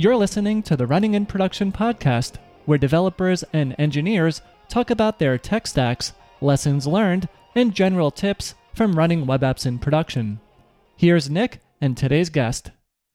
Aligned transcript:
You're 0.00 0.16
listening 0.16 0.62
to 0.62 0.78
the 0.78 0.86
Running 0.86 1.12
in 1.12 1.26
Production 1.26 1.70
podcast, 1.70 2.36
where 2.64 2.78
developers 2.78 3.44
and 3.52 3.76
engineers 3.78 4.40
talk 4.70 4.88
about 4.88 5.18
their 5.18 5.36
tech 5.36 5.66
stacks, 5.66 6.14
lessons 6.40 6.86
learned, 6.86 7.28
and 7.54 7.74
general 7.74 8.10
tips 8.10 8.54
from 8.72 8.96
running 8.96 9.26
web 9.26 9.42
apps 9.42 9.66
in 9.66 9.78
production. 9.78 10.40
Here's 10.96 11.28
Nick 11.28 11.60
and 11.82 11.98
today's 11.98 12.30
guest. 12.30 12.70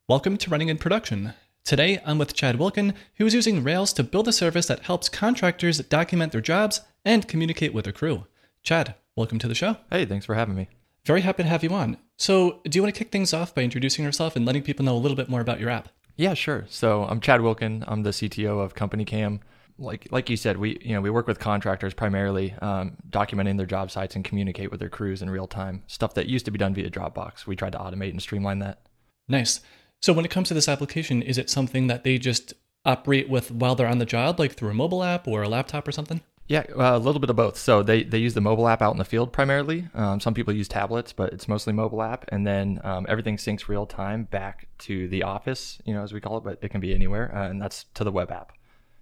Welcome 0.07 0.37
to 0.37 0.51
Running 0.51 0.69
in 0.69 0.77
Production. 0.77 1.33
Today, 1.63 1.99
I'm 2.05 2.19
with 2.19 2.35
Chad 2.35 2.59
Wilken, 2.59 2.93
who 3.15 3.25
is 3.25 3.33
using 3.33 3.63
Rails 3.63 3.91
to 3.93 4.03
build 4.03 4.27
a 4.27 4.31
service 4.31 4.67
that 4.67 4.83
helps 4.83 5.09
contractors 5.09 5.79
document 5.79 6.33
their 6.33 6.39
jobs 6.39 6.81
and 7.03 7.27
communicate 7.27 7.73
with 7.73 7.85
their 7.85 7.93
crew. 7.93 8.27
Chad, 8.61 8.93
welcome 9.15 9.39
to 9.39 9.47
the 9.47 9.55
show. 9.55 9.77
Hey, 9.89 10.05
thanks 10.05 10.27
for 10.27 10.35
having 10.35 10.53
me. 10.53 10.69
Very 11.03 11.21
happy 11.21 11.41
to 11.41 11.49
have 11.49 11.63
you 11.63 11.71
on. 11.71 11.97
So, 12.17 12.61
do 12.65 12.77
you 12.77 12.83
want 12.83 12.93
to 12.93 12.99
kick 12.99 13.11
things 13.11 13.33
off 13.33 13.55
by 13.55 13.63
introducing 13.63 14.05
yourself 14.05 14.35
and 14.35 14.45
letting 14.45 14.61
people 14.61 14.85
know 14.85 14.95
a 14.95 15.01
little 15.01 15.17
bit 15.17 15.29
more 15.29 15.41
about 15.41 15.59
your 15.59 15.71
app? 15.71 15.89
Yeah, 16.15 16.33
sure. 16.33 16.65
So 16.69 17.03
I'm 17.03 17.19
Chad 17.19 17.41
Wilken. 17.41 17.83
I'm 17.87 18.03
the 18.03 18.11
CTO 18.11 18.63
of 18.63 18.73
Company 18.73 19.05
Cam. 19.05 19.41
Like 19.77 20.07
like 20.11 20.29
you 20.29 20.37
said, 20.37 20.57
we 20.57 20.79
you 20.81 20.93
know 20.93 21.01
we 21.01 21.09
work 21.09 21.27
with 21.27 21.39
contractors 21.39 21.93
primarily, 21.93 22.53
um, 22.61 22.95
documenting 23.09 23.57
their 23.57 23.65
job 23.65 23.91
sites 23.91 24.15
and 24.15 24.23
communicate 24.23 24.71
with 24.71 24.79
their 24.79 24.89
crews 24.89 25.21
in 25.21 25.29
real 25.29 25.47
time. 25.47 25.83
Stuff 25.87 26.13
that 26.13 26.27
used 26.27 26.45
to 26.45 26.51
be 26.51 26.57
done 26.57 26.73
via 26.73 26.89
Dropbox. 26.89 27.45
We 27.45 27.57
tried 27.57 27.73
to 27.73 27.79
automate 27.79 28.11
and 28.11 28.21
streamline 28.21 28.59
that. 28.59 28.87
Nice. 29.27 29.59
So 30.01 30.13
when 30.13 30.23
it 30.23 30.31
comes 30.31 30.47
to 30.47 30.53
this 30.53 30.69
application, 30.69 31.21
is 31.21 31.37
it 31.37 31.49
something 31.49 31.87
that 31.87 32.05
they 32.05 32.17
just 32.17 32.53
operate 32.85 33.27
with 33.27 33.51
while 33.51 33.75
they're 33.75 33.87
on 33.87 33.97
the 33.97 34.05
job, 34.05 34.39
like 34.39 34.53
through 34.53 34.69
a 34.69 34.73
mobile 34.75 35.03
app 35.03 35.27
or 35.27 35.43
a 35.43 35.49
laptop 35.49 35.85
or 35.87 35.91
something? 35.91 36.21
Yeah, 36.47 36.63
uh, 36.77 36.95
a 36.95 36.99
little 36.99 37.19
bit 37.19 37.31
of 37.31 37.35
both. 37.35 37.57
So 37.57 37.81
they, 37.81 38.03
they 38.03 38.19
use 38.19 38.35
the 38.35 38.41
mobile 38.41 38.67
app 38.67 38.81
out 38.81 38.91
in 38.91 38.99
the 38.99 39.05
field 39.05 39.33
primarily. 39.33 39.87
Um, 39.95 40.19
some 40.19 40.35
people 40.35 40.53
use 40.53 40.67
tablets, 40.67 41.11
but 41.11 41.33
it's 41.33 41.47
mostly 41.47 41.73
mobile 41.73 42.03
app. 42.03 42.25
And 42.29 42.45
then 42.45 42.79
um, 42.83 43.05
everything 43.09 43.37
syncs 43.37 43.67
real 43.67 43.87
time 43.87 44.25
back 44.25 44.67
to 44.79 45.07
the 45.07 45.23
office, 45.23 45.79
you 45.85 45.93
know, 45.93 46.03
as 46.03 46.13
we 46.13 46.21
call 46.21 46.37
it, 46.37 46.43
but 46.43 46.59
it 46.61 46.69
can 46.69 46.81
be 46.81 46.93
anywhere, 46.93 47.35
uh, 47.35 47.49
and 47.49 47.59
that's 47.59 47.85
to 47.95 48.03
the 48.03 48.11
web 48.11 48.31
app. 48.31 48.51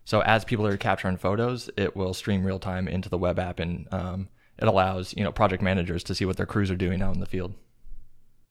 So 0.06 0.22
as 0.22 0.46
people 0.46 0.66
are 0.66 0.78
capturing 0.78 1.18
photos, 1.18 1.70
it 1.78 1.95
will 1.95 2.14
stream 2.14 2.45
real 2.45 2.59
time 2.59 2.88
into 2.88 3.09
the 3.09 3.17
web 3.17 3.40
app, 3.40 3.60
and 3.60 3.88
um, 3.92 4.30
it 4.58 4.67
allows 4.67 5.14
you 5.16 5.23
know 5.23 5.32
project 5.32 5.64
managers 5.64 6.04
to 6.06 6.16
see 6.16 6.26
what 6.26 6.38
their 6.38 6.45
crews 6.45 6.72
are 6.72 6.76
doing 6.76 7.02
out 7.02 7.14
in 7.14 7.20
the 7.20 7.26
field. 7.26 7.54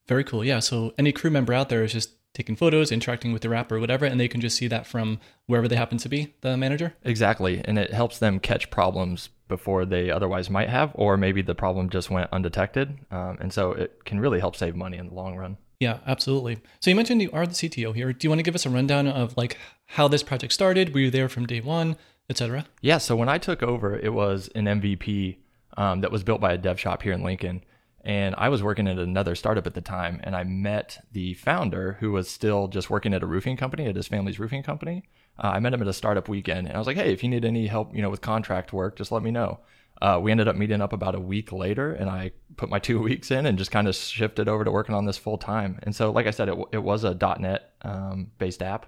Very 0.07 0.23
cool. 0.23 0.43
Yeah. 0.43 0.59
So 0.59 0.93
any 0.97 1.11
crew 1.11 1.29
member 1.29 1.53
out 1.53 1.69
there 1.69 1.83
is 1.83 1.93
just 1.93 2.11
taking 2.33 2.55
photos, 2.55 2.91
interacting 2.91 3.31
with 3.31 3.41
the 3.41 3.55
app 3.55 3.71
or 3.71 3.79
whatever, 3.79 4.05
and 4.05 4.19
they 4.19 4.27
can 4.27 4.41
just 4.41 4.57
see 4.57 4.67
that 4.67 4.87
from 4.87 5.19
wherever 5.45 5.67
they 5.67 5.75
happen 5.75 5.97
to 5.99 6.09
be, 6.09 6.33
the 6.41 6.57
manager? 6.57 6.93
Exactly. 7.03 7.61
And 7.63 7.77
it 7.77 7.93
helps 7.93 8.19
them 8.19 8.39
catch 8.39 8.69
problems 8.69 9.29
before 9.47 9.85
they 9.85 10.09
otherwise 10.09 10.49
might 10.49 10.69
have, 10.69 10.91
or 10.95 11.15
maybe 11.15 11.41
the 11.41 11.53
problem 11.53 11.89
just 11.89 12.09
went 12.09 12.29
undetected. 12.31 12.97
Um, 13.11 13.37
and 13.39 13.53
so 13.53 13.71
it 13.73 14.03
can 14.05 14.19
really 14.19 14.39
help 14.39 14.55
save 14.55 14.75
money 14.75 14.97
in 14.97 15.09
the 15.09 15.13
long 15.13 15.35
run. 15.35 15.57
Yeah, 15.79 15.99
absolutely. 16.07 16.59
So 16.79 16.89
you 16.89 16.95
mentioned 16.95 17.21
you 17.21 17.29
are 17.33 17.45
the 17.45 17.53
CTO 17.53 17.93
here. 17.93 18.13
Do 18.13 18.25
you 18.25 18.29
want 18.29 18.39
to 18.39 18.43
give 18.43 18.55
us 18.55 18.65
a 18.65 18.69
rundown 18.69 19.07
of 19.07 19.35
like 19.37 19.57
how 19.85 20.07
this 20.07 20.23
project 20.23 20.53
started? 20.53 20.93
Were 20.93 21.01
you 21.01 21.11
there 21.11 21.29
from 21.29 21.45
day 21.45 21.59
one, 21.59 21.97
etc.? 22.29 22.65
Yeah. 22.81 22.97
So 22.99 23.15
when 23.15 23.29
I 23.29 23.37
took 23.37 23.61
over, 23.61 23.97
it 23.97 24.13
was 24.13 24.49
an 24.55 24.65
MVP 24.65 25.37
um, 25.77 26.01
that 26.01 26.11
was 26.11 26.23
built 26.23 26.39
by 26.39 26.53
a 26.53 26.57
dev 26.57 26.79
shop 26.79 27.03
here 27.03 27.13
in 27.13 27.21
Lincoln. 27.21 27.63
And 28.03 28.35
I 28.37 28.49
was 28.49 28.61
working 28.61 28.87
at 28.87 28.99
another 28.99 29.33
startup 29.33 29.65
at 29.65 29.75
the 29.75 29.81
time, 29.81 30.19
and 30.23 30.35
I 30.35 30.43
met 30.43 31.05
the 31.13 31.35
founder 31.35 31.97
who 32.01 32.11
was 32.11 32.29
still 32.29 32.67
just 32.67 32.89
working 32.89 33.13
at 33.13 33.23
a 33.23 33.25
roofing 33.25 33.55
company, 33.55 33.85
at 33.85 33.95
his 33.95 34.09
family's 34.09 34.39
roofing 34.39 34.61
company. 34.61 35.03
Uh, 35.41 35.51
I 35.53 35.59
met 35.59 35.73
him 35.73 35.81
at 35.81 35.87
a 35.87 35.93
startup 35.93 36.27
weekend, 36.27 36.67
and 36.67 36.75
I 36.75 36.79
was 36.79 36.87
like, 36.87 36.97
"Hey, 36.97 37.13
if 37.13 37.23
you 37.23 37.29
need 37.29 37.45
any 37.45 37.67
help, 37.67 37.95
you 37.95 38.01
know, 38.01 38.09
with 38.09 38.21
contract 38.21 38.73
work, 38.73 38.97
just 38.97 39.11
let 39.11 39.23
me 39.23 39.31
know." 39.31 39.59
Uh, 40.01 40.19
we 40.21 40.31
ended 40.31 40.49
up 40.49 40.57
meeting 40.57 40.81
up 40.81 40.91
about 40.91 41.15
a 41.15 41.19
week 41.19 41.53
later, 41.53 41.93
and 41.93 42.09
I 42.09 42.31
put 42.57 42.69
my 42.69 42.79
two 42.87 43.01
weeks 43.01 43.31
in 43.31 43.45
and 43.45 43.57
just 43.57 43.71
kind 43.71 43.87
of 43.87 43.95
shifted 43.95 44.49
over 44.49 44.65
to 44.65 44.71
working 44.71 44.95
on 44.95 45.05
this 45.05 45.17
full 45.17 45.37
time. 45.37 45.79
And 45.83 45.95
so, 45.95 46.11
like 46.11 46.27
I 46.27 46.31
said, 46.31 46.49
it, 46.49 46.57
it 46.73 46.83
was 46.83 47.05
a 47.05 47.13
.NET 47.39 47.71
um, 47.83 48.31
based 48.37 48.61
app, 48.61 48.87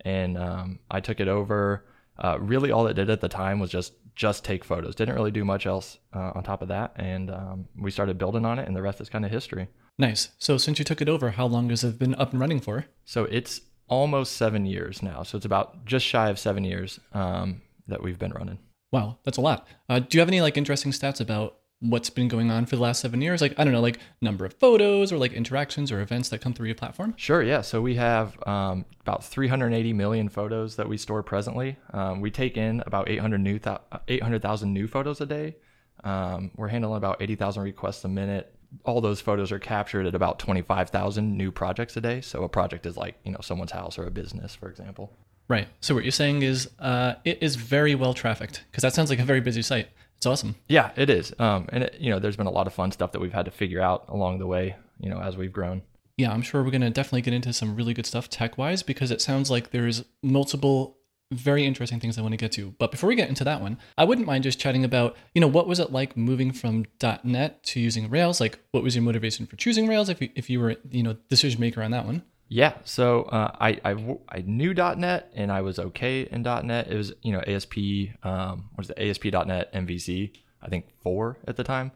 and 0.00 0.38
um, 0.38 0.78
I 0.90 1.00
took 1.00 1.20
it 1.20 1.28
over. 1.28 1.84
Uh, 2.18 2.38
really, 2.40 2.70
all 2.70 2.86
it 2.86 2.94
did 2.94 3.10
at 3.10 3.20
the 3.20 3.28
time 3.28 3.58
was 3.58 3.70
just 3.70 3.94
just 4.14 4.44
take 4.44 4.64
photos. 4.64 4.94
Didn't 4.94 5.16
really 5.16 5.32
do 5.32 5.44
much 5.44 5.66
else 5.66 5.98
uh, 6.14 6.32
on 6.34 6.44
top 6.44 6.62
of 6.62 6.68
that. 6.68 6.92
And 6.96 7.30
um, 7.30 7.68
we 7.76 7.90
started 7.90 8.16
building 8.16 8.44
on 8.44 8.58
it, 8.58 8.66
and 8.66 8.76
the 8.76 8.82
rest 8.82 9.00
is 9.00 9.08
kind 9.08 9.24
of 9.24 9.30
history. 9.30 9.68
Nice. 9.98 10.30
So 10.38 10.56
since 10.56 10.78
you 10.78 10.84
took 10.84 11.00
it 11.00 11.08
over, 11.08 11.30
how 11.30 11.46
long 11.46 11.70
has 11.70 11.84
it 11.84 11.98
been 11.98 12.14
up 12.14 12.32
and 12.32 12.40
running 12.40 12.60
for? 12.60 12.86
So 13.04 13.24
it's 13.24 13.60
almost 13.88 14.36
seven 14.36 14.66
years 14.66 15.02
now. 15.02 15.22
So 15.22 15.36
it's 15.36 15.44
about 15.44 15.84
just 15.84 16.06
shy 16.06 16.30
of 16.30 16.38
seven 16.38 16.64
years 16.64 17.00
um, 17.12 17.62
that 17.88 18.02
we've 18.02 18.18
been 18.18 18.32
running. 18.32 18.58
Wow, 18.92 19.18
that's 19.24 19.38
a 19.38 19.40
lot. 19.40 19.66
Uh, 19.88 19.98
do 19.98 20.16
you 20.16 20.20
have 20.20 20.28
any 20.28 20.40
like 20.40 20.56
interesting 20.56 20.92
stats 20.92 21.20
about 21.20 21.58
what's 21.84 22.08
been 22.08 22.28
going 22.28 22.50
on 22.50 22.66
for 22.66 22.76
the 22.76 22.82
last 22.82 23.00
seven 23.00 23.20
years? 23.20 23.40
Like, 23.40 23.54
I 23.58 23.64
don't 23.64 23.72
know, 23.72 23.80
like 23.80 23.98
number 24.20 24.44
of 24.44 24.54
photos 24.54 25.12
or 25.12 25.18
like 25.18 25.32
interactions 25.32 25.92
or 25.92 26.00
events 26.00 26.30
that 26.30 26.40
come 26.40 26.54
through 26.54 26.66
your 26.66 26.74
platform? 26.74 27.14
Sure, 27.16 27.42
yeah. 27.42 27.60
So 27.60 27.80
we 27.82 27.94
have 27.96 28.36
um, 28.46 28.84
about 29.02 29.24
380 29.24 29.92
million 29.92 30.28
photos 30.28 30.76
that 30.76 30.88
we 30.88 30.96
store 30.96 31.22
presently. 31.22 31.76
Um, 31.92 32.20
we 32.20 32.30
take 32.30 32.56
in 32.56 32.82
about 32.86 33.08
800 33.08 33.38
new 33.38 33.58
th- 33.58 33.78
800,000 34.08 34.72
new 34.72 34.88
photos 34.88 35.20
a 35.20 35.26
day. 35.26 35.56
Um, 36.02 36.50
we're 36.56 36.68
handling 36.68 36.96
about 36.96 37.20
80,000 37.20 37.62
requests 37.62 38.04
a 38.04 38.08
minute. 38.08 38.54
All 38.84 39.00
those 39.00 39.20
photos 39.20 39.52
are 39.52 39.58
captured 39.58 40.06
at 40.06 40.14
about 40.14 40.38
25,000 40.38 41.36
new 41.36 41.52
projects 41.52 41.96
a 41.96 42.00
day. 42.00 42.20
So 42.20 42.42
a 42.44 42.48
project 42.48 42.86
is 42.86 42.96
like, 42.96 43.16
you 43.24 43.32
know, 43.32 43.40
someone's 43.40 43.72
house 43.72 43.98
or 43.98 44.06
a 44.06 44.10
business, 44.10 44.54
for 44.54 44.68
example. 44.68 45.12
Right. 45.46 45.68
So 45.80 45.94
what 45.94 46.04
you're 46.04 46.10
saying 46.10 46.42
is 46.42 46.70
uh, 46.78 47.14
it 47.24 47.38
is 47.42 47.56
very 47.56 47.94
well 47.94 48.14
trafficked 48.14 48.64
because 48.70 48.82
that 48.82 48.94
sounds 48.94 49.10
like 49.10 49.18
a 49.18 49.24
very 49.24 49.40
busy 49.40 49.62
site. 49.62 49.88
It's 50.24 50.26
awesome. 50.26 50.54
Yeah, 50.68 50.90
it 50.96 51.10
is. 51.10 51.34
Um, 51.38 51.66
and 51.68 51.84
it, 51.84 51.96
you 52.00 52.08
know, 52.08 52.18
there's 52.18 52.38
been 52.38 52.46
a 52.46 52.50
lot 52.50 52.66
of 52.66 52.72
fun 52.72 52.90
stuff 52.92 53.12
that 53.12 53.20
we've 53.20 53.34
had 53.34 53.44
to 53.44 53.50
figure 53.50 53.82
out 53.82 54.06
along 54.08 54.38
the 54.38 54.46
way. 54.46 54.74
You 54.98 55.10
know, 55.10 55.20
as 55.20 55.36
we've 55.36 55.52
grown. 55.52 55.82
Yeah, 56.16 56.32
I'm 56.32 56.40
sure 56.40 56.62
we're 56.62 56.70
gonna 56.70 56.88
definitely 56.88 57.20
get 57.20 57.34
into 57.34 57.52
some 57.52 57.76
really 57.76 57.92
good 57.92 58.06
stuff 58.06 58.30
tech 58.30 58.56
wise 58.56 58.82
because 58.82 59.10
it 59.10 59.20
sounds 59.20 59.50
like 59.50 59.70
there's 59.70 60.02
multiple 60.22 60.96
very 61.30 61.66
interesting 61.66 62.00
things 62.00 62.16
I 62.16 62.22
want 62.22 62.32
to 62.32 62.38
get 62.38 62.52
to. 62.52 62.74
But 62.78 62.90
before 62.90 63.08
we 63.08 63.16
get 63.16 63.28
into 63.28 63.44
that 63.44 63.60
one, 63.60 63.76
I 63.98 64.04
wouldn't 64.04 64.26
mind 64.26 64.44
just 64.44 64.58
chatting 64.58 64.84
about, 64.84 65.14
you 65.34 65.42
know, 65.42 65.46
what 65.48 65.66
was 65.66 65.78
it 65.78 65.92
like 65.92 66.16
moving 66.16 66.52
from 66.52 66.86
.NET 67.22 67.62
to 67.64 67.80
using 67.80 68.08
Rails? 68.08 68.40
Like, 68.40 68.60
what 68.70 68.82
was 68.82 68.94
your 68.94 69.02
motivation 69.02 69.44
for 69.46 69.56
choosing 69.56 69.88
Rails 69.88 70.08
if 70.08 70.22
you, 70.22 70.30
if 70.36 70.48
you 70.48 70.60
were, 70.60 70.76
you 70.90 71.02
know, 71.02 71.16
decision 71.28 71.60
maker 71.60 71.82
on 71.82 71.90
that 71.90 72.06
one? 72.06 72.22
Yeah, 72.54 72.74
so 72.84 73.24
uh, 73.24 73.50
I, 73.58 73.80
I 73.84 74.16
I 74.28 74.44
knew 74.46 74.74
.NET 74.74 75.28
and 75.34 75.50
I 75.50 75.60
was 75.62 75.80
okay 75.80 76.20
in 76.20 76.42
.NET. 76.42 76.86
It 76.86 76.96
was 76.96 77.12
you 77.20 77.32
know 77.32 77.40
ASP 77.40 77.76
um, 78.22 78.70
what 78.76 78.84
is 78.84 78.90
it 78.90 78.96
ASP.NET 78.96 79.72
MVC 79.72 80.30
I 80.62 80.68
think 80.68 80.86
four 81.02 81.36
at 81.48 81.56
the 81.56 81.64
time. 81.64 81.90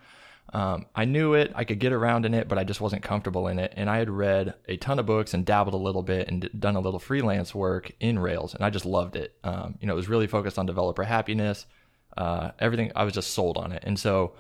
Um, 0.53 0.87
I 0.97 1.05
knew 1.05 1.35
it, 1.35 1.53
I 1.55 1.63
could 1.63 1.79
get 1.79 1.93
around 1.93 2.27
in 2.27 2.35
it, 2.35 2.49
but 2.49 2.59
I 2.59 2.65
just 2.65 2.81
wasn't 2.81 3.05
comfortable 3.05 3.47
in 3.47 3.61
it. 3.61 3.73
And 3.77 3.89
I 3.89 3.99
had 3.99 4.11
read 4.11 4.55
a 4.67 4.77
ton 4.79 4.99
of 4.99 5.07
books 5.07 5.33
and 5.33 5.47
dabbled 5.47 5.75
a 5.75 5.85
little 5.85 6.03
bit 6.03 6.27
and 6.27 6.51
done 6.59 6.75
a 6.75 6.81
little 6.81 6.99
freelance 6.99 7.55
work 7.55 7.93
in 8.01 8.19
Rails, 8.19 8.53
and 8.53 8.65
I 8.65 8.71
just 8.71 8.85
loved 8.85 9.15
it. 9.15 9.37
Um, 9.45 9.79
you 9.81 9.87
know, 9.87 9.93
it 9.93 9.97
was 9.97 10.09
really 10.09 10.27
focused 10.27 10.59
on 10.59 10.67
developer 10.67 11.05
happiness, 11.05 11.67
uh, 12.17 12.51
everything. 12.59 12.91
I 12.97 13.05
was 13.05 13.15
just 13.15 13.31
sold 13.31 13.59
on 13.59 13.71
it, 13.71 13.85
and 13.87 13.97
so 13.97 14.33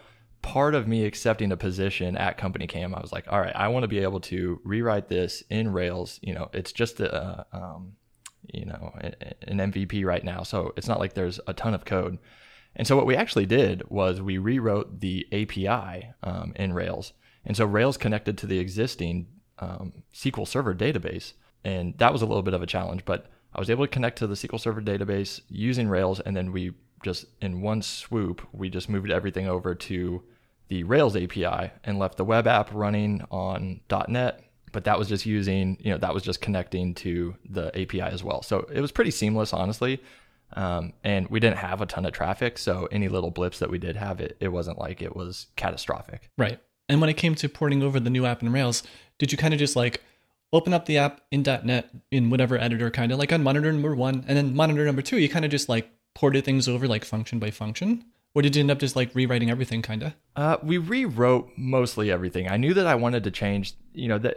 part 0.43 0.75
of 0.75 0.87
me 0.87 1.04
accepting 1.04 1.53
a 1.53 1.56
position 1.56 2.16
at 2.16 2.38
Company 2.38 2.66
Cam, 2.66 2.94
I 2.94 3.00
was 3.00 3.12
like, 3.12 3.26
all 3.28 3.41
right, 3.41 3.54
I 3.54 3.69
want 3.69 3.84
to 3.84 3.88
be 3.88 3.99
able 3.99 4.21
to 4.21 4.60
rewrite 4.65 5.09
this 5.09 5.43
in 5.50 5.72
Rails. 5.72 6.19
You 6.22 6.34
know, 6.34 6.50
it's 6.53 6.72
just 6.72 7.00
a, 7.00 7.47
um, 7.53 7.93
you 8.53 8.65
know, 8.65 8.93
an 9.00 9.59
MVP 9.59 10.04
right 10.04 10.25
now, 10.25 10.43
so 10.43 10.72
it's 10.76 10.88
not 10.88 11.00
like 11.00 11.15
there's 11.15 11.41
a 11.47 11.53
ton 11.53 11.75
of 11.75 11.84
code. 11.84 12.19
And 12.76 12.87
so 12.87 12.97
what 12.97 13.06
we 13.06 13.16
actually 13.16 13.47
did 13.47 13.88
was 13.91 14.21
we 14.21 14.38
rewrote 14.38 15.00
the 15.00 15.26
API 15.32 16.12
um, 16.22 16.53
in 16.56 16.72
Rails, 16.72 17.12
and 17.44 17.56
so 17.56 17.65
Rails 17.65 17.97
connected 17.97 18.38
to 18.38 18.47
the 18.47 18.59
existing 18.59 19.26
um, 19.59 20.05
SQL 20.15 20.47
Server 20.47 20.75
database, 20.75 21.32
and 21.65 21.97
that 21.99 22.12
was 22.12 22.22
a 22.22 22.26
little 22.26 22.43
bit 22.43 22.55
of 22.55 22.62
a 22.62 22.66
challenge, 22.66 23.05
but 23.05 23.26
I 23.53 23.59
was 23.59 23.70
able 23.70 23.84
to 23.84 23.91
connect 23.91 24.19
to 24.19 24.26
the 24.26 24.34
SQL 24.34 24.60
Server 24.60 24.82
database 24.82 25.41
using 25.49 25.88
Rails, 25.88 26.20
and 26.20 26.37
then 26.37 26.53
we 26.53 26.75
just 27.03 27.26
in 27.41 27.60
one 27.60 27.82
swoop, 27.82 28.47
we 28.53 28.69
just 28.69 28.88
moved 28.88 29.10
everything 29.10 29.48
over 29.48 29.75
to 29.75 30.22
the 30.69 30.84
Rails 30.84 31.16
API 31.16 31.70
and 31.84 31.98
left 31.98 32.16
the 32.16 32.25
web 32.25 32.47
app 32.47 32.70
running 32.72 33.25
on 33.31 33.81
.NET. 34.09 34.44
But 34.70 34.84
that 34.84 34.98
was 34.98 35.08
just 35.08 35.25
using, 35.25 35.78
you 35.81 35.91
know, 35.91 35.98
that 35.98 36.12
was 36.12 36.22
just 36.22 36.42
connecting 36.42 36.94
to 36.97 37.34
the 37.48 37.69
API 37.69 38.03
as 38.03 38.22
well. 38.22 38.42
So 38.42 38.69
it 38.72 38.81
was 38.81 38.92
pretty 38.92 39.11
seamless, 39.11 39.52
honestly. 39.52 40.02
Um, 40.55 40.93
and 41.05 41.28
we 41.28 41.40
didn't 41.40 41.58
have 41.58 41.81
a 41.81 41.87
ton 41.87 42.06
of 42.06 42.12
traffic, 42.12 42.56
so 42.56 42.88
any 42.90 43.08
little 43.08 43.31
blips 43.31 43.58
that 43.58 43.70
we 43.70 43.78
did 43.78 43.96
have, 43.96 44.19
it 44.20 44.37
it 44.40 44.49
wasn't 44.49 44.78
like 44.78 45.02
it 45.02 45.14
was 45.14 45.46
catastrophic. 45.56 46.31
Right. 46.38 46.58
And 46.88 47.02
when 47.02 47.11
it 47.11 47.19
came 47.19 47.34
to 47.34 47.49
porting 47.50 47.82
over 47.82 48.00
the 48.00 48.08
new 48.08 48.25
app 48.25 48.43
in 48.43 48.50
Rails, 48.50 48.82
did 49.19 49.31
you 49.31 49.37
kind 49.37 49.52
of 49.52 49.61
just 49.61 49.76
like 49.76 50.02
open 50.52 50.72
up 50.72 50.87
the 50.87 50.96
app 50.96 51.20
in 51.31 51.43
.NET 51.43 51.90
in 52.11 52.31
whatever 52.31 52.58
editor, 52.58 52.90
kind 52.90 53.12
of 53.12 53.19
like 53.19 53.32
on 53.32 53.43
monitor 53.43 53.70
number 53.70 53.94
one, 53.94 54.25
and 54.26 54.37
then 54.37 54.55
monitor 54.55 54.84
number 54.87 55.02
two, 55.02 55.19
you 55.19 55.28
kind 55.28 55.44
of 55.44 55.50
just 55.50 55.69
like 55.69 55.90
ported 56.19 56.44
things 56.44 56.67
over 56.67 56.88
like 56.88 57.05
function 57.05 57.38
by 57.38 57.49
function? 57.49 58.05
Or 58.35 58.43
did 58.43 58.56
you 58.56 58.61
end 58.61 58.73
up 58.73 58.81
just 58.81 58.97
like 58.97 59.15
rewriting 59.15 59.50
everything 59.50 59.82
kind 59.82 60.03
of? 60.03 60.15
Uh, 60.35 60.56
we 60.65 60.76
rewrote 60.76 61.50
mostly 61.56 62.11
everything. 62.11 62.49
I 62.50 62.56
knew 62.56 62.75
that 62.75 62.88
I 62.88 62.97
wanted 62.97 63.23
to 63.23 63.31
change, 63.31 63.75
you 63.94 64.09
know, 64.09 64.19
that 64.19 64.37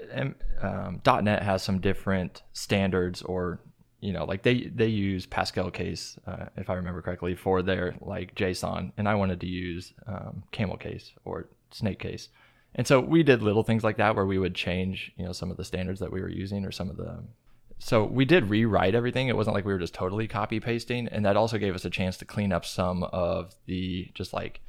um, 0.62 1.02
.NET 1.24 1.42
has 1.42 1.64
some 1.64 1.80
different 1.80 2.44
standards 2.54 3.24
or, 3.24 3.62
you 4.00 4.14
know, 4.14 4.26
like 4.26 4.44
they, 4.44 4.66
they 4.76 4.86
use 4.86 5.26
Pascal 5.26 5.72
case, 5.72 6.20
uh, 6.28 6.46
if 6.56 6.70
I 6.70 6.76
remember 6.76 7.02
correctly, 7.02 7.34
for 7.34 7.64
their 7.64 7.96
like 8.00 8.36
JSON. 8.36 8.92
And 8.98 9.10
I 9.10 9.16
wanted 9.16 9.40
to 9.40 9.48
use 9.48 9.92
um, 10.06 10.44
camel 10.52 10.78
case 10.78 11.12
or 11.26 11.50
snake 11.72 11.98
case. 11.98 12.30
And 12.76 12.86
so 12.86 13.00
we 13.00 13.24
did 13.24 13.42
little 13.42 13.64
things 13.64 13.84
like 13.84 13.98
that 13.98 14.16
where 14.16 14.28
we 14.28 14.38
would 14.38 14.54
change, 14.54 15.14
you 15.18 15.26
know, 15.26 15.34
some 15.34 15.50
of 15.50 15.58
the 15.58 15.66
standards 15.66 16.00
that 16.00 16.12
we 16.12 16.22
were 16.22 16.30
using 16.30 16.64
or 16.64 16.72
some 16.72 16.92
of 16.92 16.98
the 16.98 17.24
so 17.84 18.04
we 18.04 18.26
did 18.26 18.48
rewrite 18.48 18.94
everything. 18.94 19.28
It 19.28 19.36
wasn't 19.36 19.56
like 19.56 19.66
we 19.66 19.74
were 19.74 19.80
just 19.80 19.96
totally 19.96 20.28
copy 20.28 20.60
pasting, 20.60 21.08
and 21.08 21.26
that 21.26 21.36
also 21.36 21.58
gave 21.58 21.74
us 21.74 21.84
a 21.84 21.90
chance 21.90 22.16
to 22.18 22.26
clean 22.26 22.54
up 22.54 22.64
some 22.64 23.04
of 23.06 23.56
the 23.66 24.12
just 24.14 24.34
like 24.34 24.62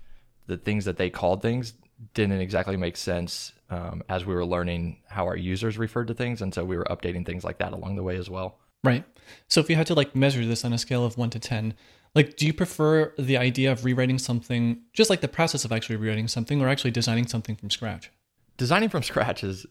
the 0.47 0.57
things 0.57 0.87
that 0.87 0.97
they 0.97 1.11
called 1.11 1.43
things 1.43 1.75
didn't 2.15 2.41
exactly 2.41 2.77
make 2.77 2.97
sense 2.97 3.53
um, 3.69 4.03
as 4.09 4.25
we 4.25 4.35
were 4.35 4.47
learning 4.47 4.97
how 5.09 5.27
our 5.27 5.37
users 5.37 5.77
referred 5.77 6.09
to 6.09 6.15
things, 6.15 6.41
and 6.41 6.55
so 6.55 6.65
we 6.65 6.75
were 6.75 6.87
updating 6.87 7.27
things 7.27 7.45
like 7.45 7.59
that 7.59 7.75
along 7.75 7.97
the 7.97 8.03
way 8.03 8.17
as 8.17 8.31
well. 8.31 8.59
Right. 8.83 9.05
So 9.47 9.61
if 9.61 9.69
you 9.69 9.77
had 9.77 9.87
to 9.89 9.95
like 9.95 10.17
measure 10.17 10.45
this 10.47 10.65
on 10.65 10.73
a 10.73 10.79
scale 10.79 11.05
of 11.05 11.19
one 11.19 11.29
to 11.31 11.39
ten, 11.39 11.75
like 12.15 12.37
do 12.37 12.47
you 12.47 12.55
prefer 12.55 13.13
the 13.19 13.37
idea 13.37 13.71
of 13.71 13.85
rewriting 13.85 14.19
something, 14.19 14.81
just 14.95 15.11
like 15.11 15.21
the 15.21 15.29
process 15.29 15.67
of 15.67 15.73
actually 15.73 15.97
rewriting 15.97 16.29
something, 16.29 16.63
or 16.63 16.69
actually 16.69 16.91
designing 16.91 17.27
something 17.27 17.57
from 17.57 17.69
scratch? 17.69 18.11
Designing 18.57 18.89
from 18.89 19.03
scratch 19.03 19.45
is 19.45 19.67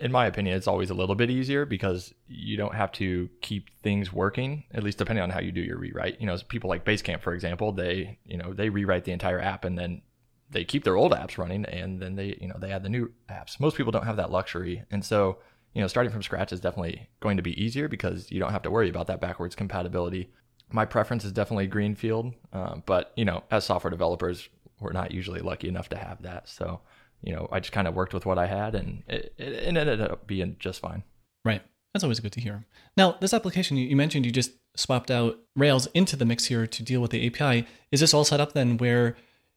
in 0.00 0.12
my 0.12 0.26
opinion 0.26 0.56
it's 0.56 0.66
always 0.66 0.90
a 0.90 0.94
little 0.94 1.14
bit 1.14 1.30
easier 1.30 1.64
because 1.64 2.14
you 2.26 2.56
don't 2.56 2.74
have 2.74 2.92
to 2.92 3.28
keep 3.40 3.68
things 3.82 4.12
working 4.12 4.64
at 4.72 4.82
least 4.82 4.98
depending 4.98 5.22
on 5.22 5.30
how 5.30 5.40
you 5.40 5.52
do 5.52 5.60
your 5.60 5.78
rewrite. 5.78 6.20
You 6.20 6.26
know 6.26 6.36
people 6.48 6.68
like 6.68 6.84
basecamp 6.84 7.22
for 7.22 7.34
example 7.34 7.72
they 7.72 8.18
you 8.24 8.36
know 8.36 8.52
they 8.52 8.68
rewrite 8.68 9.04
the 9.04 9.12
entire 9.12 9.40
app 9.40 9.64
and 9.64 9.78
then 9.78 10.02
they 10.50 10.64
keep 10.64 10.84
their 10.84 10.96
old 10.96 11.12
apps 11.12 11.38
running 11.38 11.64
and 11.66 12.00
then 12.00 12.16
they 12.16 12.36
you 12.40 12.48
know 12.48 12.56
they 12.58 12.72
add 12.72 12.82
the 12.82 12.88
new 12.88 13.10
apps. 13.30 13.60
Most 13.60 13.76
people 13.76 13.92
don't 13.92 14.06
have 14.06 14.16
that 14.16 14.30
luxury. 14.30 14.84
And 14.90 15.04
so 15.04 15.38
you 15.74 15.80
know 15.80 15.88
starting 15.88 16.12
from 16.12 16.22
scratch 16.22 16.52
is 16.52 16.60
definitely 16.60 17.08
going 17.20 17.36
to 17.36 17.42
be 17.42 17.60
easier 17.62 17.88
because 17.88 18.30
you 18.30 18.40
don't 18.40 18.52
have 18.52 18.62
to 18.62 18.70
worry 18.70 18.88
about 18.88 19.06
that 19.06 19.20
backwards 19.20 19.54
compatibility. 19.54 20.30
My 20.70 20.84
preference 20.84 21.24
is 21.24 21.32
definitely 21.32 21.66
greenfield 21.66 22.34
um, 22.52 22.82
but 22.84 23.12
you 23.16 23.24
know 23.24 23.44
as 23.50 23.64
software 23.64 23.90
developers 23.90 24.48
we're 24.80 24.92
not 24.92 25.10
usually 25.10 25.40
lucky 25.40 25.68
enough 25.68 25.88
to 25.88 25.96
have 25.96 26.22
that. 26.22 26.48
So 26.48 26.80
you 27.22 27.34
know, 27.34 27.48
I 27.50 27.60
just 27.60 27.72
kind 27.72 27.88
of 27.88 27.94
worked 27.94 28.14
with 28.14 28.26
what 28.26 28.38
I 28.38 28.46
had 28.46 28.74
and 28.74 29.02
it, 29.08 29.34
it, 29.38 29.76
ended 29.76 30.00
up 30.00 30.26
being 30.26 30.56
just 30.58 30.80
fine. 30.80 31.02
Right. 31.44 31.62
That's 31.92 32.04
always 32.04 32.20
good 32.20 32.32
to 32.32 32.40
hear. 32.40 32.64
Now, 32.96 33.16
this 33.20 33.34
application 33.34 33.76
you, 33.76 33.86
you 33.86 33.96
mentioned 33.96 34.26
you 34.26 34.32
just 34.32 34.52
swapped 34.76 35.10
out 35.10 35.38
Rails 35.56 35.86
into 35.94 36.16
the 36.16 36.24
mix 36.24 36.46
here 36.46 36.66
to 36.66 36.82
deal 36.82 37.00
with 37.00 37.10
the 37.10 37.26
API. 37.26 37.66
Is 37.90 38.00
this 38.00 38.14
all 38.14 38.24
set 38.24 38.40
up 38.40 38.52
then 38.52 38.76
where 38.76 39.16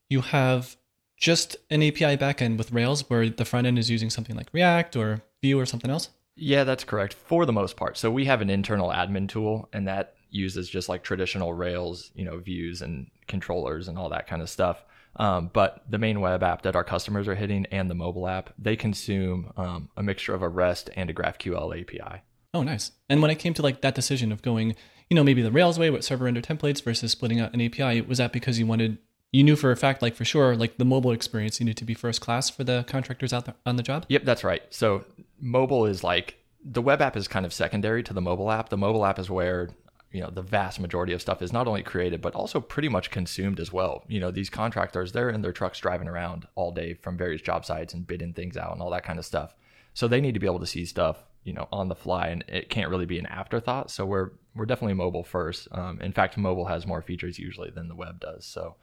you 0.10 0.22
have 0.22 0.78
just 1.18 1.56
an 1.70 1.84
API 1.84 2.18
backend 2.18 2.58
with 2.58 2.72
Rails 2.72 3.10
where 3.10 3.30
the 3.30 3.46
front 3.46 3.68
end 3.68 3.78
is 3.78 3.90
using 3.90 4.10
something 4.10 4.36
like 4.36 4.50
React 4.54 4.96
or 4.96 5.22
Vue 5.42 5.60
or 5.60 5.66
something 5.66 5.92
else? 5.92 6.10
Yeah, 6.36 6.64
that's 6.64 6.84
correct 6.84 7.14
for 7.14 7.46
the 7.46 7.54
most 7.54 7.76
part. 7.78 7.98
So 7.98 8.10
we 8.10 8.26
have 8.26 8.42
an 8.42 8.50
internal 8.50 8.90
admin 8.90 9.30
tool 9.30 9.70
and 9.74 9.88
that 9.88 10.16
uses 10.32 10.70
just 10.70 10.90
like 10.90 11.04
traditional 11.04 11.54
Rails, 11.54 12.12
you 12.16 12.26
know, 12.26 12.40
views 12.40 12.82
and 12.82 13.12
controllers 13.28 13.88
and 13.88 13.98
all 13.98 14.10
that 14.10 14.28
kind 14.28 14.42
of 14.42 14.50
stuff. 14.50 14.84
Um, 15.16 15.50
but 15.54 15.84
the 15.90 15.98
main 15.98 16.22
web 16.22 16.42
app 16.44 16.62
that 16.64 16.76
our 16.76 16.84
customers 16.84 17.28
are 17.28 17.36
hitting 17.36 17.66
and 17.72 17.90
the 17.90 17.96
mobile 17.96 18.28
app, 18.28 18.52
they 18.58 18.76
consume 18.76 19.52
um, 19.58 19.90
a 19.98 20.04
mixture 20.04 20.34
of 20.34 20.42
a 20.42 20.50
REST 20.50 20.90
and 20.96 21.10
a 21.10 21.14
GraphQL 21.14 21.82
API. 21.82 22.22
Oh, 22.54 22.64
nice. 22.64 22.92
And 23.10 23.22
when 23.22 23.32
it 23.32 23.40
came 23.40 23.54
to 23.56 23.62
like 23.62 23.82
that 23.82 23.96
decision 23.96 24.32
of 24.32 24.42
going, 24.42 24.76
you 25.10 25.16
know, 25.16 25.24
maybe 25.24 25.42
the 25.42 25.52
Rails 25.52 25.78
way 25.78 25.90
with 25.90 26.04
server 26.04 26.26
render 26.26 26.42
templates 26.42 26.84
versus 26.84 27.12
splitting 27.12 27.40
out 27.40 27.54
an 27.54 27.62
API, 27.62 28.02
was 28.02 28.18
that 28.18 28.34
because 28.34 28.60
you 28.60 28.66
wanted, 28.66 28.98
you 29.32 29.44
knew 29.44 29.56
for 29.56 29.72
a 29.72 29.78
fact, 29.78 30.02
like 30.02 30.16
for 30.16 30.26
sure, 30.26 30.56
like 30.56 30.78
the 30.78 30.86
mobile 30.86 31.12
experience 31.12 31.60
needed 31.60 31.78
to 31.78 31.86
be 31.86 31.94
first 31.94 32.22
class 32.22 32.50
for 32.50 32.64
the 32.64 32.86
contractors 32.88 33.34
out 33.34 33.46
there 33.46 33.56
on 33.66 33.76
the 33.76 33.84
job? 33.84 34.06
Yep, 34.10 34.24
that's 34.26 34.44
right. 34.44 34.62
So 34.70 35.06
mobile 35.40 35.86
is 35.86 36.04
like 36.04 36.38
the 36.64 36.82
web 36.82 37.02
app 37.02 37.18
is 37.18 37.28
kind 37.28 37.46
of 37.46 37.54
secondary 37.54 38.04
to 38.04 38.14
the 38.14 38.22
mobile 38.22 38.52
app. 38.52 38.70
The 38.70 38.78
mobile 38.78 39.06
app 39.06 39.20
is 39.20 39.30
where 39.30 39.70
you 40.12 40.22
know 40.22 40.30
the 40.30 40.42
vast 40.42 40.80
majority 40.80 41.14
of 41.14 41.22
stuff 41.22 41.42
is 41.42 41.54
not 41.54 41.68
only 41.68 41.84
created 41.84 42.22
but 42.22 42.36
also 42.36 42.60
pretty 42.60 42.90
much 42.90 43.12
consumed 43.12 43.60
as 43.60 43.72
well. 43.72 44.04
You 44.08 44.20
know 44.20 44.32
these 44.32 44.50
contractors 44.50 45.12
they're 45.12 45.30
in 45.30 45.42
their 45.42 45.52
trucks 45.52 45.80
driving 45.80 46.08
around 46.08 46.48
all 46.56 46.72
day 46.72 46.94
from 46.94 47.18
various 47.18 47.42
job 47.42 47.66
sites 47.66 47.94
and 47.94 48.08
bidding 48.08 48.34
things 48.34 48.58
out 48.58 48.74
and 48.74 48.82
all 48.82 48.92
that 48.92 49.04
kind 49.04 49.20
of 49.20 49.26
stuff. 49.26 49.56
So 49.94 50.08
they 50.08 50.22
need 50.22 50.34
to 50.34 50.40
be 50.40 50.48
able 50.48 50.60
to 50.60 50.66
see 50.66 50.86
stuff 50.86 51.24
you 51.44 51.54
know 51.54 51.68
on 51.72 51.88
the 51.88 51.96
fly 51.96 52.28
and 52.28 52.44
it 52.48 52.70
can't 52.70 52.90
really 52.90 53.06
be 53.06 53.20
an 53.20 53.26
afterthought. 53.26 53.90
So 53.92 54.06
we're 54.06 54.32
we're 54.56 54.66
definitely 54.66 54.96
mobile 54.96 55.24
first. 55.24 55.68
Um, 55.72 56.02
in 56.02 56.12
fact 56.12 56.38
mobile 56.38 56.66
has 56.66 56.86
more 56.86 57.02
features 57.02 57.40
usually 57.40 57.70
than 57.70 57.88
the 57.88 57.96
web 57.96 58.20
does. 58.20 58.46
So 58.46 58.76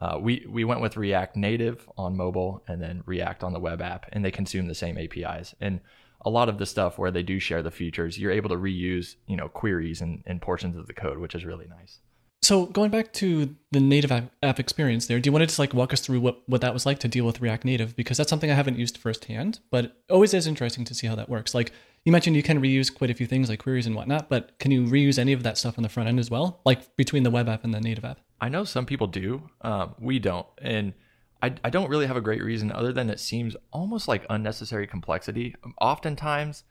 uh, 0.00 0.18
we 0.20 0.44
we 0.48 0.64
went 0.64 0.80
with 0.80 0.96
react 0.96 1.36
native 1.36 1.88
on 1.96 2.16
mobile 2.16 2.62
and 2.68 2.82
then 2.82 3.02
react 3.06 3.44
on 3.44 3.52
the 3.52 3.60
web 3.60 3.80
app 3.80 4.06
and 4.12 4.24
they 4.24 4.30
consume 4.30 4.66
the 4.66 4.74
same 4.74 4.98
apis 4.98 5.54
and 5.60 5.80
a 6.24 6.30
lot 6.30 6.48
of 6.48 6.58
the 6.58 6.66
stuff 6.66 6.98
where 6.98 7.10
they 7.10 7.22
do 7.22 7.38
share 7.38 7.62
the 7.62 7.70
features, 7.70 8.18
you're 8.18 8.32
able 8.32 8.50
to 8.50 8.56
reuse, 8.56 9.16
you 9.26 9.36
know, 9.36 9.48
queries 9.48 10.00
and, 10.00 10.22
and 10.26 10.40
portions 10.40 10.76
of 10.76 10.86
the 10.86 10.94
code, 10.94 11.18
which 11.18 11.34
is 11.34 11.44
really 11.44 11.66
nice. 11.66 11.98
So 12.42 12.66
going 12.66 12.90
back 12.90 13.14
to 13.14 13.56
the 13.72 13.80
native 13.80 14.12
app, 14.12 14.60
experience 14.60 15.06
there, 15.06 15.18
do 15.18 15.28
you 15.28 15.32
want 15.32 15.44
to 15.44 15.46
just 15.46 15.58
like 15.58 15.72
walk 15.72 15.94
us 15.94 16.02
through 16.02 16.20
what, 16.20 16.42
what 16.46 16.60
that 16.60 16.74
was 16.74 16.84
like 16.84 16.98
to 16.98 17.08
deal 17.08 17.24
with 17.24 17.40
React 17.40 17.64
Native? 17.64 17.96
Because 17.96 18.18
that's 18.18 18.28
something 18.28 18.50
I 18.50 18.54
haven't 18.54 18.78
used 18.78 18.98
firsthand, 18.98 19.60
but 19.70 19.96
always 20.10 20.34
is 20.34 20.46
interesting 20.46 20.84
to 20.84 20.94
see 20.94 21.06
how 21.06 21.14
that 21.14 21.30
works. 21.30 21.54
Like 21.54 21.72
you 22.04 22.12
mentioned, 22.12 22.36
you 22.36 22.42
can 22.42 22.60
reuse 22.60 22.94
quite 22.94 23.08
a 23.08 23.14
few 23.14 23.26
things 23.26 23.48
like 23.48 23.60
queries 23.60 23.86
and 23.86 23.96
whatnot, 23.96 24.28
but 24.28 24.58
can 24.58 24.70
you 24.70 24.84
reuse 24.84 25.18
any 25.18 25.32
of 25.32 25.42
that 25.42 25.56
stuff 25.56 25.78
on 25.78 25.82
the 25.82 25.88
front 25.88 26.06
end 26.06 26.20
as 26.20 26.30
well, 26.30 26.60
like 26.66 26.94
between 26.98 27.22
the 27.22 27.30
web 27.30 27.48
app 27.48 27.64
and 27.64 27.72
the 27.72 27.80
native 27.80 28.04
app? 28.04 28.20
I 28.42 28.50
know 28.50 28.64
some 28.64 28.84
people 28.84 29.06
do. 29.06 29.48
Um, 29.62 29.94
we 29.98 30.18
don't, 30.18 30.46
and 30.60 30.92
I, 31.42 31.54
I 31.62 31.70
don't 31.70 31.90
really 31.90 32.06
have 32.06 32.16
a 32.16 32.22
great 32.22 32.42
reason 32.42 32.72
other 32.72 32.92
than 32.92 33.10
it 33.10 33.20
seems 33.20 33.56
almost 33.72 34.08
like 34.08 34.24
unnecessary 34.30 34.86
complexity. 34.86 35.54
Oftentimes, 35.80 36.64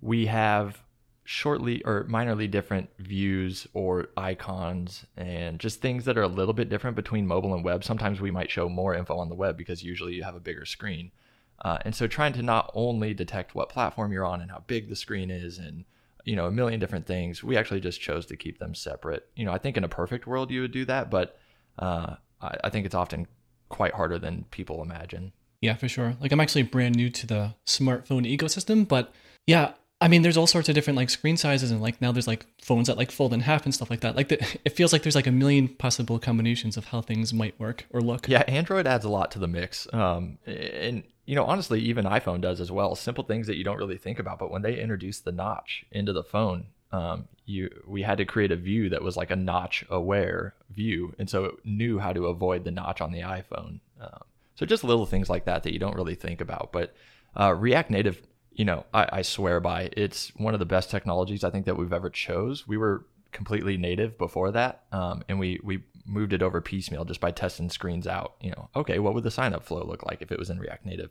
we 0.00 0.26
have 0.26 0.82
shortly 1.24 1.82
or 1.84 2.04
minorly 2.04 2.50
different 2.50 2.88
views 2.98 3.66
or 3.74 4.08
icons 4.16 5.04
and 5.16 5.58
just 5.60 5.82
things 5.82 6.06
that 6.06 6.16
are 6.16 6.22
a 6.22 6.28
little 6.28 6.54
bit 6.54 6.70
different 6.70 6.96
between 6.96 7.26
mobile 7.26 7.52
and 7.52 7.62
web. 7.62 7.84
Sometimes 7.84 8.18
we 8.18 8.30
might 8.30 8.50
show 8.50 8.66
more 8.66 8.94
info 8.94 9.18
on 9.18 9.28
the 9.28 9.34
web 9.34 9.56
because 9.56 9.82
usually 9.82 10.14
you 10.14 10.22
have 10.22 10.34
a 10.34 10.40
bigger 10.40 10.64
screen. 10.64 11.10
Uh, 11.62 11.76
and 11.84 11.94
so 11.94 12.06
trying 12.06 12.32
to 12.32 12.42
not 12.42 12.70
only 12.74 13.12
detect 13.12 13.54
what 13.54 13.68
platform 13.68 14.10
you're 14.10 14.24
on 14.24 14.40
and 14.40 14.50
how 14.50 14.62
big 14.66 14.88
the 14.88 14.96
screen 14.96 15.30
is 15.30 15.58
and 15.58 15.84
you 16.24 16.34
know 16.34 16.46
a 16.46 16.50
million 16.50 16.80
different 16.80 17.06
things, 17.06 17.44
we 17.44 17.58
actually 17.58 17.80
just 17.80 18.00
chose 18.00 18.24
to 18.24 18.36
keep 18.36 18.58
them 18.58 18.74
separate. 18.74 19.28
You 19.36 19.44
know, 19.44 19.52
I 19.52 19.58
think 19.58 19.76
in 19.76 19.84
a 19.84 19.88
perfect 19.88 20.26
world 20.26 20.50
you 20.50 20.62
would 20.62 20.72
do 20.72 20.86
that, 20.86 21.10
but 21.10 21.38
uh, 21.78 22.14
I, 22.40 22.56
I 22.64 22.70
think 22.70 22.86
it's 22.86 22.94
often 22.94 23.26
quite 23.68 23.94
harder 23.94 24.18
than 24.18 24.44
people 24.50 24.82
imagine. 24.82 25.32
Yeah, 25.60 25.74
for 25.74 25.88
sure. 25.88 26.16
Like 26.20 26.32
I'm 26.32 26.40
actually 26.40 26.62
brand 26.62 26.94
new 26.94 27.10
to 27.10 27.26
the 27.26 27.54
smartphone 27.66 28.26
ecosystem, 28.26 28.86
but 28.86 29.12
yeah, 29.46 29.72
I 30.00 30.06
mean, 30.06 30.22
there's 30.22 30.36
all 30.36 30.46
sorts 30.46 30.68
of 30.68 30.74
different 30.74 30.96
like 30.96 31.10
screen 31.10 31.36
sizes, 31.36 31.70
and 31.70 31.82
like 31.82 32.00
now 32.00 32.12
there's 32.12 32.28
like 32.28 32.46
phones 32.62 32.86
that 32.86 32.96
like 32.96 33.10
fold 33.10 33.32
in 33.32 33.40
half 33.40 33.64
and 33.64 33.74
stuff 33.74 33.90
like 33.90 34.00
that. 34.00 34.14
Like 34.14 34.28
the, 34.28 34.58
it 34.64 34.70
feels 34.70 34.92
like 34.92 35.02
there's 35.02 35.16
like 35.16 35.26
a 35.26 35.32
million 35.32 35.68
possible 35.68 36.18
combinations 36.18 36.76
of 36.76 36.86
how 36.86 37.00
things 37.00 37.34
might 37.34 37.58
work 37.58 37.86
or 37.90 38.00
look. 38.00 38.28
Yeah, 38.28 38.44
Android 38.46 38.86
adds 38.86 39.04
a 39.04 39.08
lot 39.08 39.30
to 39.32 39.38
the 39.38 39.48
mix, 39.48 39.92
um, 39.92 40.38
and 40.46 41.02
you 41.26 41.34
know, 41.34 41.44
honestly, 41.44 41.80
even 41.80 42.04
iPhone 42.04 42.40
does 42.40 42.60
as 42.60 42.70
well. 42.70 42.94
Simple 42.94 43.24
things 43.24 43.48
that 43.48 43.56
you 43.56 43.64
don't 43.64 43.76
really 43.76 43.98
think 43.98 44.18
about, 44.18 44.38
but 44.38 44.50
when 44.50 44.62
they 44.62 44.78
introduce 44.78 45.18
the 45.20 45.32
notch 45.32 45.84
into 45.90 46.12
the 46.12 46.24
phone, 46.24 46.66
um, 46.92 47.28
you 47.44 47.70
we 47.86 48.02
had 48.02 48.18
to 48.18 48.24
create 48.24 48.52
a 48.52 48.56
view 48.56 48.88
that 48.90 49.02
was 49.02 49.16
like 49.16 49.30
a 49.30 49.36
notch 49.36 49.84
aware 49.90 50.54
view, 50.70 51.14
and 51.18 51.28
so 51.28 51.44
it 51.44 51.54
knew 51.64 51.98
how 51.98 52.12
to 52.12 52.26
avoid 52.26 52.64
the 52.64 52.70
notch 52.70 53.00
on 53.00 53.12
the 53.12 53.20
iPhone. 53.20 53.80
Um, 54.00 54.22
so 54.54 54.66
just 54.66 54.84
little 54.84 55.06
things 55.06 55.30
like 55.30 55.44
that 55.44 55.62
that 55.62 55.72
you 55.72 55.78
don't 55.78 55.96
really 55.96 56.14
think 56.14 56.40
about. 56.40 56.72
But 56.72 56.94
uh, 57.38 57.54
React 57.54 57.90
Native, 57.90 58.22
you 58.52 58.64
know, 58.64 58.84
I, 58.92 59.08
I 59.12 59.22
swear 59.22 59.60
by 59.60 59.90
it's 59.96 60.32
one 60.36 60.54
of 60.54 60.60
the 60.60 60.66
best 60.66 60.90
technologies 60.90 61.44
I 61.44 61.50
think 61.50 61.66
that 61.66 61.76
we've 61.76 61.92
ever 61.92 62.10
chose. 62.10 62.66
We 62.66 62.76
were 62.76 63.06
completely 63.32 63.76
native 63.76 64.18
before 64.18 64.50
that, 64.52 64.84
um, 64.92 65.22
and 65.28 65.38
we 65.38 65.60
we 65.62 65.84
moved 66.06 66.32
it 66.32 66.42
over 66.42 66.60
piecemeal 66.60 67.04
just 67.04 67.20
by 67.20 67.30
testing 67.30 67.68
screens 67.70 68.06
out. 68.06 68.34
You 68.40 68.50
know, 68.50 68.70
okay, 68.76 68.98
what 68.98 69.14
would 69.14 69.24
the 69.24 69.30
sign 69.30 69.54
up 69.54 69.64
flow 69.64 69.84
look 69.84 70.04
like 70.06 70.22
if 70.22 70.32
it 70.32 70.38
was 70.38 70.50
in 70.50 70.58
React 70.58 70.86
Native? 70.86 71.10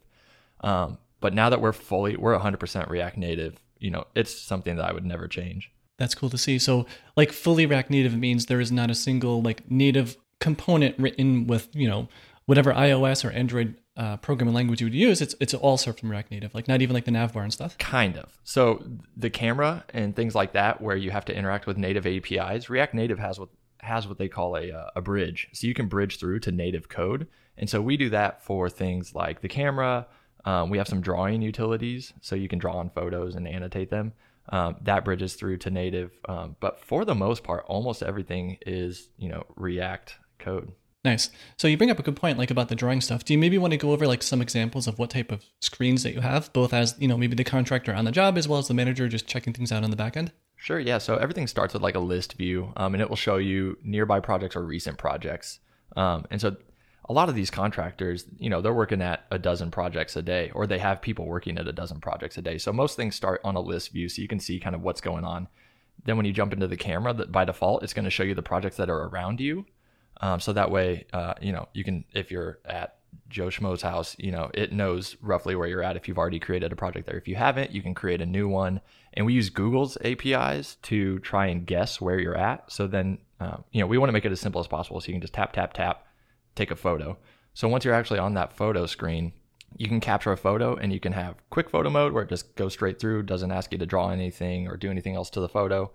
Um, 0.60 0.98
but 1.20 1.34
now 1.34 1.50
that 1.50 1.60
we're 1.60 1.72
fully, 1.72 2.16
we're 2.16 2.38
100% 2.38 2.88
React 2.88 3.16
Native 3.16 3.60
you 3.80 3.90
know, 3.90 4.06
it's 4.14 4.34
something 4.34 4.76
that 4.76 4.84
I 4.84 4.92
would 4.92 5.04
never 5.04 5.28
change. 5.28 5.70
That's 5.98 6.14
cool 6.14 6.30
to 6.30 6.38
see. 6.38 6.58
So, 6.58 6.86
like 7.16 7.32
fully 7.32 7.66
React 7.66 7.90
Native 7.90 8.16
means 8.16 8.46
there 8.46 8.60
is 8.60 8.70
not 8.70 8.90
a 8.90 8.94
single 8.94 9.42
like 9.42 9.70
native 9.70 10.16
component 10.40 10.96
written 10.98 11.46
with 11.46 11.68
you 11.74 11.88
know 11.88 12.08
whatever 12.46 12.72
iOS 12.72 13.24
or 13.24 13.30
Android 13.32 13.74
uh, 13.98 14.16
programming 14.16 14.54
language 14.54 14.80
you 14.80 14.86
would 14.86 14.94
use. 14.94 15.20
It's 15.20 15.34
it's 15.40 15.52
all 15.54 15.76
served 15.76 16.00
from 16.00 16.10
React 16.10 16.30
Native, 16.30 16.54
like 16.54 16.68
not 16.68 16.80
even 16.80 16.94
like 16.94 17.04
the 17.04 17.10
navbar 17.10 17.42
and 17.42 17.52
stuff. 17.52 17.76
Kind 17.78 18.16
of. 18.16 18.38
So 18.44 18.82
the 19.16 19.28
camera 19.28 19.84
and 19.92 20.14
things 20.14 20.34
like 20.34 20.52
that, 20.52 20.80
where 20.80 20.96
you 20.96 21.10
have 21.10 21.24
to 21.26 21.36
interact 21.36 21.66
with 21.66 21.76
native 21.76 22.06
APIs, 22.06 22.70
React 22.70 22.94
Native 22.94 23.18
has 23.18 23.40
what 23.40 23.48
has 23.80 24.08
what 24.08 24.18
they 24.18 24.28
call 24.28 24.56
a 24.56 24.72
uh, 24.72 24.90
a 24.96 25.02
bridge. 25.02 25.48
So 25.52 25.66
you 25.66 25.74
can 25.74 25.88
bridge 25.88 26.18
through 26.18 26.40
to 26.40 26.52
native 26.52 26.88
code, 26.88 27.26
and 27.56 27.68
so 27.68 27.82
we 27.82 27.96
do 27.96 28.08
that 28.10 28.42
for 28.44 28.70
things 28.70 29.14
like 29.14 29.40
the 29.40 29.48
camera, 29.48 30.06
um, 30.44 30.70
we 30.70 30.78
have 30.78 30.88
some 30.88 31.00
drawing 31.00 31.42
utilities, 31.42 32.12
so 32.20 32.34
you 32.34 32.48
can 32.48 32.58
draw 32.58 32.76
on 32.76 32.90
photos 32.90 33.34
and 33.34 33.46
annotate 33.46 33.90
them. 33.90 34.12
Um, 34.50 34.76
that 34.82 35.04
bridges 35.04 35.34
through 35.34 35.58
to 35.58 35.70
native, 35.70 36.12
um, 36.28 36.56
but 36.60 36.80
for 36.80 37.04
the 37.04 37.14
most 37.14 37.44
part, 37.44 37.64
almost 37.66 38.02
everything 38.02 38.58
is 38.66 39.10
you 39.18 39.28
know 39.28 39.44
React 39.56 40.14
code. 40.38 40.72
Nice. 41.04 41.30
So 41.56 41.68
you 41.68 41.76
bring 41.76 41.90
up 41.90 41.98
a 41.98 42.02
good 42.02 42.16
point, 42.16 42.38
like 42.38 42.50
about 42.50 42.68
the 42.68 42.74
drawing 42.74 43.00
stuff. 43.00 43.24
Do 43.24 43.32
you 43.32 43.38
maybe 43.38 43.56
want 43.56 43.70
to 43.72 43.76
go 43.76 43.92
over 43.92 44.06
like 44.06 44.22
some 44.22 44.42
examples 44.42 44.86
of 44.86 44.98
what 44.98 45.10
type 45.10 45.30
of 45.30 45.44
screens 45.60 46.02
that 46.02 46.12
you 46.12 46.20
have, 46.20 46.52
both 46.52 46.72
as 46.72 46.96
you 46.98 47.08
know 47.08 47.16
maybe 47.16 47.36
the 47.36 47.44
contractor 47.44 47.94
on 47.94 48.04
the 48.04 48.10
job 48.10 48.36
as 48.36 48.48
well 48.48 48.58
as 48.58 48.68
the 48.68 48.74
manager 48.74 49.08
just 49.08 49.26
checking 49.26 49.52
things 49.52 49.70
out 49.70 49.84
on 49.84 49.90
the 49.90 49.96
back 49.96 50.16
end? 50.16 50.32
Sure. 50.56 50.80
Yeah. 50.80 50.98
So 50.98 51.16
everything 51.16 51.46
starts 51.46 51.72
with 51.72 51.82
like 51.82 51.94
a 51.94 52.00
list 52.00 52.34
view, 52.34 52.72
um, 52.76 52.94
and 52.94 53.00
it 53.00 53.08
will 53.08 53.16
show 53.16 53.36
you 53.36 53.78
nearby 53.82 54.18
projects 54.18 54.56
or 54.56 54.64
recent 54.64 54.98
projects. 54.98 55.60
Um, 55.96 56.26
and 56.30 56.40
so 56.40 56.56
a 57.08 57.12
lot 57.12 57.28
of 57.28 57.34
these 57.34 57.50
contractors, 57.50 58.26
you 58.38 58.50
know, 58.50 58.60
they're 58.60 58.74
working 58.74 59.00
at 59.00 59.24
a 59.30 59.38
dozen 59.38 59.70
projects 59.70 60.14
a 60.16 60.22
day, 60.22 60.50
or 60.54 60.66
they 60.66 60.78
have 60.78 61.00
people 61.00 61.26
working 61.26 61.56
at 61.56 61.66
a 61.66 61.72
dozen 61.72 62.00
projects 62.00 62.36
a 62.36 62.42
day. 62.42 62.58
So 62.58 62.72
most 62.72 62.96
things 62.96 63.16
start 63.16 63.40
on 63.44 63.56
a 63.56 63.60
list 63.60 63.92
view, 63.92 64.08
so 64.08 64.20
you 64.20 64.28
can 64.28 64.40
see 64.40 64.60
kind 64.60 64.74
of 64.74 64.82
what's 64.82 65.00
going 65.00 65.24
on. 65.24 65.48
then 66.04 66.16
when 66.16 66.26
you 66.26 66.32
jump 66.32 66.52
into 66.52 66.66
the 66.66 66.76
camera, 66.76 67.12
that 67.14 67.32
by 67.32 67.44
default 67.44 67.82
it's 67.82 67.94
going 67.94 68.04
to 68.04 68.10
show 68.10 68.22
you 68.22 68.34
the 68.34 68.42
projects 68.42 68.76
that 68.76 68.90
are 68.90 69.08
around 69.08 69.40
you. 69.40 69.66
Um, 70.20 70.40
so 70.40 70.52
that 70.52 70.70
way, 70.70 71.06
uh, 71.12 71.34
you 71.40 71.52
know, 71.52 71.68
you 71.72 71.84
can 71.84 72.04
if 72.12 72.30
you're 72.30 72.58
at 72.64 72.96
Joe 73.28 73.48
Schmo's 73.48 73.82
house, 73.82 74.16
you 74.18 74.30
know, 74.30 74.50
it 74.54 74.72
knows 74.72 75.16
roughly 75.20 75.54
where 75.54 75.68
you're 75.68 75.82
at 75.82 75.96
if 75.96 76.08
you've 76.08 76.18
already 76.18 76.38
created 76.38 76.72
a 76.72 76.76
project 76.76 77.06
there. 77.06 77.16
If 77.16 77.28
you 77.28 77.36
haven't, 77.36 77.72
you 77.72 77.82
can 77.82 77.94
create 77.94 78.20
a 78.20 78.26
new 78.26 78.48
one. 78.48 78.80
And 79.14 79.26
we 79.26 79.32
use 79.32 79.50
Google's 79.50 79.96
APIs 80.04 80.76
to 80.82 81.18
try 81.20 81.46
and 81.46 81.66
guess 81.66 82.00
where 82.00 82.18
you're 82.18 82.36
at. 82.36 82.70
So 82.70 82.86
then, 82.86 83.18
um, 83.40 83.64
you 83.72 83.80
know, 83.80 83.86
we 83.86 83.98
want 83.98 84.08
to 84.08 84.12
make 84.12 84.24
it 84.24 84.32
as 84.32 84.40
simple 84.40 84.60
as 84.60 84.66
possible. 84.66 85.00
So 85.00 85.08
you 85.08 85.14
can 85.14 85.20
just 85.20 85.34
tap, 85.34 85.52
tap, 85.52 85.72
tap, 85.72 86.06
take 86.58 86.70
a 86.70 86.76
photo. 86.76 87.16
So 87.54 87.68
once 87.68 87.84
you're 87.84 87.94
actually 87.94 88.18
on 88.18 88.34
that 88.34 88.52
photo 88.52 88.86
screen, 88.86 89.32
you 89.76 89.88
can 89.88 90.00
capture 90.00 90.32
a 90.32 90.36
photo 90.36 90.76
and 90.76 90.92
you 90.92 91.00
can 91.00 91.12
have 91.12 91.36
quick 91.50 91.70
photo 91.70 91.90
mode 91.90 92.12
where 92.12 92.24
it 92.24 92.28
just 92.28 92.54
goes 92.56 92.72
straight 92.72 92.98
through, 92.98 93.22
doesn't 93.22 93.52
ask 93.52 93.72
you 93.72 93.78
to 93.78 93.86
draw 93.86 94.10
anything 94.10 94.68
or 94.68 94.76
do 94.76 94.90
anything 94.90 95.16
else 95.16 95.30
to 95.30 95.40
the 95.40 95.48
photo. 95.48 95.90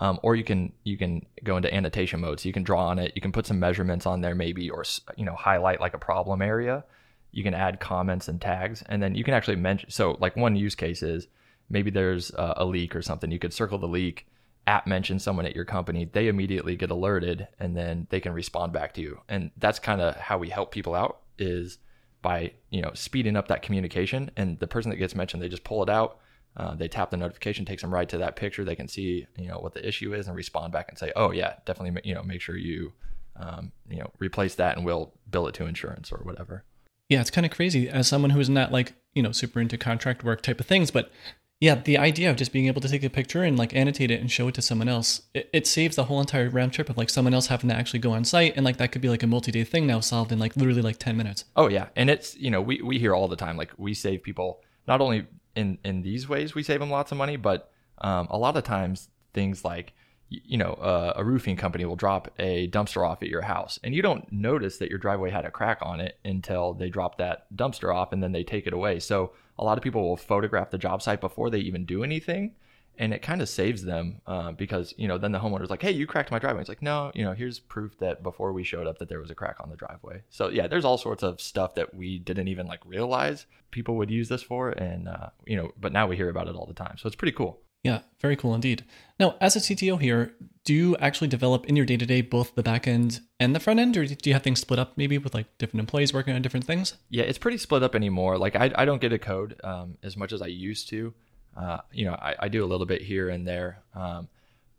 Um, 0.00 0.20
or 0.22 0.36
you 0.36 0.44
can 0.44 0.72
you 0.84 0.96
can 0.96 1.26
go 1.42 1.56
into 1.56 1.72
annotation 1.74 2.20
mode, 2.20 2.38
so 2.38 2.48
you 2.48 2.52
can 2.52 2.62
draw 2.62 2.86
on 2.86 3.00
it. 3.00 3.12
You 3.16 3.20
can 3.20 3.32
put 3.32 3.46
some 3.46 3.58
measurements 3.58 4.06
on 4.06 4.20
there, 4.20 4.34
maybe, 4.34 4.70
or 4.70 4.84
you 5.16 5.24
know 5.24 5.34
highlight 5.34 5.80
like 5.80 5.94
a 5.94 5.98
problem 5.98 6.40
area. 6.40 6.84
You 7.32 7.42
can 7.42 7.52
add 7.52 7.80
comments 7.80 8.28
and 8.28 8.40
tags, 8.40 8.82
and 8.88 9.02
then 9.02 9.16
you 9.16 9.24
can 9.24 9.34
actually 9.34 9.56
mention. 9.56 9.90
So 9.90 10.16
like 10.20 10.36
one 10.36 10.54
use 10.54 10.76
case 10.76 11.02
is 11.02 11.26
maybe 11.68 11.90
there's 11.90 12.30
a, 12.30 12.54
a 12.58 12.64
leak 12.64 12.94
or 12.94 13.02
something. 13.02 13.32
You 13.32 13.40
could 13.40 13.52
circle 13.52 13.78
the 13.78 13.88
leak, 13.88 14.28
at 14.68 14.86
mentions 14.86 15.24
someone 15.24 15.46
at 15.46 15.56
your 15.56 15.64
company, 15.64 16.04
they 16.04 16.28
immediately 16.28 16.76
get 16.76 16.90
alerted, 16.90 17.48
and 17.58 17.76
then 17.76 18.06
they 18.10 18.20
can 18.20 18.32
respond 18.32 18.72
back 18.72 18.92
to 18.94 19.00
you. 19.00 19.20
And 19.28 19.50
that's 19.56 19.78
kind 19.78 20.00
of 20.00 20.14
how 20.16 20.38
we 20.38 20.50
help 20.50 20.70
people 20.70 20.94
out 20.94 21.22
is 21.38 21.78
by 22.20 22.52
you 22.70 22.82
know 22.82 22.90
speeding 22.94 23.34
up 23.34 23.48
that 23.48 23.62
communication. 23.62 24.30
And 24.36 24.60
the 24.60 24.66
person 24.68 24.90
that 24.90 24.96
gets 24.96 25.14
mentioned, 25.14 25.42
they 25.42 25.48
just 25.48 25.64
pull 25.64 25.82
it 25.82 25.88
out 25.88 26.20
uh, 26.58 26.74
they 26.74 26.88
tap 26.88 27.10
the 27.10 27.16
notification, 27.16 27.64
takes 27.64 27.82
them 27.82 27.94
right 27.94 28.08
to 28.08 28.18
that 28.18 28.34
picture. 28.34 28.64
They 28.64 28.74
can 28.74 28.88
see, 28.88 29.26
you 29.36 29.48
know, 29.48 29.58
what 29.58 29.74
the 29.74 29.86
issue 29.86 30.12
is 30.12 30.26
and 30.26 30.36
respond 30.36 30.72
back 30.72 30.88
and 30.88 30.98
say, 30.98 31.12
"Oh 31.14 31.30
yeah, 31.30 31.54
definitely, 31.64 32.00
you 32.04 32.14
know, 32.14 32.22
make 32.24 32.40
sure 32.40 32.56
you, 32.56 32.92
um, 33.36 33.70
you 33.88 33.98
know, 34.00 34.10
replace 34.18 34.56
that 34.56 34.76
and 34.76 34.84
we'll 34.84 35.14
bill 35.30 35.46
it 35.46 35.54
to 35.54 35.66
insurance 35.66 36.10
or 36.10 36.18
whatever." 36.18 36.64
Yeah, 37.08 37.20
it's 37.20 37.30
kind 37.30 37.46
of 37.46 37.52
crazy 37.52 37.88
as 37.88 38.08
someone 38.08 38.30
who 38.30 38.40
is 38.40 38.50
not 38.50 38.72
like 38.72 38.94
you 39.14 39.22
know 39.22 39.30
super 39.30 39.60
into 39.60 39.78
contract 39.78 40.24
work 40.24 40.42
type 40.42 40.58
of 40.58 40.66
things, 40.66 40.90
but 40.90 41.12
yeah, 41.60 41.74
the 41.74 41.98
idea 41.98 42.30
of 42.30 42.36
just 42.36 42.52
being 42.52 42.66
able 42.66 42.80
to 42.80 42.88
take 42.88 43.02
a 43.02 43.10
picture 43.10 43.42
and 43.42 43.58
like 43.58 43.74
annotate 43.74 44.10
it 44.10 44.20
and 44.20 44.30
show 44.30 44.46
it 44.46 44.54
to 44.54 44.62
someone 44.62 44.88
else, 44.88 45.22
it, 45.34 45.50
it 45.52 45.66
saves 45.66 45.96
the 45.96 46.04
whole 46.04 46.20
entire 46.20 46.48
round 46.48 46.72
trip 46.72 46.88
of 46.88 46.96
like 46.96 47.10
someone 47.10 47.34
else 47.34 47.48
having 47.48 47.68
to 47.68 47.74
actually 47.74 47.98
go 47.98 48.12
on 48.12 48.24
site 48.24 48.54
and 48.56 48.64
like 48.64 48.76
that 48.76 48.92
could 48.92 49.02
be 49.02 49.08
like 49.08 49.24
a 49.24 49.26
multi-day 49.26 49.64
thing 49.64 49.86
now 49.86 49.98
solved 49.98 50.30
in 50.30 50.38
like 50.38 50.56
literally 50.56 50.82
like 50.82 50.98
10 50.98 51.16
minutes. 51.16 51.44
Oh 51.56 51.68
yeah. 51.68 51.88
And 51.96 52.10
it's, 52.10 52.36
you 52.36 52.50
know, 52.50 52.62
we, 52.62 52.80
we 52.82 52.98
hear 52.98 53.14
all 53.14 53.26
the 53.26 53.36
time, 53.36 53.56
like 53.56 53.72
we 53.76 53.92
save 53.92 54.22
people 54.22 54.62
not 54.86 55.00
only 55.00 55.26
in 55.56 55.78
in 55.84 56.02
these 56.02 56.28
ways 56.28 56.54
we 56.54 56.62
save 56.62 56.78
them 56.78 56.90
lots 56.90 57.10
of 57.10 57.18
money, 57.18 57.36
but 57.36 57.72
um, 57.98 58.28
a 58.30 58.38
lot 58.38 58.56
of 58.56 58.62
times 58.62 59.08
things 59.34 59.64
like 59.64 59.94
you 60.28 60.58
know 60.58 60.72
uh, 60.74 61.14
a 61.16 61.24
roofing 61.24 61.56
company 61.56 61.84
will 61.84 61.96
drop 61.96 62.30
a 62.38 62.68
dumpster 62.68 63.06
off 63.08 63.22
at 63.22 63.28
your 63.28 63.42
house. 63.42 63.78
And 63.82 63.94
you 63.94 64.02
don't 64.02 64.30
notice 64.32 64.78
that 64.78 64.90
your 64.90 64.98
driveway 64.98 65.30
had 65.30 65.44
a 65.44 65.50
crack 65.50 65.78
on 65.82 66.00
it 66.00 66.18
until 66.24 66.74
they 66.74 66.90
drop 66.90 67.18
that 67.18 67.46
dumpster 67.54 67.94
off 67.94 68.12
and 68.12 68.22
then 68.22 68.32
they 68.32 68.44
take 68.44 68.66
it 68.66 68.72
away. 68.72 69.00
So 69.00 69.32
a 69.58 69.64
lot 69.64 69.78
of 69.78 69.84
people 69.84 70.06
will 70.06 70.16
photograph 70.16 70.70
the 70.70 70.78
job 70.78 71.02
site 71.02 71.20
before 71.20 71.50
they 71.50 71.58
even 71.58 71.84
do 71.84 72.04
anything 72.04 72.54
and 72.98 73.14
it 73.14 73.22
kind 73.22 73.40
of 73.40 73.48
saves 73.48 73.84
them 73.84 74.20
uh, 74.26 74.52
because 74.52 74.92
you 74.98 75.06
know 75.06 75.18
then 75.18 75.32
the 75.32 75.38
homeowner's 75.38 75.70
like 75.70 75.82
hey 75.82 75.90
you 75.90 76.06
cracked 76.06 76.30
my 76.30 76.38
driveway. 76.38 76.60
It's 76.60 76.68
like 76.68 76.82
no 76.82 77.12
you 77.14 77.24
know 77.24 77.32
here's 77.32 77.58
proof 77.58 77.96
that 77.98 78.22
before 78.22 78.52
we 78.52 78.64
showed 78.64 78.86
up 78.86 78.98
that 78.98 79.08
there 79.08 79.20
was 79.20 79.30
a 79.30 79.34
crack 79.34 79.56
on 79.60 79.70
the 79.70 79.76
driveway. 79.76 80.22
So 80.30 80.48
yeah 80.48 80.66
there's 80.66 80.84
all 80.84 80.98
sorts 80.98 81.22
of 81.22 81.40
stuff 81.40 81.74
that 81.76 81.94
we 81.94 82.18
didn't 82.18 82.48
even 82.48 82.66
like 82.66 82.80
realize 82.84 83.46
people 83.70 83.96
would 83.96 84.10
use 84.10 84.28
this 84.28 84.42
for 84.42 84.70
and 84.70 85.08
uh, 85.08 85.28
you 85.46 85.56
know 85.56 85.70
but 85.80 85.92
now 85.92 86.06
we 86.06 86.16
hear 86.16 86.28
about 86.28 86.48
it 86.48 86.56
all 86.56 86.66
the 86.66 86.74
time. 86.74 86.96
So 86.98 87.06
it's 87.06 87.16
pretty 87.16 87.32
cool 87.32 87.60
yeah 87.82 88.00
very 88.20 88.36
cool 88.36 88.54
indeed 88.54 88.84
now 89.18 89.36
as 89.40 89.56
a 89.56 89.60
cto 89.60 90.00
here 90.00 90.34
do 90.64 90.74
you 90.74 90.96
actually 90.96 91.28
develop 91.28 91.64
in 91.66 91.76
your 91.76 91.86
day-to-day 91.86 92.20
both 92.20 92.54
the 92.54 92.62
back 92.62 92.86
end 92.86 93.20
and 93.40 93.54
the 93.54 93.60
front 93.60 93.80
end 93.80 93.96
or 93.96 94.06
do 94.06 94.16
you 94.24 94.34
have 94.34 94.42
things 94.42 94.60
split 94.60 94.78
up 94.78 94.92
maybe 94.96 95.16
with 95.18 95.34
like 95.34 95.46
different 95.58 95.80
employees 95.80 96.12
working 96.12 96.34
on 96.34 96.42
different 96.42 96.66
things 96.66 96.94
yeah 97.08 97.24
it's 97.24 97.38
pretty 97.38 97.58
split 97.58 97.82
up 97.82 97.94
anymore 97.94 98.36
like 98.36 98.56
i, 98.56 98.70
I 98.74 98.84
don't 98.84 99.00
get 99.00 99.12
a 99.12 99.18
code 99.18 99.60
um, 99.64 99.96
as 100.02 100.16
much 100.16 100.32
as 100.32 100.42
i 100.42 100.46
used 100.46 100.88
to 100.90 101.14
uh, 101.58 101.78
you 101.92 102.04
know, 102.04 102.12
I, 102.12 102.36
I, 102.38 102.48
do 102.48 102.64
a 102.64 102.66
little 102.66 102.86
bit 102.86 103.02
here 103.02 103.28
and 103.28 103.46
there. 103.46 103.82
Um, 103.94 104.28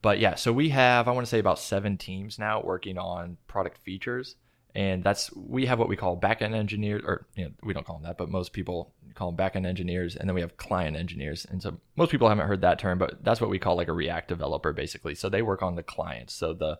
but 0.01 0.19
yeah, 0.19 0.35
so 0.35 0.53
we 0.53 0.69
have, 0.69 1.09
I 1.09 1.11
want 1.11 1.25
to 1.25 1.29
say 1.29 1.39
about 1.39 1.59
seven 1.59 1.97
teams 1.97 2.39
now 2.39 2.61
working 2.61 2.97
on 2.97 3.37
product 3.47 3.79
features. 3.79 4.35
And 4.75 5.03
that's, 5.03 5.33
we 5.35 5.65
have 5.65 5.79
what 5.79 5.89
we 5.89 5.95
call 5.95 6.19
backend 6.19 6.53
engineers, 6.53 7.01
or 7.05 7.27
you 7.35 7.45
know, 7.45 7.51
we 7.63 7.73
don't 7.73 7.85
call 7.85 7.97
them 7.97 8.03
that, 8.03 8.17
but 8.17 8.29
most 8.29 8.53
people 8.53 8.93
call 9.15 9.31
them 9.31 9.37
backend 9.37 9.65
engineers. 9.65 10.15
And 10.15 10.29
then 10.29 10.35
we 10.35 10.41
have 10.41 10.57
client 10.57 10.95
engineers. 10.95 11.45
And 11.49 11.61
so 11.61 11.79
most 11.95 12.11
people 12.11 12.29
haven't 12.29 12.47
heard 12.47 12.61
that 12.61 12.79
term, 12.79 12.99
but 12.99 13.23
that's 13.23 13.41
what 13.41 13.49
we 13.49 13.59
call 13.59 13.75
like 13.75 13.87
a 13.87 13.93
React 13.93 14.27
developer 14.27 14.71
basically. 14.71 15.15
So 15.15 15.27
they 15.27 15.41
work 15.41 15.61
on 15.61 15.75
the 15.75 15.83
client, 15.83 16.29
So 16.29 16.53
the, 16.53 16.79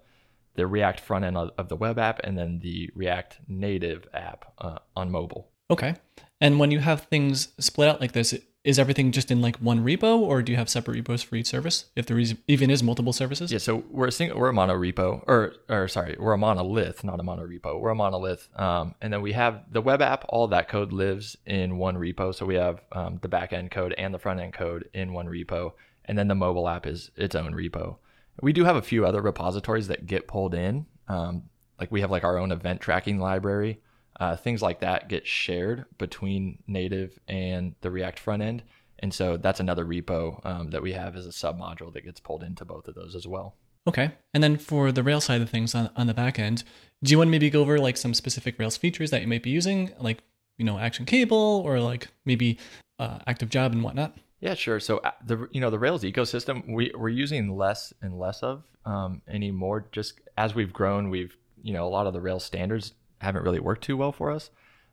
the 0.55 0.67
React 0.67 0.99
front 0.99 1.25
end 1.25 1.37
of, 1.37 1.69
the 1.69 1.75
web 1.75 1.97
app 1.97 2.19
and 2.23 2.37
then 2.37 2.59
the 2.59 2.89
React 2.93 3.39
native 3.47 4.07
app 4.13 4.53
uh, 4.59 4.79
on 4.95 5.09
mobile. 5.09 5.51
Okay. 5.71 5.95
And 6.41 6.59
when 6.59 6.71
you 6.71 6.79
have 6.79 7.03
things 7.03 7.49
split 7.59 7.89
out 7.89 8.01
like 8.01 8.11
this, 8.11 8.33
is 8.63 8.77
everything 8.77 9.11
just 9.11 9.31
in 9.31 9.41
like 9.41 9.55
one 9.57 9.85
repo 9.85 10.19
or 10.19 10.41
do 10.41 10.51
you 10.51 10.57
have 10.57 10.67
separate 10.67 10.95
repos 10.95 11.23
for 11.23 11.35
each 11.37 11.47
service 11.47 11.85
if 11.95 12.05
there 12.05 12.19
is, 12.19 12.35
even 12.47 12.69
is 12.69 12.83
multiple 12.83 13.13
services? 13.13 13.51
Yeah 13.51 13.57
so 13.57 13.83
we're 13.89 14.07
a 14.07 14.11
single 14.11 14.37
we're 14.37 14.49
a 14.49 14.53
mono 14.53 14.75
repo 14.75 15.23
or 15.27 15.53
or 15.69 15.87
sorry 15.87 16.17
we're 16.19 16.33
a 16.33 16.37
monolith 16.37 17.03
not 17.03 17.19
a 17.19 17.23
mono 17.23 17.45
repo. 17.45 17.79
We're 17.79 17.91
a 17.91 17.95
monolith 17.95 18.49
um, 18.59 18.95
and 19.01 19.13
then 19.13 19.21
we 19.21 19.31
have 19.31 19.63
the 19.71 19.81
web 19.81 20.01
app 20.01 20.25
all 20.29 20.47
that 20.49 20.67
code 20.67 20.91
lives 20.91 21.37
in 21.45 21.77
one 21.77 21.95
repo. 21.95 22.35
So 22.35 22.45
we 22.45 22.55
have 22.55 22.81
um, 22.91 23.19
the 23.21 23.29
back 23.29 23.53
end 23.53 23.71
code 23.71 23.93
and 23.97 24.13
the 24.13 24.19
front 24.19 24.41
end 24.41 24.53
code 24.53 24.89
in 24.93 25.13
one 25.13 25.27
repo 25.27 25.73
and 26.05 26.17
then 26.17 26.27
the 26.27 26.35
mobile 26.35 26.67
app 26.67 26.85
is 26.85 27.11
its 27.15 27.35
own 27.35 27.53
repo. 27.53 27.97
We 28.41 28.53
do 28.53 28.65
have 28.65 28.75
a 28.75 28.81
few 28.81 29.05
other 29.05 29.21
repositories 29.21 29.87
that 29.87 30.05
get 30.05 30.27
pulled 30.27 30.53
in 30.53 30.85
um, 31.07 31.43
like 31.79 31.91
we 31.91 32.01
have 32.01 32.11
like 32.11 32.25
our 32.25 32.37
own 32.37 32.51
event 32.51 32.81
tracking 32.81 33.19
library 33.19 33.79
uh, 34.19 34.35
things 34.35 34.61
like 34.61 34.81
that 34.81 35.07
get 35.07 35.25
shared 35.25 35.85
between 35.97 36.59
native 36.67 37.17
and 37.27 37.75
the 37.81 37.91
React 37.91 38.19
front 38.19 38.41
end. 38.41 38.63
And 38.99 39.13
so 39.13 39.37
that's 39.37 39.59
another 39.59 39.85
repo 39.85 40.45
um, 40.45 40.71
that 40.71 40.81
we 40.81 40.91
have 40.91 41.15
as 41.15 41.25
a 41.25 41.31
sub 41.31 41.57
module 41.57 41.93
that 41.93 42.03
gets 42.03 42.19
pulled 42.19 42.43
into 42.43 42.65
both 42.65 42.87
of 42.87 42.95
those 42.95 43.15
as 43.15 43.25
well. 43.25 43.55
Okay. 43.87 44.11
And 44.33 44.43
then 44.43 44.57
for 44.57 44.91
the 44.91 45.03
Rails 45.03 45.23
side 45.23 45.41
of 45.41 45.49
things 45.49 45.73
on, 45.73 45.89
on 45.95 46.07
the 46.07 46.13
back 46.13 46.37
end, 46.37 46.63
do 47.01 47.11
you 47.11 47.17
want 47.17 47.29
to 47.29 47.31
maybe 47.31 47.49
go 47.49 47.61
over 47.61 47.79
like 47.79 47.95
some 47.95 48.13
specific 48.13 48.59
Rails 48.59 48.75
features 48.75 49.09
that 49.11 49.21
you 49.21 49.27
might 49.27 49.41
be 49.41 49.49
using, 49.51 49.91
like, 49.99 50.19
you 50.57 50.65
know, 50.65 50.77
Action 50.77 51.05
Cable 51.05 51.63
or 51.65 51.79
like 51.79 52.09
maybe 52.25 52.59
uh, 52.99 53.19
Active 53.25 53.49
Job 53.49 53.71
and 53.71 53.81
whatnot? 53.81 54.17
Yeah, 54.41 54.53
sure. 54.53 54.79
So 54.79 54.97
uh, 54.99 55.11
the 55.25 55.47
you 55.51 55.59
know 55.59 55.69
the 55.69 55.79
Rails 55.79 56.03
ecosystem 56.03 56.73
we 56.73 56.91
we're 56.95 57.09
using 57.09 57.57
less 57.57 57.93
and 58.01 58.17
less 58.17 58.41
of 58.41 58.63
um, 58.85 59.21
anymore. 59.27 59.87
Just 59.91 60.21
as 60.37 60.55
we've 60.55 60.71
grown, 60.71 61.09
we've 61.09 61.35
you 61.61 61.73
know 61.73 61.85
a 61.85 61.89
lot 61.89 62.07
of 62.07 62.13
the 62.13 62.21
Rails 62.21 62.45
standards 62.45 62.93
haven't 63.19 63.43
really 63.43 63.59
worked 63.59 63.83
too 63.83 63.97
well 63.97 64.11
for 64.11 64.31
us, 64.31 64.49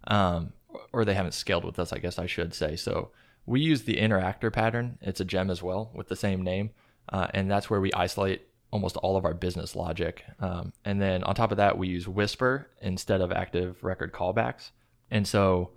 um, 0.06 0.52
or 0.92 1.04
they 1.04 1.14
haven't 1.14 1.32
scaled 1.32 1.64
with 1.64 1.78
us, 1.78 1.92
I 1.92 1.98
guess 1.98 2.18
I 2.18 2.26
should 2.26 2.54
say. 2.54 2.76
So 2.76 3.10
we 3.46 3.60
use 3.60 3.82
the 3.82 3.96
interactor 3.96 4.52
pattern. 4.52 4.98
It's 5.00 5.20
a 5.20 5.24
gem 5.24 5.50
as 5.50 5.62
well 5.62 5.90
with 5.94 6.08
the 6.08 6.16
same 6.16 6.42
name, 6.42 6.70
uh, 7.08 7.28
and 7.32 7.50
that's 7.50 7.70
where 7.70 7.80
we 7.80 7.92
isolate 7.92 8.42
almost 8.72 8.96
all 8.98 9.16
of 9.16 9.24
our 9.24 9.34
business 9.34 9.76
logic. 9.76 10.24
Um, 10.40 10.72
and 10.84 11.00
then 11.00 11.22
on 11.24 11.34
top 11.34 11.50
of 11.52 11.56
that, 11.56 11.78
we 11.78 11.88
use 11.88 12.06
Wisper 12.06 12.66
instead 12.80 13.20
of 13.20 13.32
active 13.32 13.82
record 13.82 14.12
callbacks. 14.12 14.70
And 15.10 15.26
so 15.26 15.70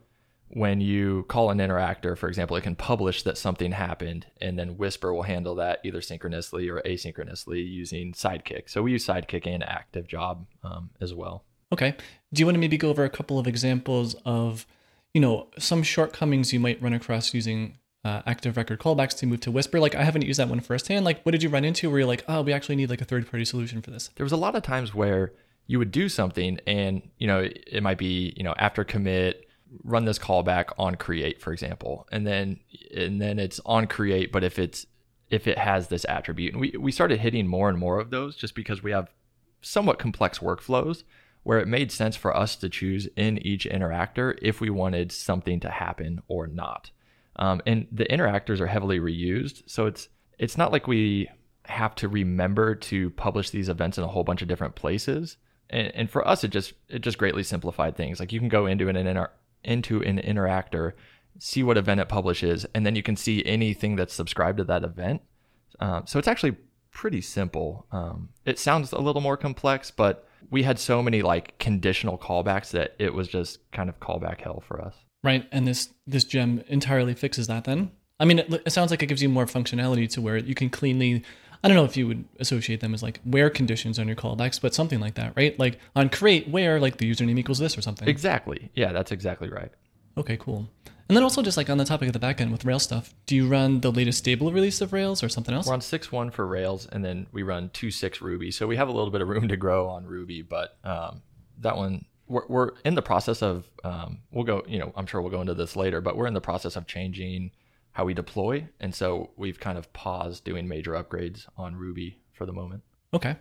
when 0.50 0.82
you 0.82 1.26
call 1.28 1.52
an 1.52 1.60
interactor, 1.60 2.18
for 2.18 2.28
example, 2.28 2.58
it 2.58 2.64
can 2.64 2.76
publish 2.76 3.22
that 3.24 3.38
something 3.38 3.72
happened, 3.72 4.26
and 4.42 4.58
then 4.58 4.76
Wisper 4.76 5.14
will 5.14 5.22
handle 5.22 5.56
that 5.56 5.80
either 5.84 6.02
synchronously 6.02 6.68
or 6.70 6.82
asynchronously 6.82 7.64
using 7.66 8.14
Sidekiq. 8.14 8.68
So 8.68 8.82
we 8.82 8.92
use 8.92 9.06
Sidekiq 9.06 9.46
and 9.46 9.64
Active 9.64 10.08
Job 10.08 10.48
um, 10.64 10.90
as 11.00 11.14
well. 11.14 11.44
Okay. 11.72 11.96
Do 12.34 12.42
you 12.42 12.46
want 12.46 12.56
to 12.56 12.60
maybe 12.60 12.78
go 12.78 12.90
over 12.90 13.04
a 13.04 13.10
couple 13.10 13.40
of 13.40 13.48
examples 13.48 14.16
of, 14.26 14.66
you 15.14 15.22
know, 15.22 15.48
some 15.58 15.84
shortcomings 15.84 16.54
you 16.54 16.60
might 16.60 16.82
run 16.82 16.94
across 16.94 17.34
using 17.34 17.78
uh, 18.06 18.22
active 18.26 18.56
record 18.56 18.80
callbacks 18.80 19.18
to 19.18 19.26
move 19.26 19.40
to 19.42 19.52
Wisper? 19.52 19.80
Like, 19.80 19.96
I 19.96 20.04
haven't 20.04 20.24
used 20.24 20.40
that 20.40 20.48
one 20.48 20.60
firsthand. 20.60 21.06
Like, 21.06 21.24
what 21.24 21.32
did 21.32 21.42
you 21.42 21.50
run 21.50 21.66
into 21.66 21.90
where 21.90 22.00
you're 22.00 22.08
like, 22.08 22.24
oh, 22.28 22.42
we 22.42 22.54
actually 22.54 22.76
need 22.76 22.90
like 22.90 23.02
a 23.02 23.06
third 23.06 23.30
party 23.30 23.46
solution 23.46 23.82
for 23.82 23.92
this? 23.92 24.12
There 24.16 24.24
was 24.24 24.32
a 24.32 24.38
lot 24.38 24.56
of 24.56 24.64
times 24.64 24.94
where 24.94 25.34
you 25.68 25.80
would 25.80 25.92
do 25.92 26.10
something 26.10 26.60
and, 26.66 27.02
you 27.18 27.28
know, 27.28 27.48
it 27.68 27.84
might 27.84 27.98
be, 27.98 28.34
you 28.36 28.44
know, 28.44 28.56
after 28.58 28.84
commit, 28.84 29.48
run 29.84 30.06
this 30.06 30.18
callback 30.18 30.66
on 30.80 30.96
create, 30.96 31.40
for 31.40 31.54
example. 31.54 32.08
And 32.12 32.26
then, 32.26 32.60
and 32.96 33.22
then 33.22 33.38
it's 33.38 33.60
on 33.66 33.86
create, 33.86 34.32
but 34.32 34.44
if 34.44 34.58
it's, 34.58 34.88
if 35.30 35.48
it 35.48 35.60
has 35.60 35.88
this 35.88 36.06
attribute 36.10 36.54
and 36.54 36.62
we, 36.62 36.74
we 36.80 36.92
started 36.92 37.20
hitting 37.20 37.48
more 37.48 37.70
and 37.70 37.78
more 37.78 38.00
of 38.00 38.10
those 38.10 38.36
just 38.36 38.56
because 38.56 38.82
we 38.82 38.92
have 38.92 39.12
somewhat 39.62 40.00
complex 40.00 40.40
workflows 40.40 41.04
where 41.44 41.60
it 41.60 41.68
made 41.68 41.92
sense 41.92 42.16
for 42.16 42.36
us 42.36 42.56
to 42.58 42.70
choose 42.70 43.08
in 43.16 43.38
each 43.46 43.66
interactor 43.66 44.38
if 44.42 44.62
we 44.62 44.70
wanted 44.70 45.12
something 45.12 45.60
to 45.60 45.70
happen 45.70 46.22
or 46.28 46.48
not. 46.48 46.92
Um, 47.38 47.62
and 47.66 47.88
the 47.92 48.06
interactors 48.06 48.60
are 48.60 48.68
heavily 48.68 49.00
reused, 49.00 49.64
so 49.66 49.86
it's 49.86 50.10
it's 50.38 50.58
not 50.58 50.72
like 50.72 50.88
we 50.88 51.30
have 51.66 51.94
to 51.96 52.08
remember 52.08 52.74
to 52.74 53.12
publish 53.12 53.52
these 53.52 53.70
events 53.70 53.98
in 53.98 54.04
a 54.04 54.08
whole 54.08 54.24
bunch 54.24 54.42
of 54.42 54.48
different 54.48 54.76
places. 54.76 55.38
And, 55.70 55.94
and 55.96 56.10
for 56.10 56.28
us, 56.28 56.44
it 56.44 56.50
just 56.50 56.74
it 56.90 57.00
just 57.00 57.18
greatly 57.18 57.44
simplified 57.44 57.96
things. 57.96 58.20
Like 58.20 58.34
you 58.34 58.40
can 58.40 58.50
go 58.50 58.66
into 58.66 58.90
an 58.90 58.96
inter, 58.96 59.30
into 59.64 60.02
an 60.02 60.18
interactor, 60.18 60.94
see 61.38 61.64
what 61.64 61.78
event 61.78 62.02
it 62.02 62.10
publishes, 62.10 62.66
and 62.74 62.86
then 62.86 62.96
you 62.96 63.04
can 63.04 63.16
see 63.16 63.46
anything 63.46 63.96
that's 63.96 64.14
subscribed 64.14 64.58
to 64.58 64.64
that 64.66 64.84
event. 64.84 65.22
Um, 65.80 66.04
so 66.08 66.20
it's 66.20 66.28
actually 66.28 66.58
pretty 66.92 67.22
simple. 67.22 67.86
Um, 67.92 68.30
it 68.46 68.60
sounds 68.60 68.92
a 68.92 69.00
little 69.00 69.22
more 69.22 69.38
complex, 69.38 69.92
but 69.92 70.28
we 70.50 70.64
had 70.64 70.80
so 70.80 71.02
many 71.02 71.22
like 71.22 71.58
conditional 71.60 72.18
callbacks 72.18 72.72
that 72.72 72.96
it 73.00 73.14
was 73.14 73.28
just 73.28 73.60
kind 73.72 73.90
of 73.90 74.00
callback 74.00 74.42
hell 74.42 74.64
for 74.68 74.82
us. 74.82 74.96
Right, 75.24 75.48
and 75.52 75.68
this 75.68 75.90
this 76.08 76.24
gem 76.24 76.64
entirely 76.68 77.14
fixes 77.14 77.48
that. 77.48 77.66
Then, 77.66 77.92
I 78.20 78.26
mean, 78.26 78.40
it, 78.40 78.54
it 78.66 78.72
sounds 78.72 78.92
like 78.92 79.04
it 79.04 79.08
gives 79.08 79.22
you 79.22 79.30
more 79.30 79.46
functionality 79.46 80.10
to 80.12 80.22
where 80.22 80.38
you 80.38 80.56
can 80.56 80.70
cleanly. 80.70 81.24
I 81.62 81.68
don't 81.68 81.76
know 81.76 81.84
if 81.84 81.98
you 81.98 82.08
would 82.08 82.24
associate 82.40 82.80
them 82.80 82.94
as 82.94 83.04
like 83.04 83.20
where 83.26 83.50
conditions 83.50 84.00
on 84.00 84.08
your 84.08 84.16
callbacks, 84.16 84.62
but 84.62 84.74
something 84.74 85.02
like 85.02 85.16
that, 85.16 85.34
right? 85.36 85.60
Like 85.60 85.78
on 85.94 86.08
create 86.08 86.48
where 86.48 86.80
like 86.80 86.98
the 86.98 87.12
username 87.12 87.38
equals 87.38 87.60
this 87.60 87.78
or 87.78 87.82
something. 87.82 88.08
Exactly. 88.08 88.72
Yeah, 88.76 88.94
that's 88.94 89.12
exactly 89.12 89.50
right. 89.50 89.72
Okay, 90.18 90.38
cool. 90.38 90.70
And 91.10 91.18
then 91.18 91.24
also 91.24 91.42
just 91.42 91.58
like 91.58 91.70
on 91.70 91.78
the 91.78 91.86
topic 91.86 92.08
of 92.08 92.14
the 92.14 92.20
backend 92.20 92.52
with 92.52 92.64
Rails 92.66 92.84
stuff, 92.84 93.14
do 93.26 93.36
you 93.36 93.48
run 93.48 93.82
the 93.82 93.92
latest 93.92 94.20
stable 94.20 94.52
release 94.52 94.80
of 94.80 94.94
Rails 94.94 95.24
or 95.24 95.30
something 95.30 95.56
else? 95.56 95.68
We're 95.68 95.74
on 95.74 95.80
6.1 95.80 96.32
for 96.32 96.46
Rails, 96.46 96.88
and 96.92 97.04
then 97.04 97.26
we 97.32 97.42
run 97.42 97.70
2.6 97.70 98.22
Ruby. 98.22 98.52
So 98.52 98.68
we 98.68 98.78
have 98.78 98.88
a 98.88 98.92
little 98.92 99.10
bit 99.10 99.22
of 99.22 99.28
room 99.28 99.48
to 99.48 99.58
grow 99.58 99.90
on 99.90 100.06
Ruby, 100.06 100.44
but 100.44 100.78
um, 100.84 101.24
that 101.60 101.76
one 101.76 102.06
we're, 102.28 102.46
we're 102.48 102.72
in 102.86 102.94
the 102.94 103.02
process 103.02 103.42
of 103.42 103.66
um, 103.84 104.20
we'll 104.32 104.44
go 104.44 104.64
you 104.68 104.78
know 104.78 104.94
i'm 104.96 105.08
sure 105.08 105.20
we'll 105.20 105.32
go 105.32 105.42
into 105.42 105.56
this 105.56 105.76
later 105.76 106.00
but 106.00 106.16
we're 106.16 106.28
in 106.28 106.36
the 106.36 106.40
process 106.40 106.76
of 106.76 106.86
changing 106.86 107.50
how 107.94 108.06
we 108.06 108.14
deploy 108.14 108.68
and 108.80 108.94
so 108.94 109.32
we've 109.36 109.60
kind 109.60 109.80
of 109.80 109.92
paused 109.94 110.44
doing 110.44 110.68
major 110.68 110.92
upgrades 110.92 111.48
on 111.58 111.76
ruby 111.76 112.20
for 112.32 112.46
the 112.46 112.54
moment 112.54 112.84
Okay. 113.14 113.36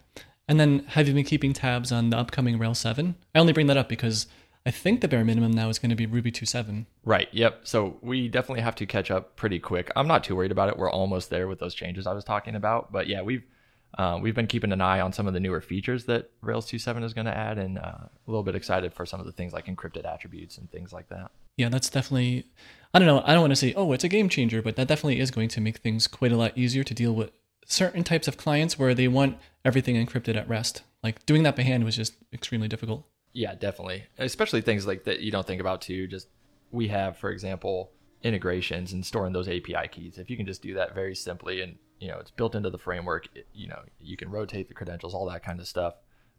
And 0.47 0.59
then 0.59 0.85
have 0.89 1.07
you 1.07 1.15
been 1.15 1.25
keeping 1.25 1.53
tabs 1.53 1.93
on 1.93 2.11
the 2.11 2.17
upcoming 2.17 2.59
Rails 2.59 2.79
7? 2.79 3.15
I 3.35 3.39
only 3.39 3.53
bring 3.53 3.67
that 3.67 3.77
up 3.77 3.89
because 3.89 4.27
I 4.67 4.71
think 4.71 5.00
the 5.00 5.09
bare 5.09 5.25
minimum 5.25 5.53
now 5.53 5.69
is 5.69 5.79
going 5.79 5.91
to 5.91 5.97
be 5.97 6.07
Ruby 6.07 6.31
2.7. 6.31 6.87
right 7.05 7.29
yep 7.33 7.61
so 7.65 7.99
we 8.03 8.29
definitely 8.29 8.62
have 8.62 8.75
to 8.77 8.87
catch 8.87 9.11
up 9.11 9.37
pretty 9.37 9.59
quick 9.59 9.91
i'm 9.97 10.09
not 10.09 10.25
too 10.25 10.37
worried 10.37 10.53
about 10.53 10.69
it 10.69 10.77
we're 10.77 10.91
almost 10.91 11.31
there 11.31 11.49
with 11.49 11.59
those 11.59 11.75
changes 11.75 12.07
i 12.07 12.12
was 12.12 12.25
talking 12.25 12.55
about 12.55 12.93
but 12.93 13.07
yeah 13.07 13.23
we've 13.23 13.45
uh, 13.97 14.19
we've 14.21 14.35
been 14.35 14.47
keeping 14.47 14.73
an 14.73 14.81
eye 14.81 15.00
on 15.00 15.12
some 15.12 15.27
of 15.27 15.35
the 15.35 15.41
newer 15.41 15.61
features 15.61 16.05
that 16.05 16.31
Rails 16.43 16.71
2.7 16.71 17.03
is 17.05 17.15
going 17.15 17.25
to 17.25 17.37
add, 17.37 17.59
and 17.59 17.79
uh, 17.79 17.83
a 17.83 18.11
little 18.27 18.43
bit 18.43 18.55
excited 18.55 18.93
for 18.93 19.07
some 19.07 19.19
of 19.19 19.27
the 19.27 19.33
things 19.33 19.53
like 19.53 19.67
encrypted 19.67 20.05
attributes 20.05 20.59
and 20.59 20.71
things 20.71 20.93
like 20.93 21.09
that. 21.09 21.31
Yeah, 21.57 21.69
that's 21.69 21.88
definitely, 21.88 22.47
I 22.93 22.99
don't 22.99 23.09
know, 23.09 23.23
I 23.25 23.33
don't 23.33 23.41
want 23.41 23.53
to 23.53 23.57
say, 23.57 23.73
oh, 23.75 23.93
it's 23.93 24.05
a 24.05 24.09
game 24.09 24.29
changer, 24.29 24.61
but 24.62 24.77
that 24.77 24.88
definitely 24.88 25.21
is 25.21 25.31
going 25.31 25.49
to 25.49 25.61
make 25.61 25.79
things 25.79 26.07
quite 26.07 26.33
a 26.33 26.37
lot 26.37 26.57
easier 26.57 26.85
to 26.85 26.95
deal 26.95 27.15
with 27.15 27.31
certain 27.67 28.05
types 28.05 28.29
of 28.29 28.37
clients 28.37 28.79
where 28.79 28.95
they 28.95 29.09
want 29.09 29.38
everything 29.65 29.97
encrypted 29.97 30.37
at 30.37 30.49
rest. 30.49 30.83
Like 31.03 31.25
doing 31.27 31.43
that 31.45 31.57
by 31.57 31.62
hand 31.62 31.85
was 31.85 31.97
just 31.97 32.15
extremely 32.33 32.69
difficult. 32.69 33.07
Yeah, 33.38 33.54
definitely. 33.54 34.02
Especially 34.18 34.62
things 34.62 34.85
like 34.85 35.04
that 35.04 35.21
you 35.21 35.30
don't 35.30 35.47
think 35.47 35.61
about 35.61 35.80
too. 35.80 36.09
Just 36.09 36.26
we 36.73 36.88
have, 36.88 37.16
for 37.18 37.30
example, 37.30 37.92
integrations 38.25 38.92
and 38.92 39.07
storing 39.07 39.33
those 39.33 39.47
API 39.47 39.87
keys. 39.92 40.18
If 40.18 40.28
you 40.28 40.37
can 40.37 40.45
just 40.45 40.61
do 40.61 40.75
that 40.75 40.92
very 40.92 41.14
simply 41.14 41.61
and 41.61 41.76
you 42.00 42.09
know 42.09 42.18
it's 42.18 42.33
built 42.33 42.57
into 42.57 42.68
the 42.68 42.78
framework, 42.78 43.28
it, 43.37 43.47
you 43.54 43.68
know 43.68 43.78
you 44.00 44.16
can 44.16 44.28
rotate 44.28 44.66
the 44.66 44.75
credentials, 44.75 45.14
all 45.14 45.28
that 45.28 45.45
kind 45.45 45.61
of 45.61 45.68
stuff. 45.68 45.95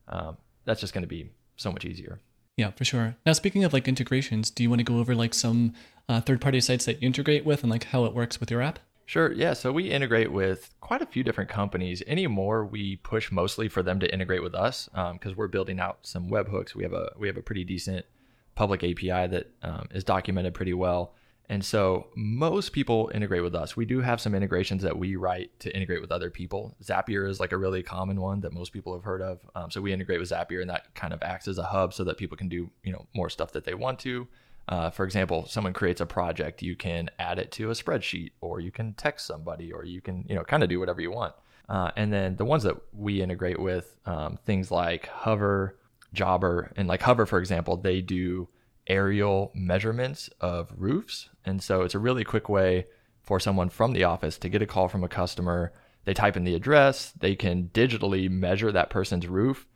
Um, 0.09 0.35
that's 0.65 0.81
just 0.81 0.93
going 0.93 1.03
to 1.03 1.07
be 1.07 1.31
so 1.55 1.71
much 1.71 1.85
easier. 1.85 2.19
Yeah, 2.57 2.71
for 2.71 2.83
sure. 2.83 3.15
Now, 3.25 3.31
speaking 3.31 3.63
of 3.63 3.71
like 3.71 3.87
integrations, 3.87 4.51
do 4.51 4.61
you 4.61 4.69
want 4.69 4.81
to 4.81 4.83
go 4.83 4.97
over 4.97 5.15
like 5.15 5.33
some 5.33 5.71
uh, 6.09 6.19
third-party 6.19 6.59
sites 6.59 6.83
that 6.83 7.01
you 7.01 7.05
integrate 7.07 7.45
with 7.45 7.63
and 7.63 7.71
like 7.71 7.85
how 7.85 8.03
it 8.03 8.13
works 8.13 8.41
with 8.41 8.51
your 8.51 8.61
app? 8.61 8.79
Sure. 9.09 9.33
Yeah. 9.33 9.53
So 9.53 9.71
we 9.71 9.89
integrate 9.89 10.31
with 10.31 10.69
quite 10.81 11.01
a 11.01 11.05
few 11.07 11.23
different 11.23 11.49
companies. 11.49 12.03
Anymore, 12.05 12.63
we 12.63 12.97
push 12.97 13.31
mostly 13.31 13.67
for 13.67 13.81
them 13.81 13.99
to 14.01 14.13
integrate 14.13 14.43
with 14.43 14.53
us 14.53 14.87
because 15.13 15.35
we're 15.35 15.47
building 15.47 15.79
out 15.79 15.97
some 16.03 16.29
webhooks. 16.29 16.75
We 16.75 16.83
have 16.83 16.93
a 16.93 17.13
we 17.17 17.25
have 17.25 17.35
a 17.35 17.41
pretty 17.41 17.63
decent 17.63 18.05
public 18.53 18.83
API 18.83 19.25
that 19.25 19.47
um, 19.63 19.87
is 19.95 20.03
documented 20.03 20.53
pretty 20.53 20.75
well. 20.75 21.15
And 21.49 21.65
so 21.65 22.09
most 22.15 22.71
people 22.71 23.09
integrate 23.11 23.41
with 23.41 23.55
us. 23.55 23.75
We 23.75 23.87
do 23.87 23.99
have 24.01 24.21
some 24.21 24.35
integrations 24.35 24.83
that 24.83 24.99
we 24.99 25.15
write 25.15 25.59
to 25.61 25.75
integrate 25.75 26.01
with 26.01 26.11
other 26.11 26.29
people. 26.29 26.77
Zapier 26.83 27.27
is 27.27 27.39
like 27.39 27.51
a 27.51 27.57
really 27.57 27.81
common 27.81 28.21
one 28.21 28.41
that 28.41 28.53
most 28.53 28.71
people 28.71 28.93
have 28.93 29.03
heard 29.03 29.23
of. 29.23 29.39
Um, 29.55 29.71
so 29.71 29.81
we 29.81 29.91
integrate 29.91 30.19
with 30.19 30.29
Zapier, 30.29 30.61
and 30.61 30.69
that 30.69 30.93
kind 30.93 31.13
of 31.13 31.23
acts 31.23 31.47
as 31.47 31.57
a 31.57 31.63
hub 31.63 31.95
so 31.95 32.03
that 32.03 32.17
people 32.17 32.37
can 32.37 32.47
do 32.47 32.69
you 32.83 32.91
know 32.91 33.07
more 33.15 33.31
stuff 33.31 33.53
that 33.53 33.65
they 33.65 33.73
want 33.73 33.97
to. 34.01 34.27
Uh, 34.69 34.89
for 34.91 35.03
example, 35.03 35.47
someone 35.47 35.73
creates 35.73 35.99
a 35.99 36.05
project, 36.05 36.61
you 36.61 36.75
can 36.75 37.09
add 37.17 37.39
it 37.39 37.51
to 37.51 37.71
a 37.71 37.73
spreadsheet, 37.73 38.31
or 38.39 38.59
you 38.59 38.71
can 38.71 38.93
text 38.93 39.25
somebody, 39.25 39.71
or 39.71 39.83
you 39.83 39.99
can 39.99 40.23
you 40.29 40.35
know 40.35 40.43
kind 40.43 40.63
of 40.63 40.69
do 40.69 40.79
whatever 40.79 41.01
you 41.01 41.11
want. 41.11 41.33
Uh, 41.67 41.91
and 41.95 42.13
then 42.13 42.35
the 42.35 42.45
ones 42.45 42.63
that 42.63 42.77
we 42.93 43.21
integrate 43.21 43.59
with, 43.59 43.97
um, 44.05 44.37
things 44.45 44.71
like 44.71 45.07
Hover, 45.07 45.77
Jobber, 46.13 46.71
and 46.75 46.87
like 46.87 47.01
Hover, 47.01 47.25
for 47.25 47.39
example, 47.39 47.77
they 47.77 48.01
do 48.01 48.47
aerial 48.87 49.51
measurements 49.53 50.29
of 50.41 50.71
roofs. 50.75 51.29
And 51.45 51.61
so 51.61 51.83
it's 51.83 51.95
a 51.95 51.99
really 51.99 52.23
quick 52.23 52.49
way 52.49 52.87
for 53.21 53.39
someone 53.39 53.69
from 53.69 53.93
the 53.93 54.03
office 54.03 54.37
to 54.39 54.49
get 54.49 54.63
a 54.63 54.67
call 54.67 54.87
from 54.87 55.03
a 55.03 55.09
customer. 55.09 55.71
They 56.05 56.13
type 56.15 56.35
in 56.35 56.43
the 56.43 56.55
address, 56.55 57.11
they 57.11 57.35
can 57.35 57.69
digitally 57.71 58.29
measure 58.29 58.71
that 58.71 58.89
person's 58.89 59.27
roof. 59.27 59.67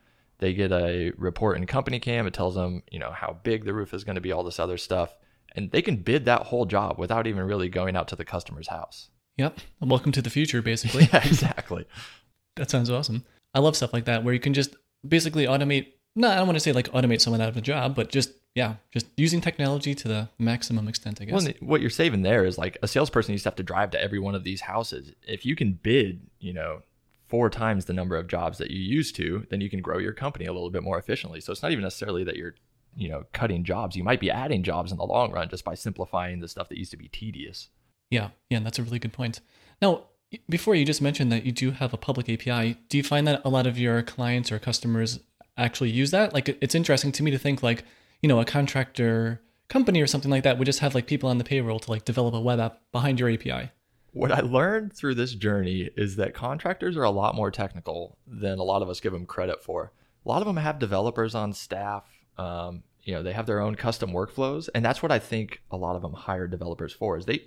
They 0.43 0.53
get 0.53 0.73
a 0.73 1.13
report 1.17 1.55
in 1.55 1.65
Company 1.65 2.01
Cam. 2.01 2.27
It 2.27 2.33
tells 2.33 2.55
them, 2.55 2.83
you 2.91 2.99
know, 2.99 3.11
how 3.11 3.37
big 3.43 3.63
the 3.63 3.73
roof 3.73 3.93
is 3.93 4.03
going 4.03 4.15
to 4.15 4.21
be, 4.21 4.33
all 4.33 4.43
this 4.43 4.59
other 4.59 4.75
stuff. 4.75 5.15
And 5.55 5.71
they 5.71 5.81
can 5.81 5.95
bid 5.95 6.25
that 6.25 6.41
whole 6.47 6.65
job 6.65 6.99
without 6.99 7.27
even 7.27 7.45
really 7.45 7.69
going 7.69 7.95
out 7.95 8.09
to 8.09 8.17
the 8.17 8.25
customer's 8.25 8.67
house. 8.67 9.07
Yep. 9.37 9.59
Welcome 9.79 10.11
to 10.11 10.21
the 10.21 10.29
future, 10.29 10.61
basically. 10.61 11.07
Yeah, 11.13 11.25
exactly. 11.25 11.85
That 12.57 12.69
sounds 12.69 12.89
awesome. 12.89 13.23
I 13.55 13.59
love 13.59 13.77
stuff 13.77 13.93
like 13.93 14.03
that 14.05 14.25
where 14.25 14.33
you 14.33 14.39
can 14.39 14.53
just 14.53 14.75
basically 15.07 15.45
automate. 15.47 15.87
No, 16.15 16.29
I 16.29 16.35
don't 16.35 16.45
want 16.45 16.57
to 16.57 16.59
say 16.59 16.73
like 16.73 16.91
automate 16.91 17.21
someone 17.21 17.41
out 17.41 17.49
of 17.49 17.57
a 17.57 17.61
job, 17.61 17.95
but 17.95 18.11
just 18.11 18.31
yeah, 18.53 18.75
just 18.91 19.07
using 19.17 19.39
technology 19.39 19.95
to 19.95 20.07
the 20.07 20.29
maximum 20.37 20.87
extent, 20.87 21.19
I 21.19 21.25
guess. 21.25 21.45
Well, 21.45 21.53
what 21.61 21.81
you're 21.81 21.89
saving 21.89 22.21
there 22.21 22.45
is 22.45 22.57
like 22.59 22.77
a 22.83 22.87
salesperson 22.87 23.31
used 23.31 23.45
to 23.45 23.49
have 23.49 23.55
to 23.55 23.63
drive 23.63 23.89
to 23.91 24.01
every 24.01 24.19
one 24.19 24.35
of 24.35 24.43
these 24.43 24.61
houses. 24.61 25.13
If 25.23 25.47
you 25.47 25.55
can 25.55 25.79
bid, 25.81 26.27
you 26.39 26.53
know, 26.53 26.83
four 27.27 27.49
times 27.49 27.85
the 27.85 27.93
number 27.93 28.15
of 28.15 28.27
jobs 28.27 28.57
that 28.57 28.71
you 28.71 28.79
used 28.79 29.15
to, 29.15 29.45
then 29.49 29.61
you 29.61 29.69
can 29.69 29.81
grow 29.81 29.97
your 29.97 30.13
company 30.13 30.45
a 30.45 30.53
little 30.53 30.69
bit 30.69 30.83
more 30.83 30.99
efficiently. 30.99 31.41
So 31.41 31.51
it's 31.51 31.63
not 31.63 31.71
even 31.71 31.83
necessarily 31.83 32.23
that 32.23 32.35
you're, 32.35 32.55
you 32.95 33.09
know, 33.09 33.23
cutting 33.33 33.63
jobs. 33.63 33.95
You 33.95 34.03
might 34.03 34.19
be 34.19 34.29
adding 34.29 34.63
jobs 34.63 34.91
in 34.91 34.97
the 34.97 35.05
long 35.05 35.31
run 35.31 35.49
just 35.49 35.63
by 35.63 35.73
simplifying 35.73 36.39
the 36.39 36.47
stuff 36.47 36.69
that 36.69 36.77
used 36.77 36.91
to 36.91 36.97
be 36.97 37.07
tedious. 37.07 37.69
yeah, 38.09 38.29
yeah, 38.49 38.59
that's 38.59 38.77
a 38.77 38.83
really 38.83 38.99
good 38.99 39.13
point. 39.13 39.39
Now, 39.81 40.03
before 40.49 40.75
you 40.75 40.85
just 40.85 41.01
mentioned 41.01 41.31
that 41.31 41.45
you 41.45 41.51
do 41.51 41.71
have 41.71 41.93
a 41.93 41.97
public 41.97 42.29
API, 42.29 42.77
do 42.89 42.97
you 42.97 43.03
find 43.03 43.27
that 43.27 43.41
a 43.43 43.49
lot 43.49 43.67
of 43.67 43.77
your 43.77 44.01
clients 44.03 44.51
or 44.51 44.59
customers 44.59 45.19
actually 45.57 45.89
use 45.89 46.11
that? 46.11 46.33
Like, 46.33 46.49
it's 46.61 46.75
interesting 46.75 47.11
to 47.13 47.23
me 47.23 47.31
to 47.31 47.37
think 47.37 47.63
like, 47.63 47.83
you 48.21 48.29
know, 48.29 48.39
a 48.39 48.45
contractor 48.45 49.41
company 49.69 50.01
or 50.01 50.07
something 50.07 50.31
like 50.31 50.43
that 50.43 50.57
would 50.57 50.65
just 50.65 50.79
have 50.79 50.93
like 50.93 51.07
people 51.07 51.29
on 51.29 51.37
the 51.37 51.43
payroll 51.43 51.79
to 51.79 51.89
like 51.89 52.05
develop 52.05 52.33
a 52.33 52.39
web 52.39 52.59
app 52.59 52.81
behind 52.91 53.19
your 53.19 53.29
API. 53.29 53.71
What 54.13 54.31
I 54.31 54.41
learned 54.41 54.93
through 54.93 55.15
this 55.15 55.33
journey 55.33 55.89
is 55.97 56.17
that 56.17 56.35
contractors 56.35 56.95
are 56.95 57.03
a 57.03 57.09
lot 57.09 57.33
more 57.33 57.49
technical 57.49 58.17
than 58.27 58.59
a 58.59 58.63
lot 58.63 58.83
of 58.83 58.89
us 58.89 58.99
give 58.99 59.11
them 59.11 59.25
credit 59.25 59.63
for. 59.63 59.91
A 60.23 60.29
lot 60.29 60.41
of 60.41 60.47
them 60.47 60.57
have 60.57 60.77
developers 60.77 61.33
on 61.33 61.51
staff. 61.51 62.05
Um, 62.37 62.83
you 63.01 63.13
know, 63.13 63.23
they 63.23 63.33
have 63.33 63.47
their 63.47 63.59
own 63.59 63.73
custom 63.75 64.11
workflows, 64.11 64.69
and 64.75 64.85
that's 64.85 65.01
what 65.01 65.11
I 65.11 65.17
think 65.17 65.63
a 65.71 65.77
lot 65.77 65.95
of 65.95 66.03
them 66.03 66.13
hire 66.13 66.47
developers 66.47 66.93
for. 66.93 67.17
Is 67.17 67.25
they 67.25 67.43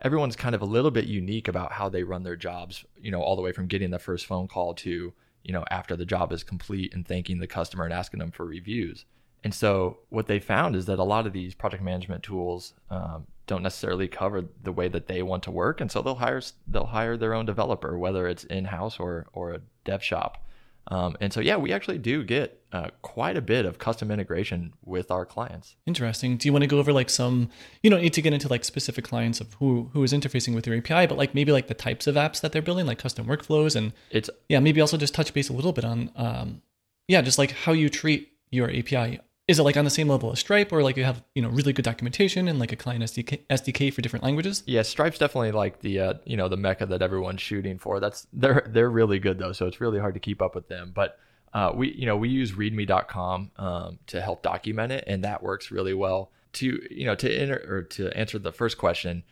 everyone's 0.00 0.36
kind 0.36 0.54
of 0.54 0.62
a 0.62 0.66
little 0.66 0.90
bit 0.90 1.04
unique 1.04 1.48
about 1.48 1.72
how 1.72 1.90
they 1.90 2.02
run 2.02 2.22
their 2.22 2.34
jobs. 2.34 2.84
You 2.98 3.10
know, 3.10 3.20
all 3.20 3.36
the 3.36 3.42
way 3.42 3.52
from 3.52 3.66
getting 3.66 3.90
the 3.90 3.98
first 3.98 4.24
phone 4.24 4.48
call 4.48 4.72
to 4.74 5.12
you 5.42 5.52
know 5.52 5.64
after 5.70 5.96
the 5.96 6.06
job 6.06 6.32
is 6.32 6.42
complete 6.42 6.94
and 6.94 7.06
thanking 7.06 7.40
the 7.40 7.46
customer 7.46 7.84
and 7.84 7.92
asking 7.92 8.20
them 8.20 8.30
for 8.30 8.46
reviews. 8.46 9.04
And 9.44 9.54
so 9.54 9.98
what 10.08 10.26
they 10.26 10.40
found 10.40 10.74
is 10.74 10.86
that 10.86 10.98
a 10.98 11.04
lot 11.04 11.26
of 11.26 11.32
these 11.34 11.54
project 11.54 11.82
management 11.82 12.22
tools 12.22 12.72
um, 12.90 13.26
don't 13.46 13.62
necessarily 13.62 14.08
cover 14.08 14.44
the 14.62 14.72
way 14.72 14.88
that 14.88 15.06
they 15.06 15.22
want 15.22 15.42
to 15.44 15.50
work, 15.50 15.80
and 15.80 15.90
so 15.90 16.02
they'll 16.02 16.16
hire 16.16 16.42
they'll 16.66 16.86
hire 16.86 17.16
their 17.16 17.34
own 17.34 17.46
developer, 17.46 17.98
whether 17.98 18.26
it's 18.26 18.44
in 18.44 18.66
house 18.66 18.98
or 18.98 19.26
or 19.32 19.52
a 19.52 19.60
dev 19.84 20.02
shop. 20.02 20.42
Um, 20.88 21.16
and 21.20 21.32
so 21.32 21.40
yeah, 21.40 21.56
we 21.56 21.72
actually 21.72 21.98
do 21.98 22.22
get 22.22 22.62
uh, 22.72 22.90
quite 23.02 23.36
a 23.36 23.40
bit 23.40 23.64
of 23.64 23.78
custom 23.78 24.10
integration 24.10 24.72
with 24.84 25.10
our 25.10 25.26
clients. 25.26 25.74
Interesting. 25.84 26.36
Do 26.36 26.46
you 26.46 26.52
want 26.52 26.62
to 26.62 26.68
go 26.68 26.78
over 26.78 26.92
like 26.92 27.10
some? 27.10 27.50
You 27.82 27.90
don't 27.90 28.02
need 28.02 28.12
to 28.12 28.22
get 28.22 28.32
into 28.32 28.48
like 28.48 28.64
specific 28.64 29.04
clients 29.04 29.40
of 29.40 29.54
who 29.54 29.90
who 29.92 30.02
is 30.04 30.12
interfacing 30.12 30.54
with 30.54 30.66
your 30.66 30.76
API, 30.76 31.06
but 31.06 31.18
like 31.18 31.34
maybe 31.34 31.50
like 31.50 31.66
the 31.66 31.74
types 31.74 32.06
of 32.06 32.14
apps 32.14 32.40
that 32.40 32.52
they're 32.52 32.62
building, 32.62 32.86
like 32.86 32.98
custom 32.98 33.26
workflows, 33.26 33.74
and 33.74 33.92
It's 34.10 34.30
yeah, 34.48 34.60
maybe 34.60 34.80
also 34.80 34.96
just 34.96 35.14
touch 35.14 35.34
base 35.34 35.48
a 35.48 35.52
little 35.52 35.72
bit 35.72 35.84
on, 35.84 36.10
um, 36.14 36.62
yeah, 37.08 37.20
just 37.20 37.38
like 37.38 37.50
how 37.50 37.72
you 37.72 37.88
treat 37.88 38.32
your 38.50 38.70
API. 38.70 39.20
Is 39.48 39.60
it 39.60 39.62
like 39.62 39.76
on 39.76 39.84
the 39.84 39.90
same 39.90 40.08
level 40.08 40.32
as 40.32 40.40
Stripe, 40.40 40.72
or 40.72 40.82
like 40.82 40.96
you 40.96 41.04
have 41.04 41.22
you 41.36 41.42
know 41.42 41.48
really 41.48 41.72
good 41.72 41.84
documentation 41.84 42.48
and 42.48 42.58
like 42.58 42.72
a 42.72 42.76
client 42.76 43.04
SDK 43.04 43.46
SDK 43.48 43.92
for 43.92 44.02
different 44.02 44.24
languages? 44.24 44.64
yeah, 44.66 44.82
Stripe's 44.82 45.18
definitely 45.18 45.52
like 45.52 45.80
the 45.80 46.00
uh, 46.00 46.14
you 46.24 46.36
know 46.36 46.48
the 46.48 46.56
mecca 46.56 46.86
that 46.86 47.00
everyone's 47.00 47.40
shooting 47.40 47.78
for. 47.78 48.00
That's 48.00 48.26
they're 48.32 48.66
they're 48.68 48.90
really 48.90 49.20
good 49.20 49.38
though, 49.38 49.52
so 49.52 49.66
it's 49.66 49.80
really 49.80 50.00
hard 50.00 50.14
to 50.14 50.20
keep 50.20 50.42
up 50.42 50.56
with 50.56 50.68
them. 50.68 50.90
But 50.92 51.18
uh, 51.52 51.70
we 51.74 51.92
you 51.92 52.06
know 52.06 52.16
we 52.16 52.28
use 52.28 52.52
README.com 52.52 53.52
um, 53.56 53.98
to 54.08 54.20
help 54.20 54.42
document 54.42 54.90
it, 54.90 55.04
and 55.06 55.22
that 55.22 55.44
works 55.44 55.70
really 55.70 55.94
well. 55.94 56.32
To 56.54 56.82
you 56.90 57.06
know 57.06 57.14
to 57.14 57.32
enter 57.32 57.64
or 57.68 57.82
to 57.82 58.10
answer 58.18 58.40
the 58.40 58.52
first 58.52 58.78
question, 58.78 59.22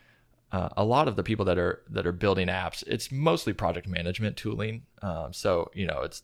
uh, 0.53 0.69
a 0.77 0.85
lot 0.85 1.09
of 1.09 1.17
the 1.17 1.25
people 1.25 1.45
that 1.47 1.59
are 1.59 1.83
that 1.91 2.07
are 2.07 2.13
building 2.13 2.47
apps, 2.47 2.85
it's 2.87 3.11
mostly 3.11 3.53
project 3.53 3.89
management 3.89 4.37
tooling. 4.37 4.83
Um, 5.03 5.33
so 5.33 5.73
you 5.75 5.87
know 5.87 6.03
it's 6.03 6.23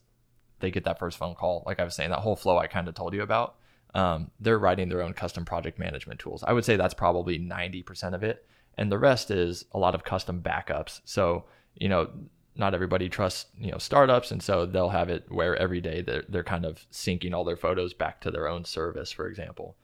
they 0.61 0.71
get 0.71 0.85
that 0.85 0.97
first 0.97 1.17
phone 1.17 1.35
call, 1.35 1.63
like 1.65 1.81
I 1.81 1.83
was 1.83 1.93
saying, 1.93 2.11
that 2.11 2.19
whole 2.19 2.37
flow 2.37 2.57
I 2.57 2.67
kind 2.67 2.87
of 2.87 2.95
told 2.95 3.13
you 3.13 3.21
about. 3.21 3.55
Um, 3.93 4.31
they're 4.39 4.59
writing 4.59 4.89
their 4.89 5.01
own 5.01 5.13
custom 5.13 5.45
project 5.45 5.77
management 5.77 6.19
tools. 6.19 6.43
I 6.43 6.53
would 6.53 6.65
say 6.65 6.75
that's 6.75 6.93
probably 6.93 7.39
90% 7.39 8.13
of 8.13 8.23
it. 8.23 8.45
And 8.77 8.91
the 8.91 8.97
rest 8.97 9.31
is 9.31 9.65
a 9.73 9.79
lot 9.79 9.95
of 9.95 10.03
custom 10.03 10.41
backups. 10.41 11.01
So, 11.03 11.45
you 11.75 11.89
know, 11.89 12.09
not 12.55 12.73
everybody 12.73 13.09
trusts 13.09 13.45
you 13.59 13.71
know 13.71 13.77
startups, 13.77 14.31
and 14.31 14.41
so 14.43 14.65
they'll 14.65 14.89
have 14.89 15.09
it 15.09 15.25
where 15.29 15.55
every 15.55 15.81
day 15.81 16.01
they're 16.01 16.23
they're 16.27 16.43
kind 16.43 16.65
of 16.65 16.85
syncing 16.91 17.33
all 17.33 17.43
their 17.43 17.55
photos 17.55 17.93
back 17.93 18.21
to 18.21 18.31
their 18.31 18.47
own 18.47 18.65
service, 18.65 19.11
for 19.11 19.27
example. 19.27 19.75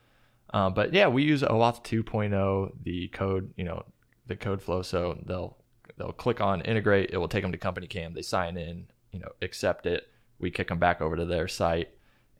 Um, 0.54 0.74
but 0.74 0.94
yeah, 0.94 1.08
we 1.08 1.24
use 1.24 1.42
OAuth 1.42 1.84
2.0, 1.84 2.72
the 2.84 3.10
code, 3.10 3.54
you 3.58 3.66
know, 3.66 3.84
the 4.28 4.36
code 4.36 4.62
flow. 4.62 4.82
So 4.82 5.22
they'll 5.26 5.58
they'll 5.98 6.12
click 6.12 6.42
on 6.42 6.62
integrate. 6.62 7.12
It 7.12 7.18
will 7.18 7.28
take 7.28 7.44
them 7.44 7.52
to 7.52 7.58
Company 7.58 7.88
Cam. 7.88 8.14
They 8.14 8.22
sign 8.22 8.58
in, 8.58 8.88
you 9.12 9.20
know, 9.20 9.32
accept 9.42 9.86
it. 9.86 10.08
We 10.40 10.52
kick 10.52 10.68
them 10.68 10.80
back 10.80 11.02
over 11.02 11.16
to 11.16 11.26
their 11.26 11.48
site, 11.48 11.90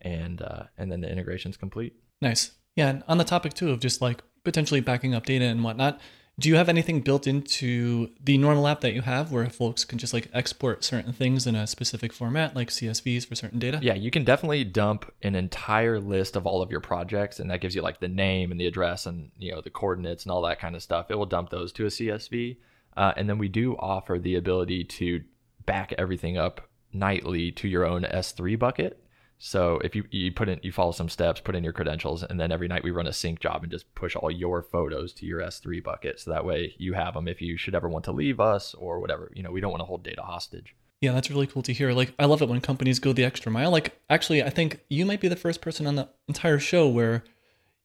and 0.02 0.42
uh, 0.42 0.64
and 0.76 0.90
then 0.90 1.00
the 1.00 1.10
integration's 1.10 1.56
complete. 1.56 1.94
Nice. 2.20 2.52
Yeah, 2.76 2.88
and 2.90 3.02
on 3.08 3.18
the 3.18 3.24
topic 3.24 3.54
too 3.54 3.70
of 3.70 3.80
just 3.80 4.00
like 4.00 4.22
potentially 4.44 4.80
backing 4.80 5.14
up 5.14 5.26
data 5.26 5.44
and 5.44 5.64
whatnot, 5.64 6.00
do 6.38 6.48
you 6.48 6.54
have 6.54 6.68
anything 6.68 7.00
built 7.00 7.26
into 7.26 8.10
the 8.22 8.38
normal 8.38 8.68
app 8.68 8.80
that 8.82 8.92
you 8.92 9.02
have 9.02 9.32
where 9.32 9.50
folks 9.50 9.84
can 9.84 9.98
just 9.98 10.14
like 10.14 10.28
export 10.32 10.84
certain 10.84 11.12
things 11.12 11.48
in 11.48 11.56
a 11.56 11.66
specific 11.66 12.12
format, 12.12 12.54
like 12.54 12.68
CSVs 12.68 13.26
for 13.26 13.34
certain 13.34 13.58
data? 13.58 13.80
Yeah, 13.82 13.94
you 13.94 14.12
can 14.12 14.22
definitely 14.22 14.62
dump 14.62 15.12
an 15.22 15.34
entire 15.34 15.98
list 15.98 16.36
of 16.36 16.46
all 16.46 16.62
of 16.62 16.70
your 16.70 16.80
projects, 16.80 17.40
and 17.40 17.50
that 17.50 17.60
gives 17.60 17.74
you 17.74 17.82
like 17.82 17.98
the 17.98 18.08
name 18.08 18.52
and 18.52 18.60
the 18.60 18.66
address 18.66 19.06
and 19.06 19.32
you 19.38 19.52
know 19.52 19.60
the 19.60 19.70
coordinates 19.70 20.24
and 20.24 20.30
all 20.30 20.42
that 20.42 20.60
kind 20.60 20.76
of 20.76 20.82
stuff. 20.82 21.10
It 21.10 21.16
will 21.16 21.26
dump 21.26 21.50
those 21.50 21.72
to 21.72 21.86
a 21.86 21.88
CSV, 21.88 22.58
uh, 22.96 23.12
and 23.16 23.28
then 23.28 23.38
we 23.38 23.48
do 23.48 23.76
offer 23.76 24.20
the 24.20 24.36
ability 24.36 24.84
to 24.84 25.22
back 25.66 25.92
everything 25.98 26.38
up 26.38 26.68
nightly 26.92 27.50
to 27.52 27.66
your 27.66 27.84
own 27.84 28.02
S3 28.02 28.56
bucket. 28.58 29.02
So 29.38 29.78
if 29.84 29.94
you 29.94 30.04
you 30.10 30.32
put 30.32 30.48
in 30.48 30.60
you 30.62 30.72
follow 30.72 30.92
some 30.92 31.08
steps, 31.08 31.40
put 31.40 31.54
in 31.54 31.64
your 31.64 31.72
credentials, 31.72 32.22
and 32.22 32.38
then 32.38 32.50
every 32.50 32.68
night 32.68 32.82
we 32.82 32.90
run 32.90 33.06
a 33.06 33.12
sync 33.12 33.40
job 33.40 33.62
and 33.62 33.70
just 33.70 33.92
push 33.94 34.16
all 34.16 34.30
your 34.30 34.62
photos 34.62 35.12
to 35.14 35.26
your 35.26 35.40
S3 35.40 35.82
bucket. 35.82 36.20
So 36.20 36.30
that 36.30 36.44
way 36.44 36.74
you 36.78 36.94
have 36.94 37.14
them 37.14 37.28
if 37.28 37.40
you 37.40 37.56
should 37.56 37.74
ever 37.74 37.88
want 37.88 38.04
to 38.06 38.12
leave 38.12 38.40
us 38.40 38.74
or 38.74 39.00
whatever. 39.00 39.30
You 39.34 39.42
know, 39.42 39.52
we 39.52 39.60
don't 39.60 39.70
want 39.70 39.80
to 39.80 39.86
hold 39.86 40.02
data 40.02 40.22
hostage. 40.22 40.74
Yeah, 41.00 41.12
that's 41.12 41.30
really 41.30 41.46
cool 41.46 41.62
to 41.62 41.72
hear. 41.72 41.92
Like 41.92 42.12
I 42.18 42.24
love 42.24 42.42
it 42.42 42.48
when 42.48 42.60
companies 42.60 42.98
go 42.98 43.12
the 43.12 43.24
extra 43.24 43.52
mile. 43.52 43.70
Like 43.70 44.00
actually 44.10 44.42
I 44.42 44.50
think 44.50 44.80
you 44.88 45.06
might 45.06 45.20
be 45.20 45.28
the 45.28 45.36
first 45.36 45.60
person 45.60 45.86
on 45.86 45.94
the 45.94 46.08
entire 46.26 46.58
show 46.58 46.88
where 46.88 47.22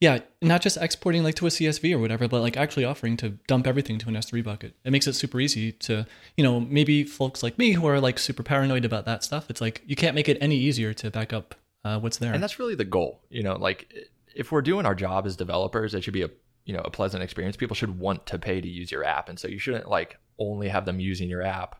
yeah, 0.03 0.19
not 0.41 0.61
just 0.61 0.75
exporting 0.75 1.23
like 1.23 1.35
to 1.35 1.47
a 1.47 1.49
CSV 1.49 1.95
or 1.95 1.97
whatever, 1.97 2.27
but 2.27 2.41
like 2.41 2.57
actually 2.57 2.83
offering 2.83 3.15
to 3.15 3.29
dump 3.47 3.65
everything 3.65 3.97
to 3.99 4.09
an 4.09 4.15
S3 4.15 4.43
bucket. 4.43 4.75
It 4.83 4.91
makes 4.91 5.07
it 5.07 5.13
super 5.13 5.39
easy 5.39 5.71
to, 5.71 6.05
you 6.35 6.43
know, 6.43 6.59
maybe 6.59 7.05
folks 7.05 7.41
like 7.41 7.57
me 7.57 7.71
who 7.71 7.87
are 7.87 8.01
like 8.01 8.19
super 8.19 8.43
paranoid 8.43 8.83
about 8.83 9.05
that 9.05 9.23
stuff. 9.23 9.49
It's 9.49 9.61
like 9.61 9.81
you 9.85 9.95
can't 9.95 10.13
make 10.13 10.27
it 10.27 10.37
any 10.41 10.57
easier 10.57 10.93
to 10.95 11.09
back 11.09 11.31
up 11.31 11.55
uh, 11.85 12.01
what's 12.01 12.17
there. 12.17 12.33
And 12.33 12.43
that's 12.43 12.59
really 12.59 12.75
the 12.75 12.83
goal. 12.83 13.21
You 13.29 13.43
know, 13.43 13.55
like 13.55 13.93
if 14.35 14.51
we're 14.51 14.61
doing 14.61 14.85
our 14.85 14.93
job 14.93 15.25
as 15.25 15.37
developers, 15.37 15.93
it 15.93 16.03
should 16.03 16.13
be 16.13 16.23
a 16.23 16.29
you 16.65 16.73
know 16.73 16.81
a 16.83 16.91
pleasant 16.91 17.23
experience. 17.23 17.55
People 17.55 17.75
should 17.75 17.97
want 17.97 18.25
to 18.25 18.37
pay 18.37 18.59
to 18.59 18.67
use 18.67 18.91
your 18.91 19.05
app, 19.05 19.29
and 19.29 19.39
so 19.39 19.47
you 19.47 19.57
shouldn't 19.57 19.87
like 19.87 20.17
only 20.37 20.67
have 20.67 20.83
them 20.83 20.99
using 20.99 21.29
your 21.29 21.43
app 21.43 21.79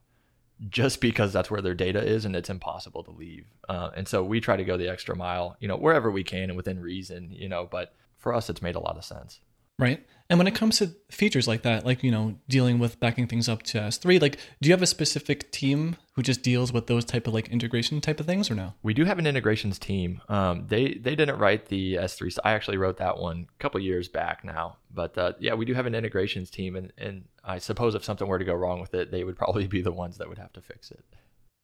just 0.70 1.02
because 1.02 1.34
that's 1.34 1.52
where 1.52 1.62
their 1.62 1.74
data 1.74 2.02
is 2.02 2.24
and 2.24 2.38
it's 2.38 2.50
impossible 2.50 3.04
to 3.04 3.12
leave. 3.12 3.48
Uh, 3.68 3.90
and 3.98 4.08
so 4.08 4.24
we 4.24 4.40
try 4.40 4.56
to 4.56 4.64
go 4.64 4.78
the 4.78 4.88
extra 4.88 5.14
mile, 5.14 5.58
you 5.60 5.68
know, 5.68 5.76
wherever 5.76 6.10
we 6.10 6.24
can 6.24 6.44
and 6.44 6.56
within 6.56 6.80
reason, 6.80 7.30
you 7.34 7.50
know. 7.50 7.68
But 7.70 7.94
for 8.24 8.34
us, 8.34 8.50
it's 8.50 8.62
made 8.62 8.76
a 8.76 8.80
lot 8.80 8.98
of 8.98 9.04
sense. 9.06 9.42
Right. 9.80 10.06
And 10.30 10.40
when 10.40 10.48
it 10.48 10.56
comes 10.56 10.78
to 10.78 10.92
features 11.12 11.48
like 11.48 11.64
that, 11.64 11.86
like, 11.86 12.04
you 12.04 12.12
know, 12.12 12.36
dealing 12.48 12.80
with 12.80 13.00
backing 13.00 13.28
things 13.28 13.50
up 13.50 13.64
to 13.64 13.80
S3, 13.80 14.22
like, 14.22 14.38
do 14.62 14.70
you 14.70 14.74
have 14.74 14.82
a 14.82 14.88
specific 14.88 15.52
team 15.52 15.98
who 16.16 16.22
just 16.22 16.42
deals 16.42 16.72
with 16.72 16.88
those 16.88 17.04
type 17.04 17.28
of 17.28 17.34
like 17.34 17.50
integration 17.50 18.00
type 18.00 18.20
of 18.20 18.26
things 18.26 18.50
or 18.50 18.56
no? 18.56 18.76
We 18.84 18.94
do 18.94 19.04
have 19.04 19.20
an 19.20 19.28
integrations 19.28 19.80
team. 19.80 20.22
Um, 20.30 20.66
they, 20.68 20.94
they 20.94 21.16
didn't 21.16 21.40
write 21.40 21.68
the 21.68 21.96
S3. 21.96 22.32
So 22.32 22.42
I 22.46 22.54
actually 22.54 22.78
wrote 22.78 22.98
that 22.98 23.18
one 23.18 23.48
a 23.50 23.62
couple 23.62 23.80
years 23.82 24.08
back 24.08 24.46
now. 24.46 24.78
But 24.94 25.18
uh, 25.18 25.34
yeah, 25.40 25.56
we 25.56 25.66
do 25.66 25.74
have 25.74 25.88
an 25.88 25.96
integrations 25.96 26.50
team. 26.50 26.76
And, 26.76 26.94
and 26.98 27.26
I 27.44 27.58
suppose 27.58 27.96
if 27.96 28.04
something 28.04 28.28
were 28.28 28.40
to 28.40 28.46
go 28.46 28.54
wrong 28.54 28.80
with 28.80 28.94
it, 28.94 29.12
they 29.12 29.24
would 29.24 29.38
probably 29.38 29.68
be 29.68 29.82
the 29.82 29.92
ones 29.92 30.18
that 30.20 30.30
would 30.30 30.38
have 30.38 30.54
to 30.54 30.62
fix 30.62 30.92
it. 30.92 31.04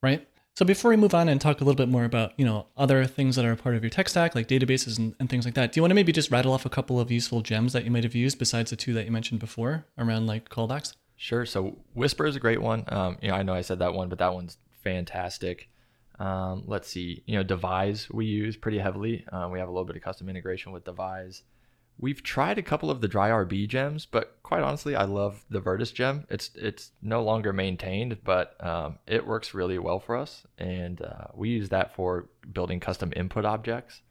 Right. 0.01 0.27
So 0.59 0.65
before 0.65 0.89
we 0.89 0.97
move 0.97 1.15
on 1.15 1.29
and 1.29 1.39
talk 1.39 1.61
a 1.61 1.63
little 1.63 1.77
bit 1.77 1.87
more 1.87 2.03
about, 2.03 2.33
you 2.35 2.43
know, 2.43 2.67
other 2.75 3.05
things 3.05 3.37
that 3.37 3.45
are 3.45 3.53
a 3.53 3.55
part 3.55 3.75
of 3.75 3.81
your 3.81 3.89
tech 3.89 4.09
stack, 4.09 4.35
like 4.35 4.49
databases 4.49 4.97
and, 4.97 5.15
and, 5.17 5.29
things 5.29 5.45
like 5.45 5.53
that, 5.53 5.71
do 5.71 5.77
you 5.77 5.81
want 5.81 5.91
to 5.91 5.95
maybe 5.95 6.11
just 6.11 6.31
rattle 6.31 6.51
off 6.51 6.65
a 6.65 6.69
couple 6.69 6.99
of 6.99 7.09
useful 7.09 7.39
gems 7.39 7.71
that 7.71 7.85
you 7.85 7.91
might 7.91 8.03
have 8.03 8.13
used 8.13 8.37
besides 8.37 8.69
the 8.69 8.75
two 8.75 8.93
that 8.93 9.05
you 9.05 9.11
mentioned 9.11 9.39
before 9.39 9.85
around 9.97 10.27
like 10.27 10.49
callbacks? 10.49 10.95
Sure. 11.15 11.45
So 11.45 11.77
Wisper 11.95 12.27
is 12.27 12.35
a 12.35 12.41
great 12.41 12.61
one. 12.61 12.83
Um, 12.89 13.17
you 13.21 13.29
know, 13.29 13.35
I 13.35 13.43
know 13.43 13.53
I 13.53 13.61
said 13.61 13.79
that 13.79 13.93
one, 13.93 14.09
but 14.09 14.19
that 14.19 14.33
one's 14.33 14.57
fantastic. 14.83 15.69
Um, 16.19 16.63
let's 16.67 16.89
see, 16.89 17.23
you 17.25 17.37
know, 17.37 17.43
Devise 17.43 18.09
we 18.09 18.25
use 18.25 18.57
pretty 18.57 18.79
heavily. 18.79 19.23
Um, 19.31 19.51
we 19.51 19.59
have 19.59 19.69
a 19.69 19.71
little 19.71 19.85
bit 19.85 19.95
of 19.95 20.01
custom 20.01 20.27
integration 20.27 20.73
with 20.73 20.83
Devise. 20.83 21.43
We've 22.01 22.23
tried 22.23 22.57
a 22.57 22.63
couple 22.63 22.89
of 22.89 23.01
the 23.01 23.09
dry-rb 23.09 23.67
gems, 23.67 24.05
but 24.05 24.37
quite 24.41 24.63
honestly, 24.63 24.95
I 24.95 25.03
love 25.03 25.43
the 25.49 25.59
Virtus 25.59 25.91
gem. 25.91 26.25
It's 26.29 26.49
it's 26.55 26.91
no 27.01 27.21
longer 27.23 27.51
maintained, 27.51 28.19
but 28.23 28.55
um, 28.65 28.99
it 29.05 29.27
works 29.27 29.53
really 29.53 29.77
well 29.79 29.99
for 29.99 30.15
us, 30.15 30.45
and 30.57 31.01
uh, 31.01 31.25
we 31.33 31.49
use 31.49 31.69
that 31.69 31.93
for 31.93 32.29
building 32.53 32.79
custom 32.79 33.11
input 33.15 33.43
objects. 33.43 34.01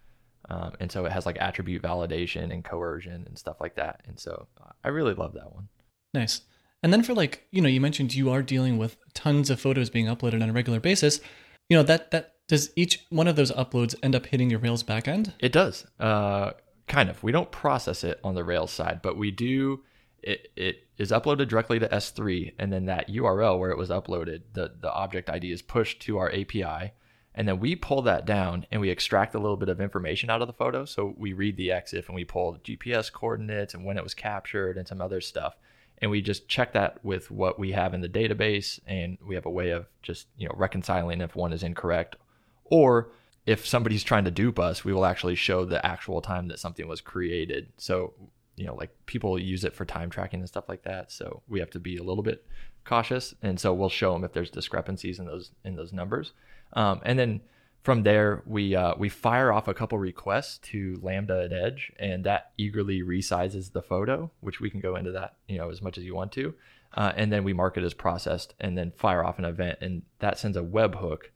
Um, 0.50 0.72
and 0.80 0.90
so 0.90 1.04
it 1.04 1.12
has 1.12 1.26
like 1.26 1.38
attribute 1.40 1.82
validation 1.82 2.52
and 2.52 2.64
coercion 2.64 3.24
and 3.26 3.38
stuff 3.38 3.60
like 3.60 3.74
that. 3.76 4.02
And 4.06 4.18
so 4.18 4.48
I 4.82 4.88
really 4.88 5.14
love 5.14 5.34
that 5.34 5.52
one. 5.52 5.68
Nice. 6.14 6.42
And 6.82 6.92
then 6.92 7.02
for 7.02 7.12
like, 7.12 7.46
you 7.50 7.60
know, 7.60 7.68
you 7.68 7.80
mentioned 7.80 8.14
you 8.14 8.30
are 8.30 8.42
dealing 8.42 8.78
with 8.78 8.96
tons 9.12 9.50
of 9.50 9.60
photos 9.60 9.90
being 9.90 10.06
uploaded 10.06 10.42
on 10.42 10.48
a 10.48 10.52
regular 10.52 10.80
basis. 10.80 11.20
You 11.68 11.76
know, 11.76 11.82
that 11.82 12.12
that 12.12 12.36
does 12.48 12.70
each 12.76 13.04
one 13.10 13.28
of 13.28 13.36
those 13.36 13.52
uploads 13.52 13.94
end 14.02 14.14
up 14.14 14.26
hitting 14.26 14.48
your 14.48 14.60
Rails 14.60 14.82
backend? 14.82 15.34
It 15.38 15.52
does. 15.52 15.86
Uh, 16.00 16.52
kind 16.88 17.08
of. 17.08 17.22
We 17.22 17.32
don't 17.32 17.50
process 17.50 18.04
it 18.04 18.20
on 18.24 18.34
the 18.34 18.44
Rails 18.44 18.70
side, 18.70 19.00
but 19.02 19.16
we 19.16 19.30
do. 19.30 19.82
It, 20.22 20.48
it 20.56 20.88
is 20.98 21.12
uploaded 21.12 21.48
directly 21.48 21.78
to 21.78 21.88
S3, 21.88 22.54
and 22.58 22.72
then 22.72 22.86
that 22.86 23.08
URL 23.08 23.58
where 23.58 23.70
it 23.70 23.78
was 23.78 23.88
uploaded, 23.88 24.42
the, 24.52 24.72
the 24.80 24.92
object 24.92 25.30
ID 25.30 25.52
is 25.52 25.62
pushed 25.62 26.00
to 26.02 26.18
our 26.18 26.28
API. 26.30 26.92
And 27.38 27.46
then 27.46 27.60
we 27.60 27.76
pull 27.76 28.02
that 28.02 28.26
down 28.26 28.66
and 28.72 28.80
we 28.80 28.90
extract 28.90 29.36
a 29.36 29.38
little 29.38 29.56
bit 29.56 29.68
of 29.68 29.80
information 29.80 30.28
out 30.28 30.42
of 30.42 30.48
the 30.48 30.52
photo. 30.52 30.84
So 30.84 31.14
we 31.16 31.34
read 31.34 31.56
the 31.56 31.68
EXIF 31.68 32.06
and 32.06 32.16
we 32.16 32.24
pull 32.24 32.58
GPS 32.64 33.12
coordinates 33.12 33.74
and 33.74 33.84
when 33.84 33.96
it 33.96 34.02
was 34.02 34.12
captured 34.12 34.76
and 34.76 34.88
some 34.88 35.00
other 35.00 35.20
stuff. 35.20 35.56
And 35.98 36.10
we 36.10 36.20
just 36.20 36.48
check 36.48 36.72
that 36.72 37.04
with 37.04 37.30
what 37.30 37.56
we 37.56 37.70
have 37.70 37.94
in 37.94 38.00
the 38.00 38.08
database. 38.08 38.80
And 38.88 39.18
we 39.24 39.36
have 39.36 39.46
a 39.46 39.50
way 39.50 39.70
of 39.70 39.86
just, 40.02 40.26
you 40.36 40.48
know, 40.48 40.54
reconciling 40.56 41.20
if 41.20 41.36
one 41.36 41.52
is 41.52 41.62
incorrect 41.62 42.16
or 42.64 43.12
if 43.48 43.66
somebody's 43.66 44.04
trying 44.04 44.26
to 44.26 44.30
dupe 44.30 44.58
us, 44.58 44.84
we 44.84 44.92
will 44.92 45.06
actually 45.06 45.34
show 45.34 45.64
the 45.64 45.84
actual 45.84 46.20
time 46.20 46.48
that 46.48 46.58
something 46.58 46.86
was 46.86 47.00
created. 47.00 47.72
So, 47.78 48.12
you 48.56 48.66
know, 48.66 48.74
like 48.74 48.90
people 49.06 49.38
use 49.38 49.64
it 49.64 49.72
for 49.72 49.86
time 49.86 50.10
tracking 50.10 50.40
and 50.40 50.48
stuff 50.48 50.68
like 50.68 50.82
that. 50.82 51.10
So 51.10 51.42
we 51.48 51.58
have 51.60 51.70
to 51.70 51.80
be 51.80 51.96
a 51.96 52.02
little 52.02 52.22
bit 52.22 52.44
cautious, 52.84 53.34
and 53.40 53.58
so 53.58 53.72
we'll 53.72 53.88
show 53.88 54.12
them 54.12 54.22
if 54.22 54.34
there's 54.34 54.50
discrepancies 54.50 55.18
in 55.18 55.24
those 55.24 55.52
in 55.64 55.76
those 55.76 55.94
numbers. 55.94 56.32
Um, 56.74 57.00
and 57.06 57.18
then 57.18 57.40
from 57.84 58.02
there, 58.02 58.42
we 58.44 58.76
uh, 58.76 58.92
we 58.98 59.08
fire 59.08 59.50
off 59.50 59.66
a 59.66 59.72
couple 59.72 59.96
requests 59.96 60.58
to 60.70 60.98
Lambda 61.00 61.44
at 61.44 61.52
Edge, 61.54 61.90
and 61.98 62.24
that 62.24 62.50
eagerly 62.58 63.00
resizes 63.00 63.72
the 63.72 63.80
photo, 63.80 64.30
which 64.40 64.60
we 64.60 64.68
can 64.68 64.80
go 64.80 64.94
into 64.94 65.12
that 65.12 65.36
you 65.48 65.56
know 65.56 65.70
as 65.70 65.80
much 65.80 65.96
as 65.96 66.04
you 66.04 66.14
want 66.14 66.32
to. 66.32 66.52
Uh, 66.92 67.12
and 67.16 67.32
then 67.32 67.44
we 67.44 67.54
mark 67.54 67.78
it 67.78 67.82
as 67.82 67.94
processed, 67.94 68.52
and 68.60 68.76
then 68.76 68.90
fire 68.90 69.24
off 69.24 69.38
an 69.38 69.46
event, 69.46 69.78
and 69.80 70.02
that 70.18 70.38
sends 70.38 70.58
a 70.58 70.62
webhook 70.62 71.30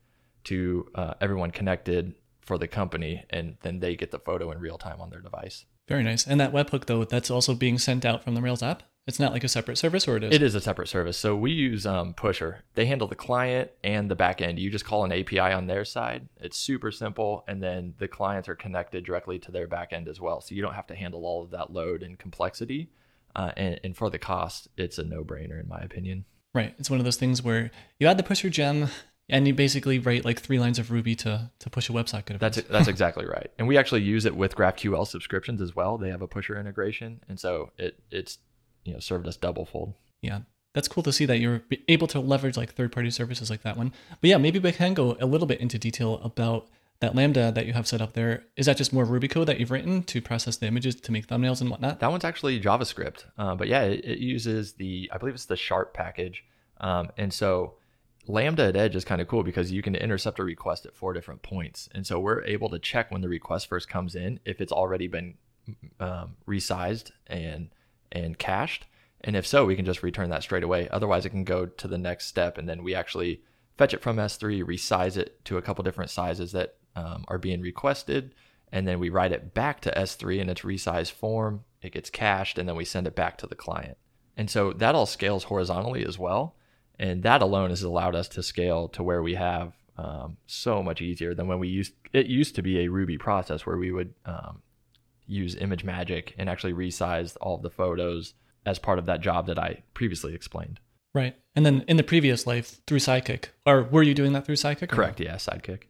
to 0.44 0.88
uh, 0.94 1.14
everyone 1.20 1.50
connected 1.50 2.14
for 2.40 2.58
the 2.58 2.68
company, 2.68 3.24
and 3.30 3.56
then 3.62 3.80
they 3.80 3.96
get 3.96 4.10
the 4.10 4.18
photo 4.18 4.50
in 4.50 4.58
real 4.58 4.78
time 4.78 5.00
on 5.00 5.10
their 5.10 5.20
device. 5.20 5.64
Very 5.88 6.02
nice. 6.02 6.26
And 6.26 6.40
that 6.40 6.52
webhook, 6.52 6.86
though, 6.86 7.04
that's 7.04 7.30
also 7.30 7.54
being 7.54 7.78
sent 7.78 8.04
out 8.04 8.22
from 8.22 8.34
the 8.34 8.42
Rails 8.42 8.62
app. 8.62 8.82
It's 9.06 9.18
not 9.18 9.32
like 9.32 9.42
a 9.42 9.48
separate 9.48 9.78
service, 9.78 10.06
or 10.06 10.16
it 10.16 10.24
is. 10.24 10.34
It 10.34 10.42
is 10.42 10.54
a 10.54 10.60
separate 10.60 10.88
service. 10.88 11.18
So 11.18 11.34
we 11.34 11.50
use 11.50 11.86
um, 11.86 12.14
Pusher. 12.14 12.62
They 12.74 12.86
handle 12.86 13.08
the 13.08 13.16
client 13.16 13.72
and 13.82 14.08
the 14.08 14.14
back 14.14 14.40
end. 14.40 14.60
You 14.60 14.70
just 14.70 14.84
call 14.84 15.04
an 15.04 15.12
API 15.12 15.40
on 15.40 15.66
their 15.66 15.84
side. 15.84 16.28
It's 16.40 16.56
super 16.56 16.92
simple, 16.92 17.44
and 17.48 17.60
then 17.60 17.94
the 17.98 18.06
clients 18.06 18.48
are 18.48 18.54
connected 18.54 19.04
directly 19.04 19.40
to 19.40 19.50
their 19.50 19.66
back 19.66 19.92
end 19.92 20.06
as 20.06 20.20
well. 20.20 20.40
So 20.40 20.54
you 20.54 20.62
don't 20.62 20.74
have 20.74 20.86
to 20.86 20.94
handle 20.94 21.24
all 21.24 21.42
of 21.42 21.50
that 21.50 21.72
load 21.72 22.04
and 22.04 22.16
complexity. 22.16 22.90
Uh, 23.34 23.50
and, 23.56 23.80
and 23.82 23.96
for 23.96 24.08
the 24.08 24.18
cost, 24.18 24.68
it's 24.76 24.98
a 24.98 25.04
no-brainer 25.04 25.58
in 25.58 25.66
my 25.68 25.80
opinion. 25.80 26.24
Right. 26.54 26.74
It's 26.78 26.90
one 26.90 27.00
of 27.00 27.04
those 27.04 27.16
things 27.16 27.42
where 27.42 27.70
you 27.98 28.06
add 28.06 28.18
the 28.18 28.22
Pusher 28.22 28.50
gem, 28.50 28.88
and 29.28 29.46
you 29.46 29.54
basically 29.54 29.98
write 29.98 30.24
like 30.24 30.40
three 30.40 30.58
lines 30.58 30.78
of 30.78 30.90
Ruby 30.90 31.14
to 31.16 31.50
to 31.58 31.70
push 31.70 31.88
a 31.88 31.92
website. 31.92 32.38
That's 32.38 32.62
that's 32.62 32.88
exactly 32.94 33.26
right. 33.26 33.50
And 33.58 33.66
we 33.68 33.78
actually 33.78 34.02
use 34.02 34.24
it 34.24 34.36
with 34.36 34.56
GraphQL 34.56 35.06
subscriptions 35.06 35.60
as 35.60 35.74
well. 35.74 35.98
They 35.98 36.10
have 36.10 36.22
a 36.22 36.28
pusher 36.28 36.58
integration, 36.58 37.20
and 37.28 37.38
so 37.38 37.70
it 37.78 38.00
it's 38.10 38.38
you 38.84 38.92
know 38.94 39.00
served 39.00 39.26
us 39.26 39.36
double 39.36 39.64
fold. 39.64 39.94
Yeah, 40.20 40.40
that's 40.74 40.88
cool 40.88 41.02
to 41.02 41.12
see 41.12 41.26
that 41.26 41.38
you're 41.38 41.62
able 41.88 42.06
to 42.08 42.20
leverage 42.20 42.56
like 42.56 42.74
third 42.74 42.92
party 42.92 43.10
services 43.10 43.50
like 43.50 43.62
that 43.62 43.76
one. 43.76 43.92
But 44.20 44.30
yeah, 44.30 44.38
maybe 44.38 44.58
we 44.58 44.72
can 44.72 44.94
go 44.94 45.16
a 45.20 45.26
little 45.26 45.46
bit 45.46 45.60
into 45.60 45.78
detail 45.78 46.20
about 46.22 46.68
that 47.00 47.16
Lambda 47.16 47.50
that 47.52 47.66
you 47.66 47.72
have 47.72 47.86
set 47.86 48.00
up 48.00 48.12
there. 48.12 48.44
Is 48.56 48.66
that 48.66 48.76
just 48.76 48.92
more 48.92 49.04
Ruby 49.04 49.26
code 49.26 49.48
that 49.48 49.58
you've 49.58 49.72
written 49.72 50.04
to 50.04 50.22
process 50.22 50.56
the 50.56 50.66
images 50.66 50.94
to 50.94 51.12
make 51.12 51.26
thumbnails 51.26 51.60
and 51.60 51.68
whatnot? 51.68 51.98
That 51.98 52.10
one's 52.10 52.24
actually 52.24 52.60
JavaScript. 52.60 53.24
Uh, 53.36 53.56
but 53.56 53.66
yeah, 53.66 53.82
it, 53.82 54.04
it, 54.04 54.18
uses 54.18 54.74
the 54.74 55.10
I 55.12 55.18
believe 55.18 55.34
it's 55.34 55.46
the 55.46 55.56
Sharp 55.56 55.94
package, 55.94 56.44
um, 56.80 57.10
and 57.18 57.32
so 57.32 57.74
Lambda 58.28 58.64
at 58.64 58.76
Edge 58.76 58.94
is 58.94 59.04
kind 59.04 59.20
of 59.20 59.28
cool 59.28 59.42
because 59.42 59.72
you 59.72 59.82
can 59.82 59.94
intercept 59.94 60.38
a 60.38 60.44
request 60.44 60.86
at 60.86 60.94
four 60.94 61.12
different 61.12 61.42
points. 61.42 61.88
And 61.92 62.06
so 62.06 62.20
we're 62.20 62.44
able 62.44 62.68
to 62.70 62.78
check 62.78 63.10
when 63.10 63.20
the 63.20 63.28
request 63.28 63.68
first 63.68 63.88
comes 63.88 64.14
in 64.14 64.38
if 64.44 64.60
it's 64.60 64.72
already 64.72 65.08
been 65.08 65.34
um, 66.00 66.36
resized 66.46 67.10
and 67.26 67.70
and 68.10 68.38
cached. 68.38 68.86
And 69.22 69.36
if 69.36 69.46
so, 69.46 69.64
we 69.64 69.76
can 69.76 69.84
just 69.84 70.02
return 70.02 70.30
that 70.30 70.42
straight 70.42 70.64
away. 70.64 70.88
Otherwise, 70.88 71.24
it 71.24 71.30
can 71.30 71.44
go 71.44 71.66
to 71.66 71.88
the 71.88 71.98
next 71.98 72.26
step, 72.26 72.58
and 72.58 72.68
then 72.68 72.82
we 72.82 72.94
actually 72.94 73.42
fetch 73.78 73.94
it 73.94 74.02
from 74.02 74.16
S3, 74.16 74.64
resize 74.64 75.16
it 75.16 75.44
to 75.44 75.56
a 75.56 75.62
couple 75.62 75.84
different 75.84 76.10
sizes 76.10 76.52
that 76.52 76.74
um, 76.96 77.24
are 77.28 77.38
being 77.38 77.60
requested, 77.60 78.34
and 78.70 78.86
then 78.86 78.98
we 78.98 79.10
write 79.10 79.32
it 79.32 79.54
back 79.54 79.80
to 79.80 79.92
S3 79.92 80.40
in 80.40 80.48
its 80.48 80.62
resized 80.62 81.12
form. 81.12 81.64
It 81.80 81.92
gets 81.92 82.10
cached, 82.10 82.58
and 82.58 82.68
then 82.68 82.76
we 82.76 82.84
send 82.84 83.06
it 83.06 83.14
back 83.14 83.38
to 83.38 83.46
the 83.46 83.54
client. 83.54 83.96
And 84.36 84.50
so 84.50 84.72
that 84.72 84.94
all 84.94 85.06
scales 85.06 85.44
horizontally 85.44 86.04
as 86.04 86.18
well. 86.18 86.56
And 86.98 87.22
that 87.22 87.42
alone 87.42 87.70
has 87.70 87.82
allowed 87.82 88.14
us 88.14 88.28
to 88.28 88.42
scale 88.42 88.88
to 88.88 89.02
where 89.02 89.22
we 89.22 89.34
have 89.34 89.72
um, 89.96 90.36
so 90.46 90.82
much 90.82 91.00
easier 91.00 91.34
than 91.34 91.48
when 91.48 91.58
we 91.58 91.68
used 91.68 91.92
it 92.12 92.26
used 92.26 92.54
to 92.56 92.62
be 92.62 92.80
a 92.80 92.88
Ruby 92.88 93.18
process 93.18 93.66
where 93.66 93.76
we 93.76 93.92
would 93.92 94.14
um, 94.24 94.62
use 95.26 95.54
ImageMagick 95.54 96.32
and 96.38 96.48
actually 96.48 96.72
resize 96.72 97.36
all 97.40 97.56
of 97.56 97.62
the 97.62 97.70
photos 97.70 98.34
as 98.64 98.78
part 98.78 98.98
of 98.98 99.06
that 99.06 99.20
job 99.20 99.46
that 99.46 99.58
I 99.58 99.82
previously 99.94 100.34
explained. 100.34 100.80
Right. 101.14 101.36
And 101.54 101.66
then 101.66 101.84
in 101.88 101.96
the 101.96 102.02
previous 102.02 102.46
life 102.46 102.80
through 102.86 103.00
Sidekiq, 103.00 103.46
or 103.66 103.82
were 103.82 104.02
you 104.02 104.14
doing 104.14 104.32
that 104.32 104.46
through 104.46 104.56
Sidekiq? 104.56 104.88
Correct. 104.88 105.20
Yeah, 105.20 105.34
Sidekiq. 105.34 105.82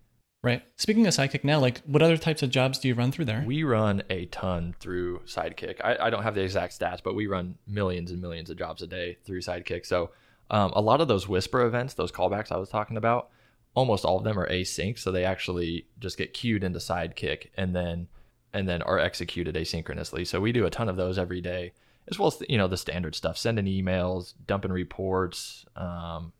Right. 0.42 0.62
Speaking 0.76 1.06
of 1.06 1.14
Sidekiq 1.14 1.44
now, 1.44 1.60
like 1.60 1.80
what 1.82 2.02
other 2.02 2.16
types 2.16 2.42
of 2.42 2.50
jobs 2.50 2.78
do 2.78 2.88
you 2.88 2.94
run 2.94 3.12
through 3.12 3.26
there? 3.26 3.44
We 3.46 3.62
run 3.62 4.02
a 4.10 4.26
ton 4.26 4.74
through 4.80 5.20
Sidekiq. 5.20 5.80
I, 5.84 5.96
I 6.06 6.10
don't 6.10 6.24
have 6.24 6.34
the 6.34 6.42
exact 6.42 6.78
stats, 6.78 7.00
but 7.02 7.14
we 7.14 7.28
run 7.28 7.56
millions 7.68 8.10
and 8.10 8.20
millions 8.20 8.50
of 8.50 8.58
jobs 8.58 8.82
a 8.82 8.88
day 8.88 9.18
through 9.24 9.40
Sidekiq. 9.40 9.86
So 9.86 10.10
um, 10.52 10.72
a 10.74 10.80
lot 10.80 11.00
of 11.00 11.08
those 11.08 11.26
Wisper 11.26 11.66
events, 11.66 11.94
those 11.94 12.12
callbacks 12.12 12.52
I 12.52 12.58
was 12.58 12.68
talking 12.68 12.96
about, 12.96 13.30
almost 13.74 14.04
all 14.04 14.18
of 14.18 14.24
them 14.24 14.38
are 14.38 14.48
async. 14.48 14.98
So 14.98 15.10
they 15.10 15.24
actually 15.24 15.86
just 15.98 16.16
get 16.16 16.34
queued 16.34 16.62
into 16.62 16.78
Sidekiq 16.78 17.48
and 17.56 17.74
then 17.74 18.06
and 18.52 18.68
then 18.68 18.82
are 18.82 18.98
executed 18.98 19.54
asynchronously. 19.54 20.26
So 20.26 20.38
we 20.38 20.52
do 20.52 20.66
a 20.66 20.70
ton 20.70 20.90
of 20.90 20.96
those 20.96 21.18
every 21.18 21.40
day, 21.40 21.72
as 22.10 22.18
well 22.18 22.28
as 22.28 22.42
you 22.48 22.58
know 22.58 22.68
the 22.68 22.76
standard 22.76 23.14
stuff, 23.14 23.36
sending 23.36 23.64
emails, 23.64 24.34
dumping 24.46 24.72
reports, 24.72 25.64
um, 25.74 26.32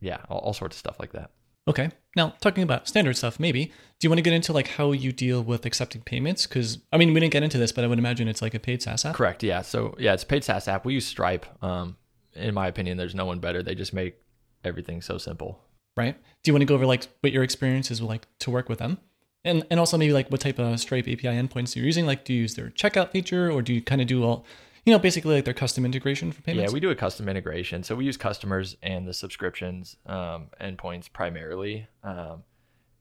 yeah, 0.00 0.18
all, 0.30 0.38
all 0.38 0.52
sorts 0.52 0.76
of 0.76 0.78
stuff 0.78 1.00
like 1.00 1.12
that. 1.12 1.32
Okay. 1.68 1.90
Now, 2.14 2.34
talking 2.40 2.62
about 2.62 2.86
standard 2.86 3.16
stuff, 3.16 3.40
maybe, 3.40 3.64
do 3.64 3.72
you 4.02 4.08
want 4.08 4.18
to 4.18 4.22
get 4.22 4.32
into 4.32 4.52
like 4.52 4.68
how 4.68 4.92
you 4.92 5.10
deal 5.10 5.42
with 5.42 5.66
accepting 5.66 6.00
payments? 6.02 6.46
Because, 6.46 6.78
I 6.92 6.96
mean, 6.96 7.12
we 7.12 7.18
didn't 7.18 7.32
get 7.32 7.42
into 7.42 7.58
this, 7.58 7.72
but 7.72 7.82
I 7.82 7.88
would 7.88 7.98
imagine 7.98 8.28
it's 8.28 8.40
like 8.40 8.54
a 8.54 8.60
paid 8.60 8.82
SaaS 8.82 9.04
app. 9.04 9.16
Correct. 9.16 9.42
Yeah. 9.42 9.62
So, 9.62 9.96
yeah, 9.98 10.14
it's 10.14 10.22
a 10.22 10.26
paid 10.26 10.44
SaaS 10.44 10.68
app. 10.68 10.84
We 10.84 10.94
use 10.94 11.06
Stripe. 11.06 11.44
Um, 11.64 11.96
in 12.36 12.54
my 12.54 12.66
opinion, 12.66 12.96
there's 12.96 13.14
no 13.14 13.24
one 13.24 13.38
better. 13.38 13.62
They 13.62 13.74
just 13.74 13.92
make 13.92 14.16
everything 14.64 15.02
so 15.02 15.18
simple. 15.18 15.60
Right. 15.96 16.16
Do 16.42 16.48
you 16.48 16.52
want 16.52 16.62
to 16.62 16.66
go 16.66 16.74
over 16.74 16.86
like 16.86 17.06
what 17.20 17.32
your 17.32 17.42
experience 17.42 17.90
is 17.90 18.02
like 18.02 18.26
to 18.40 18.50
work 18.50 18.68
with 18.68 18.78
them? 18.78 18.98
And, 19.44 19.64
and 19.70 19.80
also 19.80 19.96
maybe 19.96 20.12
like 20.12 20.28
what 20.30 20.40
type 20.40 20.58
of 20.58 20.78
Stripe 20.80 21.04
API 21.04 21.28
endpoints 21.28 21.76
you're 21.76 21.84
using? 21.84 22.04
Like, 22.04 22.24
do 22.24 22.32
you 22.34 22.42
use 22.42 22.54
their 22.54 22.70
checkout 22.70 23.10
feature 23.10 23.50
or 23.50 23.62
do 23.62 23.72
you 23.72 23.80
kind 23.80 24.00
of 24.00 24.08
do 24.08 24.24
all, 24.24 24.44
you 24.84 24.92
know, 24.92 24.98
basically 24.98 25.36
like 25.36 25.44
their 25.44 25.54
custom 25.54 25.84
integration 25.84 26.32
for 26.32 26.42
payments? 26.42 26.72
Yeah, 26.72 26.74
we 26.74 26.80
do 26.80 26.90
a 26.90 26.96
custom 26.96 27.28
integration. 27.28 27.82
So 27.82 27.94
we 27.94 28.04
use 28.04 28.16
customers 28.16 28.76
and 28.82 29.06
the 29.06 29.14
subscriptions 29.14 29.96
um, 30.06 30.48
endpoints 30.60 31.10
primarily. 31.10 31.86
Um, 32.02 32.42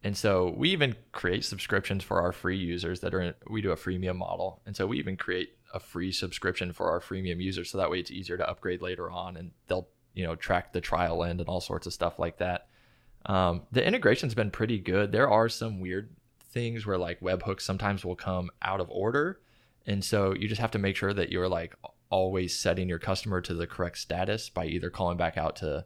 and 0.04 0.16
so 0.16 0.54
we 0.56 0.70
even 0.70 0.96
create 1.14 1.44
subscriptions 1.44 2.04
for 2.04 2.22
our 2.22 2.32
free 2.32 2.58
users 2.58 3.00
that 3.00 3.16
are 3.16 3.22
in, 3.22 3.34
we 3.50 3.62
do 3.62 3.72
a 3.72 3.76
freemium 3.76 4.18
model. 4.18 4.62
And 4.68 4.76
so 4.76 4.86
we 4.86 5.00
even 5.00 5.18
create 5.18 5.50
a 5.76 5.80
free 5.80 6.12
subscription 6.12 6.72
for 6.72 6.90
our 6.90 7.00
freemium 7.00 7.40
users. 7.40 7.70
So 7.70 7.78
that 7.78 7.92
way 7.92 8.00
it's 8.00 8.10
easier 8.10 8.38
to 8.38 8.50
upgrade 8.50 8.82
later 8.82 9.12
on 9.12 9.38
and 9.38 9.52
they'll, 9.68 9.88
you 10.16 10.24
know, 10.24 10.36
track 10.36 10.74
the 10.74 10.82
trial 10.82 11.24
end 11.24 11.40
and 11.40 11.48
all 11.48 11.62
sorts 11.62 11.86
of 11.86 11.94
stuff 11.94 12.18
like 12.18 12.38
that. 12.38 12.68
Um, 13.28 13.64
the 13.72 13.86
integration's 13.86 14.34
been 14.34 14.52
pretty 14.52 14.80
good. 14.80 15.12
There 15.12 15.30
are 15.30 15.50
some 15.50 15.80
weird 15.80 16.16
things 16.40 16.86
where 16.86 16.98
like 16.98 17.20
webhooks 17.20 17.62
sometimes 17.62 18.04
will 18.04 18.16
come 18.16 18.50
out 18.62 18.80
of 18.80 18.90
order 18.90 19.40
and 19.86 20.04
so 20.04 20.34
you 20.34 20.48
just 20.48 20.62
have 20.62 20.72
to 20.72 20.80
make 20.80 20.96
sure 20.96 21.14
that 21.14 21.32
you're 21.32 21.50
like 21.50 21.76
always 22.10 22.58
setting 22.58 22.90
your 22.90 23.00
customer 23.00 23.42
to 23.42 23.54
the 23.54 23.68
correct 23.68 23.98
status 23.98 24.50
by 24.50 24.66
either 24.66 24.90
calling 24.90 25.18
back 25.18 25.38
out 25.38 25.56
to 25.58 25.86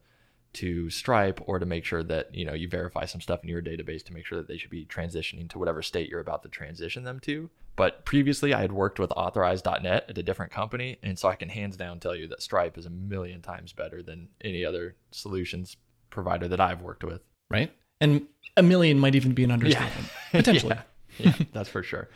to 0.53 0.89
Stripe 0.89 1.39
or 1.45 1.59
to 1.59 1.65
make 1.65 1.85
sure 1.85 2.03
that 2.03 2.33
you 2.33 2.45
know 2.45 2.53
you 2.53 2.67
verify 2.67 3.05
some 3.05 3.21
stuff 3.21 3.43
in 3.43 3.49
your 3.49 3.61
database 3.61 4.03
to 4.05 4.13
make 4.13 4.25
sure 4.25 4.37
that 4.37 4.47
they 4.47 4.57
should 4.57 4.71
be 4.71 4.85
transitioning 4.85 5.49
to 5.49 5.59
whatever 5.59 5.81
state 5.81 6.09
you're 6.09 6.19
about 6.19 6.43
to 6.43 6.49
transition 6.49 7.03
them 7.03 7.19
to. 7.21 7.49
But 7.75 8.03
previously 8.03 8.53
I 8.53 8.61
had 8.61 8.71
worked 8.71 8.99
with 8.99 9.11
authorize.net 9.11 10.05
at 10.09 10.17
a 10.17 10.23
different 10.23 10.51
company 10.51 10.97
and 11.01 11.17
so 11.17 11.29
I 11.29 11.35
can 11.35 11.49
hands 11.49 11.77
down 11.77 11.99
tell 11.99 12.15
you 12.15 12.27
that 12.27 12.41
Stripe 12.41 12.77
is 12.77 12.85
a 12.85 12.89
million 12.89 13.41
times 13.41 13.73
better 13.73 14.01
than 14.01 14.29
any 14.41 14.65
other 14.65 14.95
solutions 15.11 15.77
provider 16.09 16.47
that 16.47 16.59
I've 16.59 16.81
worked 16.81 17.03
with. 17.03 17.21
Right? 17.49 17.71
And 18.01 18.27
a 18.57 18.63
million 18.63 18.99
might 18.99 19.15
even 19.15 19.33
be 19.33 19.43
an 19.43 19.51
understatement. 19.51 20.07
Yeah. 20.33 20.39
Potentially. 20.41 20.75
yeah. 21.17 21.33
yeah, 21.37 21.45
that's 21.53 21.69
for 21.69 21.81
sure. 21.81 22.09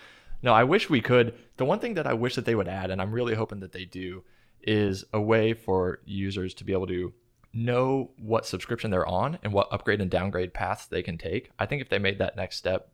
No, 0.44 0.54
I 0.54 0.66
wish 0.66 0.90
we 0.90 1.02
could. 1.02 1.34
The 1.58 1.66
one 1.66 1.80
thing 1.80 1.96
that 1.96 2.06
I 2.06 2.14
wish 2.14 2.36
that 2.36 2.46
they 2.46 2.54
would 2.54 2.68
add, 2.68 2.92
and 2.92 3.02
I'm 3.02 3.12
really 3.12 3.34
hoping 3.34 3.62
that 3.62 3.72
they 3.72 3.86
do, 3.86 4.24
is 4.62 5.04
a 5.14 5.22
way 5.22 5.54
for 5.54 6.00
users 6.06 6.54
to 6.56 6.64
be 6.64 6.74
able 6.74 6.88
to 6.88 7.14
know 7.54 8.12
what 8.18 8.46
subscription 8.46 8.92
they're 8.92 9.08
on 9.08 9.38
and 9.44 9.54
what 9.54 9.68
upgrade 9.72 10.02
and 10.02 10.10
downgrade 10.10 10.54
paths 10.54 10.86
they 10.86 11.04
can 11.04 11.18
take. 11.18 11.52
I 11.60 11.66
think 11.66 11.82
if 11.82 11.90
they 11.90 12.00
made 12.00 12.20
that 12.20 12.36
next 12.36 12.58
step, 12.58 12.90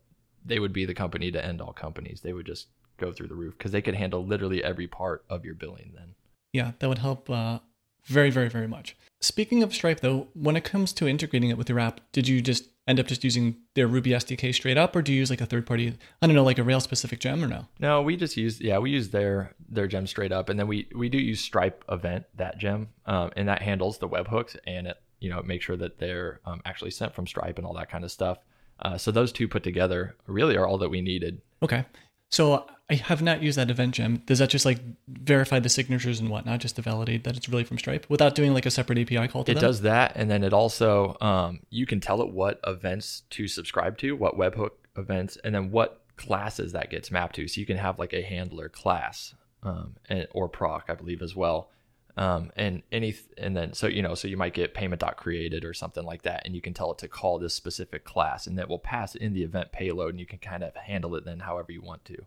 they 0.46 0.60
would 0.60 0.74
be 0.74 0.86
the 0.86 0.94
company 0.94 1.32
to 1.32 1.44
end 1.44 1.62
all 1.62 1.74
companies. 1.74 2.22
They 2.22 2.34
would 2.34 2.46
just 2.46 2.68
go 2.98 3.12
through 3.12 3.28
the 3.28 3.36
roof 3.36 3.58
because 3.58 3.72
they 3.72 3.82
could 3.82 3.96
handle 3.96 4.26
literally 4.26 4.64
every 4.64 4.88
part 4.88 5.24
of 5.30 5.46
your 5.46 5.56
billing 5.56 5.94
then. 5.96 6.16
Yeah, 6.52 6.72
that 6.80 6.90
would 6.90 6.98
help 6.98 7.30
uh, 7.30 7.60
very, 8.06 8.30
very, 8.30 8.50
very 8.50 8.68
much. 8.68 8.96
Speaking 9.22 9.64
of 9.64 9.74
Stripe, 9.74 10.00
though, 10.00 10.28
when 10.34 10.56
it 10.56 10.64
comes 10.64 10.94
to 10.94 11.08
integrating 11.08 11.50
it 11.50 11.58
with 11.58 11.68
your 11.68 11.80
app, 11.80 12.00
did 12.14 12.28
you 12.28 12.42
just 12.42 12.70
end 12.88 13.00
up 13.00 13.06
just 13.06 13.24
using 13.24 13.58
their 13.76 13.88
Ruby 13.88 14.12
SDK 14.12 14.54
straight 14.56 14.78
up, 14.78 14.96
or 14.96 15.02
do 15.02 15.12
you 15.12 15.20
use 15.20 15.30
like 15.30 15.42
a 15.42 15.46
third 15.46 15.66
party? 15.66 15.94
I 16.22 16.28
don't 16.28 16.36
know, 16.36 16.44
like 16.44 16.58
a 16.58 16.64
Rails 16.64 16.86
specific 16.86 17.20
gem, 17.20 17.44
or 17.44 17.48
no? 17.48 17.68
No, 17.80 18.02
we 18.02 18.16
just 18.16 18.38
use 18.38 18.62
yeah, 18.62 18.78
we 18.80 18.92
use 18.92 19.10
their 19.10 19.56
their 19.68 19.88
gem 19.88 20.08
straight 20.08 20.32
up, 20.32 20.48
and 20.48 20.58
then 20.58 20.68
we 20.68 20.88
we 20.96 21.10
do 21.10 21.18
use 21.18 21.42
Stripe 21.42 21.84
event 21.90 22.26
that 22.36 22.58
gem, 22.58 22.90
um, 23.06 23.32
and 23.36 23.48
that 23.50 23.62
handles 23.62 23.98
the 23.98 24.08
webhooks 24.08 24.56
and 24.66 24.88
it 24.88 24.98
you 25.20 25.30
know 25.30 25.42
make 25.44 25.62
sure 25.62 25.76
that 25.76 26.00
they're 26.00 26.40
um, 26.46 26.62
actually 26.66 26.92
sent 26.92 27.14
from 27.14 27.28
Stripe 27.28 27.58
and 27.58 27.68
all 27.68 27.74
that 27.74 27.92
kind 27.92 28.06
of 28.06 28.12
stuff. 28.12 28.40
Uh, 28.82 28.98
so 28.98 29.12
those 29.12 29.32
two 29.32 29.48
put 29.48 29.64
together 29.64 30.16
really 30.26 30.56
are 30.56 30.66
all 30.66 30.78
that 30.78 30.90
we 30.90 31.02
needed. 31.02 31.42
Okay. 31.62 31.86
So 32.30 32.66
I 32.90 32.96
have 32.96 33.22
not 33.22 33.44
used 33.44 33.58
that 33.58 33.70
event 33.70 33.96
gem. 33.96 34.24
Does 34.26 34.40
that 34.40 34.50
just 34.50 34.66
like 34.66 34.80
verify 35.08 35.60
the 35.60 35.70
signatures 35.70 36.20
and 36.20 36.30
whatnot, 36.30 36.60
just 36.60 36.76
to 36.78 36.82
validate 36.82 37.24
that 37.24 37.38
it's 37.38 37.48
really 37.48 37.64
from 37.64 37.78
Stripe 37.78 38.06
without 38.10 38.34
doing 38.34 38.54
like 38.54 38.66
a 38.66 38.72
separate 38.72 38.98
API 38.98 39.28
call 39.28 39.44
to 39.44 39.52
it 39.52 39.56
them? 39.56 39.62
does 39.62 39.82
that, 39.82 40.14
and 40.16 40.30
then 40.30 40.44
it 40.44 40.54
also 40.54 41.16
um, 41.22 41.60
you 41.70 41.86
can 41.86 42.00
tell 42.00 42.22
it 42.22 42.30
what 42.30 42.60
events 42.66 43.24
to 43.32 43.48
subscribe 43.48 43.98
to, 44.00 44.16
what 44.16 44.38
webhook 44.38 44.72
events, 44.98 45.38
and 45.44 45.54
then 45.54 45.72
what 45.72 46.02
classes 46.18 46.72
that 46.74 46.90
gets 46.90 47.12
mapped 47.12 47.36
to. 47.36 47.48
So 47.48 47.62
you 47.62 47.68
can 47.68 47.78
have 47.78 48.00
like 48.00 48.14
a 48.14 48.22
handler 48.22 48.70
class 48.70 49.36
um, 49.62 49.96
and 50.08 50.28
or 50.32 50.50
proc, 50.50 50.86
I 50.90 50.96
believe, 50.96 51.22
as 51.22 51.36
well. 51.36 51.70
Um, 52.18 52.52
and 52.56 52.84
any 52.92 53.16
and 53.38 53.56
then 53.56 53.74
so 53.74 53.88
you 53.88 54.02
know 54.02 54.16
so 54.16 54.28
you 54.28 54.36
might 54.36 54.54
get 54.54 54.74
payment 54.74 55.00
dot 55.00 55.16
created 55.16 55.64
or 55.64 55.74
something 55.74 56.04
like 56.04 56.24
that 56.24 56.42
and 56.44 56.54
you 56.54 56.62
can 56.62 56.74
tell 56.74 56.92
it 56.92 56.98
to 56.98 57.08
call 57.08 57.40
this 57.40 57.54
specific 57.54 58.04
class 58.04 58.46
and 58.46 58.58
that 58.58 58.68
will 58.68 58.80
pass 58.80 59.16
in 59.16 59.34
the 59.34 59.44
event 59.44 59.72
payload 59.72 60.10
and 60.12 60.20
you 60.20 60.26
can 60.26 60.40
kind 60.40 60.64
of 60.64 60.76
handle 60.76 61.16
it 61.16 61.24
then 61.24 61.40
however 61.40 61.72
you 61.72 61.82
want 61.82 62.04
to. 62.06 62.18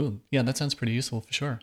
Ooh, 0.00 0.20
yeah 0.30 0.42
that 0.42 0.56
sounds 0.56 0.74
pretty 0.74 0.92
useful 0.92 1.20
for 1.22 1.32
sure. 1.32 1.60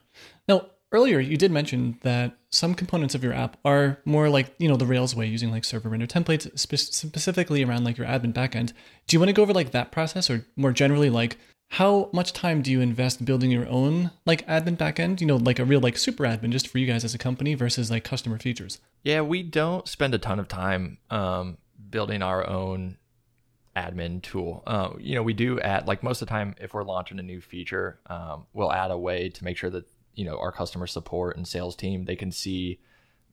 Now 0.47 0.67
earlier 0.91 1.19
you 1.19 1.37
did 1.37 1.51
mention 1.51 1.97
that 2.01 2.37
some 2.51 2.73
components 2.73 3.15
of 3.15 3.23
your 3.23 3.33
app 3.33 3.57
are 3.63 3.99
more 4.05 4.29
like 4.29 4.53
you 4.57 4.67
know 4.67 4.77
the 4.77 4.85
rails 4.85 5.15
way 5.15 5.25
using 5.25 5.51
like 5.51 5.63
server 5.63 5.89
render 5.89 6.07
templates 6.07 6.57
spe- 6.57 6.93
specifically 6.93 7.63
around 7.63 7.83
like 7.83 7.97
your 7.97 8.07
admin 8.07 8.33
backend. 8.33 8.73
Do 9.07 9.15
you 9.15 9.19
want 9.19 9.29
to 9.29 9.33
go 9.33 9.43
over 9.43 9.53
like 9.53 9.71
that 9.71 9.91
process 9.91 10.29
or 10.29 10.45
more 10.55 10.71
generally 10.71 11.09
like 11.09 11.37
how 11.69 12.09
much 12.13 12.33
time 12.33 12.61
do 12.61 12.71
you 12.71 12.81
invest 12.81 13.25
building 13.25 13.51
your 13.51 13.67
own 13.67 14.11
like 14.25 14.47
admin 14.47 14.77
backend? 14.77 15.21
You 15.21 15.27
know 15.27 15.35
like 15.35 15.59
a 15.59 15.65
real 15.65 15.79
like 15.79 15.97
super 15.97 16.23
admin 16.23 16.51
just 16.51 16.67
for 16.67 16.77
you 16.77 16.87
guys 16.87 17.03
as 17.03 17.13
a 17.13 17.17
company 17.17 17.55
versus 17.55 17.91
like 17.91 18.03
customer 18.03 18.39
features. 18.39 18.79
Yeah 19.03 19.21
we 19.21 19.43
don't 19.43 19.87
spend 19.87 20.13
a 20.15 20.17
ton 20.17 20.39
of 20.39 20.47
time 20.47 20.97
um, 21.09 21.57
building 21.89 22.21
our 22.21 22.47
own 22.47 22.97
admin 23.75 24.21
tool. 24.21 24.63
Uh, 24.65 24.91
you 24.99 25.15
know 25.15 25.23
we 25.23 25.33
do 25.33 25.59
add 25.59 25.87
like 25.87 26.03
most 26.03 26.21
of 26.21 26.27
the 26.27 26.31
time 26.31 26.55
if 26.59 26.73
we're 26.73 26.83
launching 26.83 27.19
a 27.19 27.23
new 27.23 27.41
feature 27.41 27.99
um, 28.07 28.45
we'll 28.53 28.71
add 28.71 28.91
a 28.91 28.97
way 28.97 29.29
to 29.29 29.43
make 29.43 29.57
sure 29.57 29.69
that 29.69 29.85
you 30.15 30.25
know 30.25 30.37
our 30.39 30.51
customer 30.51 30.87
support 30.87 31.37
and 31.37 31.47
sales 31.47 31.75
team 31.75 32.05
they 32.05 32.15
can 32.15 32.31
see 32.31 32.79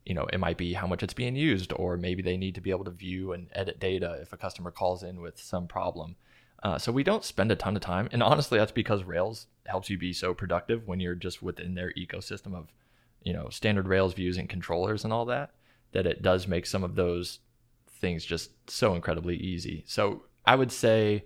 you 0.05 0.13
know 0.13 0.27
it 0.31 0.39
might 0.39 0.57
be 0.57 0.73
how 0.73 0.85
much 0.85 1.01
it's 1.01 1.15
being 1.15 1.35
used 1.35 1.73
or 1.75 1.97
maybe 1.97 2.21
they 2.21 2.37
need 2.37 2.53
to 2.53 2.61
be 2.61 2.69
able 2.69 2.85
to 2.85 2.91
view 2.91 3.31
and 3.31 3.47
edit 3.53 3.79
data 3.79 4.19
if 4.21 4.33
a 4.33 4.37
customer 4.37 4.71
calls 4.71 5.01
in 5.01 5.19
with 5.19 5.39
some 5.39 5.67
problem 5.67 6.15
uh, 6.63 6.77
so 6.77 6.91
we 6.91 7.03
don't 7.03 7.23
spend 7.23 7.51
a 7.51 7.55
ton 7.55 7.75
of 7.75 7.81
time, 7.81 8.09
and 8.11 8.23
honestly, 8.23 8.57
that's 8.57 8.71
because 8.71 9.03
Rails 9.03 9.47
helps 9.65 9.89
you 9.89 9.97
be 9.97 10.13
so 10.13 10.33
productive 10.33 10.87
when 10.87 10.99
you're 10.99 11.15
just 11.15 11.41
within 11.41 11.75
their 11.75 11.91
ecosystem 11.93 12.55
of, 12.55 12.71
you 13.23 13.33
know, 13.33 13.49
standard 13.49 13.87
Rails 13.87 14.13
views 14.13 14.37
and 14.37 14.49
controllers 14.49 15.03
and 15.03 15.13
all 15.13 15.25
that. 15.25 15.51
That 15.91 16.05
it 16.05 16.21
does 16.21 16.47
make 16.47 16.65
some 16.65 16.83
of 16.83 16.95
those 16.95 17.39
things 18.01 18.25
just 18.25 18.51
so 18.69 18.95
incredibly 18.95 19.37
easy. 19.37 19.83
So 19.87 20.23
I 20.45 20.55
would 20.55 20.71
say 20.71 21.23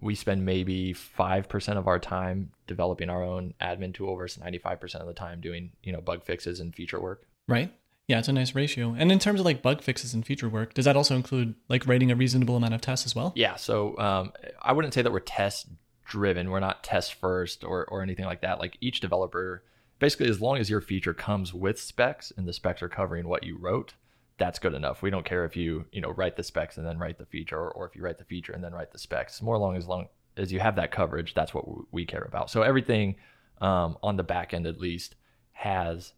we 0.00 0.14
spend 0.14 0.44
maybe 0.44 0.92
five 0.92 1.48
percent 1.48 1.78
of 1.78 1.88
our 1.88 1.98
time 1.98 2.52
developing 2.66 3.10
our 3.10 3.22
own 3.22 3.54
admin 3.60 3.92
tool 3.92 4.14
versus 4.16 4.42
ninety 4.42 4.58
five 4.58 4.80
percent 4.80 5.02
of 5.02 5.08
the 5.08 5.14
time 5.14 5.40
doing 5.40 5.72
you 5.82 5.92
know 5.92 6.00
bug 6.00 6.22
fixes 6.22 6.60
and 6.60 6.74
feature 6.74 7.00
work. 7.00 7.26
Right. 7.48 7.72
Yeah, 8.12 8.18
it's 8.18 8.28
a 8.28 8.32
nice 8.34 8.54
ratio. 8.54 8.94
And 8.98 9.10
in 9.10 9.18
terms 9.18 9.40
of 9.40 9.46
like 9.46 9.62
bug 9.62 9.80
fixes 9.80 10.12
and 10.12 10.26
feature 10.26 10.46
work, 10.46 10.74
does 10.74 10.84
that 10.84 10.98
also 10.98 11.16
include 11.16 11.54
like 11.70 11.86
writing 11.86 12.10
a 12.10 12.14
reasonable 12.14 12.56
amount 12.56 12.74
of 12.74 12.82
tests 12.82 13.06
as 13.06 13.16
well? 13.16 13.32
Yeah. 13.34 13.56
So 13.56 13.96
um, 13.96 14.34
I 14.60 14.74
wouldn't 14.74 14.92
say 14.92 15.00
that 15.00 15.10
we're 15.10 15.20
test 15.20 15.68
driven. 16.04 16.50
We're 16.50 16.60
not 16.60 16.84
test 16.84 17.14
first 17.14 17.64
or 17.64 17.86
or 17.86 18.02
anything 18.02 18.26
like 18.26 18.42
that. 18.42 18.58
Like 18.58 18.76
each 18.82 19.00
developer 19.00 19.64
basically, 19.98 20.28
as 20.28 20.42
long 20.42 20.58
as 20.58 20.68
your 20.68 20.82
feature 20.82 21.14
comes 21.14 21.54
with 21.54 21.80
specs 21.80 22.30
and 22.36 22.46
the 22.46 22.52
specs 22.52 22.82
are 22.82 22.88
covering 22.90 23.26
what 23.26 23.44
you 23.44 23.56
wrote, 23.56 23.94
that's 24.36 24.58
good 24.58 24.74
enough. 24.74 25.00
We 25.00 25.08
don't 25.08 25.24
care 25.24 25.46
if 25.46 25.56
you 25.56 25.86
you 25.90 26.02
know 26.02 26.10
write 26.10 26.36
the 26.36 26.42
specs 26.42 26.76
and 26.76 26.86
then 26.86 26.98
write 26.98 27.16
the 27.16 27.24
feature, 27.24 27.56
or, 27.56 27.70
or 27.70 27.86
if 27.86 27.96
you 27.96 28.02
write 28.02 28.18
the 28.18 28.24
feature 28.24 28.52
and 28.52 28.62
then 28.62 28.74
write 28.74 28.92
the 28.92 28.98
specs. 28.98 29.40
More 29.40 29.56
long 29.56 29.74
as 29.74 29.86
long 29.86 30.08
as 30.36 30.52
you 30.52 30.60
have 30.60 30.76
that 30.76 30.92
coverage, 30.92 31.32
that's 31.32 31.54
what 31.54 31.64
we 31.94 32.04
care 32.04 32.26
about. 32.28 32.50
So 32.50 32.60
everything 32.60 33.16
um, 33.62 33.96
on 34.02 34.18
the 34.18 34.22
back 34.22 34.52
end, 34.52 34.66
at 34.66 34.78
least, 34.78 35.14
has 35.52 36.12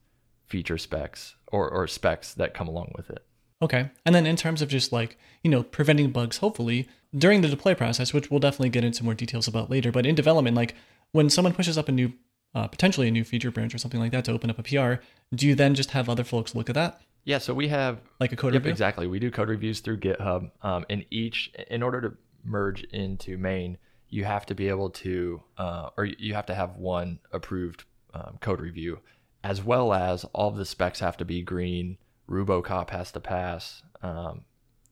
feature 0.47 0.79
specs 0.79 1.37
or, 1.49 1.69
or 1.69 1.87
specs 1.87 2.35
that 2.35 2.55
come 2.55 2.69
along 2.69 2.93
with 2.97 3.11
it. 3.11 3.25
Okay. 3.63 3.91
And 4.05 4.15
then 4.15 4.27
in 4.27 4.37
terms 4.37 4.61
of 4.61 4.69
just 4.69 4.93
like, 4.93 5.17
you 5.43 5.51
know, 5.51 5.63
preventing 5.63 6.11
bugs, 6.11 6.39
hopefully 6.39 6.89
during 7.17 7.41
the 7.41 7.49
deploy 7.49 7.75
process, 7.75 8.13
which 8.13 8.31
we'll 8.31 8.41
definitely 8.41 8.69
get 8.69 8.85
into 8.85 9.05
more 9.05 9.15
details 9.15 9.49
about 9.49 9.71
later, 9.71 9.93
but 9.93 10.05
in 10.05 10.15
development, 10.15 10.57
like 10.57 10.75
when 11.13 11.31
someone 11.31 11.55
pushes 11.55 11.79
up 11.79 11.89
a 11.89 11.93
new, 11.93 12.13
uh, 12.55 12.67
potentially 12.67 13.09
a 13.09 13.11
new 13.11 13.25
feature 13.25 13.51
branch 13.51 13.75
or 13.75 13.79
something 13.79 14.01
like 14.01 14.13
that 14.13 14.25
to 14.25 14.33
open 14.33 14.51
up 14.51 14.59
a 14.59 14.63
PR, 14.63 15.03
do 15.35 15.47
you 15.47 15.55
then 15.55 15.75
just 15.75 15.93
have 15.93 16.09
other 16.09 16.25
folks 16.25 16.55
look 16.55 16.69
at 16.69 16.75
that? 16.75 17.01
Yeah. 17.25 17.39
So 17.39 17.55
we 17.55 17.69
have 17.69 18.01
like 18.21 18.33
a 18.33 18.37
code 18.37 18.53
yep, 18.53 18.61
review. 18.61 18.73
Exactly. 18.73 19.07
We 19.07 19.19
do 19.19 19.31
code 19.31 19.49
reviews 19.49 19.81
through 19.81 20.01
GitHub. 20.01 20.51
Um, 20.63 20.85
and 20.91 21.07
each, 21.11 21.53
in 21.71 21.83
order 21.83 22.01
to 22.03 22.13
merge 22.45 22.83
into 22.85 23.39
main, 23.39 23.79
you 24.11 24.25
have 24.25 24.45
to 24.47 24.55
be 24.55 24.69
able 24.69 24.91
to, 24.91 25.43
uh, 25.57 25.91
or 25.97 26.05
you 26.05 26.35
have 26.35 26.47
to 26.47 26.55
have 26.55 26.77
one 26.77 27.19
approved 27.33 27.85
um, 28.13 28.39
code 28.41 28.61
review, 28.61 29.01
as 29.45 29.63
well 29.63 29.93
as 29.93 30.25
all 30.33 30.49
of 30.49 30.57
the 30.57 30.65
specs 30.65 31.01
have 31.01 31.19
to 31.19 31.25
be 31.25 31.43
green. 31.43 31.99
Rubocop 32.29 32.91
has 32.91 33.13
to 33.13 33.21
pass, 33.21 33.83
um, 34.03 34.45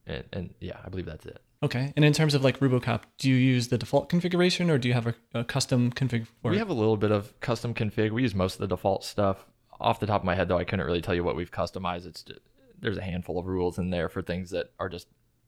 and, 0.05 0.23
and 0.31 0.53
yeah, 0.59 0.77
I 0.85 0.89
believe 0.89 1.07
that's 1.07 1.25
it. 1.25 1.41
Okay. 1.63 1.91
And 1.95 2.05
in 2.05 2.13
terms 2.13 2.35
of 2.35 2.43
like 2.43 2.59
Rubocop, 2.59 3.01
do 3.17 3.29
you 3.29 3.35
use 3.35 3.69
the 3.69 3.77
default 3.77 4.09
configuration 4.09 4.69
or 4.69 4.77
do 4.77 4.89
you 4.89 4.93
have 4.93 5.07
a, 5.07 5.15
a 5.33 5.43
custom 5.43 5.91
config 5.91 6.27
for 6.41 6.51
we 6.51 6.57
have 6.57 6.69
a 6.69 6.73
little 6.73 6.97
bit 6.97 7.11
of 7.11 7.39
custom 7.39 7.73
config. 7.73 8.11
We 8.11 8.21
use 8.21 8.35
most 8.35 8.55
of 8.55 8.59
the 8.59 8.67
default 8.67 9.03
stuff. 9.05 9.45
Off 9.79 9.99
the 9.99 10.05
top 10.05 10.21
of 10.21 10.25
my 10.25 10.35
head, 10.35 10.49
though, 10.49 10.57
I 10.57 10.65
couldn't 10.65 10.85
really 10.85 11.01
tell 11.01 11.15
you 11.15 11.23
what 11.23 11.35
we've 11.35 11.51
customized. 11.51 12.05
It's 12.05 12.21
just, 12.21 12.41
there's 12.79 12.97
a 12.97 13.01
handful 13.01 13.39
of 13.39 13.47
rules 13.47 13.79
in 13.79 13.89
there 13.89 14.07
for 14.09 14.21
things 14.21 14.51
that 14.51 14.71
are 14.77 14.89
just, 14.89 15.07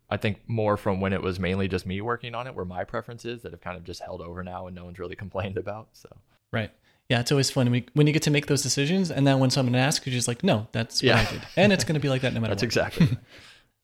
I 0.10 0.18
think, 0.18 0.40
more 0.48 0.78
from 0.78 1.00
when 1.00 1.14
it 1.14 1.22
was 1.22 1.40
mainly 1.40 1.68
just 1.68 1.86
me 1.86 2.02
working 2.02 2.34
on 2.34 2.48
it, 2.48 2.56
where 2.56 2.66
my 2.66 2.86
preferences 2.86 3.44
that 3.44 3.52
have 3.52 3.62
kind 3.62 3.78
of 3.78 3.84
just 3.84 4.02
held 4.02 4.22
over 4.22 4.42
now 4.44 4.68
and 4.68 4.76
no 4.76 4.86
one's 4.86 5.00
really 5.00 5.16
complained 5.18 5.58
about. 5.58 5.90
So 5.94 6.10
right. 6.52 6.72
Yeah, 7.10 7.20
it's 7.20 7.32
always 7.32 7.52
fun 7.52 7.66
when, 7.68 7.72
we, 7.72 7.86
when 7.94 8.08
you 8.08 8.14
get 8.14 8.24
to 8.24 8.32
make 8.32 8.48
those 8.48 8.64
decisions, 8.64 9.12
and 9.12 9.28
then 9.28 9.38
when 9.40 9.52
someone 9.52 9.76
asks, 9.76 10.06
you're 10.08 10.14
just 10.14 10.28
like, 10.28 10.44
"No, 10.44 10.68
that's 10.72 11.02
what 11.02 11.08
Yeah. 11.08 11.20
I 11.28 11.32
did," 11.32 11.42
and 11.56 11.72
it's 11.72 11.84
going 11.84 11.94
to 11.94 12.00
be 12.00 12.10
like 12.10 12.22
that 12.22 12.34
no 12.34 12.40
matter 12.42 12.56
that's 12.56 12.62
what. 12.64 12.88
exactly. 12.88 13.18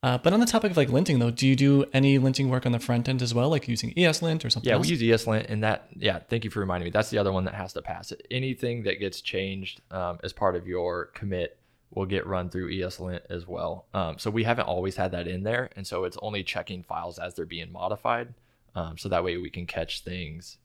Uh, 0.04 0.18
but 0.18 0.32
on 0.32 0.40
the 0.40 0.46
topic 0.46 0.68
of 0.72 0.76
like 0.76 0.88
linting, 0.88 1.20
though, 1.20 1.30
do 1.30 1.46
you 1.46 1.54
do 1.54 1.84
any 1.92 2.18
linting 2.18 2.48
work 2.48 2.66
on 2.66 2.72
the 2.72 2.80
front 2.80 3.08
end 3.08 3.22
as 3.22 3.32
well, 3.32 3.48
like 3.48 3.68
using 3.68 3.92
ESLint 3.94 4.44
or 4.44 4.50
something 4.50 4.68
Yeah, 4.68 4.74
else? 4.74 4.88
we 4.90 4.96
use 4.96 5.22
ESLint, 5.22 5.46
and 5.48 5.62
that 5.62 5.86
yeah. 5.94 6.18
Thank 6.18 6.42
you 6.42 6.50
for 6.50 6.58
reminding 6.58 6.86
me. 6.86 6.90
That's 6.90 7.10
the 7.10 7.18
other 7.18 7.30
one 7.30 7.44
that 7.44 7.54
has 7.54 7.72
to 7.74 7.82
pass 7.82 8.10
it. 8.10 8.26
Anything 8.28 8.82
that 8.82 8.98
gets 8.98 9.20
changed 9.20 9.80
um, 9.92 10.18
as 10.24 10.32
part 10.32 10.56
of 10.56 10.66
your 10.66 11.04
commit 11.14 11.56
will 11.94 12.06
get 12.06 12.26
run 12.26 12.50
through 12.50 12.72
ESLint 12.72 13.20
as 13.30 13.46
well. 13.46 13.86
Um, 13.94 14.18
so 14.18 14.28
we 14.28 14.42
haven't 14.42 14.64
always 14.66 14.96
had 14.96 15.12
that 15.12 15.28
in 15.28 15.44
there, 15.44 15.70
and 15.76 15.86
so 15.86 16.02
it's 16.02 16.18
only 16.20 16.42
checking 16.42 16.82
files 16.82 17.20
as 17.20 17.34
they're 17.36 17.46
being 17.46 17.70
modified. 17.70 18.34
Um, 18.74 18.98
so 18.98 19.08
that 19.08 19.22
way 19.22 19.36
we 19.36 19.50
can 19.50 19.66
catch 19.66 20.02
things, 20.02 20.56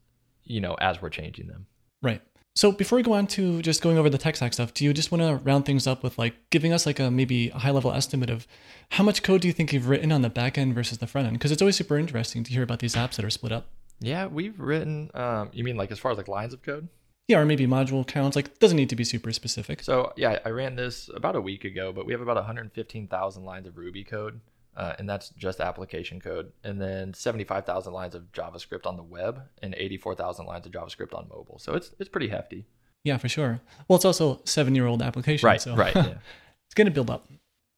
you 0.46 0.62
know, 0.62 0.74
as 0.82 1.00
we're 1.00 1.12
changing 1.12 1.46
them. 1.46 1.67
Right. 2.02 2.24
So 2.58 2.72
before 2.72 2.96
we 2.96 3.04
go 3.04 3.13
on 3.13 3.28
to 3.28 3.62
just 3.62 3.84
going 3.84 4.00
over 4.00 4.10
the 4.10 4.17
tech 4.17 4.36
stack 4.36 4.52
stuff, 4.52 4.74
do 4.74 4.84
you 4.84 4.91
just 4.91 5.12
want 5.12 5.22
to 5.22 5.36
round 5.48 5.67
things 5.67 5.86
up 5.86 6.02
with 6.02 6.17
like 6.17 6.34
giving 6.50 6.74
us 6.74 6.88
like 6.88 7.00
a 7.00 7.12
maybe 7.12 7.50
a 7.50 7.60
high 7.60 7.70
level 7.70 7.93
estimate 7.93 8.32
of 8.32 8.48
how 8.89 9.04
much 9.04 9.22
code 9.22 9.41
do 9.41 9.48
you 9.48 9.54
think 9.54 9.72
you've 9.72 9.88
written 9.88 10.12
on 10.12 10.24
the 10.24 10.30
back 10.30 10.58
end 10.58 10.74
versus 10.74 10.98
the 10.98 11.06
front 11.06 11.28
end? 11.28 11.38
Because 11.38 11.52
it's 11.52 11.62
always 11.62 11.76
super 11.76 12.00
interesting 12.00 12.43
to 12.43 12.52
hear 12.52 12.63
about 12.63 12.80
these 12.80 12.96
apps 12.96 13.17
that 13.17 13.26
are 13.26 13.30
split 13.30 13.52
up. 13.52 13.67
Yeah, 14.00 14.26
we've 14.26 14.60
written. 14.60 15.12
Um, 15.13 15.52
you 15.54 15.63
mean 15.63 15.78
like 15.78 15.91
as 15.91 16.00
far 16.00 16.12
as 16.12 16.17
like 16.17 16.28
lines 16.28 16.52
of 16.52 16.63
code? 16.63 16.88
Yeah, 17.28 17.41
or 17.41 17.46
maybe 17.46 17.67
module 17.67 18.08
counts. 18.08 18.36
Like 18.36 18.58
doesn't 18.58 18.78
need 18.78 18.89
to 18.89 18.96
be 18.96 19.04
super 19.04 19.32
specific. 19.32 19.84
So 19.84 20.13
yeah, 20.17 20.39
I 20.43 20.50
ran 20.50 20.76
this 20.76 21.12
about 21.13 21.36
a 21.36 21.41
week 21.41 21.63
ago, 21.63 21.93
but 21.93 22.08
we 22.08 22.13
have 22.13 22.22
about 22.22 22.38
115,000 22.38 23.46
lines 23.46 23.67
of 23.67 23.78
Ruby 23.78 24.04
code, 24.04 24.41
uh, 24.78 24.94
and 25.00 25.10
that's 25.10 25.30
just 25.30 25.60
application 25.60 26.22
code, 26.22 26.52
and 26.63 26.80
then 26.80 27.13
75,000 27.13 27.92
lines 27.92 28.16
of 28.16 28.32
JavaScript 28.32 28.86
on 28.86 28.96
the 28.96 29.04
web, 29.04 29.42
and 29.62 29.74
84,000 29.76 30.46
lines 30.46 30.66
of 30.66 30.72
JavaScript 30.72 31.13
on 31.18 31.28
mobile. 31.28 31.60
So 31.60 31.74
it's 31.74 31.92
it's 32.00 32.10
pretty 32.10 32.30
hefty. 32.30 32.66
Yeah, 33.04 33.18
for 33.18 33.28
sure. 33.28 33.60
Well, 33.88 33.96
it's 33.96 34.06
also 34.06 34.42
seven 34.46 34.76
year 34.76 34.86
old 34.86 35.02
application, 35.02 35.46
Right, 35.46 35.62
so 35.62 35.76
right. 35.76 35.96
Yeah. 35.96 36.16
it's 36.68 36.76
gonna 36.76 36.92
build 36.92 37.10
up. 37.10 37.28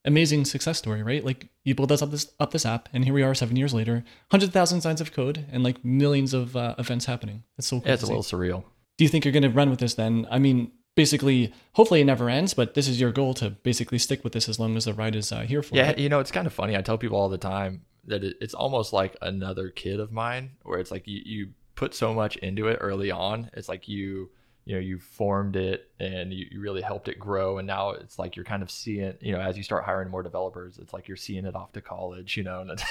Amazing 0.06 0.46
success 0.46 0.78
story, 0.78 1.04
right? 1.04 1.24
Like 1.24 1.48
you 1.66 1.76
build 1.76 1.92
us 1.92 2.02
up 2.02 2.12
this 2.12 2.32
up 2.40 2.52
this 2.52 2.66
app, 2.66 2.90
and 2.94 3.04
here 3.06 3.14
we 3.14 3.22
are 3.24 3.36
seven 3.36 3.56
years 3.58 3.74
later, 3.74 4.04
hundred 4.32 4.52
thousand 4.54 4.84
lines 4.86 5.02
of 5.02 5.12
code, 5.12 5.46
and 5.52 5.64
like 5.64 5.84
millions 5.84 6.34
of 6.34 6.56
uh, 6.56 6.76
events 6.78 7.06
happening. 7.06 7.44
It's 7.58 7.68
so 7.68 7.80
cool. 7.80 7.88
yeah, 7.88 7.94
it's 7.94 8.04
a 8.04 8.08
little 8.08 8.24
surreal. 8.24 8.64
Do 8.98 9.04
you 9.06 9.10
think 9.10 9.24
you're 9.26 9.34
gonna 9.34 9.50
run 9.50 9.70
with 9.70 9.80
this 9.80 9.94
then? 9.96 10.26
I 10.32 10.40
mean, 10.40 10.72
basically, 11.00 11.54
hopefully 11.72 12.02
it 12.02 12.04
never 12.04 12.30
ends, 12.30 12.54
but 12.54 12.74
this 12.74 12.90
is 12.90 13.00
your 13.00 13.14
goal 13.14 13.34
to 13.34 13.50
basically 13.50 13.98
stick 13.98 14.22
with 14.22 14.34
this 14.34 14.50
as 14.50 14.60
long 14.60 14.76
as 14.76 14.84
the 14.84 14.94
ride 14.94 15.16
is 15.16 15.32
uh, 15.32 15.44
here 15.44 15.64
for. 15.64 15.74
You. 15.74 15.80
Yeah, 15.80 15.88
right? 15.88 15.98
you 15.98 16.10
know, 16.10 16.20
it's 16.20 16.30
kind 16.30 16.46
of 16.46 16.52
funny. 16.52 16.76
I 16.76 16.82
tell 16.82 16.98
people 16.98 17.18
all 17.18 17.30
the 17.30 17.38
time 17.38 17.84
that 18.04 18.22
it, 18.22 18.36
it's 18.42 18.54
almost 18.54 18.92
like 18.92 19.16
another 19.22 19.70
kid 19.70 20.02
of 20.02 20.12
mine, 20.12 20.52
where 20.64 20.78
it's 20.78 20.92
like 20.92 21.08
you, 21.08 21.22
you 21.26 21.50
put 21.76 21.96
so 21.96 22.14
much 22.14 22.36
into 22.38 22.68
it 22.68 22.80
early 22.82 23.12
on. 23.12 23.50
It's 23.54 23.70
like 23.70 23.88
you, 23.88 24.30
you 24.66 24.76
know, 24.76 24.82
you 24.82 25.00
formed 25.00 25.56
it 25.56 25.90
and 26.02 26.34
you, 26.34 26.48
you 26.52 26.60
really 26.60 26.82
helped 26.82 27.08
it 27.08 27.18
grow. 27.18 27.60
And 27.60 27.66
now 27.66 27.92
it's 27.92 28.20
like 28.20 28.36
you're 28.36 28.44
kind 28.44 28.62
of 28.62 28.70
seeing, 28.70 29.14
you 29.22 29.32
know, 29.32 29.40
as 29.40 29.56
you 29.56 29.64
start 29.64 29.86
hiring 29.86 30.10
more 30.10 30.22
developers, 30.22 30.80
it's 30.80 30.92
like 30.92 31.08
you're 31.08 31.16
seeing 31.16 31.46
it 31.46 31.56
off 31.56 31.72
to 31.74 31.82
college, 31.82 32.36
you 32.36 32.44
know, 32.44 32.60
and 32.60 32.72
it's, 32.74 32.84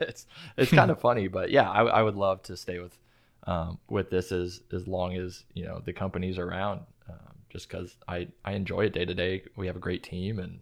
it's, 0.00 0.26
it's 0.56 0.72
kind 0.72 0.90
of 0.90 1.00
funny. 1.00 1.28
But 1.28 1.52
yeah, 1.52 1.70
I, 1.70 1.84
I 1.84 2.02
would 2.02 2.16
love 2.16 2.42
to 2.44 2.56
stay 2.56 2.80
with, 2.80 2.98
um, 3.46 3.78
with 3.88 4.10
this 4.10 4.32
as, 4.32 4.60
as 4.72 4.88
long 4.88 5.14
as, 5.14 5.44
you 5.54 5.64
know, 5.64 5.80
the 5.84 5.92
company's 5.92 6.36
around. 6.36 6.80
Um, 7.08 7.23
just 7.54 7.68
because 7.68 7.96
I, 8.08 8.26
I 8.44 8.52
enjoy 8.52 8.80
it 8.80 8.92
day 8.92 9.04
to 9.04 9.14
day. 9.14 9.44
We 9.56 9.68
have 9.68 9.76
a 9.76 9.80
great 9.80 10.02
team 10.02 10.40
and 10.40 10.58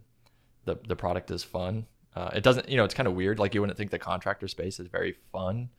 the, 0.65 0.77
the 0.87 0.95
product 0.95 1.31
is 1.31 1.43
fun. 1.43 1.87
Uh, 2.15 2.29
it 2.35 2.43
doesn't, 2.43 2.69
you 2.69 2.77
know, 2.77 2.83
it's 2.83 2.93
kind 2.93 3.07
of 3.07 3.15
weird. 3.15 3.39
Like 3.39 3.55
you 3.55 3.61
wouldn't 3.61 3.77
think 3.77 3.89
the 3.89 3.97
contractor 3.97 4.47
space 4.47 4.79
is 4.79 4.87
very 4.87 5.15
fun, 5.31 5.69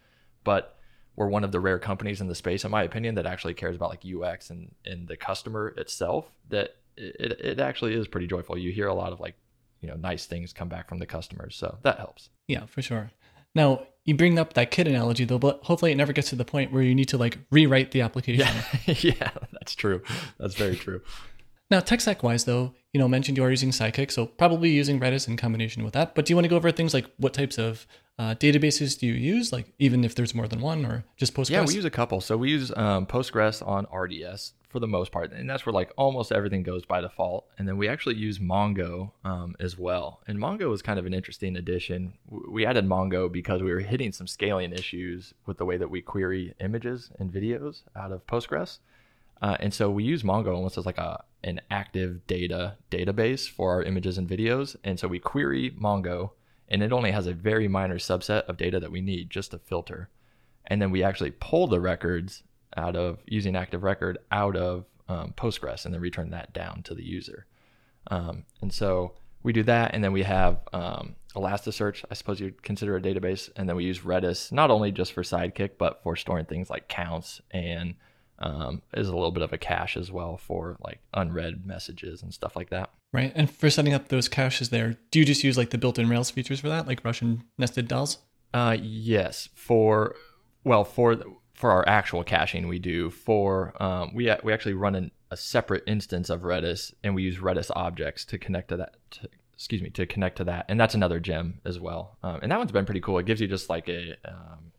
but 0.43 0.77
we're 1.15 1.29
one 1.29 1.45
of 1.45 1.53
the 1.53 1.61
rare 1.61 1.79
companies 1.79 2.21
in 2.21 2.27
the 2.27 2.35
space, 2.35 2.65
in 2.65 2.73
my 2.73 2.83
opinion, 2.83 3.15
that 3.15 3.27
actually 3.27 3.55
cares 3.55 3.77
about 3.77 3.91
like 3.91 4.03
UX 4.05 4.51
and, 4.51 4.75
and 4.85 5.07
the 5.07 5.17
customer 5.17 5.69
itself. 5.77 6.33
That 6.49 6.75
it, 6.97 7.39
it 7.41 7.61
actually 7.61 7.95
is 7.95 8.09
pretty 8.09 8.27
joyful. 8.27 8.59
You 8.59 8.73
hear 8.73 8.89
a 8.89 8.95
lot 8.95 9.13
of 9.13 9.21
like, 9.21 9.37
you 9.81 9.89
know, 9.89 9.95
nice 9.95 10.27
things 10.27 10.53
come 10.53 10.69
back 10.69 10.89
from 10.89 10.99
the 10.99 11.07
customers, 11.07 11.55
so 11.55 11.79
that 11.83 11.99
helps. 11.99 12.31
Yeah, 12.49 12.67
for 12.67 12.83
sure. 12.83 13.13
Now 13.55 13.87
you 14.05 14.17
bring 14.17 14.39
up 14.39 14.55
that 14.55 14.71
kid 14.71 14.87
analogy 14.87 15.25
though, 15.25 15.39
but 15.39 15.61
hopefully 15.63 15.93
it 15.93 15.97
never 15.97 16.13
gets 16.13 16.31
to 16.31 16.37
the 16.37 16.45
point 16.45 16.73
where 16.73 16.83
you 16.83 16.95
need 16.95 17.09
to 17.09 17.19
like 17.19 17.39
rewrite 17.51 17.91
the 17.93 18.03
application. 18.03 18.47
Yeah, 18.87 18.95
yeah, 19.01 19.31
that's 19.53 19.75
true. 19.75 20.03
That's 20.39 20.55
very 20.55 20.77
true. 20.77 21.01
Now, 21.71 21.81
tech 21.81 22.01
stack 22.03 22.23
wise, 22.23 22.45
though, 22.45 22.75
you 22.93 23.01
know, 23.01 23.09
mentioned 23.09 23.39
you 23.39 23.45
are 23.45 23.51
using 23.51 23.71
Sidekiq, 23.71 24.11
so 24.11 24.27
probably 24.27 24.69
using 24.69 25.01
Redis 25.01 25.27
in 25.27 25.37
combination 25.37 25.83
with 25.83 25.95
that. 25.95 26.15
But 26.15 26.27
do 26.27 26.33
you 26.33 26.37
want 26.37 26.45
to 26.45 26.51
go 26.51 26.57
over 26.57 26.71
things 26.71 26.93
like 26.93 27.07
what 27.17 27.33
types 27.33 27.57
of 27.57 27.87
uh, 28.19 28.35
databases 28.35 28.99
do 28.99 29.07
you 29.07 29.15
use, 29.15 29.53
like 29.53 29.73
even 29.79 30.05
if 30.05 30.15
there's 30.15 30.35
more 30.35 30.47
than 30.47 30.61
one, 30.61 30.85
or 30.85 31.05
just 31.17 31.35
Postgres? 31.35 31.51
Yeah, 31.51 31.65
we 31.65 31.75
use 31.75 31.87
a 31.87 31.91
couple. 31.91 32.21
So 32.21 32.37
we 32.37 32.51
use 32.51 32.71
um, 32.77 33.07
Postgres 33.07 33.67
on 33.67 33.87
RDS 33.93 34.53
for 34.75 34.81
the 34.81 34.89
most 34.89 35.13
part, 35.13 35.31
and 35.31 35.49
that's 35.49 35.65
where 35.65 35.73
like 35.73 35.93
almost 35.97 36.33
everything 36.33 36.65
goes 36.65 36.85
by 36.85 37.01
default. 37.01 37.47
And 37.57 37.69
then 37.69 37.77
we 37.77 37.87
actually 37.87 38.17
use 38.17 38.41
Mongo 38.41 39.13
um, 39.25 39.55
as 39.61 39.79
well. 39.79 40.21
And 40.27 40.37
Mongo 40.37 40.69
was 40.69 40.83
kind 40.83 40.99
of 40.99 41.07
an 41.07 41.15
interesting 41.15 41.55
addition. 41.55 42.15
We 42.29 42.67
added 42.67 42.85
Mongo 42.85 43.31
because 43.31 43.63
we 43.63 43.71
were 43.73 43.79
hitting 43.79 44.11
some 44.11 44.27
scaling 44.27 44.73
issues 44.73 45.33
with 45.47 45.59
the 45.59 45.65
way 45.65 45.77
that 45.77 45.91
we 45.91 46.03
query 46.03 46.57
images 46.59 47.13
and 47.21 47.33
videos 47.33 47.83
out 47.95 48.11
of 48.11 48.27
Postgres. 48.27 48.79
Uh, 49.41 49.57
and 49.61 49.73
so 49.73 49.93
we 49.93 50.03
use 50.03 50.25
Mongo 50.25 50.53
almost 50.53 50.77
as 50.77 50.87
like 50.87 50.99
a 50.99 51.23
an 51.45 51.61
active 51.71 52.27
data 52.27 52.77
database 52.91 53.49
for 53.49 53.75
our 53.75 53.85
images 53.85 54.19
and 54.19 54.29
videos. 54.29 54.75
And 54.83 54.99
so 54.99 55.07
we 55.07 55.21
query 55.21 55.71
Mongo, 55.71 56.31
and 56.69 56.83
it 56.83 56.93
only 56.93 57.13
has 57.13 57.29
a 57.29 57.33
very 57.33 57.69
minor 57.69 57.99
subset 57.99 58.43
of 58.47 58.57
data 58.57 58.81
that 58.81 58.91
we 58.91 59.01
need 59.01 59.31
just 59.31 59.53
to 59.53 59.59
filter. 59.59 60.09
And 60.67 60.83
then 60.83 60.91
we 60.91 61.05
actually 61.05 61.31
pull 61.31 61.69
the 61.69 61.81
records 61.81 62.43
out 62.77 62.97
of 62.97 63.19
using 63.27 63.57
Active 63.57 63.83
Record 63.83 64.19
out 64.31 64.57
of 64.57 64.85
um, 65.09 65.35
Postgres, 65.37 65.85
and 65.85 65.93
then 65.95 66.01
return 66.01 66.31
that 66.31 66.53
down 66.53 66.83
to 66.85 66.95
the 66.95 67.05
user. 67.05 67.47
Um, 68.11 68.45
and 68.61 68.73
so 68.73 69.15
we 69.43 69.53
do 69.53 69.63
that, 69.65 69.95
and 69.95 70.03
then 70.03 70.13
we 70.13 70.23
have 70.23 70.61
um, 70.73 71.17
Elasticsearch. 71.35 72.05
I 72.11 72.15
suppose 72.15 72.41
you'd 72.41 72.63
consider 72.63 72.97
a 72.97 73.01
database, 73.01 73.51
and 73.57 73.69
then 73.69 73.77
we 73.77 73.85
use 73.85 74.01
Redis 74.01 74.51
not 74.53 74.71
only 74.71 74.91
just 74.91 75.13
for 75.13 75.23
Sidekiq, 75.23 75.73
but 75.79 76.03
for 76.03 76.17
storing 76.17 76.47
things 76.47 76.71
like 76.71 76.89
counts 76.89 77.41
and 77.51 77.95
um, 78.39 78.83
is 78.95 79.09
a 79.09 79.15
little 79.15 79.31
bit 79.31 79.43
of 79.43 79.53
a 79.53 79.59
cache 79.59 79.97
as 79.97 80.11
well 80.11 80.37
for 80.37 80.77
like 80.81 81.01
unread 81.13 81.65
messages 81.67 82.23
and 82.23 82.35
stuff 82.35 82.57
like 82.57 82.71
that. 82.71 82.91
right? 83.13 83.33
And 83.35 83.51
for 83.51 83.71
setting 83.71 83.95
up 83.95 84.09
those 84.09 84.29
caches 84.29 84.69
there, 84.69 84.97
do 85.11 85.21
you 85.21 85.25
just 85.25 85.45
use 85.45 85.57
like 85.57 85.71
the 85.71 85.79
built-in 85.79 86.09
Rails 86.09 86.31
features 86.31 86.61
for 86.61 86.69
that, 86.69 86.87
like 86.87 87.05
Russian 87.05 87.45
nested 87.57 87.89
dolls? 87.89 88.19
Uh, 88.53 88.77
yes, 88.81 89.49
for 89.55 90.17
well 90.65 90.85
for 90.85 91.17
for 91.55 91.71
our 91.71 91.89
actual 91.89 92.25
caching 92.25 92.69
we 92.69 92.79
do 92.79 93.11
for 93.11 93.81
um, 93.83 94.13
we 94.15 94.31
we 94.43 94.53
actually 94.53 94.75
run 94.75 94.95
an, 94.95 95.11
a 95.31 95.37
separate 95.37 95.85
instance 95.87 96.29
of 96.29 96.43
Redis 96.43 96.93
and 97.03 97.15
we 97.15 97.23
use 97.23 97.39
Redis 97.39 97.71
objects 97.75 98.25
to 98.27 98.39
connect 98.39 98.69
to 98.69 98.77
that. 98.79 98.97
To, 99.13 99.29
excuse 99.55 99.81
me 99.81 99.89
to 99.91 100.05
connect 100.05 100.37
to 100.39 100.45
that, 100.45 100.67
and 100.69 100.79
that's 100.81 100.97
another 100.97 101.21
gem 101.21 101.61
as 101.65 101.79
well. 101.79 102.19
Um, 102.23 102.41
and 102.43 102.51
that 102.51 102.59
one's 102.59 102.73
been 102.73 102.85
pretty 102.85 103.01
cool. 103.01 103.19
It 103.19 103.27
gives 103.27 103.41
you 103.41 103.47
just 103.47 103.71
like 103.71 103.89
a 103.89 104.17
um, 104.25 104.73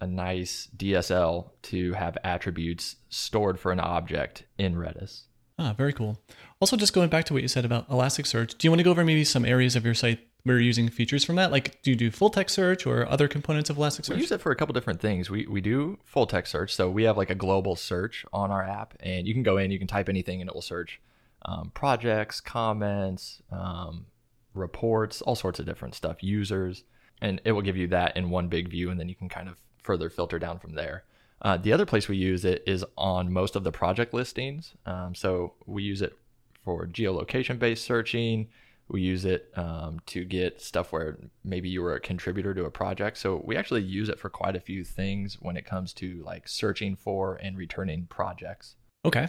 a 0.00 0.06
nice 0.06 0.68
DSL 0.76 1.50
to 1.62 1.92
have 1.92 2.18
attributes 2.24 2.96
stored 3.10 3.60
for 3.60 3.70
an 3.70 3.80
object 3.80 4.44
in 4.58 4.74
Redis. 4.74 5.22
Ah, 5.58 5.72
very 5.72 5.92
cool. 5.92 6.18
Also, 6.60 6.76
just 6.76 6.92
going 6.92 7.08
back 7.08 7.24
to 7.26 7.32
what 7.32 7.42
you 7.42 7.48
said 7.48 7.64
about 7.64 7.88
Elasticsearch, 7.88 8.58
do 8.58 8.66
you 8.66 8.70
want 8.70 8.80
to 8.80 8.84
go 8.84 8.90
over 8.90 9.04
maybe 9.04 9.24
some 9.24 9.44
areas 9.44 9.76
of 9.76 9.84
your 9.84 9.94
site 9.94 10.20
you're 10.44 10.60
using 10.60 10.88
features 10.88 11.24
from 11.24 11.36
that? 11.36 11.50
Like, 11.50 11.82
do 11.82 11.90
you 11.90 11.96
do 11.96 12.10
full 12.10 12.30
text 12.30 12.54
search 12.54 12.86
or 12.86 13.08
other 13.08 13.28
components 13.28 13.70
of 13.70 13.76
Elasticsearch? 13.76 14.14
We 14.14 14.20
use 14.20 14.32
it 14.32 14.40
for 14.40 14.52
a 14.52 14.56
couple 14.56 14.74
different 14.74 15.00
things. 15.00 15.30
We 15.30 15.46
we 15.46 15.60
do 15.60 15.98
full 16.04 16.26
text 16.26 16.52
search, 16.52 16.74
so 16.74 16.90
we 16.90 17.04
have 17.04 17.16
like 17.16 17.30
a 17.30 17.34
global 17.34 17.76
search 17.76 18.26
on 18.32 18.50
our 18.50 18.62
app, 18.62 18.94
and 19.00 19.26
you 19.26 19.32
can 19.32 19.42
go 19.42 19.56
in, 19.56 19.70
you 19.70 19.78
can 19.78 19.88
type 19.88 20.08
anything, 20.08 20.40
and 20.40 20.48
it 20.48 20.54
will 20.54 20.62
search 20.62 21.00
um, 21.46 21.70
projects, 21.74 22.40
comments, 22.40 23.42
um, 23.50 24.06
reports, 24.52 25.22
all 25.22 25.34
sorts 25.34 25.58
of 25.58 25.66
different 25.66 25.94
stuff, 25.94 26.22
users, 26.22 26.84
and 27.20 27.40
it 27.44 27.52
will 27.52 27.62
give 27.62 27.76
you 27.76 27.86
that 27.88 28.16
in 28.16 28.30
one 28.30 28.48
big 28.48 28.68
view, 28.68 28.90
and 28.90 29.00
then 29.00 29.08
you 29.08 29.14
can 29.14 29.28
kind 29.28 29.48
of 29.48 29.56
further 29.82 30.10
filter 30.10 30.38
down 30.38 30.58
from 30.58 30.74
there. 30.74 31.04
Uh, 31.42 31.56
the 31.56 31.72
other 31.72 31.84
place 31.84 32.08
we 32.08 32.16
use 32.16 32.44
it 32.44 32.62
is 32.66 32.84
on 32.96 33.32
most 33.32 33.56
of 33.56 33.64
the 33.64 33.72
project 33.72 34.14
listings. 34.14 34.74
Um, 34.86 35.14
so 35.14 35.54
we 35.66 35.82
use 35.82 36.00
it 36.00 36.16
for 36.64 36.86
geolocation 36.86 37.58
based 37.58 37.84
searching. 37.84 38.48
We 38.88 39.00
use 39.00 39.24
it 39.24 39.50
um, 39.56 40.00
to 40.06 40.24
get 40.24 40.60
stuff 40.60 40.92
where 40.92 41.18
maybe 41.42 41.68
you 41.68 41.82
were 41.82 41.94
a 41.94 42.00
contributor 42.00 42.54
to 42.54 42.64
a 42.64 42.70
project. 42.70 43.16
So 43.16 43.42
we 43.44 43.56
actually 43.56 43.82
use 43.82 44.08
it 44.08 44.18
for 44.18 44.28
quite 44.28 44.56
a 44.56 44.60
few 44.60 44.84
things 44.84 45.38
when 45.40 45.56
it 45.56 45.64
comes 45.64 45.92
to 45.94 46.22
like 46.24 46.48
searching 46.48 46.94
for 46.96 47.36
and 47.36 47.56
returning 47.56 48.06
projects. 48.06 48.76
Okay. 49.04 49.28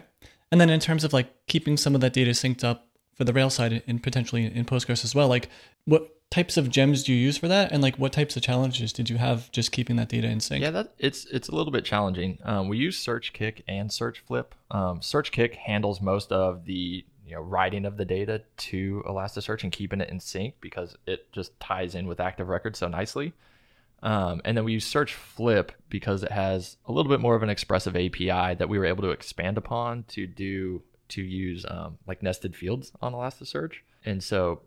And 0.52 0.60
then 0.60 0.70
in 0.70 0.80
terms 0.80 1.04
of 1.04 1.14
like 1.14 1.48
keeping 1.48 1.78
some 1.78 1.96
of 1.96 2.02
that 2.02 2.14
data 2.14 2.32
synced 2.32 2.64
up 2.64 2.88
for 3.14 3.24
the 3.24 3.34
Rails 3.34 3.56
side 3.56 3.82
and 3.88 4.04
potentially 4.04 4.46
in 4.46 4.66
Postgres 4.66 5.04
as 5.04 5.16
well, 5.16 5.28
like 5.28 5.50
what 5.86 6.12
types 6.32 6.58
of 6.58 6.70
gems 6.70 7.04
do 7.04 7.14
you 7.14 7.20
use 7.20 7.38
for 7.38 7.48
that, 7.48 7.72
and 7.72 7.82
like 7.82 7.98
what 7.98 8.12
types 8.12 8.36
of 8.36 8.44
challenges 8.44 8.92
did 8.92 9.10
you 9.10 9.18
have 9.18 9.52
just 9.52 9.72
keeping 9.72 9.96
that 9.96 10.10
data 10.10 10.28
in 10.28 10.40
sync? 10.40 10.62
Yeah, 10.62 10.72
that 10.72 10.94
it's 10.98 11.26
it's 11.26 11.48
a 11.48 11.56
little 11.56 11.72
bit 11.72 11.86
challenging. 11.86 12.40
Um, 12.44 12.68
we 12.68 12.78
use 12.78 13.02
Searchkick 13.04 13.62
and 13.68 13.90
Searchflip. 13.90 14.48
Um, 14.72 15.00
Searchkick 15.00 15.56
handles 15.56 16.02
most 16.02 16.32
of 16.32 16.66
the 16.66 17.06
you 17.26 17.36
know 17.36 17.42
writing 17.42 17.86
of 17.86 17.98
the 17.98 18.06
data 18.06 18.42
to 18.58 19.04
Elasticsearch 19.08 19.64
and 19.64 19.72
keeping 19.72 20.02
it 20.02 20.10
in 20.10 20.20
sync 20.20 20.56
because 20.62 20.96
it 21.06 21.32
just 21.32 21.60
ties 21.60 21.96
in 21.96 22.08
with 22.08 22.20
Active 22.20 22.48
Record 22.48 22.76
so 22.76 22.88
nicely. 22.88 23.34
Um, 24.04 24.42
and 24.46 24.56
then 24.56 24.66
we 24.66 24.74
use 24.74 24.86
Search 24.86 25.14
Flip 25.14 25.72
because 25.90 26.24
it 26.24 26.32
has 26.32 26.78
a 26.86 26.92
little 26.92 27.10
bit 27.10 27.22
more 27.22 27.36
of 27.36 27.44
an 27.44 27.50
expressive 27.50 27.96
API 27.96 28.56
that 28.56 28.70
we 28.70 28.78
were 28.78 28.86
able 28.86 29.02
to 29.04 29.10
expand 29.10 29.58
upon 29.58 30.04
to 30.10 30.28
do 30.28 30.84
to 31.08 31.22
use 31.22 31.66
um, 31.70 31.98
like 32.08 32.22
nested 32.22 32.56
fields 32.56 32.92
on 33.02 33.14
Elasticsearch. 33.14 33.78
And 34.06 34.24
so 34.24 34.62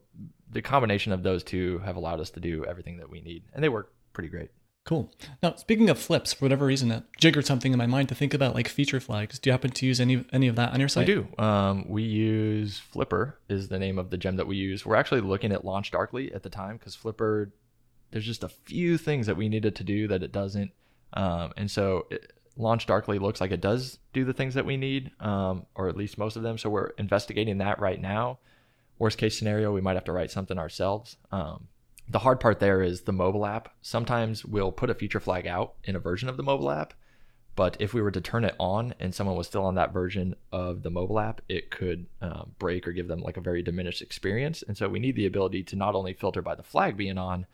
the 0.51 0.63
combination 0.63 1.13
of 1.13 1.23
those 1.23 1.45
two 1.45 1.79
have 1.85 1.97
allowed 1.97 2.21
us 2.21 2.31
to 2.31 2.41
do 2.41 2.65
everything 2.65 2.99
that 2.99 3.11
we 3.11 3.21
need, 3.21 3.45
and 3.55 3.63
they 3.63 3.69
work 3.69 3.93
pretty 4.13 4.29
great. 4.29 4.51
Cool. 4.89 5.13
Now, 5.43 5.55
speaking 5.57 5.91
of 5.91 5.99
flips, 5.99 6.33
for 6.33 6.47
whatever 6.47 6.65
reason, 6.65 6.89
that 6.89 7.05
jiggered 7.19 7.45
something 7.45 7.73
in 7.73 7.79
my 7.79 7.85
mind 7.85 8.09
to 8.09 8.15
think 8.15 8.33
about 8.33 8.55
like 8.55 8.69
feature 8.69 9.01
flags. 9.01 9.39
Do 9.39 9.51
you 9.51 9.53
happen 9.53 9.71
to 9.71 9.85
use 9.85 10.01
any 10.01 10.25
any 10.33 10.49
of 10.49 10.57
that 10.57 10.73
on 10.73 10.81
your 10.81 10.89
site? 10.89 11.03
I 11.03 11.05
do. 11.05 11.29
Um, 11.37 11.87
we 11.91 12.05
use 12.05 12.79
Flipper 12.79 13.39
is 13.51 13.69
the 13.69 13.79
name 13.79 13.99
of 13.99 14.09
the 14.09 14.17
gem 14.17 14.37
that 14.37 14.47
we 14.47 14.57
use. 14.57 14.87
We're 14.87 14.97
actually 14.97 15.21
looking 15.21 15.53
at 15.53 15.63
Launch 15.63 15.91
Darkly 15.91 16.33
at 16.33 16.43
the 16.43 16.49
time 16.49 16.79
because 16.79 16.95
Flipper, 16.95 17.53
there's 18.13 18.25
just 18.25 18.43
a 18.43 18.49
few 18.49 18.97
things 18.97 19.27
that 19.27 19.37
we 19.37 19.51
needed 19.51 19.77
to 19.77 19.85
do 19.85 20.09
that 20.09 20.23
it 20.23 20.33
doesn't, 20.33 20.71
um, 21.13 21.53
and 21.59 21.71
so 21.71 22.07
it, 22.11 22.33
Launch 22.57 22.87
Darkly 22.87 23.19
looks 23.19 23.43
like 23.43 23.51
it 23.51 23.61
does 23.61 23.99
do 24.15 24.25
the 24.25 24.33
things 24.33 24.55
that 24.55 24.65
we 24.65 24.79
need, 24.79 25.11
um, 25.21 25.67
or 25.75 25.91
at 25.91 25.99
least 25.99 26.17
most 26.17 26.35
of 26.35 26.43
them. 26.43 26.57
So 26.57 26.71
we're 26.71 26.93
investigating 26.97 27.59
that 27.59 27.79
right 27.79 28.01
now. 28.01 28.39
Worst 28.99 29.19
case 29.19 29.39
scenario, 29.39 29.71
we 29.71 29.83
might 29.83 29.97
have 29.97 30.05
to 30.05 30.13
write 30.13 30.31
something 30.31 30.57
ourselves. 30.57 31.19
Um, 31.31 31.69
the 32.11 32.21
hard 32.21 32.41
part 32.41 32.61
there 32.61 32.83
is 32.83 33.03
the 33.03 33.13
mobile 33.13 33.45
app. 33.45 33.75
Sometimes 33.83 34.45
we'll 34.45 34.73
put 34.73 34.91
a 34.91 34.95
feature 34.95 35.21
flag 35.21 35.47
out 35.47 35.75
in 35.85 35.95
a 35.95 36.01
version 36.01 36.29
of 36.29 36.37
the 36.37 36.43
mobile 36.43 36.71
app, 36.71 36.95
but 37.55 37.77
if 37.81 37.93
we 37.93 38.01
were 38.01 38.11
to 38.11 38.21
turn 38.21 38.45
it 38.45 38.55
on 38.59 38.95
and 39.01 39.15
someone 39.15 39.37
was 39.37 39.47
still 39.47 39.65
on 39.65 39.75
that 39.75 39.93
version 39.93 40.35
of 40.53 40.83
the 40.83 40.91
mobile 40.91 41.19
app, 41.19 41.41
it 41.49 41.71
could 41.71 42.07
um, 42.23 42.53
break 42.59 42.87
or 42.87 42.93
give 42.93 43.09
them 43.09 43.21
like 43.21 43.37
a 43.37 43.43
very 43.43 43.63
diminished 43.63 44.01
experience. 44.01 44.63
And 44.67 44.77
so 44.77 44.89
we 44.89 45.01
need 45.01 45.17
the 45.17 45.27
ability 45.27 45.65
to 45.65 45.77
not 45.77 45.95
only 45.95 46.13
filter 46.13 46.41
by 46.41 46.55
the 46.55 46.63
flag 46.63 46.97
being 46.97 47.19
on, 47.19 47.47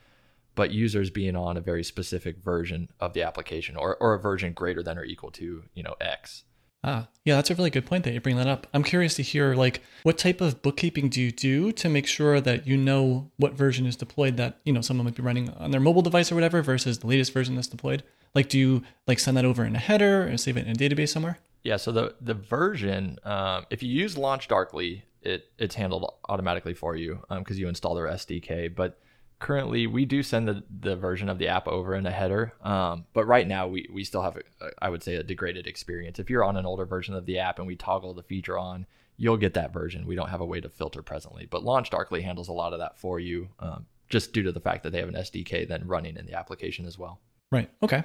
but 0.55 0.71
users 0.71 1.11
being 1.11 1.35
on 1.35 1.57
a 1.57 1.61
very 1.61 1.83
specific 1.83 2.37
version 2.39 2.89
of 3.01 3.13
the 3.13 3.23
application 3.23 3.77
or, 3.77 3.97
or 3.97 4.15
a 4.15 4.21
version 4.21 4.53
greater 4.53 4.83
than 4.83 4.99
or 4.99 5.05
equal 5.05 5.31
to, 5.33 5.65
you 5.75 5.83
know, 5.83 5.97
X. 6.01 6.45
Ah, 6.87 7.09
yeah, 7.25 7.37
that's 7.37 7.51
a 7.51 7.55
really 7.55 7.71
good 7.71 7.87
point 7.87 8.05
that 8.05 8.13
you 8.13 8.21
bring 8.21 8.37
that 8.37 8.47
up. 8.47 8.67
I'm 8.75 8.85
curious 8.85 9.15
to 9.15 9.23
hear 9.23 9.55
like 9.55 9.81
what 10.03 10.19
type 10.19 10.43
of 10.43 10.61
bookkeeping 10.61 11.09
do 11.09 11.23
you 11.23 11.33
do 11.33 11.73
to 11.73 11.89
make 11.89 12.07
sure 12.07 12.43
that 12.43 12.67
you 12.67 12.77
know 12.77 13.31
what 13.39 13.55
version 13.55 13.87
is 13.87 13.97
deployed 13.97 14.37
that, 14.37 14.59
you 14.65 14.73
know, 14.73 14.83
someone 14.83 15.07
might 15.07 15.15
be 15.15 15.23
running 15.23 15.49
on 15.55 15.71
their 15.71 15.81
mobile 15.81 16.03
device 16.03 16.31
or 16.31 16.35
whatever 16.35 16.61
versus 16.61 16.99
the 16.99 17.07
latest 17.07 17.33
version 17.33 17.55
that's 17.55 17.69
deployed? 17.69 18.03
Like 18.35 18.51
do 18.51 18.59
you 18.59 18.83
like 19.07 19.19
send 19.19 19.39
that 19.39 19.47
over 19.47 19.65
in 19.65 19.75
a 19.75 19.79
header 19.79 20.23
and 20.23 20.39
save 20.39 20.59
it 20.59 20.67
in 20.67 20.73
a 20.73 20.75
database 20.75 21.09
somewhere? 21.09 21.39
Yeah, 21.63 21.79
so 21.79 21.91
the 21.91 22.15
the 22.21 22.35
version, 22.35 23.19
um, 23.25 23.65
if 23.71 23.83
you 23.83 23.89
use 23.89 24.19
Launch 24.19 24.49
Darkly, 24.49 25.05
it 25.23 25.47
it's 25.59 25.75
handled 25.75 26.13
automatically 26.29 26.75
for 26.75 26.95
you 26.95 27.21
because 27.31 27.57
um, 27.57 27.61
you 27.61 27.69
install 27.69 27.95
their 27.95 28.09
SDK. 28.09 28.75
But 28.75 28.99
currently 29.39 29.87
we 29.87 30.05
do 30.05 30.23
send 30.23 30.49
the, 30.49 30.63
the 30.81 30.97
version 30.97 31.29
of 31.29 31.39
the 31.39 31.49
app 31.49 31.67
over 31.69 31.95
in 31.95 32.07
a 32.07 32.11
header 32.11 32.53
um, 32.63 33.05
but 33.13 33.27
right 33.27 33.47
now 33.47 33.67
we, 33.67 33.89
we 33.93 34.05
still 34.05 34.23
have 34.23 34.37
a, 34.37 34.43
I 34.81 34.89
would 34.89 35.03
say 35.03 35.17
a 35.17 35.23
degraded 35.23 35.67
experience 35.67 36.19
if 36.19 36.31
you're 36.31 36.45
on 36.45 36.57
an 36.57 36.67
older 36.67 36.87
version 36.87 37.15
of 37.15 37.27
the 37.27 37.39
app 37.39 37.59
and 37.59 37.67
we 37.67 37.77
toggle 37.77 38.15
the 38.15 38.23
feature 38.23 38.59
on 38.59 38.87
you'll 39.17 39.37
get 39.37 39.55
that 39.55 39.73
version 39.73 40.07
we 40.07 40.15
don't 40.15 40.31
have 40.31 40.41
a 40.41 40.47
way 40.47 40.61
to 40.61 40.69
filter 40.69 41.03
presently 41.03 41.47
but 41.47 41.65
launch 41.65 41.91
darkly 41.91 42.23
handles 42.23 42.49
a 42.49 42.53
lot 42.53 42.73
of 42.73 42.79
that 42.79 42.99
for 42.99 43.21
you 43.21 43.49
um, 43.61 43.87
just 44.09 44.33
due 44.33 44.43
to 44.43 44.53
the 44.53 44.61
fact 44.61 44.83
that 44.83 44.91
they 44.91 44.99
have 44.99 45.09
an 45.09 45.15
sdk 45.15 45.67
then 45.69 45.87
running 45.87 46.17
in 46.17 46.27
the 46.27 46.35
application 46.35 46.87
as 46.87 46.99
well 46.99 47.21
right 47.51 47.71
okay 47.83 48.03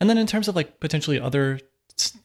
and 0.00 0.08
then 0.08 0.18
in 0.18 0.26
terms 0.26 0.48
of 0.48 0.56
like 0.56 0.80
potentially 0.80 1.20
other 1.20 1.60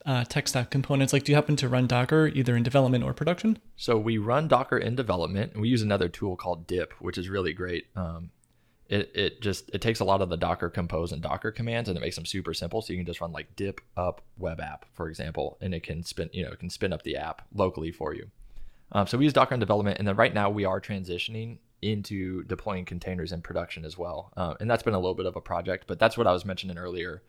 uh, 0.06 0.24
tech 0.26 0.48
stack 0.48 0.70
components? 0.70 1.14
Like, 1.14 1.24
do 1.24 1.32
you 1.32 1.36
happen 1.36 1.56
to 1.58 1.68
run 1.68 1.88
Docker 1.88 2.28
either 2.28 2.56
in 2.56 2.64
development 2.64 3.04
or 3.04 3.14
production? 3.14 3.60
So 3.76 3.98
we 3.98 4.18
run 4.18 4.48
Docker 4.48 4.78
in 4.78 4.96
development, 4.96 5.54
and 5.54 5.62
we 5.62 5.70
use 5.70 5.82
another 5.82 6.10
tool 6.10 6.36
called 6.36 6.68
Dip, 6.68 6.94
which 7.00 7.18
is 7.18 7.30
really 7.30 7.54
great. 7.54 7.88
Um, 7.96 8.32
it, 8.90 9.12
it 9.16 9.42
just 9.42 9.70
it 9.74 9.82
takes 9.82 10.00
a 10.00 10.06
lot 10.06 10.22
of 10.22 10.30
the 10.30 10.38
docker 10.38 10.70
compose 10.70 11.12
and 11.12 11.22
docker 11.22 11.52
commands 11.52 11.90
and 11.90 11.98
it 11.98 12.02
makes 12.02 12.16
them 12.16 12.26
super 12.26 12.54
simple. 12.54 12.82
So 12.82 12.94
you 12.94 13.00
can 13.00 13.06
just 13.06 13.22
run 13.22 13.32
like 13.32 13.56
dip 13.56 13.82
up 13.96 14.22
web 14.38 14.60
app 14.60 14.86
for 14.94 15.08
example 15.10 15.58
and 15.62 15.74
it 15.74 15.84
can 15.84 16.04
spin 16.04 16.30
you 16.34 16.44
know 16.44 16.52
it 16.52 16.60
can 16.60 16.70
spin 16.70 16.94
up 16.94 17.04
the 17.04 17.16
app 17.16 17.44
locally 17.54 17.92
for 17.92 18.14
you. 18.14 18.30
Um, 18.92 19.08
so 19.08 19.18
we 19.18 19.24
use 19.24 19.34
docker 19.34 19.54
in 19.54 19.60
development 19.60 20.00
and 20.00 20.08
then 20.08 20.16
right 20.16 20.34
now 20.34 20.50
we 20.50 20.66
are 20.66 20.80
transitioning 20.82 21.58
into 21.82 22.44
deploying 22.44 22.86
containers 22.86 23.32
in 23.32 23.42
production 23.42 23.84
as 23.84 23.98
well. 23.98 24.32
Uh, 24.38 24.54
and 24.60 24.70
that's 24.70 24.84
been 24.84 24.94
a 24.94 25.00
little 25.00 25.16
bit 25.16 25.26
of 25.26 25.36
a 25.36 25.42
project 25.42 25.86
but 25.88 25.98
that's 26.00 26.18
what 26.18 26.28
i 26.28 26.32
was 26.32 26.46
mentioning 26.46 26.78
earlier. 26.78 27.24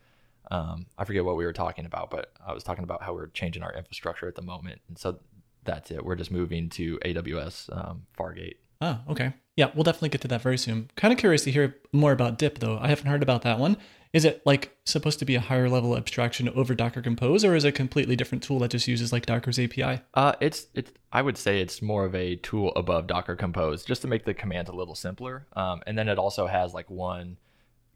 Um, 0.51 0.85
i 0.97 1.05
forget 1.05 1.25
what 1.25 1.37
we 1.37 1.45
were 1.45 1.53
talking 1.53 1.85
about 1.87 2.11
but 2.11 2.31
i 2.45 2.53
was 2.53 2.63
talking 2.63 2.83
about 2.83 3.01
how 3.01 3.15
we're 3.15 3.27
changing 3.27 3.63
our 3.63 3.73
infrastructure 3.73 4.27
at 4.27 4.35
the 4.35 4.41
moment. 4.41 4.81
And 4.87 4.97
so 4.97 5.19
that's 5.63 5.89
it. 5.89 6.05
We're 6.05 6.15
just 6.15 6.31
moving 6.31 6.69
to 6.71 6.99
aws 6.99 7.75
um, 7.75 8.05
fargate. 8.17 8.57
Oh, 8.81 8.99
okay. 9.09 9.33
Yeah, 9.55 9.71
we'll 9.73 9.83
definitely 9.83 10.09
get 10.09 10.21
to 10.21 10.27
that 10.29 10.41
very 10.41 10.57
soon. 10.57 10.89
Kind 10.95 11.13
of 11.13 11.17
curious 11.17 11.43
to 11.45 11.51
hear 11.51 11.77
more 11.93 12.11
about 12.11 12.37
Dip, 12.37 12.59
though. 12.59 12.77
I 12.79 12.89
haven't 12.89 13.07
heard 13.07 13.23
about 13.23 13.43
that 13.43 13.59
one. 13.59 13.77
Is 14.11 14.23
it 14.23 14.41
like 14.45 14.75
supposed 14.85 15.19
to 15.19 15.25
be 15.25 15.35
a 15.35 15.41
higher 15.41 15.69
level 15.69 15.97
abstraction 15.97 16.47
over 16.49 16.73
Docker 16.73 17.01
Compose, 17.01 17.43
or 17.43 17.55
is 17.55 17.65
it 17.65 17.69
a 17.69 17.71
completely 17.71 18.15
different 18.15 18.43
tool 18.43 18.59
that 18.59 18.71
just 18.71 18.87
uses 18.87 19.11
like 19.11 19.25
Docker's 19.25 19.59
API? 19.59 20.01
Uh, 20.13 20.33
it's 20.39 20.67
it's. 20.73 20.91
I 21.11 21.21
would 21.21 21.37
say 21.37 21.59
it's 21.59 21.81
more 21.81 22.05
of 22.05 22.15
a 22.15 22.37
tool 22.37 22.71
above 22.75 23.07
Docker 23.07 23.35
Compose, 23.35 23.83
just 23.83 24.01
to 24.03 24.07
make 24.07 24.23
the 24.23 24.33
command 24.33 24.69
a 24.69 24.75
little 24.75 24.95
simpler. 24.95 25.47
Um, 25.53 25.81
and 25.85 25.97
then 25.97 26.07
it 26.07 26.17
also 26.17 26.47
has 26.47 26.73
like 26.73 26.89
one 26.89 27.37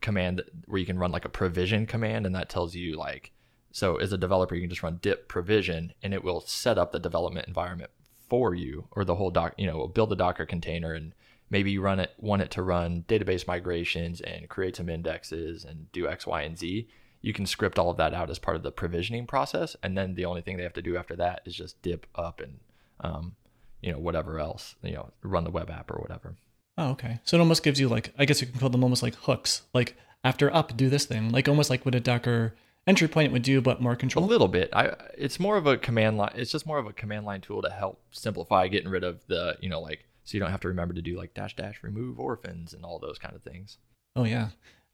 command 0.02 0.42
where 0.66 0.80
you 0.80 0.86
can 0.86 1.00
run 1.00 1.12
like 1.12 1.26
a 1.26 1.30
provision 1.30 1.86
command, 1.86 2.26
and 2.26 2.36
that 2.36 2.50
tells 2.50 2.76
you 2.76 2.98
like 2.98 3.32
so 3.72 3.98
as 3.98 4.12
a 4.12 4.18
developer 4.18 4.56
you 4.56 4.62
can 4.62 4.70
just 4.70 4.84
run 4.84 5.00
dip 5.02 5.28
provision, 5.28 5.94
and 6.02 6.14
it 6.14 6.24
will 6.24 6.42
set 6.42 6.78
up 6.78 6.92
the 6.92 7.00
development 7.00 7.48
environment 7.48 7.92
for 8.30 8.54
you 8.54 8.88
or 8.92 9.04
the 9.04 9.16
whole 9.16 9.32
doc 9.32 9.56
you 9.58 9.66
know 9.66 9.88
build 9.88 10.12
a 10.12 10.16
docker 10.16 10.46
container 10.46 10.94
and 10.94 11.14
maybe 11.50 11.72
you 11.72 11.82
run 11.82 12.00
it 12.00 12.14
want 12.18 12.42
it 12.42 12.52
to 12.52 12.62
run 12.62 13.04
database 13.08 13.48
migrations 13.48 14.22
and 14.22 14.50
create 14.50 14.76
some 14.76 14.90
indexes 14.90 15.66
and 15.66 15.92
do 15.92 16.08
x 16.08 16.26
y 16.26 16.42
and 16.42 16.58
z 16.58 16.88
you 17.22 17.34
can 17.34 17.46
script 17.46 17.78
all 17.78 17.90
of 17.90 17.98
that 17.98 18.14
out 18.14 18.30
as 18.30 18.40
part 18.40 18.56
of 18.56 18.64
the 18.64 18.72
provisioning 18.72 19.28
process 19.28 19.76
and 19.84 19.98
then 19.98 20.16
the 20.16 20.26
only 20.26 20.42
thing 20.42 20.58
they 20.58 20.64
have 20.64 20.74
to 20.74 20.82
do 20.82 20.98
after 20.98 21.16
that 21.16 21.42
is 21.46 21.56
just 21.56 21.82
dip 21.82 22.06
up 22.16 22.40
and 22.40 22.60
um, 23.02 23.36
you 23.82 23.92
know 23.92 24.00
whatever 24.00 24.40
else 24.40 24.76
you 24.84 24.94
know 24.94 25.10
run 25.24 25.44
the 25.44 25.52
web 25.52 25.70
app 25.70 25.92
or 25.92 26.00
whatever 26.00 26.36
oh 26.78 26.90
okay 26.90 27.20
so 27.24 27.38
it 27.38 27.40
almost 27.40 27.64
gives 27.64 27.80
you 27.80 27.88
like 27.88 28.14
i 28.18 28.26
guess 28.26 28.42
you 28.42 28.48
can 28.48 28.60
call 28.60 28.70
them 28.70 28.84
almost 28.84 29.04
like 29.04 29.16
hooks 29.16 29.64
like 29.74 29.96
after 30.24 30.54
up 30.54 30.76
do 30.76 30.90
this 30.90 31.06
thing 31.06 31.32
like 31.32 31.48
almost 31.48 31.70
like 31.70 31.86
what 31.86 31.96
a 31.96 32.00
docker 32.00 32.56
entry 32.90 33.08
point 33.08 33.32
would 33.32 33.44
do, 33.44 33.62
but 33.62 33.82
more 33.82 33.96
control. 33.96 34.26
A 34.26 34.28
little 34.28 34.48
bit. 34.48 34.70
I 34.74 34.96
it's 35.18 35.40
more 35.40 35.58
of 35.58 35.68
a 35.68 35.78
command 35.78 36.18
line. 36.18 36.34
It's 36.36 36.52
just 36.52 36.66
more 36.66 36.80
of 36.80 36.88
a 36.88 36.94
command 36.94 37.26
line 37.26 37.40
tool 37.40 37.62
to 37.62 37.70
help 37.70 38.02
simplify 38.12 38.68
getting 38.68 38.90
rid 38.90 39.04
of 39.04 39.26
the 39.28 39.58
you 39.62 39.70
know 39.70 39.80
like 39.80 40.06
so 40.30 40.38
you 40.38 40.40
don't 40.40 40.52
have 40.52 40.62
to 40.62 40.68
remember 40.68 40.94
to 40.94 41.02
do 41.02 41.18
like 41.18 41.34
dash 41.34 41.56
dash 41.56 41.82
remove 41.82 42.20
orphans 42.20 42.74
and 42.74 42.86
all 42.86 43.00
those 43.00 43.18
kind 43.18 43.36
of 43.36 43.42
things. 43.42 43.80
Oh 44.16 44.26
yeah. 44.26 44.50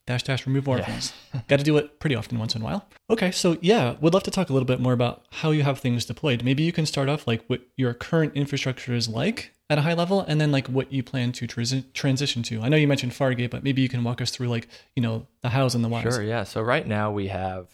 Dash 0.08 0.24
dash 0.24 0.46
remove 0.46 0.70
orphans. 0.70 1.14
Yeah. 1.34 1.42
Got 1.50 1.58
to 1.58 1.66
do 1.66 1.76
it 1.78 2.00
pretty 2.00 2.16
often 2.16 2.40
once 2.40 2.56
in 2.56 2.62
a 2.62 2.66
while. 2.66 2.88
Okay, 3.10 3.32
so 3.32 3.58
yeah, 3.62 3.96
would 4.00 4.14
love 4.14 4.24
to 4.24 4.32
talk 4.32 4.50
a 4.50 4.54
little 4.54 4.68
bit 4.68 4.80
more 4.80 4.94
about 4.94 5.26
how 5.32 5.52
you 5.52 5.64
have 5.64 5.80
things 5.80 6.06
deployed. 6.06 6.44
Maybe 6.44 6.64
you 6.64 6.72
can 6.72 6.86
start 6.86 7.10
off 7.10 7.28
like 7.28 7.44
what 7.48 7.62
your 7.76 7.94
current 7.94 8.34
infrastructure 8.36 8.94
is 8.94 9.10
like 9.10 9.52
at 9.70 9.80
a 9.80 9.82
high 9.82 9.96
level, 9.96 10.22
and 10.22 10.40
then 10.40 10.52
like 10.52 10.68
what 10.68 10.94
you 10.94 11.04
plan 11.04 11.32
to 11.34 11.48
transi- 11.48 11.92
transition 11.94 12.44
to. 12.44 12.62
I 12.62 12.70
know 12.70 12.78
you 12.78 12.88
mentioned 12.88 13.14
Fargate, 13.14 13.50
but 13.50 13.64
maybe 13.64 13.82
you 13.82 13.90
can 13.90 14.04
walk 14.04 14.22
us 14.22 14.30
through 14.30 14.48
like 14.48 14.68
you 14.96 15.02
know 15.02 15.26
the 15.42 15.50
hows 15.50 15.76
and 15.76 15.84
the 15.84 15.90
whys. 15.90 16.04
Sure. 16.04 16.22
Yeah. 16.22 16.44
So 16.44 16.62
right 16.62 16.88
now 16.88 17.12
we 17.12 17.28
have 17.28 17.68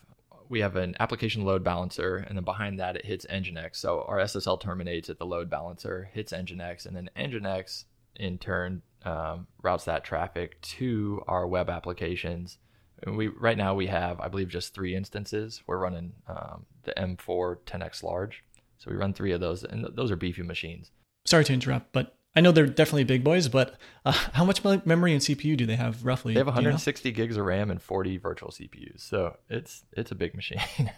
we 0.52 0.60
have 0.60 0.76
an 0.76 0.96
application 1.00 1.46
load 1.46 1.64
balancer, 1.64 2.18
and 2.18 2.38
then 2.38 2.44
behind 2.44 2.78
that 2.78 2.98
it 2.98 3.06
hits 3.06 3.26
Nginx. 3.26 3.78
So 3.78 4.04
our 4.08 4.18
SSL 4.18 4.60
terminates 4.60 5.10
at 5.10 5.18
the 5.18 5.26
load 5.26 5.50
balancer, 5.50 6.10
hits 6.14 6.34
Nginx, 6.34 6.86
and 6.86 6.96
then 6.96 7.10
Nginx 7.18 7.86
in 8.18 8.38
turn 8.38 8.82
um, 9.06 9.48
routes 9.64 9.86
that 9.86 10.04
traffic 10.04 10.62
to 10.62 11.24
our 11.26 11.48
web 11.48 11.70
applications. 11.70 12.58
And 13.02 13.16
we 13.16 13.30
right 13.30 13.58
now 13.58 13.74
we 13.74 13.88
have, 13.88 14.20
I 14.20 14.28
believe, 14.28 14.50
just 14.50 14.76
three 14.76 14.94
instances. 14.94 15.64
We're 15.66 15.78
running 15.78 16.12
um, 16.28 16.66
the 16.84 16.94
M4 16.98 17.60
10x 17.66 18.04
large, 18.04 18.44
so 18.78 18.92
we 18.92 18.98
run 18.98 19.14
three 19.14 19.32
of 19.32 19.40
those, 19.40 19.64
and 19.64 19.86
th- 19.86 19.96
those 19.96 20.12
are 20.12 20.18
beefy 20.18 20.44
machines. 20.44 20.92
Sorry 21.26 21.46
to 21.46 21.54
interrupt, 21.54 21.94
but 21.94 22.18
I 22.36 22.42
know 22.42 22.52
they're 22.52 22.68
definitely 22.68 23.04
big 23.04 23.24
boys. 23.24 23.48
But 23.48 23.76
uh, 24.06 24.12
how 24.12 24.46
much 24.46 24.64
memory 24.64 25.14
and 25.14 25.22
CPU 25.22 25.58
do 25.58 25.66
they 25.66 25.76
have 25.76 26.06
roughly? 26.06 26.34
They 26.34 26.40
have 26.40 26.48
Do 26.48 26.52
you 26.52 26.62
know? 26.62 26.70
160 26.70 27.12
gigs 27.12 27.38
of 27.38 27.46
RAM 27.46 27.70
and 27.72 27.82
40 27.82 28.18
virtual 28.18 28.50
CPUs, 28.50 29.02
so 29.02 29.38
it's 29.50 29.84
it's 29.94 30.12
a 30.12 30.16
big 30.16 30.36
machine. 30.36 30.62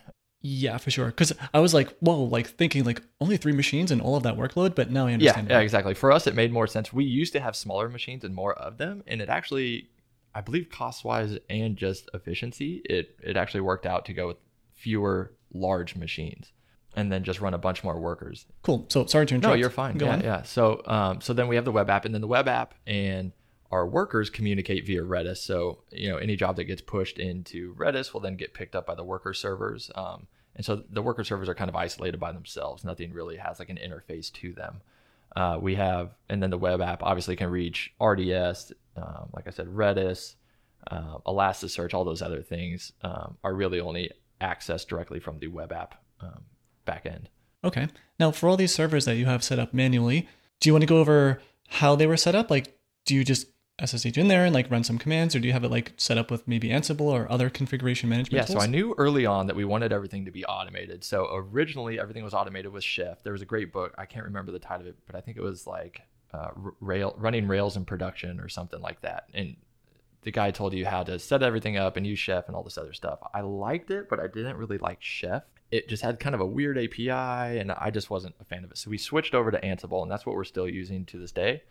Yeah, 0.45 0.77
for 0.77 0.91
sure. 0.91 1.05
Because 1.05 1.31
I 1.53 1.61
was 1.61 1.73
like, 1.73 1.97
whoa, 1.99 2.21
like 2.21 2.47
thinking 2.47 2.83
like 2.83 3.01
only 3.21 3.37
three 3.37 3.53
machines 3.53 3.91
and 3.91 4.01
all 4.01 4.17
of 4.17 4.23
that 4.23 4.35
workload, 4.35 4.75
but 4.75 4.91
now 4.91 5.07
I 5.07 5.13
understand. 5.13 5.47
yeah, 5.49 5.59
yeah, 5.59 5.61
exactly. 5.61 5.93
For 5.93 6.11
us, 6.11 6.27
it 6.27 6.35
made 6.35 6.51
more 6.51 6.67
sense. 6.67 6.91
We 6.91 7.05
used 7.05 7.31
to 7.31 7.39
have 7.39 7.55
smaller 7.55 7.87
machines 7.87 8.25
and 8.25 8.35
more 8.35 8.53
of 8.53 8.77
them, 8.77 9.03
and 9.07 9.21
it 9.21 9.29
actually, 9.29 9.89
I 10.35 10.41
believe, 10.41 10.69
cost 10.69 11.05
wise 11.05 11.37
and 11.49 11.77
just 11.77 12.09
efficiency, 12.13 12.81
it 12.83 13.15
it 13.23 13.37
actually 13.37 13.61
worked 13.61 13.85
out 13.85 14.03
to 14.05 14.13
go 14.13 14.27
with 14.27 14.37
fewer 14.73 15.31
large 15.53 15.95
machines, 15.95 16.51
and 16.95 17.11
then 17.11 17.23
just 17.23 17.41
run 17.41 17.53
a 17.53 17.57
bunch 17.57 17.83
more 17.83 17.99
workers. 17.99 18.45
Cool. 18.61 18.85
So 18.89 19.05
sorry 19.05 19.25
to 19.27 19.35
interrupt. 19.35 19.55
No, 19.55 19.59
you're 19.59 19.69
fine. 19.69 19.97
Go 19.97 20.05
yeah, 20.05 20.13
on. 20.13 20.21
yeah. 20.21 20.41
So, 20.43 20.81
um, 20.85 21.21
so 21.21 21.33
then 21.33 21.47
we 21.47 21.55
have 21.55 21.65
the 21.65 21.71
web 21.71 21.89
app, 21.89 22.05
and 22.05 22.13
then 22.13 22.21
the 22.21 22.27
web 22.27 22.47
app 22.47 22.75
and 22.85 23.31
our 23.71 23.87
workers 23.87 24.29
communicate 24.29 24.85
via 24.85 25.01
Redis. 25.01 25.37
So, 25.37 25.79
you 25.91 26.07
know, 26.09 26.17
any 26.17 26.35
job 26.35 26.57
that 26.57 26.65
gets 26.65 26.81
pushed 26.81 27.17
into 27.17 27.73
Redis 27.73 28.13
will 28.13 28.21
then 28.21 28.35
get 28.35 28.53
picked 28.53 28.75
up 28.75 28.85
by 28.85 28.93
the 28.93 29.03
worker 29.03 29.33
servers. 29.33 29.89
Um, 29.95 30.27
and 30.55 30.63
so 30.63 30.83
the 30.91 31.01
worker 31.01 31.23
servers 31.23 31.49
are 31.49 31.55
kind 31.55 31.69
of 31.69 31.75
isolated 31.75 32.19
by 32.19 32.31
themselves. 32.31 32.83
Nothing 32.83 33.11
really 33.11 33.37
has 33.37 33.57
like 33.57 33.69
an 33.69 33.79
interface 33.83 34.31
to 34.33 34.53
them. 34.53 34.81
Uh, 35.35 35.57
we 35.59 35.73
have, 35.73 36.11
and 36.29 36.43
then 36.43 36.51
the 36.51 36.57
web 36.57 36.81
app 36.81 37.01
obviously 37.01 37.35
can 37.35 37.49
reach 37.49 37.91
RDS, 37.99 38.71
um, 38.95 39.29
like 39.33 39.47
I 39.47 39.49
said, 39.49 39.65
Redis, 39.65 40.35
uh, 40.91 41.17
Elasticsearch, 41.25 41.95
all 41.95 42.03
those 42.03 42.21
other 42.21 42.43
things 42.43 42.91
um, 43.01 43.37
are 43.43 43.55
really 43.55 43.79
only 43.79 44.11
accessed 44.39 44.87
directly 44.87 45.19
from 45.19 45.39
the 45.39 45.47
web 45.47 45.71
app 45.71 45.95
um, 46.19 46.43
backend. 46.85 47.25
Okay. 47.63 47.87
Now, 48.19 48.31
for 48.31 48.49
all 48.49 48.57
these 48.57 48.73
servers 48.73 49.05
that 49.05 49.15
you 49.15 49.25
have 49.25 49.43
set 49.43 49.59
up 49.59 49.73
manually, 49.73 50.27
do 50.59 50.69
you 50.69 50.73
want 50.73 50.81
to 50.83 50.87
go 50.87 50.97
over 50.97 51.41
how 51.69 51.95
they 51.95 52.07
were 52.07 52.17
set 52.17 52.35
up? 52.35 52.49
Like, 52.51 52.77
do 53.05 53.15
you 53.15 53.23
just 53.23 53.47
SSH 53.83 54.17
in 54.17 54.27
there 54.27 54.45
and 54.45 54.53
like 54.53 54.69
run 54.69 54.83
some 54.83 54.97
commands, 54.99 55.35
or 55.35 55.39
do 55.39 55.47
you 55.47 55.53
have 55.53 55.63
it 55.63 55.71
like 55.71 55.93
set 55.97 56.17
up 56.17 56.29
with 56.29 56.47
maybe 56.47 56.69
Ansible 56.69 57.01
or 57.07 57.29
other 57.31 57.49
configuration 57.49 58.07
management 58.09 58.33
Yeah, 58.33 58.45
tools? 58.45 58.59
so 58.59 58.63
I 58.63 58.67
knew 58.69 58.93
early 58.97 59.25
on 59.25 59.47
that 59.47 59.55
we 59.55 59.65
wanted 59.65 59.91
everything 59.91 60.25
to 60.25 60.31
be 60.31 60.45
automated. 60.45 61.03
So 61.03 61.27
originally 61.33 61.99
everything 61.99 62.23
was 62.23 62.33
automated 62.33 62.71
with 62.71 62.83
Chef. 62.83 63.23
There 63.23 63.33
was 63.33 63.41
a 63.41 63.45
great 63.47 63.73
book. 63.73 63.93
I 63.97 64.05
can't 64.05 64.25
remember 64.25 64.51
the 64.51 64.59
title 64.59 64.81
of 64.81 64.87
it, 64.87 64.97
but 65.07 65.15
I 65.15 65.21
think 65.21 65.37
it 65.37 65.43
was 65.43 65.65
like 65.65 66.01
uh, 66.33 66.49
rail 66.79 67.15
running 67.17 67.47
Rails 67.47 67.75
in 67.75 67.83
production 67.85 68.39
or 68.39 68.47
something 68.47 68.79
like 68.81 69.01
that. 69.01 69.25
And 69.33 69.55
the 70.21 70.31
guy 70.31 70.51
told 70.51 70.73
you 70.73 70.85
how 70.85 71.03
to 71.03 71.17
set 71.17 71.41
everything 71.43 71.75
up 71.75 71.97
and 71.97 72.05
use 72.05 72.19
Chef 72.19 72.47
and 72.47 72.55
all 72.55 72.63
this 72.63 72.77
other 72.77 72.93
stuff. 72.93 73.19
I 73.33 73.41
liked 73.41 73.89
it, 73.89 74.07
but 74.07 74.19
I 74.19 74.27
didn't 74.27 74.57
really 74.57 74.77
like 74.77 75.01
Chef. 75.01 75.43
It 75.73 75.89
just 75.89 76.03
had 76.03 76.19
kind 76.19 76.35
of 76.35 76.41
a 76.41 76.45
weird 76.45 76.77
API, 76.77 77.59
and 77.59 77.71
I 77.71 77.89
just 77.89 78.09
wasn't 78.09 78.35
a 78.39 78.45
fan 78.45 78.63
of 78.63 78.71
it. 78.71 78.77
So 78.77 78.89
we 78.91 78.97
switched 78.97 79.33
over 79.33 79.49
to 79.49 79.59
Ansible, 79.61 80.03
and 80.03 80.11
that's 80.11 80.25
what 80.25 80.35
we're 80.35 80.43
still 80.43 80.69
using 80.69 81.03
to 81.05 81.17
this 81.17 81.31
day. 81.31 81.63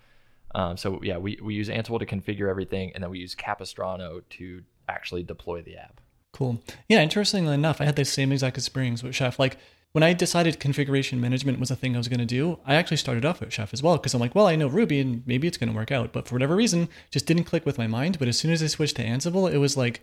Um, 0.55 0.77
so 0.77 1.01
yeah, 1.03 1.19
we, 1.19 1.39
we 1.43 1.55
use 1.55 1.69
Ansible 1.69 1.99
to 2.01 2.07
configure 2.07 2.51
everything, 2.51 2.91
and 2.95 3.03
then 3.03 3.11
we 3.11 3.21
use 3.21 3.35
Capistrano 3.35 4.23
to 4.31 4.63
actually 4.89 5.23
deploy 5.23 5.63
the 5.63 5.77
app. 5.77 6.01
Cool. 6.33 6.63
Yeah, 6.89 7.03
interestingly 7.03 7.55
enough, 7.55 7.81
I 7.81 7.85
had 7.85 7.97
the 7.97 8.05
same 8.05 8.33
exact 8.33 8.57
experience 8.57 9.03
with 9.03 9.15
Chef. 9.15 9.39
Like 9.39 9.57
when 9.93 10.03
I 10.03 10.15
decided 10.15 10.59
configuration 10.59 11.21
management 11.21 11.61
was 11.61 11.71
a 11.71 11.77
thing 11.77 11.95
I 11.95 11.99
was 11.99 12.09
going 12.09 12.19
to 12.21 12.27
do, 12.27 12.59
I 12.67 12.75
actually 12.75 12.97
started 12.97 13.25
off 13.25 13.41
with 13.41 13.53
Chef 13.53 13.73
as 13.73 13.83
well 13.83 13.99
because 13.99 14.15
I'm 14.15 14.21
like, 14.21 14.35
well, 14.35 14.47
I 14.47 14.57
know 14.57 14.67
Ruby 14.67 15.01
and 15.01 15.23
maybe 15.27 15.47
it's 15.47 15.59
going 15.59 15.71
to 15.71 15.77
work 15.77 15.93
out. 15.93 16.13
But 16.13 16.27
for 16.27 16.35
whatever 16.35 16.57
reason, 16.57 16.89
just 17.11 17.27
didn't 17.27 17.45
click 17.45 17.67
with 17.67 17.79
my 17.79 17.87
mind. 17.87 18.19
But 18.19 18.29
as 18.29 18.39
soon 18.39 18.51
as 18.51 18.63
I 18.63 18.67
switched 18.67 18.97
to 18.97 19.05
Ansible, 19.05 19.53
it 19.53 19.59
was 19.59 19.77
like 19.77 20.01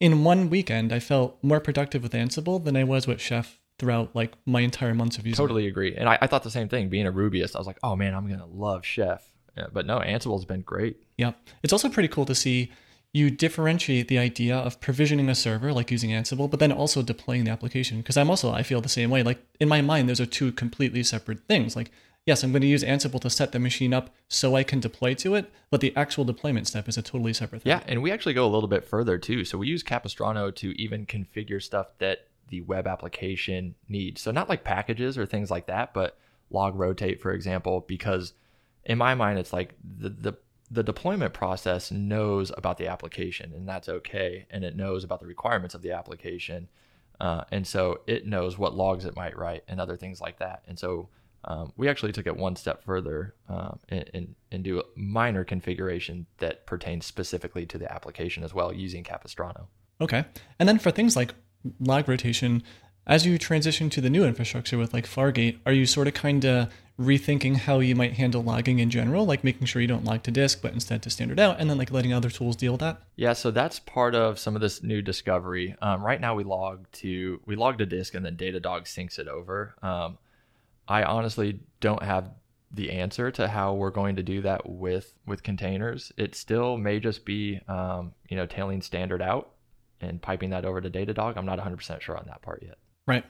in 0.00 0.24
one 0.24 0.50
weekend, 0.50 0.92
I 0.92 1.00
felt 1.00 1.38
more 1.42 1.60
productive 1.60 2.02
with 2.02 2.12
Ansible 2.12 2.62
than 2.64 2.76
I 2.76 2.84
was 2.84 3.06
with 3.06 3.20
Chef 3.20 3.58
throughout 3.78 4.14
like 4.14 4.32
my 4.44 4.60
entire 4.60 4.94
months 4.94 5.18
of 5.18 5.26
using 5.26 5.42
it. 5.42 5.46
Totally 5.46 5.66
agree. 5.66 5.94
And 5.96 6.08
I, 6.08 6.18
I 6.20 6.26
thought 6.26 6.42
the 6.42 6.50
same 6.50 6.68
thing. 6.68 6.88
Being 6.88 7.06
a 7.06 7.12
Rubyist, 7.12 7.54
I 7.54 7.58
was 7.58 7.66
like, 7.66 7.78
oh 7.82 7.96
man, 7.96 8.14
I'm 8.14 8.28
gonna 8.28 8.46
love 8.46 8.84
Chef. 8.84 9.30
Yeah, 9.56 9.66
but 9.72 9.86
no, 9.86 9.98
Ansible's 9.98 10.44
been 10.44 10.62
great. 10.62 10.96
Yeah. 11.16 11.32
It's 11.62 11.72
also 11.72 11.88
pretty 11.88 12.08
cool 12.08 12.24
to 12.26 12.34
see 12.34 12.72
you 13.12 13.30
differentiate 13.30 14.08
the 14.08 14.18
idea 14.18 14.56
of 14.56 14.80
provisioning 14.80 15.28
a 15.28 15.34
server, 15.34 15.72
like 15.72 15.90
using 15.90 16.10
Ansible, 16.10 16.48
but 16.48 16.60
then 16.60 16.70
also 16.70 17.02
deploying 17.02 17.44
the 17.44 17.50
application. 17.50 17.98
Because 17.98 18.16
I'm 18.16 18.30
also, 18.30 18.52
I 18.52 18.62
feel 18.62 18.80
the 18.80 18.88
same 18.88 19.10
way. 19.10 19.22
Like 19.22 19.42
in 19.58 19.68
my 19.68 19.80
mind, 19.80 20.08
those 20.08 20.20
are 20.20 20.26
two 20.26 20.52
completely 20.52 21.02
separate 21.02 21.40
things. 21.48 21.74
Like, 21.74 21.90
yes, 22.28 22.44
I'm 22.44 22.52
going 22.52 22.60
to 22.60 22.68
use 22.68 22.84
Ansible 22.84 23.20
to 23.22 23.30
set 23.30 23.52
the 23.52 23.58
machine 23.58 23.94
up 23.94 24.14
so 24.28 24.54
I 24.54 24.62
can 24.62 24.80
deploy 24.80 25.14
to 25.14 25.34
it, 25.34 25.50
but 25.70 25.80
the 25.80 25.96
actual 25.96 26.24
deployment 26.24 26.66
step 26.66 26.86
is 26.86 26.98
a 26.98 27.02
totally 27.02 27.32
separate 27.32 27.62
thing. 27.62 27.70
Yeah, 27.70 27.82
and 27.86 28.02
we 28.02 28.12
actually 28.12 28.34
go 28.34 28.44
a 28.44 28.52
little 28.52 28.68
bit 28.68 28.84
further 28.84 29.16
too. 29.16 29.46
So 29.46 29.56
we 29.56 29.66
use 29.66 29.82
Capistrano 29.82 30.50
to 30.50 30.78
even 30.80 31.06
configure 31.06 31.60
stuff 31.62 31.86
that 32.00 32.26
the 32.48 32.60
web 32.60 32.86
application 32.86 33.74
needs. 33.88 34.20
So 34.20 34.30
not 34.30 34.46
like 34.46 34.62
packages 34.62 35.16
or 35.16 35.24
things 35.24 35.50
like 35.50 35.66
that, 35.68 35.94
but 35.94 36.18
log 36.50 36.78
rotate, 36.78 37.22
for 37.22 37.32
example, 37.32 37.84
because 37.88 38.34
in 38.84 38.98
my 38.98 39.14
mind, 39.14 39.38
it's 39.38 39.54
like 39.54 39.74
the 39.82 40.10
the 40.10 40.34
the 40.70 40.82
deployment 40.82 41.32
process 41.32 41.90
knows 41.90 42.52
about 42.58 42.76
the 42.76 42.88
application, 42.88 43.54
and 43.54 43.66
that's 43.66 43.88
okay, 43.88 44.46
and 44.50 44.64
it 44.64 44.76
knows 44.76 45.02
about 45.02 45.20
the 45.20 45.26
requirements 45.26 45.74
of 45.74 45.80
the 45.80 45.92
application, 45.92 46.68
uh, 47.20 47.44
and 47.50 47.66
so 47.66 48.00
it 48.06 48.26
knows 48.26 48.58
what 48.58 48.74
logs 48.74 49.06
it 49.06 49.16
might 49.16 49.36
write 49.36 49.64
and 49.66 49.80
other 49.80 49.96
things 49.96 50.20
like 50.20 50.38
that. 50.38 50.62
And 50.68 50.78
so 50.78 51.08
um, 51.44 51.72
we 51.76 51.88
actually 51.88 52.12
took 52.12 52.26
it 52.26 52.36
one 52.36 52.56
step 52.56 52.82
further 52.84 53.34
um, 53.48 53.78
and, 53.88 54.10
and, 54.14 54.34
and 54.50 54.64
do 54.64 54.80
a 54.80 54.84
minor 54.96 55.44
configuration 55.44 56.26
that 56.38 56.66
pertains 56.66 57.06
specifically 57.06 57.64
to 57.66 57.78
the 57.78 57.90
application 57.92 58.42
as 58.42 58.52
well 58.52 58.72
using 58.72 59.04
Capistrano. 59.04 59.68
Okay. 60.00 60.24
And 60.58 60.68
then 60.68 60.78
for 60.78 60.90
things 60.90 61.16
like 61.16 61.34
log 61.80 62.08
rotation, 62.08 62.62
as 63.06 63.24
you 63.24 63.38
transition 63.38 63.88
to 63.90 64.00
the 64.00 64.10
new 64.10 64.24
infrastructure 64.24 64.76
with 64.76 64.92
like 64.92 65.06
Fargate, 65.06 65.58
are 65.64 65.72
you 65.72 65.86
sort 65.86 66.08
of 66.08 66.14
kind 66.14 66.44
of 66.44 66.70
rethinking 67.00 67.56
how 67.56 67.78
you 67.78 67.94
might 67.94 68.14
handle 68.14 68.42
logging 68.42 68.80
in 68.80 68.90
general, 68.90 69.24
like 69.24 69.44
making 69.44 69.66
sure 69.66 69.80
you 69.80 69.88
don't 69.88 70.04
log 70.04 70.22
to 70.24 70.30
disk, 70.30 70.60
but 70.60 70.72
instead 70.72 71.02
to 71.02 71.10
standard 71.10 71.38
out, 71.38 71.58
and 71.58 71.70
then 71.70 71.78
like 71.78 71.92
letting 71.92 72.12
other 72.12 72.28
tools 72.28 72.56
deal 72.56 72.72
with 72.72 72.80
that? 72.80 73.00
Yeah, 73.16 73.32
so 73.32 73.50
that's 73.50 73.78
part 73.78 74.14
of 74.14 74.38
some 74.38 74.54
of 74.54 74.60
this 74.60 74.82
new 74.82 75.00
discovery. 75.00 75.76
Um, 75.80 76.02
right 76.02 76.20
now, 76.20 76.34
we 76.34 76.44
log 76.44 76.90
to 76.92 77.40
we 77.46 77.56
log 77.56 77.78
to 77.78 77.86
disk, 77.86 78.14
and 78.14 78.26
then 78.26 78.36
Datadog 78.36 78.82
syncs 78.82 79.18
it 79.18 79.28
over. 79.28 79.76
Um, 79.80 80.18
I 80.88 81.04
honestly 81.04 81.60
don't 81.80 82.02
have 82.02 82.30
the 82.70 82.90
answer 82.90 83.30
to 83.30 83.48
how 83.48 83.74
we're 83.74 83.90
going 83.90 84.16
to 84.16 84.22
do 84.22 84.42
that 84.42 84.68
with 84.68 85.14
with 85.26 85.42
containers. 85.42 86.12
It 86.16 86.34
still 86.34 86.76
may 86.76 86.98
just 86.98 87.24
be 87.24 87.60
um, 87.68 88.12
you 88.28 88.36
know 88.36 88.46
tailing 88.46 88.82
standard 88.82 89.22
out 89.22 89.52
and 90.00 90.20
piping 90.20 90.50
that 90.50 90.64
over 90.64 90.80
to 90.80 90.90
Datadog. 90.90 91.36
I'm 91.36 91.46
not 91.46 91.58
100% 91.58 92.00
sure 92.00 92.16
on 92.16 92.26
that 92.26 92.42
part 92.42 92.62
yet. 92.62 92.78
Right. 93.06 93.24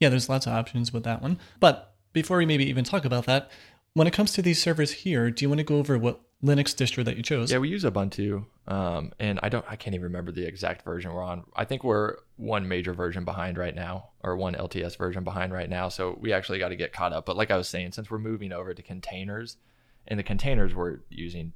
Yeah, 0.00 0.08
there's 0.08 0.28
lots 0.28 0.46
of 0.46 0.52
options 0.52 0.92
with 0.92 1.04
that 1.04 1.20
one. 1.20 1.38
But 1.60 1.94
before 2.12 2.38
we 2.38 2.46
maybe 2.46 2.68
even 2.68 2.84
talk 2.84 3.04
about 3.04 3.26
that, 3.26 3.50
when 3.94 4.06
it 4.06 4.12
comes 4.12 4.32
to 4.32 4.42
these 4.42 4.60
servers 4.60 4.90
here, 4.92 5.30
do 5.30 5.44
you 5.44 5.48
want 5.48 5.60
to 5.60 5.64
go 5.64 5.78
over 5.78 5.96
what 5.96 6.20
Linux 6.42 6.74
distro 6.74 7.04
that 7.04 7.16
you 7.16 7.22
chose? 7.22 7.50
Yeah, 7.50 7.58
we 7.58 7.68
use 7.68 7.84
Ubuntu, 7.84 8.44
um, 8.66 9.12
and 9.18 9.40
I 9.42 9.48
don't, 9.48 9.64
I 9.68 9.76
can't 9.76 9.94
even 9.94 10.04
remember 10.04 10.32
the 10.32 10.44
exact 10.44 10.84
version 10.84 11.12
we're 11.12 11.22
on. 11.22 11.44
I 11.56 11.64
think 11.64 11.84
we're 11.84 12.16
one 12.36 12.68
major 12.68 12.92
version 12.92 13.24
behind 13.24 13.56
right 13.56 13.74
now, 13.74 14.10
or 14.22 14.36
one 14.36 14.54
LTS 14.54 14.98
version 14.98 15.24
behind 15.24 15.52
right 15.52 15.70
now. 15.70 15.88
So 15.88 16.18
we 16.20 16.32
actually 16.32 16.58
got 16.58 16.68
to 16.68 16.76
get 16.76 16.92
caught 16.92 17.12
up. 17.12 17.24
But 17.24 17.36
like 17.36 17.50
I 17.50 17.56
was 17.56 17.68
saying, 17.68 17.92
since 17.92 18.10
we're 18.10 18.18
moving 18.18 18.52
over 18.52 18.74
to 18.74 18.82
containers, 18.82 19.56
and 20.08 20.18
the 20.18 20.24
containers 20.24 20.74
we're 20.74 20.98
using 21.08 21.52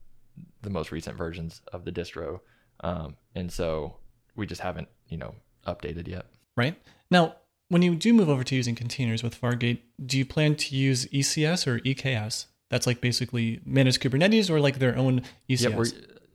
the 0.62 0.70
most 0.70 0.92
recent 0.92 1.18
versions 1.18 1.60
of 1.72 1.84
the 1.84 1.92
distro, 1.92 2.40
um, 2.80 3.16
and 3.34 3.50
so 3.52 3.96
we 4.36 4.46
just 4.46 4.60
haven't, 4.60 4.88
you 5.08 5.18
know, 5.18 5.34
updated 5.66 6.06
yet. 6.06 6.26
Right. 6.56 6.80
Now, 7.10 7.34
when 7.68 7.82
you 7.82 7.94
do 7.94 8.12
move 8.12 8.28
over 8.28 8.44
to 8.44 8.56
using 8.56 8.74
containers 8.74 9.22
with 9.22 9.38
Fargate, 9.38 9.80
do 10.04 10.18
you 10.18 10.24
plan 10.24 10.54
to 10.56 10.74
use 10.74 11.06
ECS 11.06 11.66
or 11.66 11.78
EKS? 11.80 12.46
That's 12.70 12.86
like 12.86 13.00
basically 13.00 13.60
managed 13.64 14.02
Kubernetes 14.02 14.50
or 14.50 14.60
like 14.60 14.78
their 14.78 14.96
own 14.96 15.22
ECS. 15.48 15.70
Yeah, 15.70 15.76
we're 15.76 15.86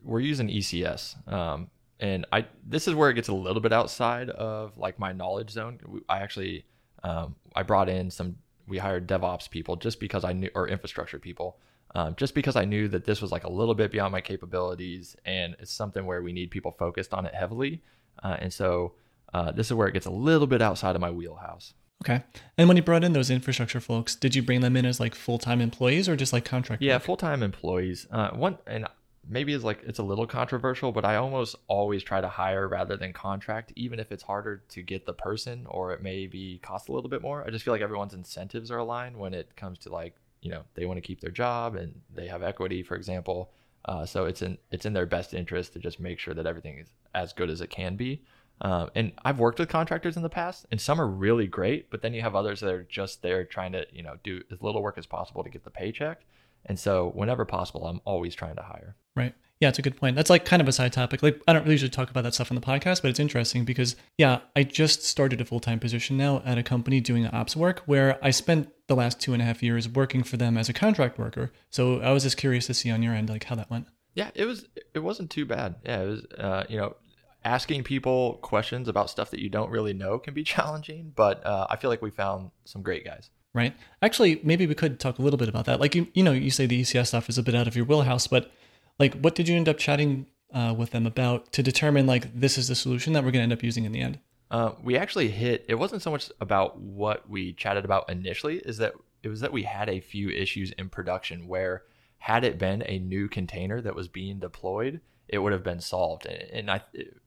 we're 0.04 0.20
using 0.20 0.50
ECS, 0.50 1.32
um, 1.32 1.70
and 2.00 2.26
I 2.32 2.46
this 2.66 2.88
is 2.88 2.96
where 2.96 3.10
it 3.10 3.14
gets 3.14 3.28
a 3.28 3.34
little 3.34 3.62
bit 3.62 3.72
outside 3.72 4.30
of 4.30 4.78
like 4.78 4.98
my 5.00 5.12
knowledge 5.12 5.52
zone. 5.52 5.80
I 6.10 6.20
actually 6.20 6.66
um, 7.04 7.36
I 7.56 7.64
brought 7.64 7.90
in 7.90 8.10
some 8.10 8.38
we 8.68 8.78
hired 8.78 9.08
DevOps 9.08 9.50
people 9.50 9.76
just 9.76 10.00
because 10.00 10.24
I 10.24 10.34
knew 10.34 10.50
or 10.56 10.68
infrastructure 10.68 11.20
people. 11.20 11.58
Um, 11.96 12.16
just 12.16 12.34
because 12.34 12.56
I 12.56 12.66
knew 12.66 12.88
that 12.88 13.06
this 13.06 13.22
was 13.22 13.32
like 13.32 13.44
a 13.44 13.52
little 13.52 13.76
bit 13.76 13.92
beyond 13.92 14.12
my 14.12 14.22
capabilities, 14.22 15.16
and 15.26 15.56
it's 15.60 15.72
something 15.72 16.08
where 16.08 16.24
we 16.24 16.34
need 16.34 16.50
people 16.50 16.72
focused 16.72 17.14
on 17.14 17.28
it 17.28 17.36
heavily, 17.36 17.84
uh, 18.24 18.38
and 18.40 18.52
so 18.52 18.94
uh, 19.34 19.52
this 19.52 19.68
is 19.68 19.74
where 19.74 19.88
it 19.88 19.94
gets 19.94 20.06
a 20.06 20.12
little 20.12 20.48
bit 20.48 20.62
outside 20.62 20.96
of 20.96 21.02
my 21.02 21.12
wheelhouse. 21.12 21.74
okay. 22.04 22.24
And 22.58 22.68
when 22.68 22.78
you 22.78 22.84
brought 22.84 23.04
in 23.04 23.14
those 23.14 23.30
infrastructure 23.30 23.80
folks, 23.80 24.16
did 24.16 24.36
you 24.36 24.44
bring 24.44 24.62
them 24.62 24.76
in 24.76 24.86
as 24.86 25.00
like 25.00 25.16
full 25.16 25.40
time 25.40 25.62
employees 25.62 26.08
or 26.08 26.16
just 26.16 26.34
like 26.34 26.46
contract? 26.46 26.82
Yeah, 26.82 26.98
full 26.98 27.18
time 27.18 27.44
employees. 27.44 28.08
Uh, 28.12 28.32
one 28.32 28.58
and 28.68 28.88
maybe 29.28 29.54
it's 29.54 29.64
like 29.64 29.82
it's 29.86 30.00
a 30.00 30.04
little 30.04 30.28
controversial, 30.28 30.92
but 30.92 31.06
I 31.06 31.16
almost 31.16 31.56
always 31.68 32.04
try 32.04 32.22
to 32.22 32.28
hire 32.28 32.68
rather 32.68 32.98
than 32.98 33.14
contract, 33.14 33.72
even 33.76 34.00
if 34.00 34.12
it's 34.12 34.24
harder 34.24 34.64
to 34.70 34.82
get 34.82 35.06
the 35.06 35.14
person 35.14 35.66
or 35.70 35.94
it 35.94 36.02
maybe 36.02 36.60
cost 36.62 36.90
a 36.90 36.92
little 36.92 37.10
bit 37.10 37.22
more. 37.22 37.44
I 37.46 37.50
just 37.50 37.64
feel 37.64 37.74
like 37.74 37.82
everyone's 37.82 38.14
incentives 38.14 38.70
are 38.72 38.78
aligned 38.78 39.18
when 39.18 39.34
it 39.34 39.56
comes 39.56 39.80
to 39.80 39.90
like 39.90 40.16
you 40.42 40.52
know 40.52 40.64
they 40.76 40.86
want 40.86 40.98
to 40.98 41.02
keep 41.02 41.22
their 41.22 41.32
job 41.32 41.76
and 41.76 42.02
they 42.14 42.28
have 42.28 42.44
equity, 42.44 42.84
for 42.84 42.96
example. 42.96 43.52
Uh, 43.86 44.06
so 44.06 44.26
it's 44.26 44.42
in 44.42 44.58
it's 44.72 44.86
in 44.86 44.94
their 44.94 45.06
best 45.06 45.34
interest 45.34 45.74
to 45.74 45.80
just 45.80 46.00
make 46.00 46.20
sure 46.20 46.34
that 46.34 46.46
everything 46.46 46.78
is 46.78 46.90
as 47.16 47.34
good 47.34 47.50
as 47.50 47.62
it 47.62 47.70
can 47.70 47.96
be. 47.96 48.22
Um, 48.62 48.90
and 48.96 49.12
I've 49.26 49.40
worked 49.40 49.60
with 49.60 49.70
contractors 49.70 50.16
in 50.16 50.24
the 50.24 50.30
past, 50.30 50.66
and 50.72 50.80
some 50.80 51.02
are 51.02 51.08
really 51.08 51.48
great, 51.48 51.90
but 51.90 52.02
then 52.02 52.14
you 52.14 52.22
have 52.22 52.36
others 52.36 52.62
that 52.62 52.74
are 52.74 52.84
just 52.84 53.22
there 53.22 53.44
trying 53.44 53.74
to 53.74 53.86
you 53.92 54.04
know 54.04 54.16
do 54.24 54.42
as 54.52 54.62
little 54.62 54.82
work 54.82 54.98
as 54.98 55.06
possible 55.06 55.44
to 55.44 55.50
get 55.50 55.64
the 55.64 55.70
paycheck. 55.70 56.22
And 56.66 56.80
so, 56.80 57.12
whenever 57.14 57.46
possible, 57.46 57.86
I'm 57.86 58.00
always 58.06 58.36
trying 58.36 58.56
to 58.56 58.62
hire. 58.62 58.96
Right. 59.16 59.34
Yeah, 59.60 59.70
it's 59.70 59.80
a 59.80 59.82
good 59.82 59.96
point. 59.96 60.16
That's 60.16 60.30
like 60.30 60.46
kind 60.46 60.62
of 60.62 60.68
a 60.68 60.72
side 60.72 60.92
topic. 60.92 61.24
Like, 61.24 61.42
I 61.48 61.54
don't 61.54 61.68
usually 61.68 61.90
talk 61.90 62.10
about 62.10 62.24
that 62.24 62.34
stuff 62.34 62.52
on 62.52 62.56
the 62.56 62.62
podcast, 62.62 63.02
but 63.02 63.10
it's 63.10 63.20
interesting 63.20 63.64
because, 63.64 63.96
yeah, 64.18 64.40
I 64.56 64.64
just 64.64 65.04
started 65.04 65.40
a 65.40 65.46
full 65.46 65.60
time 65.60 65.80
position 65.80 66.18
now 66.18 66.42
at 66.46 66.58
a 66.58 66.64
company 66.64 67.00
doing 67.00 67.28
ops 67.28 67.56
work 67.56 67.82
where 67.86 68.18
I 68.22 68.32
spent 68.32 68.70
the 68.88 68.96
last 68.96 69.22
two 69.22 69.32
and 69.34 69.42
a 69.42 69.46
half 69.46 69.64
years 69.64 69.88
working 69.88 70.24
for 70.24 70.38
them 70.38 70.58
as 70.58 70.68
a 70.68 70.74
contract 70.74 71.18
worker. 71.18 71.54
So 71.70 72.02
I 72.02 72.12
was 72.12 72.24
just 72.24 72.38
curious 72.38 72.68
to 72.68 72.74
see 72.74 72.92
on 72.92 73.04
your 73.04 73.14
end, 73.14 73.30
like, 73.30 73.46
how 73.46 73.56
that 73.56 73.70
went. 73.70 73.88
Yeah, 74.16 74.32
it 74.36 74.46
was. 74.46 74.68
It 74.94 75.00
wasn't 75.00 75.32
too 75.32 75.46
bad. 75.46 75.76
Yeah, 75.86 76.02
it 76.02 76.08
was. 76.08 76.26
Uh, 76.38 76.64
you 76.70 76.78
know, 76.78 76.96
asking 77.44 77.84
people 77.84 78.36
questions 78.42 78.88
about 78.88 79.10
stuff 79.10 79.32
that 79.32 79.40
you 79.40 79.50
don't 79.50 79.70
really 79.70 79.94
know 79.94 80.20
can 80.20 80.34
be 80.34 80.44
challenging, 80.56 81.12
but 81.16 81.46
uh, 81.46 81.68
I 81.70 81.78
feel 81.78 81.90
like 81.90 82.02
we 82.02 82.12
found 82.12 82.52
some 82.66 82.82
great 82.82 83.06
guys 83.06 83.30
right? 83.54 83.76
Actually, 84.02 84.42
maybe 84.44 84.66
we 84.68 84.76
could 84.76 85.00
talk 85.00 85.20
a 85.20 85.22
little 85.22 85.38
bit 85.38 85.50
about 85.50 85.66
that. 85.66 85.80
Like 85.80 85.96
you, 85.96 86.08
you 86.14 86.24
know, 86.24 86.32
you 86.32 86.52
say 86.52 86.66
the 86.66 86.82
ECS 86.82 87.08
stuff 87.08 87.30
is 87.30 87.38
a 87.38 87.44
bit 87.44 87.56
out 87.56 87.68
of 87.68 87.76
your 87.76 87.86
wheelhouse, 87.86 88.28
but 88.28 88.52
like, 89.00 89.14
what 89.16 89.36
did 89.36 89.48
you 89.48 89.56
end 89.56 89.70
up 89.70 89.78
chatting 89.78 90.26
uh, 90.54 90.74
with 90.78 90.92
them 90.92 91.06
about 91.06 91.52
to 91.54 91.64
determine 91.64 92.06
like 92.06 92.34
this 92.40 92.58
is 92.58 92.68
the 92.68 92.76
solution 92.76 93.14
that 93.14 93.24
we're 93.24 93.32
going 93.32 93.42
to 93.42 93.44
end 93.44 93.54
up 93.54 93.64
using 93.64 93.86
in 93.86 93.92
the 93.92 94.02
end? 94.02 94.20
Uh, 94.52 94.74
we 94.84 94.98
actually 94.98 95.30
hit. 95.30 95.66
It 95.68 95.76
wasn't 95.76 96.02
so 96.02 96.12
much 96.12 96.32
about 96.40 96.80
what 96.80 97.28
we 97.30 97.54
chatted 97.54 97.86
about 97.86 98.10
initially, 98.10 98.58
is 98.58 98.78
that 98.78 98.94
it 99.24 99.30
was 99.30 99.40
that 99.40 99.54
we 99.54 99.64
had 99.64 99.90
a 99.90 100.00
few 100.00 100.30
issues 100.30 100.72
in 100.74 100.90
production 100.90 101.48
where 101.48 101.84
had 102.18 102.44
it 102.44 102.58
been 102.58 102.84
a 102.86 103.00
new 103.00 103.28
container 103.28 103.82
that 103.82 103.96
was 103.96 104.08
being 104.08 104.40
deployed, 104.40 105.02
it 105.28 105.40
would 105.40 105.54
have 105.54 105.64
been 105.64 105.82
solved. 105.82 106.26
And 106.26 106.70
I, 106.70 106.82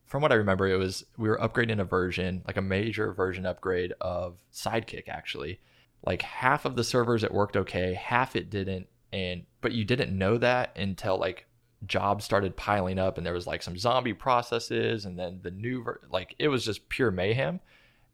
from 0.06 0.22
what 0.22 0.32
I 0.32 0.36
remember, 0.36 0.66
it 0.68 0.76
was 0.76 1.04
we 1.18 1.28
were 1.28 1.38
upgrading 1.38 1.80
a 1.80 1.84
version, 1.84 2.42
like 2.46 2.56
a 2.56 2.62
major 2.62 3.12
version 3.12 3.44
upgrade 3.44 3.92
of 4.00 4.38
Sidekiq, 4.52 5.08
actually. 5.08 5.60
Like 6.04 6.22
half 6.22 6.64
of 6.64 6.76
the 6.76 6.84
servers 6.84 7.24
it 7.24 7.32
worked 7.32 7.56
okay, 7.56 7.94
half 7.94 8.36
it 8.36 8.48
didn't, 8.48 8.86
and 9.12 9.44
but 9.60 9.72
you 9.72 9.84
didn't 9.84 10.16
know 10.16 10.38
that 10.38 10.76
until 10.76 11.18
like 11.18 11.46
jobs 11.84 12.24
started 12.24 12.56
piling 12.56 12.98
up 12.98 13.18
and 13.18 13.26
there 13.26 13.34
was 13.34 13.46
like 13.46 13.62
some 13.62 13.76
zombie 13.76 14.14
processes 14.14 15.04
and 15.04 15.18
then 15.18 15.40
the 15.42 15.50
new 15.50 15.82
ver- 15.82 16.00
like 16.10 16.34
it 16.38 16.48
was 16.48 16.64
just 16.64 16.88
pure 16.88 17.10
mayhem. 17.10 17.60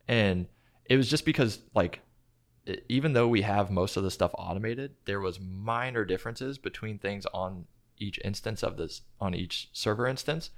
And 0.09 0.47
it 0.86 0.97
was 0.97 1.09
just 1.09 1.24
because 1.26 1.59
like 1.74 2.01
it, 2.64 2.84
even 2.88 3.12
though 3.12 3.28
we 3.28 3.43
have 3.43 3.70
most 3.70 3.97
of 3.97 4.03
the 4.03 4.11
stuff 4.11 4.32
automated 4.38 4.93
there 5.05 5.20
was 5.20 5.40
minor 5.40 6.05
differences 6.05 6.59
between 6.59 6.99
things 6.99 7.26
on 7.34 7.66
each 7.99 8.18
instance 8.24 8.62
of 8.62 8.76
this 8.76 9.03
on 9.20 9.34
each 9.34 9.68
server 9.72 10.07
instance 10.07 10.51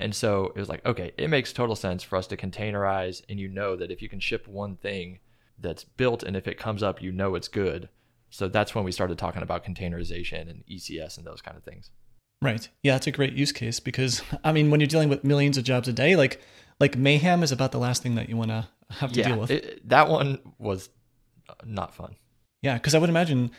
and 0.00 0.14
so 0.14 0.46
it 0.56 0.58
was 0.58 0.68
like 0.68 0.84
okay 0.84 1.12
it 1.16 1.28
makes 1.28 1.52
total 1.52 1.76
sense 1.76 2.02
for 2.02 2.16
us 2.16 2.26
to 2.26 2.36
containerize 2.36 3.22
and 3.28 3.38
you 3.38 3.48
know 3.48 3.76
that 3.76 3.90
if 3.90 4.02
you 4.02 4.08
can 4.08 4.20
ship 4.20 4.48
one 4.48 4.76
thing 4.76 5.18
that's 5.58 5.84
built 5.84 6.22
and 6.22 6.36
if 6.36 6.48
it 6.48 6.58
comes 6.58 6.82
up 6.82 7.02
you 7.02 7.12
know 7.12 7.34
it's 7.34 7.48
good. 7.48 7.88
So 8.32 8.46
that's 8.46 8.74
when 8.76 8.84
we 8.84 8.92
started 8.92 9.18
talking 9.18 9.42
about 9.42 9.64
containerization 9.64 10.48
and 10.48 10.64
ecs 10.70 11.18
and 11.18 11.26
those 11.26 11.42
kind 11.42 11.56
of 11.56 11.64
things. 11.64 11.90
Right. 12.40 12.68
Yeah 12.82 12.96
it's 12.96 13.06
a 13.06 13.10
great 13.12 13.34
use 13.34 13.52
case 13.52 13.80
because 13.80 14.22
i 14.44 14.52
mean 14.52 14.70
when 14.70 14.80
you're 14.80 14.86
dealing 14.86 15.08
with 15.08 15.24
millions 15.24 15.58
of 15.58 15.64
jobs 15.64 15.88
a 15.88 15.92
day 15.92 16.16
like 16.16 16.40
like 16.78 16.96
mayhem 16.96 17.42
is 17.42 17.52
about 17.52 17.72
the 17.72 17.78
last 17.78 18.02
thing 18.02 18.14
that 18.14 18.28
you 18.28 18.36
want 18.36 18.50
to 18.50 18.68
have 18.90 19.12
to 19.12 19.20
yeah, 19.20 19.28
deal 19.28 19.38
with. 19.38 19.50
it, 19.50 19.88
that 19.88 20.08
one 20.08 20.38
was 20.58 20.88
not 21.64 21.94
fun. 21.94 22.16
Yeah 22.62 22.74
because 22.74 22.94
i 22.94 22.98
would 22.98 23.10
imagine 23.10 23.50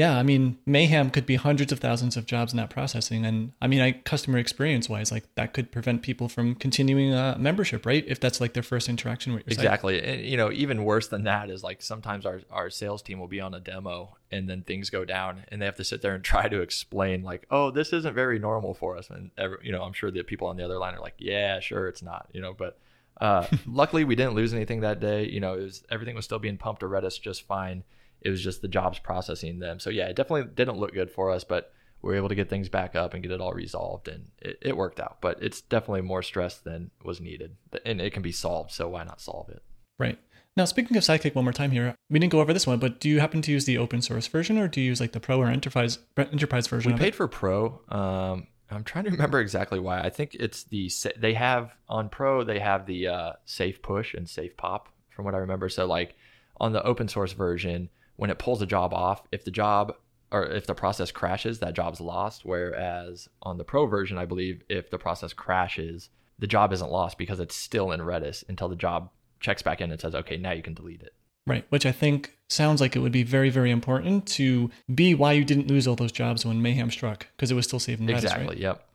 yeah, 0.00 0.16
I 0.16 0.22
mean, 0.22 0.56
mayhem 0.64 1.10
could 1.10 1.26
be 1.26 1.36
hundreds 1.36 1.72
of 1.72 1.78
thousands 1.78 2.16
of 2.16 2.24
jobs 2.24 2.54
not 2.54 2.70
processing, 2.70 3.26
and 3.26 3.52
I 3.60 3.66
mean, 3.66 3.82
I 3.82 3.92
customer 3.92 4.38
experience 4.38 4.88
wise, 4.88 5.12
like 5.12 5.26
that 5.34 5.52
could 5.52 5.70
prevent 5.70 6.00
people 6.00 6.26
from 6.30 6.54
continuing 6.54 7.12
a 7.12 7.36
membership, 7.38 7.84
right? 7.84 8.02
If 8.08 8.18
that's 8.18 8.40
like 8.40 8.54
their 8.54 8.62
first 8.62 8.88
interaction 8.88 9.34
with 9.34 9.42
your 9.42 9.52
exactly. 9.52 10.00
site. 10.00 10.08
And 10.08 10.24
you 10.24 10.38
know, 10.38 10.50
even 10.52 10.84
worse 10.84 11.08
than 11.08 11.24
that 11.24 11.50
is 11.50 11.62
like 11.62 11.82
sometimes 11.82 12.24
our 12.24 12.40
our 12.50 12.70
sales 12.70 13.02
team 13.02 13.18
will 13.18 13.28
be 13.28 13.42
on 13.42 13.52
a 13.52 13.60
demo, 13.60 14.16
and 14.30 14.48
then 14.48 14.62
things 14.62 14.88
go 14.88 15.04
down, 15.04 15.42
and 15.48 15.60
they 15.60 15.66
have 15.66 15.76
to 15.76 15.84
sit 15.84 16.00
there 16.00 16.14
and 16.14 16.24
try 16.32 16.48
to 16.48 16.62
explain 16.62 17.22
like, 17.22 17.46
oh, 17.50 17.70
this 17.70 17.92
isn't 17.92 18.14
very 18.14 18.38
normal 18.38 18.72
for 18.72 18.96
us, 18.96 19.10
and 19.10 19.30
every, 19.36 19.58
you 19.64 19.70
know, 19.70 19.82
I'm 19.82 19.92
sure 19.92 20.10
the 20.10 20.22
people 20.22 20.48
on 20.48 20.56
the 20.56 20.64
other 20.64 20.78
line 20.78 20.94
are 20.94 21.00
like, 21.00 21.16
yeah, 21.18 21.60
sure, 21.60 21.88
it's 21.88 22.02
not, 22.02 22.26
you 22.32 22.40
know, 22.40 22.54
but. 22.54 22.78
Uh, 23.20 23.46
luckily, 23.66 24.04
we 24.04 24.14
didn't 24.14 24.32
lose 24.32 24.54
anything 24.54 24.80
that 24.80 24.98
day. 24.98 25.28
You 25.28 25.40
know, 25.40 25.52
it 25.52 25.60
was 25.60 25.84
everything 25.90 26.16
was 26.16 26.24
still 26.24 26.38
being 26.38 26.56
pumped 26.56 26.80
to 26.80 26.86
Redis 26.86 27.20
just 27.20 27.46
fine 27.46 27.84
it 28.20 28.30
was 28.30 28.42
just 28.42 28.62
the 28.62 28.68
jobs 28.68 28.98
processing 28.98 29.58
them. 29.58 29.80
So 29.80 29.90
yeah, 29.90 30.06
it 30.06 30.16
definitely 30.16 30.52
didn't 30.54 30.78
look 30.78 30.92
good 30.92 31.10
for 31.10 31.30
us, 31.30 31.44
but 31.44 31.72
we 32.02 32.10
were 32.10 32.16
able 32.16 32.28
to 32.30 32.34
get 32.34 32.48
things 32.48 32.68
back 32.68 32.96
up 32.96 33.12
and 33.12 33.22
get 33.22 33.32
it 33.32 33.40
all 33.40 33.52
resolved, 33.52 34.08
and 34.08 34.28
it, 34.40 34.58
it 34.62 34.76
worked 34.76 35.00
out. 35.00 35.18
But 35.20 35.42
it's 35.42 35.60
definitely 35.60 36.02
more 36.02 36.22
stress 36.22 36.58
than 36.58 36.90
was 37.04 37.20
needed, 37.20 37.56
and 37.84 38.00
it 38.00 38.12
can 38.12 38.22
be 38.22 38.32
solved. 38.32 38.72
So 38.72 38.88
why 38.88 39.04
not 39.04 39.20
solve 39.20 39.48
it? 39.50 39.62
Right. 39.98 40.18
Now, 40.56 40.64
speaking 40.64 40.96
of 40.96 41.04
Sidekiq, 41.04 41.34
one 41.34 41.44
more 41.44 41.52
time 41.52 41.70
here, 41.70 41.94
we 42.08 42.18
didn't 42.18 42.32
go 42.32 42.40
over 42.40 42.52
this 42.52 42.66
one, 42.66 42.78
but 42.78 43.00
do 43.00 43.08
you 43.08 43.20
happen 43.20 43.40
to 43.42 43.52
use 43.52 43.66
the 43.66 43.78
open 43.78 44.02
source 44.02 44.26
version, 44.26 44.58
or 44.58 44.66
do 44.66 44.80
you 44.80 44.86
use 44.86 45.00
like 45.00 45.12
the 45.12 45.20
Pro 45.20 45.38
or 45.38 45.46
Enterprise 45.48 45.98
Enterprise 46.16 46.66
version? 46.66 46.92
We 46.92 46.98
paid 46.98 47.08
it? 47.08 47.14
for 47.14 47.28
Pro. 47.28 47.80
Um, 47.88 48.46
I'm 48.70 48.84
trying 48.84 49.04
to 49.04 49.10
remember 49.10 49.40
exactly 49.40 49.78
why. 49.78 50.00
I 50.00 50.10
think 50.10 50.34
it's 50.34 50.64
the 50.64 50.90
they 51.16 51.34
have 51.34 51.72
on 51.88 52.08
Pro 52.08 52.44
they 52.44 52.58
have 52.58 52.86
the 52.86 53.08
uh, 53.08 53.32
safe 53.44 53.82
push 53.82 54.14
and 54.14 54.28
safe 54.28 54.56
pop 54.56 54.88
from 55.10 55.24
what 55.24 55.34
I 55.34 55.38
remember. 55.38 55.68
So 55.68 55.86
like 55.86 56.14
on 56.58 56.72
the 56.72 56.82
open 56.82 57.08
source 57.08 57.32
version, 57.32 57.88
when 58.20 58.28
it 58.28 58.38
pulls 58.38 58.60
a 58.60 58.66
job 58.66 58.92
off, 58.92 59.22
if 59.32 59.46
the 59.46 59.50
job 59.50 59.94
or 60.30 60.44
if 60.44 60.66
the 60.66 60.74
process 60.74 61.10
crashes, 61.10 61.58
that 61.60 61.72
job's 61.72 62.02
lost. 62.02 62.44
Whereas 62.44 63.30
on 63.40 63.56
the 63.56 63.64
pro 63.64 63.86
version, 63.86 64.18
I 64.18 64.26
believe 64.26 64.62
if 64.68 64.90
the 64.90 64.98
process 64.98 65.32
crashes, 65.32 66.10
the 66.38 66.46
job 66.46 66.70
isn't 66.74 66.90
lost 66.92 67.16
because 67.16 67.40
it's 67.40 67.56
still 67.56 67.92
in 67.92 68.00
Redis 68.00 68.46
until 68.46 68.68
the 68.68 68.76
job 68.76 69.08
checks 69.40 69.62
back 69.62 69.80
in 69.80 69.90
and 69.90 69.98
says, 69.98 70.14
okay, 70.14 70.36
now 70.36 70.52
you 70.52 70.60
can 70.60 70.74
delete 70.74 71.00
it. 71.00 71.14
Right, 71.46 71.64
which 71.70 71.86
I 71.86 71.92
think 71.92 72.36
sounds 72.48 72.82
like 72.82 72.94
it 72.94 72.98
would 72.98 73.10
be 73.10 73.22
very, 73.22 73.48
very 73.48 73.70
important 73.70 74.26
to 74.26 74.70
be 74.94 75.14
why 75.14 75.32
you 75.32 75.42
didn't 75.42 75.68
lose 75.68 75.88
all 75.88 75.96
those 75.96 76.12
jobs 76.12 76.44
when 76.44 76.60
Mayhem 76.60 76.90
struck 76.90 77.26
because 77.34 77.50
it 77.50 77.54
was 77.54 77.64
still 77.64 77.80
saving 77.80 78.06
Redis. 78.06 78.18
Exactly. 78.18 78.46
Right? 78.48 78.58
Yep. 78.58 78.88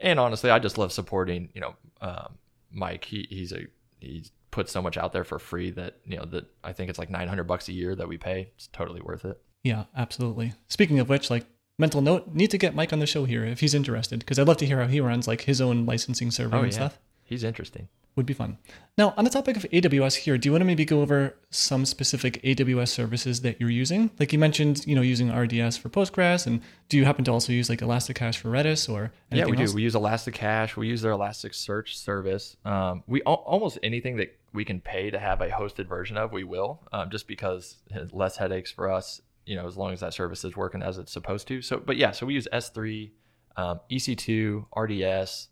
And 0.00 0.20
honestly, 0.20 0.48
I 0.48 0.60
just 0.60 0.78
love 0.78 0.92
supporting. 0.92 1.48
You 1.54 1.60
know, 1.62 1.74
um, 2.00 2.38
Mike. 2.70 3.04
He, 3.04 3.26
he's 3.28 3.52
a 3.52 3.66
he's 3.98 4.30
put 4.50 4.68
so 4.68 4.82
much 4.82 4.96
out 4.96 5.12
there 5.12 5.24
for 5.24 5.38
free 5.38 5.70
that 5.70 5.96
you 6.04 6.16
know 6.16 6.24
that 6.26 6.46
I 6.64 6.72
think 6.72 6.90
it's 6.90 6.98
like 6.98 7.10
900 7.10 7.44
bucks 7.44 7.68
a 7.68 7.72
year 7.72 7.94
that 7.94 8.08
we 8.08 8.18
pay. 8.18 8.50
It's 8.56 8.68
totally 8.68 9.00
worth 9.00 9.24
it. 9.24 9.40
Yeah, 9.62 9.84
absolutely. 9.96 10.54
Speaking 10.68 10.98
of 10.98 11.08
which, 11.08 11.30
like 11.30 11.46
mental 11.78 12.00
note, 12.00 12.34
need 12.34 12.50
to 12.50 12.58
get 12.58 12.74
Mike 12.74 12.92
on 12.92 12.98
the 12.98 13.06
show 13.06 13.24
here 13.24 13.44
if 13.44 13.60
he's 13.60 13.74
interested 13.74 14.20
because 14.20 14.38
I'd 14.38 14.48
love 14.48 14.56
to 14.58 14.66
hear 14.66 14.80
how 14.80 14.88
he 14.88 15.00
runs 15.00 15.28
like 15.28 15.42
his 15.42 15.60
own 15.60 15.86
licensing 15.86 16.30
server 16.30 16.56
oh, 16.56 16.62
and 16.62 16.72
yeah. 16.72 16.76
stuff. 16.76 16.98
He's 17.24 17.44
interesting 17.44 17.88
would 18.16 18.26
be 18.26 18.34
fun. 18.34 18.58
Now, 18.98 19.14
on 19.16 19.24
the 19.24 19.30
topic 19.30 19.56
of 19.56 19.62
AWS 19.72 20.16
here, 20.16 20.36
do 20.36 20.48
you 20.48 20.52
want 20.52 20.60
to 20.60 20.66
maybe 20.66 20.84
go 20.84 21.00
over 21.00 21.34
some 21.50 21.86
specific 21.86 22.42
AWS 22.42 22.88
services 22.88 23.40
that 23.42 23.60
you're 23.60 23.70
using? 23.70 24.10
Like 24.18 24.32
you 24.32 24.38
mentioned, 24.38 24.86
you 24.86 24.94
know, 24.94 25.00
using 25.00 25.34
RDS 25.34 25.78
for 25.78 25.88
Postgres, 25.88 26.46
and 26.46 26.60
do 26.88 26.98
you 26.98 27.04
happen 27.04 27.24
to 27.24 27.30
also 27.30 27.52
use 27.52 27.70
like 27.70 27.80
Elasticache 27.80 28.36
for 28.36 28.50
Redis 28.50 28.92
or 28.92 29.12
yeah, 29.30 29.46
we 29.46 29.56
else? 29.56 29.70
do. 29.70 29.76
We 29.76 29.82
use 29.82 29.94
Elasticache. 29.94 30.76
We 30.76 30.88
use 30.88 31.02
their 31.02 31.12
Elasticsearch 31.12 31.94
service. 31.94 32.56
Um, 32.64 33.02
we 33.06 33.22
almost 33.22 33.78
anything 33.82 34.16
that 34.16 34.36
we 34.52 34.64
can 34.64 34.80
pay 34.80 35.10
to 35.10 35.18
have 35.18 35.40
a 35.40 35.48
hosted 35.48 35.86
version 35.86 36.16
of, 36.16 36.32
we 36.32 36.44
will, 36.44 36.80
um, 36.92 37.10
just 37.10 37.26
because 37.26 37.76
less 38.12 38.36
headaches 38.36 38.70
for 38.70 38.90
us. 38.90 39.20
You 39.46 39.56
know, 39.56 39.66
as 39.66 39.76
long 39.76 39.92
as 39.92 40.00
that 40.00 40.12
service 40.12 40.44
is 40.44 40.56
working 40.56 40.82
as 40.82 40.98
it's 40.98 41.10
supposed 41.12 41.48
to. 41.48 41.62
So, 41.62 41.78
but 41.78 41.96
yeah, 41.96 42.10
so 42.10 42.26
we 42.26 42.34
use 42.34 42.46
S3, 42.52 43.10
um, 43.56 43.80
EC2, 43.90 44.66
RDS. 44.76 45.48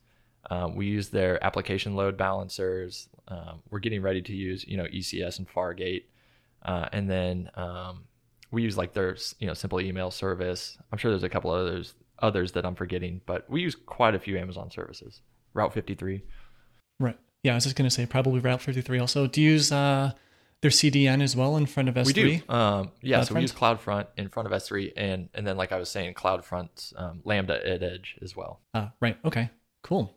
Um, 0.50 0.74
we 0.74 0.86
use 0.86 1.08
their 1.08 1.42
application 1.44 1.94
load 1.94 2.16
balancers. 2.16 3.08
Um, 3.28 3.60
we're 3.70 3.80
getting 3.80 4.02
ready 4.02 4.22
to 4.22 4.34
use, 4.34 4.66
you 4.66 4.76
know, 4.76 4.84
ECS 4.84 5.38
and 5.38 5.48
Fargate, 5.48 6.04
uh, 6.62 6.88
and 6.92 7.08
then 7.08 7.50
um, 7.54 8.04
we 8.50 8.62
use 8.62 8.76
like 8.76 8.94
their, 8.94 9.16
you 9.38 9.46
know, 9.46 9.54
simple 9.54 9.80
email 9.80 10.10
service. 10.10 10.78
I'm 10.90 10.98
sure 10.98 11.10
there's 11.10 11.22
a 11.22 11.28
couple 11.28 11.50
others 11.50 11.94
others 12.20 12.52
that 12.52 12.66
I'm 12.66 12.74
forgetting, 12.74 13.20
but 13.26 13.48
we 13.48 13.60
use 13.60 13.74
quite 13.74 14.14
a 14.14 14.18
few 14.18 14.36
Amazon 14.38 14.70
services. 14.70 15.20
Route 15.54 15.72
53. 15.72 16.22
Right. 16.98 17.16
Yeah, 17.42 17.52
I 17.52 17.54
was 17.56 17.64
just 17.64 17.76
gonna 17.76 17.90
say 17.90 18.06
probably 18.06 18.40
Route 18.40 18.60
53. 18.60 18.98
Also, 18.98 19.26
do 19.26 19.40
you 19.40 19.52
use 19.52 19.70
uh, 19.70 20.12
their 20.60 20.70
CDN 20.70 21.22
as 21.22 21.36
well 21.36 21.56
in 21.56 21.66
front 21.66 21.88
of 21.88 21.94
S3? 21.94 22.06
We 22.06 22.12
do. 22.12 22.52
Um, 22.52 22.90
yeah, 23.00 23.22
so 23.22 23.34
we 23.34 23.42
use 23.42 23.52
CloudFront 23.52 24.06
in 24.16 24.28
front 24.28 24.46
of 24.46 24.52
S3, 24.52 24.92
and 24.96 25.28
and 25.34 25.46
then 25.46 25.56
like 25.56 25.72
I 25.72 25.78
was 25.78 25.88
saying, 25.88 26.14
CloudFront 26.14 26.92
um, 26.96 27.20
Lambda 27.24 27.66
at 27.66 27.82
Edge 27.82 28.16
as 28.22 28.34
well. 28.34 28.60
Ah, 28.74 28.92
right. 29.00 29.16
Okay. 29.24 29.50
Cool. 29.82 30.14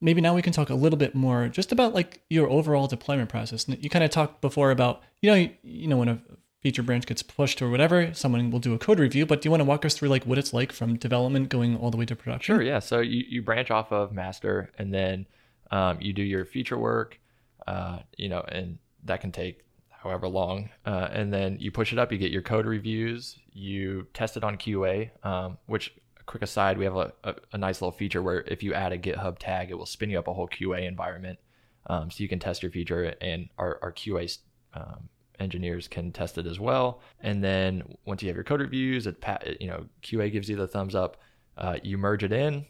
Maybe 0.00 0.20
now 0.20 0.34
we 0.34 0.42
can 0.42 0.52
talk 0.52 0.70
a 0.70 0.74
little 0.74 0.96
bit 0.96 1.14
more 1.14 1.48
just 1.48 1.72
about 1.72 1.94
like 1.94 2.22
your 2.30 2.48
overall 2.48 2.86
deployment 2.86 3.28
process. 3.28 3.68
You 3.68 3.90
kind 3.90 4.04
of 4.04 4.10
talked 4.10 4.40
before 4.40 4.70
about, 4.70 5.02
you 5.20 5.30
know, 5.30 5.48
you, 5.62 5.88
know, 5.88 5.98
when 5.98 6.08
a 6.08 6.20
feature 6.62 6.82
branch 6.82 7.06
gets 7.06 7.22
pushed 7.22 7.60
or 7.60 7.68
whatever, 7.68 8.14
someone 8.14 8.50
will 8.50 8.60
do 8.60 8.72
a 8.72 8.78
code 8.78 8.98
review. 8.98 9.26
But 9.26 9.42
do 9.42 9.46
you 9.46 9.50
want 9.50 9.60
to 9.60 9.66
walk 9.66 9.84
us 9.84 9.94
through 9.94 10.08
like 10.08 10.24
what 10.24 10.38
it's 10.38 10.54
like 10.54 10.72
from 10.72 10.96
development 10.96 11.50
going 11.50 11.76
all 11.76 11.90
the 11.90 11.98
way 11.98 12.06
to 12.06 12.16
production? 12.16 12.54
Sure. 12.56 12.62
Yeah. 12.62 12.78
So 12.78 13.00
you, 13.00 13.24
you 13.28 13.42
branch 13.42 13.70
off 13.70 13.92
of 13.92 14.12
master 14.12 14.70
and 14.78 14.92
then 14.92 15.26
um, 15.70 16.00
you 16.00 16.12
do 16.12 16.22
your 16.22 16.44
feature 16.44 16.78
work, 16.78 17.20
uh, 17.66 17.98
you 18.16 18.28
know, 18.28 18.40
and 18.48 18.78
that 19.04 19.20
can 19.20 19.32
take 19.32 19.64
however 19.90 20.28
long. 20.28 20.70
Uh, 20.86 21.08
and 21.12 21.32
then 21.32 21.56
you 21.60 21.70
push 21.70 21.92
it 21.92 21.98
up, 21.98 22.10
you 22.10 22.18
get 22.18 22.30
your 22.30 22.42
code 22.42 22.66
reviews, 22.66 23.38
you 23.52 24.06
test 24.14 24.36
it 24.36 24.44
on 24.44 24.56
QA, 24.56 25.10
um, 25.24 25.58
which 25.66 25.94
quick 26.30 26.42
aside, 26.44 26.78
we 26.78 26.84
have 26.84 26.94
a, 26.94 27.12
a, 27.24 27.34
a, 27.54 27.58
nice 27.58 27.82
little 27.82 27.90
feature 27.90 28.22
where 28.22 28.42
if 28.42 28.62
you 28.62 28.72
add 28.72 28.92
a 28.92 28.98
GitHub 28.98 29.38
tag, 29.40 29.72
it 29.72 29.74
will 29.76 29.84
spin 29.84 30.10
you 30.10 30.18
up 30.18 30.28
a 30.28 30.32
whole 30.32 30.46
QA 30.46 30.86
environment. 30.86 31.40
Um, 31.86 32.08
so 32.08 32.22
you 32.22 32.28
can 32.28 32.38
test 32.38 32.62
your 32.62 32.70
feature 32.70 33.16
and 33.20 33.48
our, 33.58 33.80
our 33.82 33.90
QA 33.90 34.38
um, 34.74 35.08
engineers 35.40 35.88
can 35.88 36.12
test 36.12 36.38
it 36.38 36.46
as 36.46 36.60
well. 36.60 37.00
And 37.20 37.42
then 37.42 37.96
once 38.04 38.22
you 38.22 38.28
have 38.28 38.36
your 38.36 38.44
code 38.44 38.60
reviews, 38.60 39.08
it, 39.08 39.16
you 39.60 39.66
know, 39.66 39.86
QA 40.04 40.30
gives 40.30 40.48
you 40.48 40.54
the 40.54 40.68
thumbs 40.68 40.94
up, 40.94 41.16
uh, 41.58 41.78
you 41.82 41.98
merge 41.98 42.22
it 42.22 42.32
in. 42.32 42.64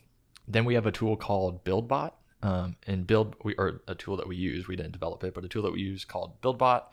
Then 0.49 0.65
we 0.65 0.73
have 0.73 0.87
a 0.87 0.93
tool 0.93 1.15
called 1.15 1.63
BuildBot. 1.63 2.13
Um, 2.43 2.77
and 2.87 3.07
build 3.07 3.37
we 3.45 3.55
or 3.57 3.83
a 3.87 3.95
tool 3.95 4.17
that 4.17 4.27
we 4.27 4.35
use 4.35 4.67
we 4.67 4.75
didn't 4.75 4.93
develop 4.93 5.23
it 5.25 5.35
but 5.35 5.45
a 5.45 5.49
tool 5.49 5.61
that 5.65 5.75
we 5.75 5.83
use 5.83 6.07
called 6.07 6.41
buildbot 6.41 6.85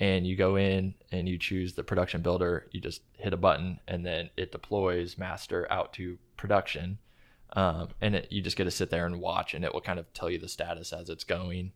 and 0.00 0.26
you 0.26 0.36
go 0.36 0.56
in 0.56 0.94
and 1.12 1.28
you 1.28 1.38
choose 1.38 1.74
the 1.74 1.84
production 1.84 2.20
builder 2.20 2.66
you 2.72 2.80
just 2.80 3.02
hit 3.12 3.32
a 3.32 3.36
button 3.36 3.78
and 3.86 4.04
then 4.04 4.30
it 4.36 4.52
deploys 4.52 5.16
master 5.18 5.66
out 5.70 5.92
to 5.92 6.18
production. 6.36 6.98
Um, 7.52 7.88
and 8.00 8.16
it, 8.16 8.32
you 8.32 8.42
just 8.42 8.56
get 8.56 8.64
to 8.64 8.70
sit 8.70 8.90
there 8.90 9.06
and 9.06 9.20
watch 9.20 9.54
and 9.54 9.64
it 9.64 9.72
will 9.72 9.80
kind 9.80 9.98
of 9.98 10.12
tell 10.12 10.28
you 10.28 10.38
the 10.38 10.48
status 10.48 10.92
as 10.92 11.08
it's 11.08 11.24
going. 11.24 11.72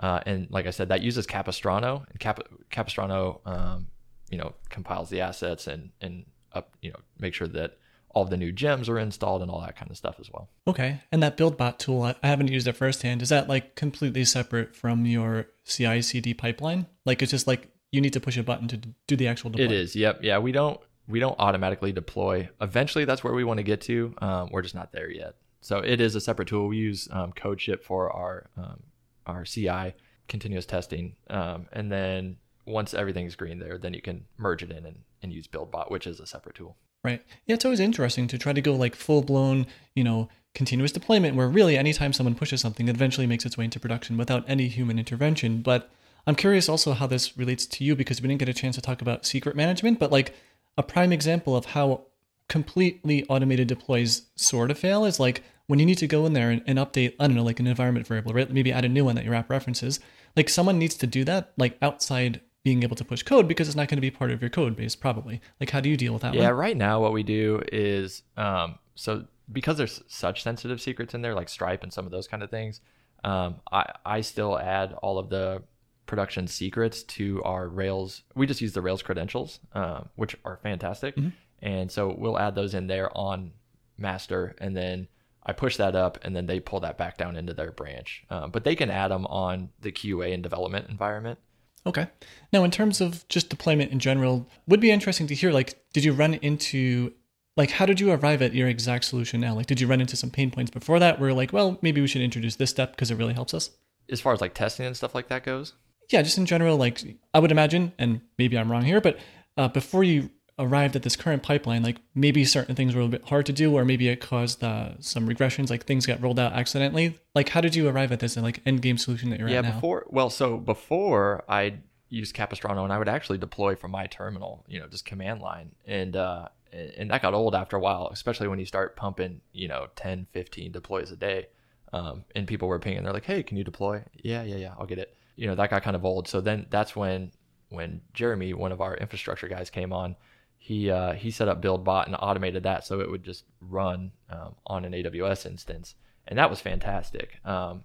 Uh, 0.00 0.18
and 0.26 0.48
like 0.50 0.66
i 0.66 0.70
said 0.70 0.88
that 0.88 1.02
uses 1.02 1.24
capistrano 1.24 2.04
and 2.10 2.18
Cap- 2.18 2.48
capistrano 2.68 3.40
um, 3.46 3.86
you 4.28 4.36
know 4.36 4.52
compiles 4.68 5.08
the 5.08 5.20
assets 5.20 5.68
and 5.68 5.90
and 6.00 6.24
up 6.52 6.76
you 6.82 6.90
know 6.90 6.98
make 7.20 7.32
sure 7.32 7.46
that 7.46 7.78
all 8.14 8.24
the 8.24 8.36
new 8.36 8.52
gems 8.52 8.88
are 8.88 8.98
installed 8.98 9.42
and 9.42 9.50
all 9.50 9.60
that 9.60 9.76
kind 9.76 9.90
of 9.90 9.96
stuff 9.96 10.16
as 10.20 10.30
well. 10.30 10.48
Okay. 10.66 11.00
And 11.12 11.22
that 11.22 11.36
BuildBot 11.36 11.78
tool, 11.78 12.02
I 12.02 12.14
haven't 12.22 12.48
used 12.48 12.66
it 12.66 12.72
firsthand. 12.74 13.22
Is 13.22 13.28
that 13.28 13.48
like 13.48 13.74
completely 13.74 14.24
separate 14.24 14.74
from 14.74 15.04
your 15.04 15.46
CI 15.64 16.00
CD 16.02 16.32
pipeline? 16.32 16.86
Like 17.04 17.22
it's 17.22 17.30
just 17.30 17.46
like 17.46 17.68
you 17.90 18.00
need 18.00 18.12
to 18.12 18.20
push 18.20 18.36
a 18.36 18.42
button 18.42 18.68
to 18.68 18.76
do 18.76 19.16
the 19.16 19.28
actual 19.28 19.50
deploy. 19.50 19.64
It 19.66 19.72
is. 19.72 19.94
Yep. 19.96 20.20
Yeah. 20.22 20.38
We 20.38 20.52
don't 20.52 20.80
we 21.06 21.20
don't 21.20 21.36
automatically 21.38 21.92
deploy. 21.92 22.48
Eventually, 22.60 23.04
that's 23.04 23.22
where 23.22 23.34
we 23.34 23.44
want 23.44 23.58
to 23.58 23.64
get 23.64 23.80
to. 23.82 24.14
Um, 24.18 24.48
we're 24.50 24.62
just 24.62 24.74
not 24.74 24.92
there 24.92 25.10
yet. 25.10 25.34
So 25.60 25.78
it 25.78 26.00
is 26.00 26.14
a 26.14 26.20
separate 26.20 26.48
tool. 26.48 26.68
We 26.68 26.76
use 26.76 27.08
um, 27.10 27.32
CodeShip 27.32 27.82
for 27.82 28.10
our 28.10 28.50
um, 28.56 28.82
our 29.26 29.44
CI 29.44 29.94
continuous 30.28 30.66
testing, 30.66 31.16
um, 31.28 31.66
and 31.72 31.90
then 31.90 32.36
once 32.66 32.94
everything's 32.94 33.36
green 33.36 33.58
there, 33.58 33.78
then 33.78 33.94
you 33.94 34.00
can 34.00 34.24
merge 34.38 34.62
it 34.62 34.70
in 34.70 34.86
and, 34.86 34.96
and 35.22 35.32
use 35.32 35.46
BuildBot, 35.46 35.90
which 35.90 36.06
is 36.06 36.20
a 36.20 36.26
separate 36.26 36.56
tool. 36.56 36.76
Right. 37.04 37.22
Yeah, 37.46 37.54
it's 37.54 37.66
always 37.66 37.80
interesting 37.80 38.26
to 38.28 38.38
try 38.38 38.54
to 38.54 38.62
go 38.62 38.74
like 38.74 38.94
full 38.94 39.20
blown, 39.20 39.66
you 39.94 40.02
know, 40.02 40.30
continuous 40.54 40.90
deployment 40.90 41.36
where 41.36 41.48
really 41.48 41.76
anytime 41.76 42.14
someone 42.14 42.34
pushes 42.34 42.62
something, 42.62 42.88
it 42.88 42.94
eventually 42.94 43.26
makes 43.26 43.44
its 43.44 43.58
way 43.58 43.64
into 43.66 43.78
production 43.78 44.16
without 44.16 44.42
any 44.48 44.68
human 44.68 44.98
intervention. 44.98 45.60
But 45.60 45.90
I'm 46.26 46.34
curious 46.34 46.68
also 46.68 46.94
how 46.94 47.06
this 47.06 47.36
relates 47.36 47.66
to 47.66 47.84
you 47.84 47.94
because 47.94 48.22
we 48.22 48.28
didn't 48.28 48.38
get 48.38 48.48
a 48.48 48.54
chance 48.54 48.76
to 48.76 48.80
talk 48.80 49.02
about 49.02 49.26
secret 49.26 49.54
management, 49.54 49.98
but 49.98 50.10
like 50.10 50.34
a 50.78 50.82
prime 50.82 51.12
example 51.12 51.54
of 51.54 51.66
how 51.66 52.06
completely 52.48 53.26
automated 53.26 53.68
deploys 53.68 54.22
sort 54.36 54.70
of 54.70 54.78
fail 54.78 55.04
is 55.04 55.20
like 55.20 55.42
when 55.66 55.78
you 55.78 55.86
need 55.86 55.98
to 55.98 56.06
go 56.06 56.24
in 56.24 56.32
there 56.32 56.50
and, 56.50 56.62
and, 56.66 56.78
update, 56.78 57.14
I 57.18 57.26
don't 57.26 57.36
know, 57.36 57.42
like 57.42 57.60
an 57.60 57.66
environment 57.66 58.06
variable, 58.06 58.32
right? 58.32 58.50
Maybe 58.50 58.72
add 58.72 58.84
a 58.84 58.88
new 58.88 59.04
one 59.04 59.16
that 59.16 59.24
your 59.24 59.34
app 59.34 59.50
references. 59.50 60.00
Like 60.36 60.48
someone 60.48 60.78
needs 60.78 60.94
to 60.96 61.06
do 61.06 61.24
that 61.24 61.52
like 61.56 61.76
outside 61.82 62.40
being 62.64 62.82
able 62.82 62.96
to 62.96 63.04
push 63.04 63.22
code 63.22 63.46
because 63.46 63.68
it's 63.68 63.76
not 63.76 63.88
going 63.88 63.98
to 63.98 64.02
be 64.02 64.10
part 64.10 64.30
of 64.30 64.40
your 64.40 64.50
code 64.50 64.74
base 64.74 64.96
probably 64.96 65.40
like 65.60 65.70
how 65.70 65.80
do 65.80 65.88
you 65.88 65.96
deal 65.96 66.12
with 66.12 66.22
that 66.22 66.34
yeah 66.34 66.48
one? 66.48 66.54
right 66.54 66.76
now 66.76 67.00
what 67.00 67.12
we 67.12 67.22
do 67.22 67.62
is 67.70 68.22
um, 68.36 68.78
so 68.94 69.24
because 69.52 69.76
there's 69.76 70.02
such 70.08 70.42
sensitive 70.42 70.80
secrets 70.80 71.14
in 71.14 71.22
there 71.22 71.34
like 71.34 71.48
stripe 71.48 71.82
and 71.82 71.92
some 71.92 72.06
of 72.06 72.10
those 72.10 72.26
kind 72.26 72.42
of 72.42 72.50
things 72.50 72.80
um, 73.22 73.56
I, 73.70 73.92
I 74.04 74.20
still 74.22 74.58
add 74.58 74.94
all 75.02 75.18
of 75.18 75.28
the 75.28 75.62
production 76.06 76.46
secrets 76.46 77.02
to 77.02 77.42
our 77.44 77.68
rails 77.68 78.22
we 78.34 78.46
just 78.46 78.60
use 78.60 78.72
the 78.72 78.82
rails 78.82 79.02
credentials 79.02 79.60
um, 79.74 80.08
which 80.16 80.36
are 80.44 80.58
fantastic 80.62 81.16
mm-hmm. 81.16 81.30
and 81.60 81.92
so 81.92 82.14
we'll 82.18 82.38
add 82.38 82.54
those 82.54 82.74
in 82.74 82.86
there 82.86 83.16
on 83.16 83.52
master 83.98 84.56
and 84.58 84.76
then 84.76 85.06
I 85.46 85.52
push 85.52 85.76
that 85.76 85.94
up 85.94 86.18
and 86.22 86.34
then 86.34 86.46
they 86.46 86.58
pull 86.60 86.80
that 86.80 86.96
back 86.96 87.18
down 87.18 87.36
into 87.36 87.52
their 87.52 87.70
branch. 87.70 88.24
Um, 88.30 88.50
but 88.50 88.64
they 88.64 88.74
can 88.74 88.90
add 88.90 89.10
them 89.10 89.26
on 89.26 89.68
the 89.80 89.92
QA 89.92 90.32
and 90.32 90.42
development 90.42 90.88
environment. 90.88 91.38
Okay. 91.86 92.06
Now, 92.52 92.64
in 92.64 92.70
terms 92.70 93.00
of 93.00 93.26
just 93.28 93.50
deployment 93.50 93.92
in 93.92 93.98
general, 93.98 94.48
would 94.66 94.80
be 94.80 94.90
interesting 94.90 95.26
to 95.26 95.34
hear. 95.34 95.52
Like, 95.52 95.82
did 95.92 96.04
you 96.04 96.12
run 96.12 96.34
into 96.34 97.12
like 97.56 97.70
how 97.70 97.86
did 97.86 98.00
you 98.00 98.10
arrive 98.10 98.42
at 98.42 98.54
your 98.54 98.68
exact 98.68 99.04
solution 99.04 99.40
now? 99.40 99.54
Like, 99.54 99.66
did 99.66 99.80
you 99.80 99.86
run 99.86 100.00
into 100.00 100.16
some 100.16 100.30
pain 100.30 100.50
points 100.50 100.70
before 100.70 100.98
that? 100.98 101.20
Where 101.20 101.32
like, 101.32 101.52
well, 101.52 101.78
maybe 101.82 102.00
we 102.00 102.06
should 102.06 102.22
introduce 102.22 102.56
this 102.56 102.70
step 102.70 102.92
because 102.92 103.10
it 103.10 103.16
really 103.16 103.34
helps 103.34 103.54
us. 103.54 103.70
As 104.10 104.20
far 104.20 104.32
as 104.32 104.40
like 104.40 104.54
testing 104.54 104.86
and 104.86 104.96
stuff 104.96 105.14
like 105.14 105.28
that 105.28 105.44
goes. 105.44 105.74
Yeah, 106.10 106.22
just 106.22 106.36
in 106.36 106.46
general, 106.46 106.76
like 106.76 107.00
I 107.32 107.38
would 107.38 107.52
imagine, 107.52 107.92
and 107.98 108.20
maybe 108.38 108.58
I'm 108.58 108.70
wrong 108.70 108.84
here, 108.84 109.00
but 109.00 109.18
uh, 109.56 109.68
before 109.68 110.04
you 110.04 110.30
arrived 110.58 110.94
at 110.94 111.02
this 111.02 111.16
current 111.16 111.42
pipeline, 111.42 111.82
like 111.82 111.98
maybe 112.14 112.44
certain 112.44 112.74
things 112.74 112.94
were 112.94 113.02
a 113.02 113.08
bit 113.08 113.28
hard 113.28 113.46
to 113.46 113.52
do, 113.52 113.74
or 113.74 113.84
maybe 113.84 114.08
it 114.08 114.20
caused 114.20 114.62
uh, 114.62 114.90
some 115.00 115.28
regressions, 115.28 115.70
like 115.70 115.84
things 115.84 116.06
got 116.06 116.22
rolled 116.22 116.38
out 116.38 116.52
accidentally. 116.52 117.18
Like, 117.34 117.48
how 117.48 117.60
did 117.60 117.74
you 117.74 117.88
arrive 117.88 118.12
at 118.12 118.20
this 118.20 118.36
like 118.36 118.60
end 118.64 118.82
game 118.82 118.98
solution 118.98 119.30
that 119.30 119.40
you're 119.40 119.48
yeah, 119.48 119.58
at 119.58 119.62
now? 119.62 119.68
Yeah, 119.70 119.74
before 119.74 120.06
well, 120.08 120.30
so 120.30 120.56
before 120.56 121.44
I 121.48 121.78
used 122.08 122.34
Capistrano, 122.34 122.84
and 122.84 122.92
I 122.92 122.98
would 122.98 123.08
actually 123.08 123.38
deploy 123.38 123.74
from 123.74 123.90
my 123.90 124.06
terminal, 124.06 124.64
you 124.68 124.78
know, 124.78 124.86
just 124.86 125.04
command 125.04 125.40
line, 125.40 125.72
and 125.86 126.14
uh, 126.16 126.48
and 126.72 127.10
that 127.10 127.22
got 127.22 127.34
old 127.34 127.54
after 127.54 127.76
a 127.76 127.80
while, 127.80 128.08
especially 128.12 128.48
when 128.48 128.58
you 128.58 128.66
start 128.66 128.96
pumping, 128.96 129.40
you 129.52 129.68
know, 129.68 129.88
10, 129.96 130.26
15 130.32 130.72
deploys 130.72 131.10
a 131.10 131.16
day. 131.16 131.46
Um, 131.92 132.24
and 132.34 132.46
people 132.46 132.66
were 132.66 132.80
pinging, 132.80 133.04
they're 133.04 133.12
like, 133.12 133.24
"Hey, 133.24 133.42
can 133.42 133.56
you 133.56 133.64
deploy?" 133.64 134.02
Yeah, 134.14 134.42
yeah, 134.42 134.56
yeah, 134.56 134.74
I'll 134.78 134.86
get 134.86 134.98
it. 134.98 135.16
You 135.36 135.46
know, 135.48 135.54
that 135.56 135.70
got 135.70 135.82
kind 135.82 135.96
of 135.96 136.04
old. 136.04 136.28
So 136.28 136.40
then 136.40 136.66
that's 136.70 136.94
when 136.94 137.30
when 137.68 138.00
Jeremy, 138.14 138.52
one 138.52 138.72
of 138.72 138.80
our 138.80 138.96
infrastructure 138.96 139.48
guys, 139.48 139.70
came 139.70 139.92
on 139.92 140.16
he 140.64 140.90
uh, 140.90 141.12
he 141.12 141.30
set 141.30 141.46
up 141.46 141.60
BuildBot 141.60 142.06
and 142.06 142.16
automated 142.18 142.62
that 142.62 142.86
so 142.86 143.00
it 143.00 143.10
would 143.10 143.22
just 143.22 143.44
run 143.60 144.12
um, 144.30 144.54
on 144.66 144.86
an 144.86 144.92
AWS 144.92 145.44
instance, 145.44 145.94
and 146.26 146.38
that 146.38 146.48
was 146.48 146.58
fantastic. 146.58 147.38
Um, 147.44 147.84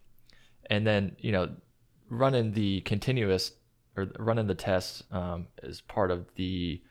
and 0.69 0.87
then 0.87 1.17
you 1.19 1.33
know, 1.33 1.49
running 2.09 2.53
the 2.53 2.79
continuous 2.81 3.51
or 3.97 4.07
running 4.17 4.47
the 4.47 4.55
tests 4.55 5.03
um, 5.11 5.47
as 5.61 5.81
part 5.81 6.09
of 6.09 6.33
the 6.35 6.81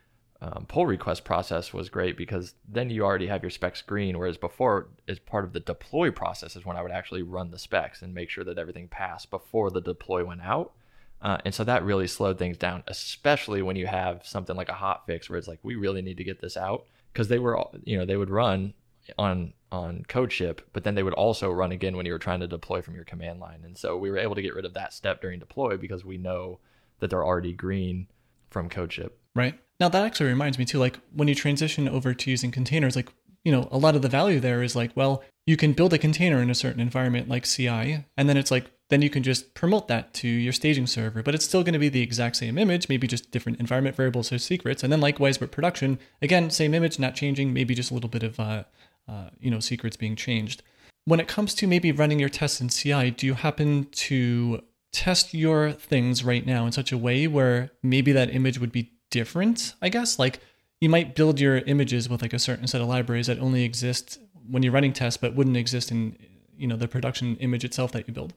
um, 0.42 0.66
pull 0.68 0.84
request 0.84 1.24
process 1.24 1.72
was 1.72 1.88
great 1.88 2.18
because 2.18 2.52
then 2.68 2.90
you 2.90 3.02
already 3.02 3.28
have 3.28 3.42
your 3.42 3.48
specs 3.48 3.80
green. 3.80 4.18
Whereas 4.18 4.36
before, 4.36 4.88
as 5.08 5.18
part 5.18 5.46
of 5.46 5.54
the 5.54 5.60
deploy 5.60 6.10
process, 6.10 6.54
is 6.54 6.66
when 6.66 6.76
I 6.76 6.82
would 6.82 6.92
actually 6.92 7.22
run 7.22 7.50
the 7.50 7.58
specs 7.58 8.02
and 8.02 8.12
make 8.12 8.28
sure 8.28 8.44
that 8.44 8.58
everything 8.58 8.88
passed 8.88 9.30
before 9.30 9.70
the 9.70 9.80
deploy 9.80 10.22
went 10.22 10.42
out. 10.42 10.74
Uh, 11.20 11.38
and 11.44 11.54
so 11.54 11.64
that 11.64 11.84
really 11.84 12.06
slowed 12.06 12.38
things 12.38 12.56
down, 12.56 12.84
especially 12.86 13.62
when 13.62 13.76
you 13.76 13.86
have 13.86 14.24
something 14.24 14.56
like 14.56 14.68
a 14.68 14.74
hot 14.74 15.04
fix 15.06 15.28
where 15.28 15.38
it's 15.38 15.48
like, 15.48 15.58
we 15.62 15.74
really 15.74 16.02
need 16.02 16.16
to 16.16 16.24
get 16.24 16.40
this 16.40 16.56
out. 16.56 16.84
Because 17.12 17.28
they 17.28 17.38
were, 17.38 17.58
you 17.84 17.98
know, 17.98 18.04
they 18.04 18.16
would 18.16 18.30
run 18.30 18.74
on 19.18 19.52
on 19.70 20.04
CodeShip, 20.08 20.60
but 20.72 20.84
then 20.84 20.94
they 20.94 21.02
would 21.02 21.14
also 21.14 21.50
run 21.50 21.72
again 21.72 21.96
when 21.96 22.06
you 22.06 22.12
were 22.12 22.18
trying 22.18 22.40
to 22.40 22.46
deploy 22.46 22.80
from 22.80 22.94
your 22.94 23.04
command 23.04 23.38
line. 23.38 23.60
And 23.64 23.76
so 23.76 23.98
we 23.98 24.10
were 24.10 24.18
able 24.18 24.34
to 24.34 24.42
get 24.42 24.54
rid 24.54 24.64
of 24.64 24.74
that 24.74 24.94
step 24.94 25.20
during 25.20 25.40
deploy 25.40 25.76
because 25.76 26.04
we 26.04 26.16
know 26.16 26.60
that 27.00 27.10
they're 27.10 27.24
already 27.24 27.52
green 27.52 28.06
from 28.50 28.70
CodeShip. 28.70 29.10
Right. 29.34 29.58
Now 29.78 29.88
that 29.88 30.04
actually 30.04 30.30
reminds 30.30 30.58
me 30.58 30.64
too, 30.64 30.78
like 30.78 30.98
when 31.12 31.28
you 31.28 31.34
transition 31.34 31.88
over 31.88 32.14
to 32.14 32.30
using 32.30 32.50
containers, 32.50 32.96
like 32.96 33.12
you 33.44 33.52
know, 33.52 33.68
a 33.70 33.78
lot 33.78 33.96
of 33.96 34.02
the 34.02 34.08
value 34.08 34.40
there 34.40 34.62
is 34.62 34.76
like, 34.76 34.90
well, 34.94 35.22
you 35.46 35.56
can 35.56 35.72
build 35.72 35.92
a 35.94 35.98
container 35.98 36.42
in 36.42 36.50
a 36.50 36.54
certain 36.54 36.80
environment 36.80 37.28
like 37.28 37.44
CI, 37.44 38.04
and 38.16 38.28
then 38.28 38.36
it's 38.36 38.50
like, 38.50 38.70
then 38.90 39.02
you 39.02 39.10
can 39.10 39.22
just 39.22 39.54
promote 39.54 39.88
that 39.88 40.14
to 40.14 40.28
your 40.28 40.52
staging 40.52 40.86
server, 40.86 41.22
but 41.22 41.34
it's 41.34 41.44
still 41.44 41.62
going 41.62 41.74
to 41.74 41.78
be 41.78 41.88
the 41.88 42.02
exact 42.02 42.36
same 42.36 42.58
image, 42.58 42.88
maybe 42.88 43.06
just 43.06 43.30
different 43.30 43.60
environment 43.60 43.96
variables 43.96 44.32
or 44.32 44.38
secrets. 44.38 44.82
And 44.82 44.92
then 44.92 45.00
likewise 45.00 45.40
with 45.40 45.50
production, 45.50 45.98
again, 46.22 46.50
same 46.50 46.74
image, 46.74 46.98
not 46.98 47.14
changing, 47.14 47.52
maybe 47.52 47.74
just 47.74 47.90
a 47.90 47.94
little 47.94 48.08
bit 48.08 48.22
of, 48.22 48.40
uh, 48.40 48.64
uh, 49.06 49.30
you 49.40 49.50
know, 49.50 49.60
secrets 49.60 49.96
being 49.96 50.16
changed. 50.16 50.62
When 51.04 51.20
it 51.20 51.28
comes 51.28 51.54
to 51.54 51.66
maybe 51.66 51.92
running 51.92 52.18
your 52.18 52.28
tests 52.28 52.60
in 52.60 52.68
CI, 52.68 53.10
do 53.10 53.26
you 53.26 53.34
happen 53.34 53.88
to 53.92 54.62
test 54.92 55.34
your 55.34 55.72
things 55.72 56.24
right 56.24 56.46
now 56.46 56.66
in 56.66 56.72
such 56.72 56.92
a 56.92 56.98
way 56.98 57.26
where 57.26 57.70
maybe 57.82 58.12
that 58.12 58.34
image 58.34 58.58
would 58.58 58.72
be 58.72 58.92
different, 59.10 59.74
I 59.82 59.90
guess? 59.90 60.18
Like, 60.18 60.40
you 60.80 60.88
might 60.88 61.14
build 61.14 61.40
your 61.40 61.58
images 61.58 62.08
with 62.08 62.22
like 62.22 62.32
a 62.32 62.38
certain 62.38 62.66
set 62.66 62.80
of 62.80 62.88
libraries 62.88 63.26
that 63.26 63.38
only 63.38 63.64
exist 63.64 64.18
when 64.48 64.62
you're 64.62 64.72
running 64.72 64.92
tests 64.92 65.16
but 65.16 65.34
wouldn't 65.34 65.56
exist 65.56 65.90
in 65.90 66.16
you 66.56 66.66
know 66.66 66.76
the 66.76 66.88
production 66.88 67.36
image 67.36 67.64
itself 67.64 67.92
that 67.92 68.06
you 68.06 68.14
build 68.14 68.34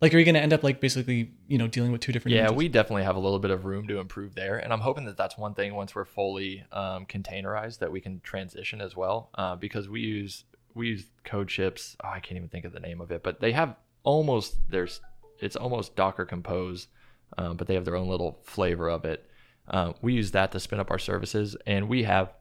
like 0.00 0.14
are 0.14 0.18
you 0.18 0.24
going 0.24 0.34
to 0.34 0.40
end 0.40 0.52
up 0.52 0.62
like 0.62 0.80
basically 0.80 1.32
you 1.46 1.58
know 1.58 1.66
dealing 1.66 1.92
with 1.92 2.00
two 2.00 2.12
different 2.12 2.34
yeah 2.34 2.42
images? 2.42 2.56
we 2.56 2.68
definitely 2.68 3.02
have 3.02 3.16
a 3.16 3.20
little 3.20 3.38
bit 3.38 3.50
of 3.50 3.64
room 3.64 3.86
to 3.88 3.98
improve 3.98 4.34
there 4.34 4.58
and 4.58 4.72
i'm 4.72 4.80
hoping 4.80 5.04
that 5.04 5.16
that's 5.16 5.36
one 5.36 5.54
thing 5.54 5.74
once 5.74 5.94
we're 5.94 6.04
fully 6.04 6.64
um, 6.72 7.06
containerized 7.06 7.78
that 7.78 7.90
we 7.90 8.00
can 8.00 8.20
transition 8.20 8.80
as 8.80 8.96
well 8.96 9.30
uh, 9.34 9.56
because 9.56 9.88
we 9.88 10.00
use 10.00 10.44
we 10.74 10.88
use 10.88 11.06
CodeShips 11.24 11.96
oh, 12.04 12.08
i 12.08 12.20
can't 12.20 12.36
even 12.36 12.48
think 12.48 12.64
of 12.64 12.72
the 12.72 12.80
name 12.80 13.00
of 13.00 13.10
it 13.10 13.22
but 13.22 13.40
they 13.40 13.52
have 13.52 13.76
almost 14.02 14.58
there's 14.68 15.00
it's 15.40 15.56
almost 15.56 15.96
docker 15.96 16.24
compose 16.24 16.88
um, 17.36 17.56
but 17.56 17.66
they 17.66 17.74
have 17.74 17.84
their 17.84 17.96
own 17.96 18.08
little 18.08 18.38
flavor 18.44 18.88
of 18.88 19.04
it 19.04 19.28
Uh, 19.68 19.92
we 20.02 20.14
use 20.14 20.30
that 20.32 20.52
to 20.52 20.60
spin 20.60 20.80
up 20.80 20.90
our 20.90 20.98
services, 20.98 21.56
and 21.66 21.88
we 21.88 22.04
have, 22.04 22.32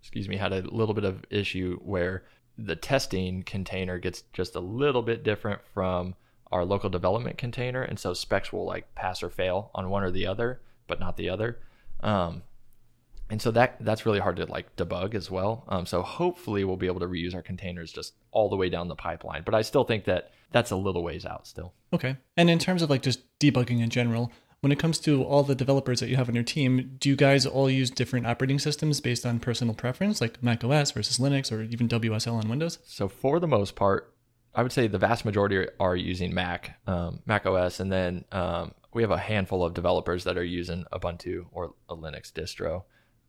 excuse 0.00 0.28
me, 0.28 0.36
had 0.36 0.52
a 0.52 0.62
little 0.62 0.94
bit 0.94 1.04
of 1.04 1.24
issue 1.30 1.78
where 1.82 2.24
the 2.58 2.76
testing 2.76 3.42
container 3.42 3.98
gets 3.98 4.22
just 4.32 4.54
a 4.54 4.60
little 4.60 5.02
bit 5.02 5.22
different 5.22 5.60
from 5.72 6.14
our 6.52 6.64
local 6.64 6.90
development 6.90 7.38
container, 7.38 7.82
and 7.82 7.98
so 7.98 8.12
specs 8.12 8.52
will 8.52 8.66
like 8.66 8.94
pass 8.94 9.22
or 9.22 9.30
fail 9.30 9.70
on 9.74 9.88
one 9.88 10.02
or 10.02 10.10
the 10.10 10.26
other, 10.26 10.60
but 10.86 11.00
not 11.00 11.16
the 11.16 11.28
other. 11.28 11.58
Um, 12.00 12.42
and 13.30 13.40
so 13.40 13.52
that 13.52 13.76
that's 13.80 14.04
really 14.04 14.18
hard 14.18 14.36
to 14.36 14.46
like 14.46 14.74
debug 14.76 15.14
as 15.14 15.30
well. 15.30 15.64
Um, 15.68 15.86
so 15.86 16.02
hopefully 16.02 16.64
we'll 16.64 16.76
be 16.76 16.88
able 16.88 17.00
to 17.00 17.06
reuse 17.06 17.34
our 17.34 17.42
containers 17.42 17.92
just 17.92 18.14
all 18.32 18.48
the 18.48 18.56
way 18.56 18.68
down 18.68 18.88
the 18.88 18.96
pipeline. 18.96 19.42
But 19.44 19.54
I 19.54 19.62
still 19.62 19.84
think 19.84 20.04
that 20.04 20.32
that's 20.50 20.72
a 20.72 20.76
little 20.76 21.04
ways 21.04 21.24
out 21.24 21.46
still. 21.46 21.72
Okay. 21.92 22.16
And 22.36 22.50
in 22.50 22.58
terms 22.58 22.82
of 22.82 22.90
like 22.90 23.02
just 23.02 23.20
debugging 23.38 23.80
in 23.80 23.88
general, 23.90 24.32
when 24.60 24.72
it 24.72 24.78
comes 24.78 24.98
to 25.00 25.22
all 25.24 25.42
the 25.42 25.54
developers 25.54 26.00
that 26.00 26.08
you 26.08 26.16
have 26.16 26.28
on 26.28 26.34
your 26.34 26.44
team, 26.44 26.96
do 26.98 27.08
you 27.08 27.16
guys 27.16 27.46
all 27.46 27.70
use 27.70 27.90
different 27.90 28.26
operating 28.26 28.58
systems 28.58 29.00
based 29.00 29.24
on 29.24 29.40
personal 29.40 29.74
preference, 29.74 30.20
like 30.20 30.42
Mac 30.42 30.62
OS 30.62 30.90
versus 30.90 31.18
Linux 31.18 31.50
or 31.50 31.62
even 31.62 31.88
WSL 31.88 32.34
on 32.42 32.48
Windows? 32.48 32.78
So 32.84 33.08
for 33.08 33.40
the 33.40 33.48
most 33.48 33.74
part, 33.74 34.14
I 34.54 34.62
would 34.62 34.72
say 34.72 34.86
the 34.86 34.98
vast 34.98 35.24
majority 35.24 35.66
are 35.78 35.96
using 35.96 36.34
Mac, 36.34 36.78
um, 36.86 37.20
Mac 37.24 37.46
OS, 37.46 37.80
and 37.80 37.90
then 37.90 38.24
um, 38.32 38.74
we 38.92 39.02
have 39.02 39.10
a 39.10 39.18
handful 39.18 39.64
of 39.64 39.72
developers 39.72 40.24
that 40.24 40.36
are 40.36 40.44
using 40.44 40.84
Ubuntu 40.92 41.46
or 41.52 41.74
a 41.88 41.96
Linux 41.96 42.30
distro. 42.30 42.82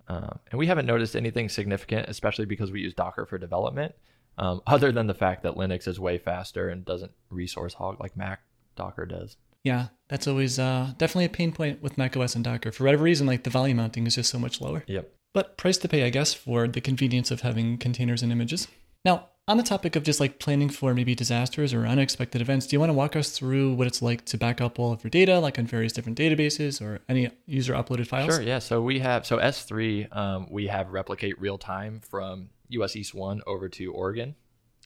Um, 0.10 0.40
and 0.52 0.60
we 0.60 0.68
haven't 0.68 0.86
noticed 0.86 1.16
anything 1.16 1.48
significant, 1.48 2.10
especially 2.10 2.46
because 2.46 2.72
we 2.72 2.82
use 2.82 2.94
Docker 2.94 3.26
for 3.26 3.38
development, 3.38 3.96
um, 4.38 4.62
other 4.68 4.92
than 4.92 5.08
the 5.08 5.14
fact 5.14 5.44
that 5.44 5.56
Linux 5.56 5.88
is 5.88 5.98
way 5.98 6.18
faster 6.18 6.68
and 6.68 6.84
doesn't 6.84 7.14
resource 7.30 7.76
hog 7.76 8.02
like 8.02 8.18
Mac 8.18 8.42
Docker 8.76 9.06
does. 9.06 9.38
Yeah, 9.64 9.88
that's 10.10 10.28
always 10.28 10.60
uh, 10.60 10.94
definitely 10.98 11.26
a 11.26 11.30
pain 11.30 11.52
point 11.52 11.82
with 11.82 11.98
macOS 11.98 12.36
and 12.36 12.44
Docker. 12.44 12.72
For 12.72 12.84
whatever 12.84 13.04
reason, 13.04 13.28
like 13.28 13.44
the 13.44 13.50
volume 13.50 13.78
mounting 13.78 14.08
is 14.08 14.16
just 14.16 14.30
so 14.30 14.40
much 14.40 14.60
lower. 14.60 14.84
Yep. 14.88 15.12
But 15.34 15.58
price 15.58 15.78
to 15.78 15.88
pay, 15.88 16.04
I 16.04 16.10
guess, 16.10 16.34
for 16.34 16.68
the 16.68 16.82
convenience 16.82 17.32
of 17.32 17.42
having 17.42 17.78
containers 17.78 18.22
and 18.22 18.32
images. 18.32 18.68
Now, 19.06 19.30
on 19.48 19.58
the 19.58 19.64
topic 19.64 19.96
of 19.96 20.04
just 20.04 20.20
like 20.20 20.40
planning 20.40 20.70
for 20.70 20.94
maybe 20.94 21.16
disasters 21.16 21.74
or 21.74 21.86
unexpected 21.86 22.42
events, 22.42 22.68
do 22.68 22.76
you 22.76 22.80
want 22.80 22.90
to 22.90 22.94
walk 22.94 23.16
us 23.16 23.32
through 23.32 23.74
what 23.74 23.88
it's 23.88 24.02
like 24.02 24.26
to 24.26 24.38
back 24.38 24.62
up 24.62 24.80
all 24.80 24.92
of 24.92 25.04
your 25.04 25.10
data, 25.10 25.40
like 25.40 25.58
on 25.58 25.66
various 25.66 25.94
different 25.94 26.18
databases 26.18 26.82
or 26.82 27.00
any 27.10 27.30
user 27.46 27.74
uploaded 27.74 28.08
files? 28.08 28.36
Sure. 28.36 28.42
Yeah. 28.42 28.60
So 28.60 28.82
we 28.82 29.00
have 29.00 29.26
so 29.26 29.38
S3, 29.38 30.16
um, 30.16 30.48
we 30.50 30.68
have 30.68 30.90
replicate 30.90 31.40
real 31.40 31.58
time 31.58 32.02
from 32.02 32.50
US 32.70 32.96
East 32.96 33.14
One 33.14 33.42
over 33.48 33.68
to 33.70 33.92
Oregon, 33.92 34.36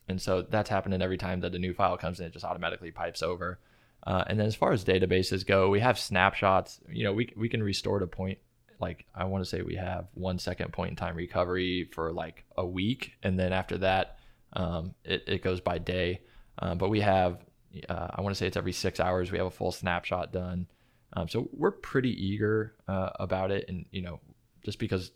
and 0.08 0.22
so 0.22 0.42
that's 0.42 0.70
happening 0.70 1.02
every 1.02 1.18
time 1.18 1.42
that 1.42 1.54
a 1.54 1.60
new 1.60 1.74
file 1.74 1.98
comes 1.98 2.20
in. 2.20 2.28
It 2.28 2.34
just 2.34 2.46
automatically 2.46 2.92
pipes 2.92 3.22
over. 3.22 3.60
Uh, 4.06 4.24
and 4.28 4.40
then 4.40 4.46
as 4.46 4.56
far 4.56 4.72
as 4.72 4.86
databases 4.86 5.46
go, 5.46 5.70
we 5.70 5.80
have 5.80 5.98
snapshots. 5.98 6.80
You 6.90 7.06
know, 7.06 7.14
we 7.14 7.34
we 7.36 7.50
can 7.50 7.64
restore 7.64 8.00
to 8.00 8.08
point 8.08 8.38
like 8.80 9.06
I 9.16 9.26
want 9.26 9.44
to 9.44 9.50
say 9.50 9.62
we 9.62 9.76
have 9.76 10.08
one 10.14 10.38
second 10.38 10.74
point 10.74 10.92
in 10.92 10.96
time 10.96 11.16
recovery 11.16 11.90
for 11.94 12.12
like 12.12 12.44
a 12.58 12.66
week, 12.66 13.14
and 13.24 13.40
then 13.40 13.54
after 13.54 13.78
that 13.80 14.18
um, 14.56 14.96
it, 15.04 15.24
it 15.28 15.44
goes 15.44 15.62
by 15.62 15.78
day, 15.78 16.22
um, 16.60 16.78
but 16.78 16.90
we 16.90 17.02
have, 17.02 17.44
uh, 17.90 18.08
I 18.12 18.22
want 18.22 18.34
to 18.34 18.38
say 18.38 18.48
it's 18.48 18.58
every 18.58 18.72
six 18.72 19.00
hours, 19.00 19.32
we 19.32 19.38
have 19.38 19.48
a 19.48 19.52
full 19.52 19.72
snapshot 19.72 20.32
done. 20.32 20.68
Um, 21.14 21.28
so 21.28 21.50
we're 21.52 21.72
pretty 21.72 22.12
eager 22.12 22.76
uh, 22.88 23.10
about 23.20 23.52
it. 23.52 23.66
And, 23.68 23.86
you 23.92 24.02
know, 24.02 24.20
just 24.64 24.80
because 24.80 25.12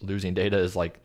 losing 0.00 0.34
data 0.34 0.58
is 0.58 0.76
like 0.76 1.00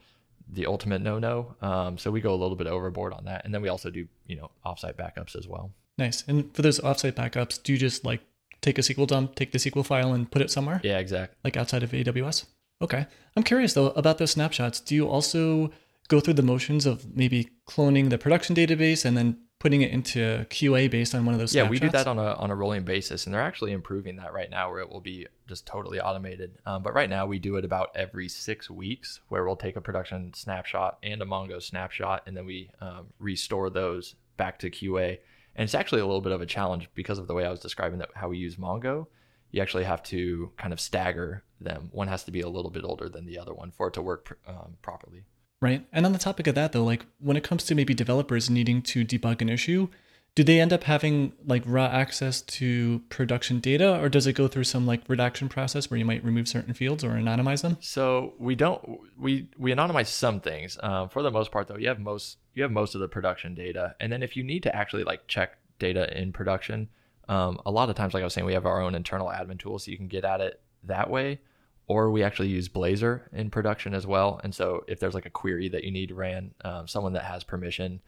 the 0.49 0.65
ultimate 0.65 1.01
no 1.01 1.19
no. 1.19 1.55
Um, 1.61 1.97
so 1.97 2.11
we 2.11 2.21
go 2.21 2.33
a 2.33 2.35
little 2.35 2.55
bit 2.55 2.67
overboard 2.67 3.13
on 3.13 3.25
that. 3.25 3.45
And 3.45 3.53
then 3.53 3.61
we 3.61 3.69
also 3.69 3.89
do, 3.89 4.07
you 4.27 4.35
know, 4.35 4.51
offsite 4.65 4.95
backups 4.95 5.35
as 5.35 5.47
well. 5.47 5.71
Nice. 5.97 6.23
And 6.27 6.53
for 6.55 6.61
those 6.61 6.79
offsite 6.79 7.13
backups, 7.13 7.61
do 7.61 7.73
you 7.73 7.77
just 7.77 8.03
like 8.03 8.21
take 8.61 8.77
a 8.77 8.81
SQL 8.81 9.07
dump, 9.07 9.35
take 9.35 9.51
the 9.51 9.59
SQL 9.59 9.85
file 9.85 10.13
and 10.13 10.29
put 10.29 10.41
it 10.41 10.51
somewhere? 10.51 10.81
Yeah, 10.83 10.99
exactly. 10.99 11.37
Like 11.43 11.57
outside 11.57 11.83
of 11.83 11.91
AWS? 11.91 12.45
Okay. 12.81 13.05
I'm 13.35 13.43
curious 13.43 13.73
though 13.73 13.87
about 13.91 14.17
those 14.17 14.31
snapshots. 14.31 14.79
Do 14.79 14.95
you 14.95 15.07
also 15.07 15.71
go 16.07 16.19
through 16.19 16.33
the 16.33 16.43
motions 16.43 16.85
of 16.85 17.15
maybe 17.15 17.49
cloning 17.67 18.09
the 18.09 18.17
production 18.17 18.55
database 18.55 19.05
and 19.05 19.15
then 19.15 19.37
putting 19.63 19.81
it 19.81 19.91
into 19.91 20.45
QA 20.49 20.91
based 20.91 21.15
on 21.15 21.25
one 21.25 21.33
of 21.33 21.39
those. 21.39 21.55
Yeah, 21.55 21.69
we 21.69 21.79
do 21.79 21.89
that 21.89 22.05
on 22.05 22.19
a 22.19 22.33
on 22.33 22.51
a 22.51 22.55
rolling 22.55 22.83
basis, 22.83 23.25
and 23.25 23.33
they're 23.33 23.41
actually 23.41 23.71
improving 23.71 24.17
that 24.17 24.33
right 24.33 24.49
now, 24.49 24.69
where 24.69 24.81
it 24.81 24.89
will 24.89 24.99
be 24.99 25.25
just 25.47 25.65
totally 25.65 26.01
automated. 26.01 26.57
Um, 26.65 26.83
but 26.83 26.93
right 26.93 27.09
now, 27.09 27.25
we 27.25 27.39
do 27.39 27.55
it 27.55 27.63
about 27.63 27.91
every 27.95 28.27
six 28.27 28.69
weeks, 28.69 29.21
where 29.29 29.45
we'll 29.45 29.55
take 29.55 29.77
a 29.77 29.81
production 29.81 30.33
snapshot 30.33 30.97
and 31.01 31.21
a 31.21 31.25
Mongo 31.25 31.63
snapshot, 31.63 32.23
and 32.27 32.35
then 32.35 32.45
we 32.45 32.71
um, 32.81 33.07
restore 33.19 33.69
those 33.69 34.15
back 34.35 34.59
to 34.59 34.69
QA. 34.69 35.19
And 35.55 35.63
it's 35.63 35.75
actually 35.75 36.01
a 36.01 36.05
little 36.05 36.21
bit 36.21 36.31
of 36.31 36.41
a 36.41 36.45
challenge 36.45 36.89
because 36.95 37.19
of 37.19 37.27
the 37.27 37.33
way 37.33 37.45
I 37.45 37.51
was 37.51 37.59
describing 37.59 37.99
that 37.99 38.09
how 38.15 38.29
we 38.29 38.37
use 38.37 38.55
Mongo. 38.55 39.07
You 39.51 39.61
actually 39.61 39.83
have 39.83 40.01
to 40.03 40.51
kind 40.57 40.73
of 40.73 40.79
stagger 40.79 41.43
them. 41.61 41.89
One 41.91 42.07
has 42.07 42.23
to 42.23 42.31
be 42.31 42.41
a 42.41 42.49
little 42.49 42.71
bit 42.71 42.83
older 42.83 43.07
than 43.07 43.25
the 43.25 43.37
other 43.37 43.53
one 43.53 43.71
for 43.71 43.87
it 43.87 43.93
to 43.93 44.01
work 44.01 44.39
um, 44.47 44.77
properly. 44.81 45.25
Right. 45.61 45.85
And 45.93 46.05
on 46.05 46.11
the 46.11 46.19
topic 46.19 46.47
of 46.47 46.55
that, 46.55 46.71
though, 46.73 46.83
like 46.83 47.05
when 47.19 47.37
it 47.37 47.43
comes 47.43 47.63
to 47.65 47.75
maybe 47.75 47.93
developers 47.93 48.49
needing 48.49 48.81
to 48.81 49.05
debug 49.05 49.41
an 49.41 49.49
issue, 49.49 49.87
do 50.35 50.43
they 50.43 50.59
end 50.59 50.73
up 50.73 50.83
having 50.83 51.33
like 51.45 51.63
raw 51.65 51.85
access 51.85 52.41
to 52.41 53.01
production 53.09 53.59
data 53.59 53.99
or 53.99 54.09
does 54.09 54.25
it 54.25 54.33
go 54.33 54.47
through 54.47 54.63
some 54.63 54.87
like 54.87 55.01
redaction 55.07 55.47
process 55.47 55.91
where 55.91 55.97
you 55.97 56.05
might 56.05 56.23
remove 56.23 56.47
certain 56.47 56.73
fields 56.73 57.03
or 57.03 57.11
anonymize 57.11 57.61
them? 57.61 57.77
So 57.79 58.33
we 58.39 58.55
don't 58.55 58.99
we 59.17 59.47
we 59.57 59.71
anonymize 59.71 60.07
some 60.07 60.39
things. 60.39 60.77
Um, 60.81 61.09
for 61.09 61.21
the 61.21 61.31
most 61.31 61.51
part 61.51 61.67
though 61.67 61.77
you 61.77 61.87
have 61.87 61.99
most 61.99 62.37
you 62.55 62.63
have 62.63 62.71
most 62.71 62.95
of 62.95 63.01
the 63.01 63.07
production 63.07 63.53
data. 63.53 63.95
And 63.99 64.11
then 64.11 64.23
if 64.23 64.35
you 64.35 64.43
need 64.43 64.63
to 64.63 64.75
actually 64.75 65.03
like 65.03 65.27
check 65.27 65.57
data 65.79 66.17
in 66.19 66.31
production 66.31 66.89
um, 67.29 67.59
a 67.65 67.71
lot 67.71 67.89
of 67.89 67.95
times 67.95 68.13
like 68.13 68.21
i 68.21 68.25
was 68.25 68.33
saying 68.33 68.45
we 68.45 68.53
have 68.53 68.65
our 68.65 68.81
own 68.81 68.95
internal 68.95 69.27
admin 69.27 69.57
tool 69.57 69.79
so 69.79 69.89
you 69.89 69.97
can 69.97 70.07
get 70.07 70.25
at 70.25 70.41
it 70.41 70.61
that 70.83 71.09
way. 71.09 71.39
Or 71.87 72.09
we 72.11 72.23
actually 72.23 72.47
use 72.47 72.69
Blazer 72.69 73.29
in 73.33 73.49
production 73.49 73.93
as 73.93 74.07
well. 74.07 74.39
And 74.43 74.55
so 74.55 74.85
if 74.87 74.99
there's 74.99 75.13
like 75.13 75.25
a 75.25 75.29
query 75.29 75.67
that 75.69 75.83
you 75.83 75.91
need 75.91 76.11
ran, 76.11 76.53
um, 76.63 76.87
someone 76.87 77.13
that 77.13 77.25
has 77.25 77.43
permission 77.43 78.01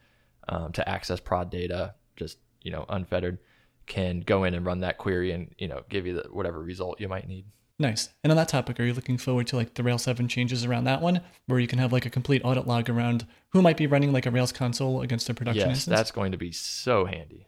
um, 0.48 0.72
to 0.72 0.88
access 0.88 1.20
prod 1.20 1.50
data, 1.50 1.94
just 2.16 2.38
you 2.62 2.70
know 2.70 2.84
unfettered, 2.88 3.38
can 3.86 4.20
go 4.20 4.44
in 4.44 4.54
and 4.54 4.66
run 4.66 4.80
that 4.80 4.98
query 4.98 5.32
and 5.32 5.54
you 5.58 5.68
know 5.68 5.82
give 5.88 6.06
you 6.06 6.14
the 6.14 6.28
whatever 6.30 6.62
result 6.62 7.00
you 7.00 7.08
might 7.08 7.28
need. 7.28 7.46
Nice. 7.78 8.08
And 8.24 8.30
on 8.30 8.38
that 8.38 8.48
topic, 8.48 8.80
are 8.80 8.84
you 8.84 8.94
looking 8.94 9.18
forward 9.18 9.46
to 9.48 9.56
like 9.56 9.74
the 9.74 9.82
Rails 9.82 10.02
7 10.02 10.28
changes 10.28 10.64
around 10.64 10.84
that 10.84 11.02
one, 11.02 11.20
where 11.44 11.60
you 11.60 11.68
can 11.68 11.78
have 11.78 11.92
like 11.92 12.06
a 12.06 12.10
complete 12.10 12.40
audit 12.42 12.66
log 12.66 12.88
around 12.88 13.26
who 13.50 13.60
might 13.60 13.76
be 13.76 13.86
running 13.86 14.12
like 14.12 14.24
a 14.24 14.30
Rails 14.30 14.50
console 14.50 15.02
against 15.02 15.28
a 15.28 15.34
production 15.34 15.68
yes, 15.68 15.76
instance? 15.76 15.96
that's 15.96 16.10
going 16.10 16.32
to 16.32 16.38
be 16.38 16.52
so 16.52 17.04
handy 17.04 17.46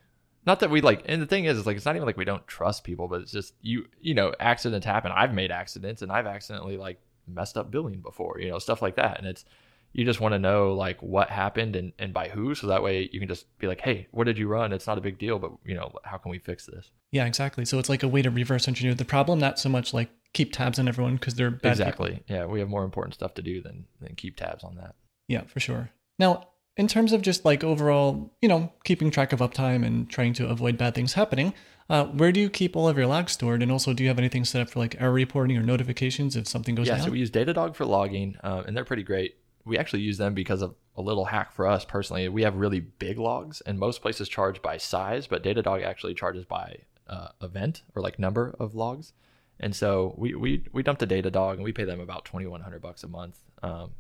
not 0.49 0.61
that 0.61 0.71
we 0.71 0.81
like 0.81 1.03
and 1.05 1.21
the 1.21 1.27
thing 1.27 1.45
is, 1.45 1.59
is 1.59 1.67
like 1.67 1.77
it's 1.77 1.85
not 1.85 1.95
even 1.95 2.07
like 2.07 2.17
we 2.17 2.25
don't 2.25 2.47
trust 2.47 2.83
people 2.83 3.07
but 3.07 3.21
it's 3.21 3.31
just 3.31 3.53
you 3.61 3.85
you 4.01 4.15
know 4.15 4.33
accidents 4.41 4.87
happen 4.87 5.13
i've 5.15 5.35
made 5.35 5.51
accidents 5.51 6.01
and 6.01 6.11
i've 6.11 6.27
accidentally 6.27 6.79
like 6.79 6.99
messed 7.27 7.59
up 7.59 7.71
billing 7.71 8.01
before 8.01 8.41
you 8.41 8.49
know 8.49 8.59
stuff 8.59 8.81
like 8.81 8.97
that 8.97 9.19
and 9.19 9.27
it's 9.27 9.45
you 9.93 10.05
just 10.05 10.21
want 10.21 10.33
to 10.33 10.39
know 10.39 10.75
like 10.75 11.03
what 11.03 11.31
happened 11.31 11.75
and, 11.77 11.93
and 11.99 12.13
by 12.13 12.29
who 12.29 12.55
so 12.55 12.67
that 12.67 12.83
way 12.83 13.09
you 13.13 13.19
can 13.19 13.29
just 13.29 13.47
be 13.59 13.67
like 13.67 13.81
hey 13.81 14.07
what 14.11 14.25
did 14.25 14.39
you 14.39 14.47
run 14.47 14.73
it's 14.73 14.87
not 14.87 14.99
a 14.99 15.01
big 15.01 15.19
deal 15.19 15.39
but 15.39 15.53
you 15.65 15.75
know 15.75 15.91
how 16.05 16.17
can 16.17 16.31
we 16.31 16.39
fix 16.39 16.67
this 16.67 16.91
yeah 17.11 17.27
exactly 17.27 17.65
so 17.65 17.79
it's 17.79 17.89
like 17.89 18.03
a 18.03 18.09
way 18.09 18.23
to 18.23 18.31
reverse 18.31 18.69
engineer 18.69 18.95
the 18.95 19.05
problem 19.05 19.39
not 19.39 19.59
so 19.59 19.69
much 19.69 19.93
like 19.93 20.11
keep 20.35 20.53
tabs 20.53 20.79
on 20.79 20.89
everyone 20.89 21.15
because 21.15 21.35
they're 21.35 21.51
bad 21.51 21.71
exactly 21.71 22.13
people. 22.13 22.37
yeah 22.37 22.45
we 22.45 22.61
have 22.61 22.69
more 22.69 22.85
important 22.85 23.15
stuff 23.15 23.35
to 23.35 23.43
do 23.43 23.63
than 23.63 23.87
than 24.01 24.15
keep 24.15 24.37
tabs 24.37 24.63
on 24.63 24.77
that 24.77 24.95
yeah 25.27 25.43
for 25.45 25.61
sure 25.61 25.91
now 26.19 26.47
in 26.79 26.87
terms 26.87 27.13
of 27.13 27.21
just 27.23 27.45
like 27.45 27.65
overall, 27.65 28.33
you 28.41 28.49
know, 28.49 28.73
keeping 28.85 29.11
track 29.11 29.33
of 29.33 29.41
uptime 29.41 29.85
and 29.85 30.09
trying 30.09 30.33
to 30.35 30.49
avoid 30.49 30.79
bad 30.79 30.95
things 30.95 31.15
happening, 31.15 31.53
uh, 31.91 32.05
where 32.05 32.31
do 32.31 32.39
you 32.39 32.49
keep 32.49 32.77
all 32.77 32.89
of 32.89 32.97
your 32.97 33.07
logs 33.07 33.33
stored? 33.33 33.63
And 33.63 33.73
also, 33.73 33.93
do 33.93 34.05
you 34.05 34.09
have 34.09 34.19
anything 34.19 34.45
set 34.45 34.63
up 34.63 34.71
for 34.71 34.79
like 34.79 34.95
error 35.01 35.13
reporting 35.13 35.57
or 35.57 35.63
notifications 35.63 36.37
if 36.37 36.47
something 36.47 36.77
goes 36.77 36.87
yeah, 36.87 36.97
down? 36.97 37.07
so 37.07 37.11
we 37.11 37.19
use 37.19 37.31
Datadog 37.33 37.75
for 37.75 37.85
logging, 37.85 38.37
uh, 38.45 38.63
and 38.67 38.77
they're 38.77 38.85
pretty 38.85 39.03
great. 39.03 39.38
We 39.69 39.79
actually 39.79 40.03
use 40.03 40.19
them 40.19 40.35
because 40.35 40.63
of 40.63 40.75
a 40.97 41.03
little 41.03 41.27
hack 41.27 41.53
for 41.53 41.67
us 41.67 41.85
personally. 41.85 42.29
We 42.29 42.43
have 42.43 42.57
really 42.57 42.81
big 42.81 43.19
logs, 43.19 43.61
and 43.61 43.79
most 43.79 44.03
places 44.03 44.29
charge 44.29 44.61
by 44.63 44.79
size, 44.79 45.27
but 45.27 45.45
Datadog 45.45 45.85
actually 45.85 46.15
charges 46.15 46.45
by 46.45 46.79
uh, 47.09 47.29
event 47.43 47.83
or 47.95 48.03
like 48.03 48.19
number 48.19 48.55
of 48.59 48.75
logs. 48.75 49.13
And 49.61 49.75
so 49.75 50.15
we 50.17 50.35
we 50.35 50.65
we 50.73 50.83
dumped 50.83 51.03
a 51.03 51.07
Datadog, 51.07 51.55
and 51.55 51.63
we 51.63 51.73
pay 51.73 51.85
them 51.85 52.01
about 52.01 52.25
twenty 52.25 52.47
one 52.47 52.61
hundred 52.61 52.83
bucks 52.83 53.05
a 53.05 53.09
month. 53.09 53.39
Um, 53.63 53.91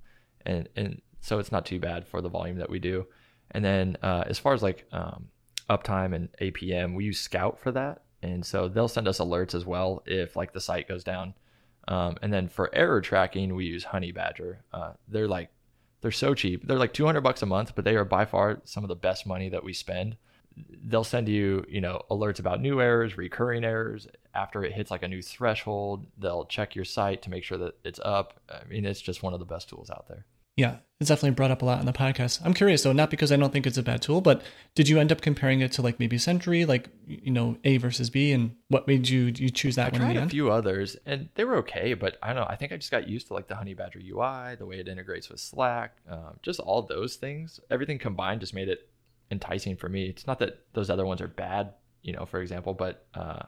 and 0.45 0.69
and 0.77 1.03
so 1.21 1.39
it's 1.39 1.53
not 1.53 1.67
too 1.67 1.81
bad 1.81 2.07
for 2.07 2.21
the 2.21 2.29
volume 2.29 2.59
that 2.59 2.71
we 2.71 2.79
do. 2.79 3.07
And 3.51 3.65
then 3.65 3.97
uh, 4.03 4.25
as 4.27 4.39
far 4.39 4.55
as 4.55 4.63
like 4.63 4.87
um, 4.93 5.29
uptime 5.69 6.15
and 6.15 6.29
APM, 6.41 6.95
we 6.95 7.05
use 7.05 7.21
Scout 7.21 7.59
for 7.59 7.73
that, 7.73 8.03
and 8.23 8.45
so 8.45 8.69
they'll 8.69 8.89
send 8.89 9.09
us 9.09 9.19
alerts 9.19 9.55
as 9.55 9.65
well 9.65 10.03
if 10.07 10.37
like 10.37 10.53
the 10.53 10.61
site 10.61 10.89
goes 10.89 11.05
down. 11.05 11.35
Um, 11.89 12.17
and 12.23 12.33
then 12.33 12.49
for 12.49 12.75
error 12.75 13.01
tracking, 13.01 13.55
we 13.55 13.65
use 13.65 13.85
Honeybadger. 13.85 14.59
Uh, 14.73 14.93
they're 15.09 15.29
like 15.29 15.49
they're 16.01 16.11
so 16.11 16.35
cheap. 16.35 16.67
They're 16.67 16.79
like 16.79 16.93
200 16.93 17.21
bucks 17.21 17.43
a 17.43 17.47
month, 17.47 17.73
but 17.75 17.85
they 17.85 17.97
are 17.97 18.05
by 18.05 18.25
far 18.25 18.61
some 18.65 18.85
of 18.85 18.89
the 18.89 18.97
best 18.97 19.27
money 19.27 19.49
that 19.49 19.65
we 19.65 19.73
spend. 19.73 20.17
They'll 20.57 21.05
send 21.05 21.29
you, 21.29 21.65
you 21.69 21.81
know, 21.81 22.03
alerts 22.11 22.41
about 22.41 22.61
new 22.61 22.81
errors, 22.81 23.17
recurring 23.17 23.65
errors. 23.65 24.09
After 24.35 24.65
it 24.65 24.73
hits 24.73 24.91
like 24.91 25.03
a 25.03 25.09
new 25.09 25.23
threshold, 25.23 26.07
they'll 26.19 26.47
check 26.47 26.75
your 26.75 26.85
site 26.85 27.23
to 27.23 27.31
make 27.31 27.45
sure 27.45 27.59
that 27.59 27.79
it's 27.85 28.01
up. 28.05 28.41
I 28.49 28.65
mean, 28.69 28.85
it's 28.85 29.01
just 29.01 29.23
one 29.23 29.35
of 29.35 29.41
the 29.41 29.47
best 29.47 29.69
tools 29.69 29.91
out 29.91 30.07
there. 30.09 30.27
Yeah, 30.59 30.79
it's 30.99 31.07
definitely 31.07 31.37
brought 31.37 31.53
up 31.53 31.63
a 31.63 31.65
lot 31.65 31.79
in 31.79 31.87
the 31.87 31.93
podcast. 31.93 32.41
I'm 32.45 32.53
curious 32.53 32.83
though, 32.83 32.93
not 32.93 33.11
because 33.11 33.31
I 33.31 33.37
don't 33.37 33.53
think 33.53 33.65
it's 33.65 33.79
a 33.79 33.83
bad 33.85 34.03
tool, 34.03 34.21
but 34.21 34.43
did 34.75 34.89
you 34.89 34.99
end 34.99 35.13
up 35.13 35.21
comparing 35.21 35.61
it 35.61 35.71
to 35.73 35.83
like 35.83 36.01
maybe 36.01 36.19
Sentry, 36.19 36.65
like 36.65 36.89
you 37.07 37.31
know 37.31 37.57
A 37.63 37.77
versus 37.77 38.11
B, 38.11 38.33
and 38.33 38.57
what 38.67 38.89
made 38.89 39.09
you 39.09 39.33
you 39.37 39.51
choose 39.51 39.77
that 39.77 39.87
I 39.87 39.91
one 39.91 40.01
in 40.01 40.07
tried 40.09 40.17
a 40.17 40.21
end? 40.23 40.31
few 40.33 40.51
others 40.51 40.97
and 41.07 41.29
they 41.37 41.45
were 41.45 41.59
okay, 41.59 41.95
but 41.95 42.19
I 42.21 42.29
don't 42.33 42.43
know. 42.43 42.47
I 42.49 42.57
think 42.57 42.73
I 42.73 42.77
just 42.77 42.91
got 42.91 43.09
used 43.09 43.29
to 43.29 43.35
like 43.35 43.47
the 43.47 43.55
Honeybadger 43.55 44.03
UI, 44.05 44.57
the 44.57 44.67
way 44.67 44.81
it 44.81 44.89
integrates 44.89 45.29
with 45.29 45.39
Slack, 45.39 45.97
um, 46.11 46.41
just 46.43 46.59
all 46.59 46.83
those 46.83 47.15
things. 47.15 47.61
Everything 47.71 48.01
combined 48.01 48.41
just 48.41 48.53
made 48.53 48.69
it 48.69 48.91
enticing 49.31 49.77
for 49.77 49.89
me. 49.89 50.07
It's 50.07 50.27
not 50.27 50.41
that 50.41 50.65
those 50.73 50.91
other 50.91 51.07
ones 51.07 51.21
are 51.21 51.29
bad, 51.29 51.75
you 52.03 52.13
know, 52.13 52.27
for 52.27 52.41
example, 52.43 52.75
but 52.75 53.07
uh, 53.15 53.43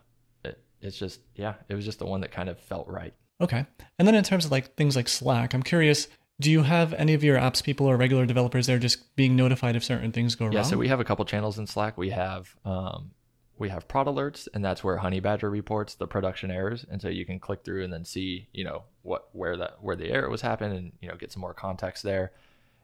it, 0.45 0.63
it's 0.81 0.97
just 0.97 1.19
yeah, 1.35 1.55
it 1.69 1.75
was 1.75 1.85
just 1.85 1.99
the 1.99 2.07
one 2.07 2.21
that 2.21 2.31
kind 2.31 2.49
of 2.49 2.61
felt 2.61 2.87
right. 2.87 3.15
Okay, 3.41 3.67
and 3.99 4.07
then 4.07 4.15
in 4.15 4.23
terms 4.23 4.45
of 4.45 4.53
like 4.53 4.77
things 4.77 4.95
like 4.95 5.09
Slack, 5.09 5.53
I'm 5.53 5.65
curious. 5.65 6.07
Do 6.41 6.51
you 6.51 6.63
have 6.63 6.95
any 6.95 7.15
of 7.15 7.23
your 7.23 7.39
apps 7.39 7.63
people 7.63 7.87
or 7.87 7.97
regular 7.97 8.25
developers 8.25 8.67
there 8.67 8.79
just 8.79 9.15
being 9.15 9.37
notified 9.37 9.77
if 9.77 9.85
certain 9.85 10.11
things 10.11 10.35
go 10.35 10.47
Yeah, 10.47 10.49
wrong? 10.49 10.57
Yeah, 10.57 10.63
so 10.63 10.79
we 10.79 10.89
have 10.89 10.99
a 10.99 11.05
couple 11.05 11.25
channels 11.27 11.59
in 11.59 11.67
Slack. 11.67 11.99
We 11.99 12.11
have 12.11 12.57
um, 12.65 13.13
we 13.59 13.69
have 13.69 13.87
prod 13.87 14.07
alerts, 14.07 14.49
and 14.55 14.65
that's 14.65 14.83
where 14.83 14.99
Honeybadger 14.99 15.51
reports 15.51 15.95
the 15.95 16.07
production 16.07 16.51
errors, 16.51 16.87
and 16.91 17.01
so 17.01 17.09
you 17.09 17.27
can 17.27 17.39
click 17.39 17.63
through 17.63 17.85
and 17.85 17.93
then 17.93 18.07
see, 18.07 18.49
you 18.53 18.65
know, 18.65 18.85
what 19.03 19.29
where 19.33 19.57
that 19.59 19.83
where 19.83 19.97
the 19.97 20.11
error 20.11 20.31
was 20.31 20.41
happening, 20.41 20.77
and 20.79 20.93
you 21.01 21.09
know, 21.09 21.15
get 21.15 21.31
some 21.31 21.43
more 21.43 21.55
context 21.55 22.03
there. 22.03 22.33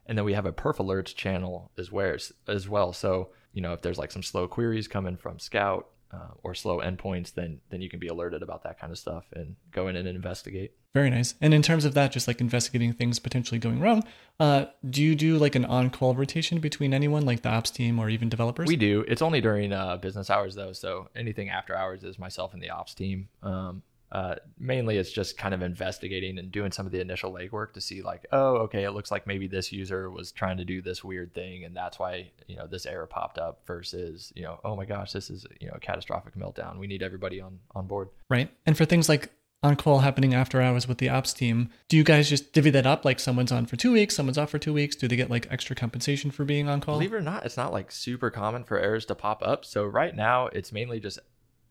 And 0.05 0.17
then 0.17 0.23
we 0.23 0.33
have 0.33 0.45
a 0.45 0.53
perf 0.53 0.77
alerts 0.77 1.13
channel 1.15 1.71
as 1.77 1.91
where 1.91 2.17
as 2.47 2.69
well. 2.69 2.93
So 2.93 3.29
you 3.53 3.61
know, 3.61 3.73
if 3.73 3.81
there's 3.81 3.97
like 3.97 4.11
some 4.11 4.23
slow 4.23 4.47
queries 4.47 4.87
coming 4.87 5.17
from 5.17 5.39
Scout 5.39 5.87
uh, 6.11 6.29
or 6.43 6.55
slow 6.55 6.79
endpoints, 6.79 7.33
then 7.33 7.59
then 7.69 7.81
you 7.81 7.89
can 7.89 7.99
be 7.99 8.07
alerted 8.07 8.41
about 8.41 8.63
that 8.63 8.79
kind 8.79 8.91
of 8.91 8.97
stuff 8.97 9.25
and 9.33 9.55
go 9.71 9.87
in 9.87 9.95
and 9.95 10.07
investigate. 10.07 10.73
Very 10.93 11.09
nice. 11.09 11.35
And 11.41 11.53
in 11.53 11.61
terms 11.61 11.85
of 11.85 11.93
that, 11.93 12.11
just 12.11 12.27
like 12.27 12.41
investigating 12.41 12.93
things 12.93 13.19
potentially 13.19 13.59
going 13.59 13.79
wrong, 13.79 14.03
uh, 14.39 14.65
do 14.89 15.03
you 15.03 15.15
do 15.15 15.37
like 15.37 15.55
an 15.55 15.65
on-call 15.65 16.15
rotation 16.15 16.59
between 16.59 16.93
anyone, 16.93 17.25
like 17.25 17.41
the 17.41 17.49
ops 17.49 17.69
team 17.69 17.99
or 17.99 18.09
even 18.09 18.29
developers? 18.29 18.67
We 18.67 18.77
do. 18.77 19.05
It's 19.07 19.21
only 19.21 19.41
during 19.41 19.73
uh, 19.73 19.97
business 19.97 20.29
hours 20.29 20.55
though, 20.55 20.73
so 20.73 21.09
anything 21.15 21.49
after 21.49 21.75
hours 21.75 22.03
is 22.03 22.17
myself 22.17 22.53
and 22.53 22.63
the 22.63 22.69
ops 22.69 22.93
team. 22.93 23.27
Um, 23.43 23.83
uh, 24.11 24.35
mainly, 24.57 24.97
it's 24.97 25.11
just 25.11 25.37
kind 25.37 25.53
of 25.53 25.61
investigating 25.61 26.37
and 26.39 26.51
doing 26.51 26.71
some 26.71 26.85
of 26.85 26.91
the 26.91 27.01
initial 27.01 27.31
legwork 27.33 27.73
to 27.73 27.81
see 27.81 28.01
like, 28.01 28.25
oh, 28.31 28.55
okay, 28.57 28.83
it 28.83 28.91
looks 28.91 29.11
like 29.11 29.27
maybe 29.27 29.47
this 29.47 29.71
user 29.71 30.09
was 30.09 30.31
trying 30.31 30.57
to 30.57 30.65
do 30.65 30.81
this 30.81 31.03
weird 31.03 31.33
thing, 31.33 31.65
and 31.65 31.75
that's 31.75 31.99
why 31.99 32.31
you 32.47 32.55
know 32.55 32.67
this 32.67 32.85
error 32.85 33.05
popped 33.05 33.37
up. 33.37 33.61
Versus, 33.67 34.31
you 34.35 34.43
know, 34.43 34.59
oh 34.63 34.75
my 34.75 34.85
gosh, 34.85 35.11
this 35.11 35.29
is 35.29 35.45
you 35.59 35.67
know 35.67 35.73
a 35.75 35.79
catastrophic 35.79 36.35
meltdown. 36.35 36.77
We 36.77 36.87
need 36.87 37.03
everybody 37.03 37.41
on 37.41 37.59
on 37.75 37.87
board. 37.87 38.09
right. 38.29 38.49
And 38.65 38.77
for 38.77 38.85
things 38.85 39.09
like 39.09 39.29
on-call 39.63 39.99
happening 39.99 40.33
after 40.33 40.61
hours 40.61 40.87
with 40.87 40.99
the 40.99 41.09
ops 41.09 41.33
team, 41.33 41.69
do 41.89 41.97
you 41.97 42.03
guys 42.03 42.29
just 42.29 42.53
divvy 42.53 42.69
that 42.69 42.85
up? 42.85 43.03
Like 43.03 43.19
someone's 43.19 43.51
on 43.51 43.65
for 43.65 43.75
two 43.75 43.91
weeks, 43.91 44.15
someone's 44.15 44.37
off 44.37 44.51
for 44.51 44.59
two 44.59 44.73
weeks. 44.73 44.95
Do 44.95 45.07
they 45.07 45.15
get 45.15 45.29
like 45.29 45.47
extra 45.51 45.75
compensation 45.75 46.31
for 46.31 46.45
being 46.45 46.69
on 46.69 46.79
call? 46.79 46.95
Believe 46.95 47.13
it 47.13 47.17
or 47.17 47.21
not, 47.21 47.45
it's 47.45 47.57
not 47.57 47.73
like 47.73 47.91
super 47.91 48.29
common 48.29 48.63
for 48.63 48.79
errors 48.79 49.05
to 49.07 49.15
pop 49.15 49.41
up. 49.43 49.65
So 49.65 49.83
right 49.83 50.15
now, 50.15 50.47
it's 50.47 50.71
mainly 50.71 50.99
just 50.99 51.19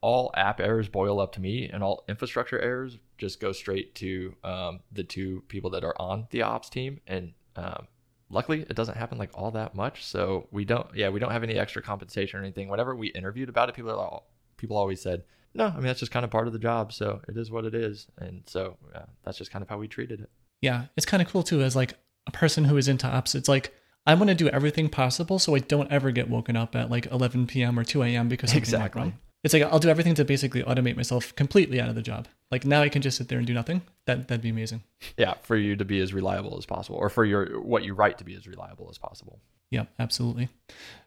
all 0.00 0.30
app 0.34 0.60
errors 0.60 0.88
boil 0.88 1.20
up 1.20 1.32
to 1.32 1.40
me, 1.40 1.68
and 1.72 1.82
all 1.82 2.04
infrastructure 2.08 2.58
errors 2.60 2.98
just 3.18 3.40
go 3.40 3.52
straight 3.52 3.94
to 3.96 4.34
um, 4.44 4.80
the 4.92 5.02
two 5.04 5.42
people 5.48 5.70
that 5.70 5.84
are 5.84 5.94
on 6.00 6.26
the 6.30 6.42
ops 6.42 6.68
team. 6.68 7.00
And 7.06 7.32
um, 7.56 7.86
luckily, 8.30 8.62
it 8.62 8.74
doesn't 8.76 8.96
happen 8.96 9.18
like 9.18 9.30
all 9.34 9.50
that 9.52 9.74
much. 9.74 10.04
So 10.04 10.48
we 10.50 10.64
don't, 10.64 10.86
yeah, 10.94 11.08
we 11.08 11.18
don't 11.18 11.32
have 11.32 11.42
any 11.42 11.54
extra 11.58 11.82
compensation 11.82 12.38
or 12.38 12.42
anything. 12.42 12.68
Whenever 12.68 12.94
we 12.94 13.08
interviewed 13.08 13.48
about 13.48 13.68
it, 13.68 13.74
people 13.74 13.90
are 13.90 13.96
all, 13.96 14.28
people 14.56 14.76
always 14.76 15.00
said, 15.00 15.24
no, 15.54 15.66
I 15.66 15.74
mean 15.76 15.84
that's 15.84 16.00
just 16.00 16.12
kind 16.12 16.24
of 16.24 16.30
part 16.30 16.46
of 16.46 16.52
the 16.52 16.58
job. 16.58 16.92
So 16.92 17.22
it 17.28 17.36
is 17.36 17.50
what 17.50 17.64
it 17.64 17.74
is, 17.74 18.06
and 18.18 18.42
so 18.46 18.76
uh, 18.94 19.04
that's 19.24 19.38
just 19.38 19.50
kind 19.50 19.62
of 19.62 19.68
how 19.70 19.78
we 19.78 19.88
treated 19.88 20.20
it. 20.20 20.28
Yeah, 20.60 20.84
it's 20.96 21.06
kind 21.06 21.22
of 21.22 21.28
cool 21.30 21.42
too. 21.42 21.62
As 21.62 21.74
like 21.74 21.94
a 22.26 22.30
person 22.30 22.64
who 22.64 22.76
is 22.76 22.88
into 22.88 23.06
ops, 23.06 23.34
it's 23.34 23.48
like 23.48 23.72
I 24.06 24.12
want 24.14 24.28
to 24.28 24.34
do 24.34 24.48
everything 24.50 24.90
possible 24.90 25.38
so 25.38 25.54
I 25.54 25.60
don't 25.60 25.90
ever 25.90 26.10
get 26.10 26.28
woken 26.28 26.56
up 26.56 26.76
at 26.76 26.90
like 26.90 27.06
11 27.06 27.46
p.m. 27.46 27.78
or 27.78 27.84
2 27.84 28.02
a.m. 28.02 28.28
because 28.28 28.50
something 28.50 28.60
went 28.70 28.84
Exactly. 28.84 29.02
wrong. 29.02 29.18
It's 29.44 29.54
like 29.54 29.62
I'll 29.62 29.78
do 29.78 29.88
everything 29.88 30.14
to 30.16 30.24
basically 30.24 30.62
automate 30.62 30.96
myself 30.96 31.34
completely 31.36 31.80
out 31.80 31.88
of 31.88 31.94
the 31.94 32.02
job. 32.02 32.26
Like 32.50 32.64
now 32.64 32.82
I 32.82 32.88
can 32.88 33.02
just 33.02 33.16
sit 33.16 33.28
there 33.28 33.38
and 33.38 33.46
do 33.46 33.54
nothing. 33.54 33.82
That 34.06 34.28
that'd 34.28 34.42
be 34.42 34.48
amazing. 34.48 34.82
Yeah, 35.16 35.34
for 35.42 35.56
you 35.56 35.76
to 35.76 35.84
be 35.84 36.00
as 36.00 36.12
reliable 36.12 36.56
as 36.58 36.66
possible, 36.66 36.98
or 36.98 37.08
for 37.08 37.24
your 37.24 37.60
what 37.60 37.84
you 37.84 37.94
write 37.94 38.18
to 38.18 38.24
be 38.24 38.34
as 38.34 38.46
reliable 38.46 38.88
as 38.90 38.98
possible. 38.98 39.40
Yeah, 39.70 39.84
absolutely. 39.98 40.48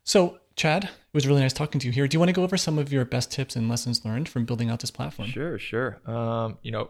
So, 0.03 0.39
Chad, 0.55 0.83
it 0.85 0.89
was 1.13 1.25
really 1.25 1.41
nice 1.41 1.53
talking 1.53 1.79
to 1.79 1.87
you 1.87 1.93
here. 1.93 2.07
Do 2.07 2.15
you 2.15 2.19
want 2.19 2.29
to 2.29 2.33
go 2.33 2.43
over 2.43 2.57
some 2.57 2.77
of 2.77 2.91
your 2.91 3.05
best 3.05 3.31
tips 3.31 3.55
and 3.55 3.69
lessons 3.69 4.03
learned 4.03 4.27
from 4.27 4.45
building 4.45 4.69
out 4.69 4.81
this 4.81 4.91
platform? 4.91 5.29
Sure, 5.29 5.57
sure. 5.57 5.99
Um, 6.05 6.57
you 6.61 6.71
know, 6.71 6.89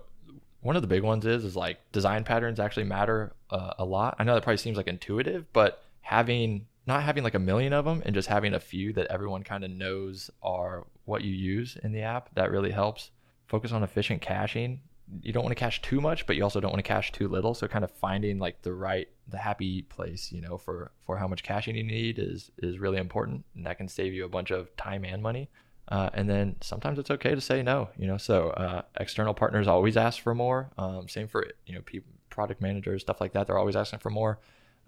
one 0.62 0.76
of 0.76 0.82
the 0.82 0.88
big 0.88 1.04
ones 1.04 1.26
is 1.26 1.46
is 1.46 1.56
like 1.56 1.78
design 1.92 2.24
patterns 2.24 2.60
actually 2.60 2.86
matter 2.86 3.34
uh, 3.50 3.74
a 3.78 3.86
lot. 3.86 4.16
I 4.20 4.24
know 4.24 4.34
that 4.34 4.44
probably 4.44 4.58
seems 4.58 4.78
like 4.78 4.88
intuitive, 4.88 5.52
but 5.54 5.84
having 6.02 6.66
not 6.90 7.04
having 7.04 7.24
like 7.24 7.36
a 7.36 7.40
million 7.40 7.72
of 7.72 7.86
them 7.86 8.02
and 8.06 8.14
just 8.14 8.28
having 8.28 8.54
a 8.54 8.60
few 8.60 8.92
that 8.94 9.08
everyone 9.08 9.44
kind 9.44 9.64
of 9.64 9.72
knows 9.72 10.30
are 10.42 10.86
what 11.06 11.24
you 11.24 11.34
use 11.34 11.78
in 11.84 11.94
the 11.94 12.02
app 12.02 12.34
that 12.36 12.52
really 12.52 12.72
helps. 12.72 13.12
Focus 13.48 13.72
on 13.72 13.84
efficient 13.84 14.22
caching. 14.22 14.82
You 15.22 15.32
don't 15.32 15.44
want 15.44 15.56
to 15.56 15.60
cache 15.60 15.82
too 15.82 16.02
much, 16.02 16.26
but 16.26 16.36
you 16.36 16.44
also 16.44 16.60
don't 16.60 16.72
want 16.72 16.84
to 16.84 16.88
cache 16.88 17.12
too 17.12 17.28
little. 17.28 17.54
So 17.54 17.68
kind 17.68 17.84
of 17.84 17.92
finding 17.92 18.40
like 18.40 18.62
the 18.64 18.74
right, 18.74 19.08
the 19.28 19.38
happy 19.38 19.84
place, 19.84 20.32
you 20.32 20.42
know, 20.42 20.58
for 20.58 20.92
for 21.06 21.18
how 21.18 21.28
much 21.28 21.44
caching 21.44 21.76
you 21.76 21.84
need 21.84 22.20
is 22.20 22.52
is 22.58 22.80
really 22.80 22.98
important, 22.98 23.46
and 23.56 23.66
that 23.66 23.78
can 23.78 23.88
save 23.88 24.14
you 24.14 24.26
a 24.26 24.30
bunch 24.30 24.52
of 24.52 24.76
time 24.76 25.06
and 25.06 25.24
money. 25.24 25.50
Uh, 25.88 26.10
and 26.14 26.30
then 26.30 26.56
sometimes 26.62 27.00
it's 27.00 27.10
okay 27.10 27.34
to 27.34 27.42
say 27.42 27.64
no, 27.64 27.90
you 27.98 28.06
know. 28.06 28.18
So 28.18 28.50
uh, 28.50 28.82
external 29.00 29.34
partners 29.34 29.68
always 29.68 29.98
ask 29.98 30.22
for 30.22 30.36
more. 30.36 30.70
Um, 30.78 31.08
same 31.08 31.28
for 31.28 31.48
you 31.66 31.74
know, 31.74 31.82
people, 31.82 32.12
product 32.30 32.62
managers, 32.62 33.02
stuff 33.02 33.20
like 33.20 33.34
that. 33.34 33.48
They're 33.48 33.58
always 33.58 33.76
asking 33.76 34.00
for 34.00 34.12
more. 34.12 34.40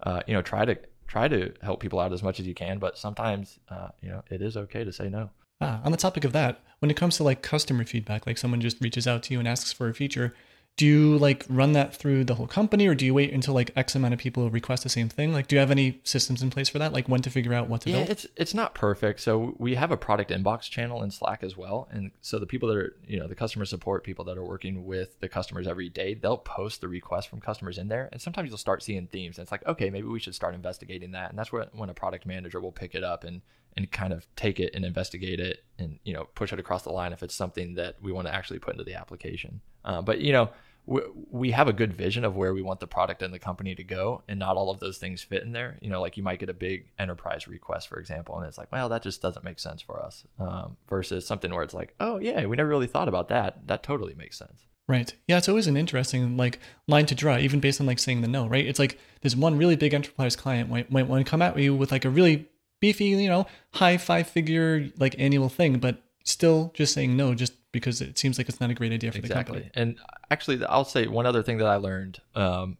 Uh, 0.04 0.20
you 0.28 0.34
know, 0.34 0.42
try 0.42 0.64
to 0.64 0.76
try 1.06 1.28
to 1.28 1.52
help 1.62 1.80
people 1.80 2.00
out 2.00 2.12
as 2.12 2.22
much 2.22 2.40
as 2.40 2.46
you 2.46 2.54
can, 2.54 2.78
but 2.78 2.98
sometimes 2.98 3.58
uh, 3.68 3.88
you 4.00 4.08
know 4.08 4.22
it 4.30 4.42
is 4.42 4.56
okay 4.56 4.84
to 4.84 4.92
say 4.92 5.08
no. 5.08 5.30
Ah, 5.60 5.80
on 5.84 5.92
the 5.92 5.98
topic 5.98 6.24
of 6.24 6.32
that, 6.32 6.60
when 6.80 6.90
it 6.90 6.96
comes 6.96 7.16
to 7.16 7.24
like 7.24 7.42
customer 7.42 7.84
feedback, 7.84 8.26
like 8.26 8.38
someone 8.38 8.60
just 8.60 8.80
reaches 8.80 9.06
out 9.06 9.22
to 9.24 9.34
you 9.34 9.38
and 9.38 9.46
asks 9.46 9.72
for 9.72 9.88
a 9.88 9.94
feature, 9.94 10.34
do 10.78 10.86
you 10.86 11.18
like 11.18 11.44
run 11.50 11.72
that 11.72 11.94
through 11.94 12.24
the 12.24 12.34
whole 12.34 12.46
company 12.46 12.86
or 12.86 12.94
do 12.94 13.04
you 13.04 13.12
wait 13.12 13.30
until 13.32 13.52
like 13.52 13.70
X 13.76 13.94
amount 13.94 14.14
of 14.14 14.18
people 14.20 14.48
request 14.50 14.82
the 14.82 14.88
same 14.88 15.08
thing? 15.08 15.32
Like, 15.32 15.46
do 15.46 15.54
you 15.54 15.60
have 15.60 15.70
any 15.70 16.00
systems 16.02 16.42
in 16.42 16.48
place 16.50 16.68
for 16.70 16.78
that? 16.78 16.92
Like 16.94 17.08
when 17.10 17.20
to 17.22 17.30
figure 17.30 17.52
out 17.52 17.68
what 17.68 17.82
to 17.82 17.90
Yeah, 17.90 17.98
build? 17.98 18.10
it's 18.10 18.26
it's 18.36 18.54
not 18.54 18.74
perfect. 18.74 19.20
So 19.20 19.54
we 19.58 19.74
have 19.74 19.90
a 19.90 19.98
product 19.98 20.30
inbox 20.30 20.62
channel 20.62 21.02
in 21.02 21.10
Slack 21.10 21.42
as 21.42 21.56
well, 21.56 21.88
and 21.92 22.10
so 22.22 22.38
the 22.38 22.46
people 22.46 22.68
that 22.70 22.78
are 22.78 22.96
you 23.06 23.20
know 23.20 23.28
the 23.28 23.34
customer 23.34 23.66
support 23.66 24.02
people 24.02 24.24
that 24.24 24.38
are 24.38 24.44
working 24.44 24.86
with 24.86 25.20
the 25.20 25.28
customers 25.28 25.66
every 25.68 25.90
day, 25.90 26.14
they'll 26.14 26.38
post 26.38 26.80
the 26.80 26.88
requests 26.88 27.26
from 27.26 27.40
customers 27.40 27.76
in 27.76 27.88
there, 27.88 28.08
and 28.10 28.20
sometimes 28.20 28.48
you'll 28.48 28.56
start 28.58 28.82
seeing 28.82 29.06
themes. 29.06 29.36
And 29.38 29.44
it's 29.44 29.52
like, 29.52 29.66
okay, 29.66 29.90
maybe 29.90 30.08
we 30.08 30.20
should 30.20 30.34
start 30.34 30.54
investigating 30.54 31.12
that, 31.12 31.28
and 31.30 31.38
that's 31.38 31.52
where 31.52 31.66
when 31.74 31.90
a 31.90 31.94
product 31.94 32.24
manager 32.24 32.60
will 32.60 32.72
pick 32.72 32.94
it 32.94 33.04
up 33.04 33.24
and 33.24 33.42
and 33.76 33.90
kind 33.90 34.12
of 34.12 34.26
take 34.36 34.60
it 34.60 34.74
and 34.74 34.84
investigate 34.84 35.40
it 35.40 35.64
and 35.78 35.98
you 36.04 36.12
know 36.12 36.24
push 36.34 36.52
it 36.52 36.58
across 36.58 36.82
the 36.82 36.92
line 36.92 37.12
if 37.12 37.22
it's 37.22 37.34
something 37.34 37.74
that 37.74 37.96
we 38.02 38.12
want 38.12 38.26
to 38.26 38.34
actually 38.34 38.58
put 38.58 38.74
into 38.74 38.84
the 38.84 38.94
application. 38.94 39.60
Uh, 39.84 40.02
but 40.02 40.20
you 40.20 40.32
know 40.32 40.50
we, 40.86 41.00
we 41.30 41.50
have 41.52 41.68
a 41.68 41.72
good 41.72 41.92
vision 41.92 42.24
of 42.24 42.36
where 42.36 42.52
we 42.52 42.62
want 42.62 42.80
the 42.80 42.86
product 42.86 43.22
and 43.22 43.32
the 43.32 43.38
company 43.38 43.74
to 43.74 43.84
go 43.84 44.22
and 44.28 44.38
not 44.38 44.56
all 44.56 44.70
of 44.70 44.80
those 44.80 44.98
things 44.98 45.22
fit 45.22 45.42
in 45.42 45.52
there 45.52 45.78
you 45.80 45.88
know 45.88 46.00
like 46.00 46.16
you 46.16 46.22
might 46.22 46.40
get 46.40 46.48
a 46.48 46.54
big 46.54 46.86
enterprise 46.98 47.46
request 47.46 47.88
for 47.88 47.98
example 47.98 48.36
and 48.36 48.46
it's 48.46 48.58
like 48.58 48.70
well 48.72 48.88
that 48.88 49.02
just 49.02 49.22
doesn't 49.22 49.44
make 49.44 49.58
sense 49.58 49.80
for 49.80 50.02
us 50.02 50.24
um, 50.38 50.76
versus 50.88 51.26
something 51.26 51.52
where 51.52 51.62
it's 51.62 51.74
like 51.74 51.94
oh 52.00 52.18
yeah 52.18 52.44
we 52.46 52.56
never 52.56 52.68
really 52.68 52.86
thought 52.86 53.08
about 53.08 53.28
that 53.28 53.66
that 53.66 53.82
totally 53.82 54.14
makes 54.14 54.38
sense 54.38 54.66
Right. 54.88 55.14
Yeah, 55.28 55.38
it's 55.38 55.48
always 55.48 55.68
an 55.68 55.76
interesting 55.76 56.36
like 56.36 56.58
line 56.88 57.06
to 57.06 57.14
draw, 57.14 57.38
even 57.38 57.60
based 57.60 57.80
on 57.80 57.86
like 57.86 58.00
saying 58.00 58.20
the 58.20 58.28
no, 58.28 58.48
right? 58.48 58.66
It's 58.66 58.80
like 58.80 58.98
this 59.20 59.36
one 59.36 59.56
really 59.56 59.76
big 59.76 59.94
enterprise 59.94 60.34
client 60.34 60.68
might 60.68 60.90
might 60.90 61.06
want 61.06 61.24
to 61.24 61.30
come 61.30 61.40
at 61.40 61.56
you 61.56 61.74
with 61.74 61.92
like 61.92 62.04
a 62.04 62.10
really 62.10 62.48
beefy, 62.82 63.06
you 63.06 63.28
know, 63.28 63.46
high 63.72 63.96
five 63.96 64.26
figure 64.26 64.90
like 64.98 65.14
annual 65.18 65.48
thing, 65.48 65.78
but 65.78 66.02
still 66.24 66.72
just 66.74 66.92
saying 66.92 67.16
no 67.16 67.34
just 67.34 67.54
because 67.72 68.00
it 68.00 68.18
seems 68.18 68.38
like 68.38 68.48
it's 68.48 68.60
not 68.60 68.70
a 68.70 68.74
great 68.74 68.92
idea 68.92 69.10
for 69.10 69.18
the 69.18 69.26
exactly 69.26 69.60
company. 69.60 69.70
and 69.74 69.98
actually 70.30 70.64
i'll 70.66 70.84
say 70.84 71.06
one 71.06 71.26
other 71.26 71.42
thing 71.42 71.58
that 71.58 71.66
i 71.66 71.76
learned 71.76 72.20
um, 72.34 72.76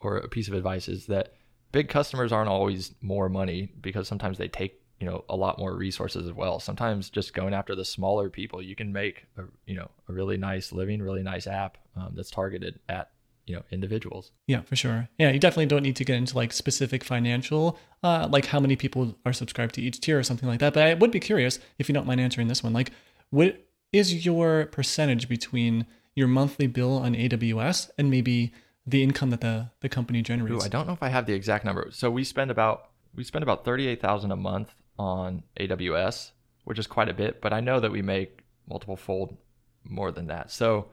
or 0.00 0.18
a 0.18 0.28
piece 0.28 0.48
of 0.48 0.54
advice 0.54 0.88
is 0.88 1.06
that 1.06 1.32
big 1.70 1.88
customers 1.88 2.32
aren't 2.32 2.50
always 2.50 2.94
more 3.00 3.28
money 3.28 3.72
because 3.80 4.06
sometimes 4.06 4.36
they 4.36 4.48
take 4.48 4.80
you 5.00 5.06
know 5.06 5.24
a 5.28 5.36
lot 5.36 5.58
more 5.58 5.74
resources 5.74 6.26
as 6.26 6.32
well 6.32 6.60
sometimes 6.60 7.08
just 7.08 7.34
going 7.34 7.54
after 7.54 7.74
the 7.74 7.84
smaller 7.84 8.28
people 8.28 8.60
you 8.60 8.76
can 8.76 8.92
make 8.92 9.26
a 9.38 9.42
you 9.66 9.74
know 9.74 9.90
a 10.08 10.12
really 10.12 10.36
nice 10.36 10.70
living 10.70 11.00
really 11.00 11.22
nice 11.22 11.46
app 11.46 11.78
um, 11.96 12.12
that's 12.14 12.30
targeted 12.30 12.78
at 12.88 13.10
you 13.46 13.54
know 13.54 13.62
individuals 13.70 14.32
Yeah, 14.46 14.62
for 14.62 14.76
sure. 14.76 15.08
Yeah, 15.18 15.30
you 15.30 15.38
definitely 15.38 15.66
don't 15.66 15.82
need 15.82 15.96
to 15.96 16.04
get 16.04 16.16
into 16.16 16.36
like 16.36 16.52
specific 16.52 17.04
financial, 17.04 17.78
uh, 18.02 18.28
like 18.30 18.46
how 18.46 18.60
many 18.60 18.76
people 18.76 19.16
are 19.26 19.32
subscribed 19.32 19.74
to 19.74 19.82
each 19.82 20.00
tier 20.00 20.18
or 20.18 20.22
something 20.22 20.48
like 20.48 20.60
that. 20.60 20.74
But 20.74 20.84
I 20.84 20.94
would 20.94 21.10
be 21.10 21.20
curious 21.20 21.58
if 21.78 21.88
you 21.88 21.92
don't 21.92 22.06
mind 22.06 22.20
answering 22.20 22.48
this 22.48 22.62
one. 22.62 22.72
Like, 22.72 22.92
what 23.30 23.66
is 23.92 24.24
your 24.24 24.66
percentage 24.66 25.28
between 25.28 25.86
your 26.14 26.28
monthly 26.28 26.66
bill 26.66 26.98
on 26.98 27.14
AWS 27.14 27.90
and 27.98 28.10
maybe 28.10 28.52
the 28.86 29.02
income 29.02 29.30
that 29.30 29.40
the 29.40 29.70
the 29.80 29.88
company 29.88 30.20
Ooh, 30.20 30.22
generates? 30.22 30.64
i 30.64 30.68
don't 30.68 30.86
know 30.86 30.92
if 30.92 31.02
i 31.02 31.08
have 31.08 31.26
the 31.26 31.32
exact 31.32 31.64
number 31.64 31.88
so 31.90 32.10
we 32.10 32.24
spend 32.24 32.50
about 32.50 32.90
we 33.14 33.24
spend 33.24 33.42
about 33.42 33.64
38000 33.64 34.30
a 34.32 34.36
month 34.36 34.74
on 34.98 35.42
aws 35.58 36.32
which 36.64 36.78
is 36.78 36.86
quite 36.86 37.08
a 37.08 37.14
bit 37.14 37.40
but 37.40 37.52
i 37.52 37.60
know 37.60 37.80
that 37.80 37.90
we 37.90 38.02
make 38.02 38.40
multiple 38.68 38.96
fold 38.96 39.36
more 39.84 40.10
than 40.10 40.26
that 40.26 40.50
so 40.50 40.86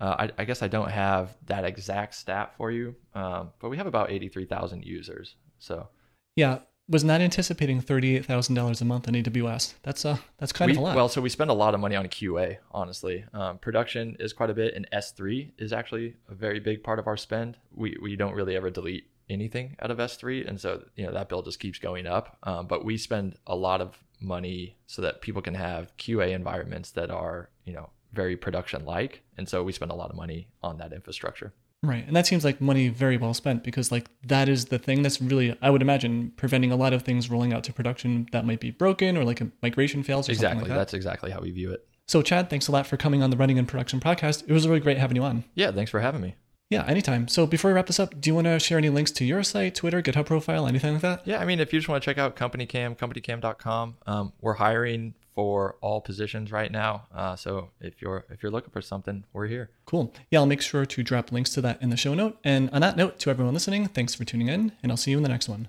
Uh, 0.00 0.16
I, 0.18 0.42
I, 0.42 0.44
guess 0.46 0.62
I 0.62 0.68
don't 0.68 0.90
have 0.90 1.36
that 1.46 1.64
exact 1.64 2.14
stat 2.14 2.54
for 2.56 2.70
you, 2.70 2.96
um, 3.14 3.50
but 3.58 3.68
we 3.68 3.76
have 3.76 3.86
about 3.86 4.10
83,000 4.10 4.82
users. 4.82 5.36
So 5.58 5.88
yeah, 6.36 6.60
was 6.90 7.04
not 7.04 7.20
anticipating 7.20 7.80
thirty-eight 7.80 8.26
thousand 8.26 8.56
dollars 8.56 8.80
a 8.80 8.84
month 8.84 9.06
on 9.06 9.14
AWS. 9.14 9.74
That's 9.82 10.04
uh 10.04 10.16
that's 10.38 10.52
kind 10.52 10.70
we, 10.70 10.76
of 10.76 10.78
a 10.78 10.84
lot. 10.84 10.96
Well, 10.96 11.08
so 11.08 11.20
we 11.20 11.28
spend 11.28 11.50
a 11.50 11.54
lot 11.54 11.72
of 11.72 11.80
money 11.80 11.94
on 11.96 12.06
QA. 12.06 12.58
Honestly, 12.72 13.24
um, 13.32 13.58
production 13.58 14.16
is 14.18 14.32
quite 14.32 14.50
a 14.50 14.54
bit, 14.54 14.74
and 14.74 14.88
S3 14.92 15.52
is 15.56 15.72
actually 15.72 16.16
a 16.28 16.34
very 16.34 16.58
big 16.58 16.82
part 16.82 16.98
of 16.98 17.06
our 17.06 17.16
spend. 17.16 17.56
We 17.72 17.96
we 18.02 18.16
don't 18.16 18.34
really 18.34 18.56
ever 18.56 18.70
delete 18.70 19.04
anything 19.28 19.76
out 19.80 19.92
of 19.92 19.98
S3, 19.98 20.48
and 20.48 20.60
so 20.60 20.84
you 20.96 21.06
know 21.06 21.12
that 21.12 21.28
bill 21.28 21.42
just 21.42 21.60
keeps 21.60 21.78
going 21.78 22.06
up. 22.06 22.36
Um, 22.42 22.66
but 22.66 22.84
we 22.84 22.98
spend 22.98 23.36
a 23.46 23.54
lot 23.54 23.80
of 23.80 23.96
money 24.20 24.76
so 24.86 25.00
that 25.02 25.22
people 25.22 25.40
can 25.40 25.54
have 25.54 25.96
QA 25.96 26.32
environments 26.32 26.90
that 26.92 27.10
are 27.10 27.50
you 27.64 27.72
know 27.72 27.90
very 28.12 28.36
production 28.36 28.84
like, 28.84 29.22
and 29.36 29.48
so 29.48 29.62
we 29.62 29.72
spend 29.72 29.90
a 29.90 29.94
lot 29.94 30.10
of 30.10 30.16
money 30.16 30.48
on 30.62 30.78
that 30.78 30.92
infrastructure. 30.92 31.52
Right. 31.82 32.06
And 32.06 32.14
that 32.14 32.26
seems 32.26 32.44
like 32.44 32.60
money 32.60 32.88
very 32.88 33.16
well 33.16 33.32
spent 33.32 33.64
because 33.64 33.90
like 33.90 34.10
that 34.26 34.48
is 34.48 34.66
the 34.66 34.78
thing 34.78 35.02
that's 35.02 35.20
really 35.20 35.56
I 35.62 35.70
would 35.70 35.80
imagine 35.80 36.32
preventing 36.36 36.72
a 36.72 36.76
lot 36.76 36.92
of 36.92 37.02
things 37.02 37.30
rolling 37.30 37.54
out 37.54 37.64
to 37.64 37.72
production 37.72 38.28
that 38.32 38.44
might 38.44 38.60
be 38.60 38.70
broken 38.70 39.16
or 39.16 39.24
like 39.24 39.40
a 39.40 39.48
migration 39.62 40.02
fails 40.02 40.28
or 40.28 40.32
exactly. 40.32 40.58
something 40.58 40.68
like 40.68 40.76
that. 40.76 40.78
That's 40.78 40.94
exactly 40.94 41.30
how 41.30 41.40
we 41.40 41.50
view 41.50 41.72
it. 41.72 41.86
So 42.06 42.20
Chad, 42.20 42.50
thanks 42.50 42.68
a 42.68 42.72
lot 42.72 42.86
for 42.86 42.96
coming 42.96 43.22
on 43.22 43.30
the 43.30 43.36
Running 43.36 43.56
in 43.56 43.64
Production 43.66 43.98
podcast. 43.98 44.42
It 44.46 44.52
was 44.52 44.68
really 44.68 44.80
great 44.80 44.98
having 44.98 45.16
you 45.16 45.22
on. 45.22 45.44
Yeah, 45.54 45.70
thanks 45.70 45.90
for 45.90 46.00
having 46.00 46.20
me. 46.20 46.34
Yeah, 46.68 46.84
anytime. 46.86 47.26
So 47.28 47.46
before 47.46 47.70
we 47.70 47.74
wrap 47.74 47.86
this 47.86 47.98
up, 47.98 48.20
do 48.20 48.30
you 48.30 48.34
want 48.34 48.46
to 48.46 48.58
share 48.60 48.78
any 48.78 48.90
links 48.90 49.10
to 49.12 49.24
your 49.24 49.42
site, 49.42 49.74
Twitter, 49.74 50.00
GitHub 50.02 50.26
profile, 50.26 50.68
anything 50.68 50.92
like 50.92 51.02
that? 51.02 51.26
Yeah, 51.26 51.40
I 51.40 51.44
mean, 51.44 51.58
if 51.58 51.72
you 51.72 51.80
just 51.80 51.88
want 51.88 52.02
to 52.02 52.04
check 52.04 52.16
out 52.16 52.36
CompanyCam, 52.36 52.96
CompanyCam.com, 52.96 53.96
um, 54.06 54.32
we're 54.40 54.54
hiring 54.54 55.14
for 55.34 55.76
all 55.80 56.00
positions 56.00 56.52
right 56.52 56.70
now. 56.70 57.06
Uh, 57.14 57.36
so 57.36 57.70
if 57.80 58.00
you're 58.02 58.24
if 58.30 58.42
you're 58.42 58.52
looking 58.52 58.70
for 58.70 58.82
something, 58.82 59.24
we're 59.32 59.46
here. 59.46 59.70
Cool. 59.86 60.12
Yeah, 60.30 60.40
I'll 60.40 60.46
make 60.46 60.62
sure 60.62 60.84
to 60.86 61.02
drop 61.02 61.32
links 61.32 61.50
to 61.54 61.60
that 61.62 61.80
in 61.82 61.90
the 61.90 61.96
show 61.96 62.14
note. 62.14 62.38
And 62.44 62.70
on 62.70 62.80
that 62.80 62.96
note, 62.96 63.18
to 63.20 63.30
everyone 63.30 63.54
listening, 63.54 63.86
thanks 63.86 64.14
for 64.14 64.24
tuning 64.24 64.48
in, 64.48 64.72
and 64.82 64.92
I'll 64.92 64.96
see 64.96 65.10
you 65.10 65.16
in 65.16 65.22
the 65.22 65.28
next 65.28 65.48
one. 65.48 65.68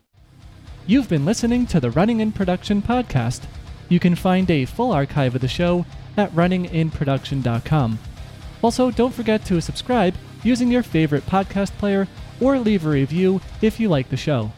You've 0.88 1.09
been 1.09 1.26
listening 1.26 1.68
to 1.68 1.80
the 1.80 1.91
Running 1.91 2.20
in 2.20 2.32
Production 2.32 2.82
podcast. 2.82 3.43
You 3.89 3.99
can 3.99 4.16
find 4.16 4.49
a 4.49 4.66
full 4.66 4.91
archive 4.91 5.36
of 5.36 5.41
the 5.41 5.47
show 5.47 5.86
at 6.18 6.32
runninginproduction.com. 6.32 7.99
Also, 8.62 8.91
don't 8.91 9.14
forget 9.14 9.45
to 9.45 9.62
subscribe 9.62 10.16
using 10.43 10.72
your 10.72 10.84
favorite 10.84 11.26
podcast 11.26 11.72
player 11.78 12.07
or 12.39 12.57
leave 12.59 12.86
a 12.86 12.89
review 12.89 13.41
if 13.62 13.80
you 13.80 13.89
like 13.89 14.09
the 14.09 14.18
show. 14.18 14.51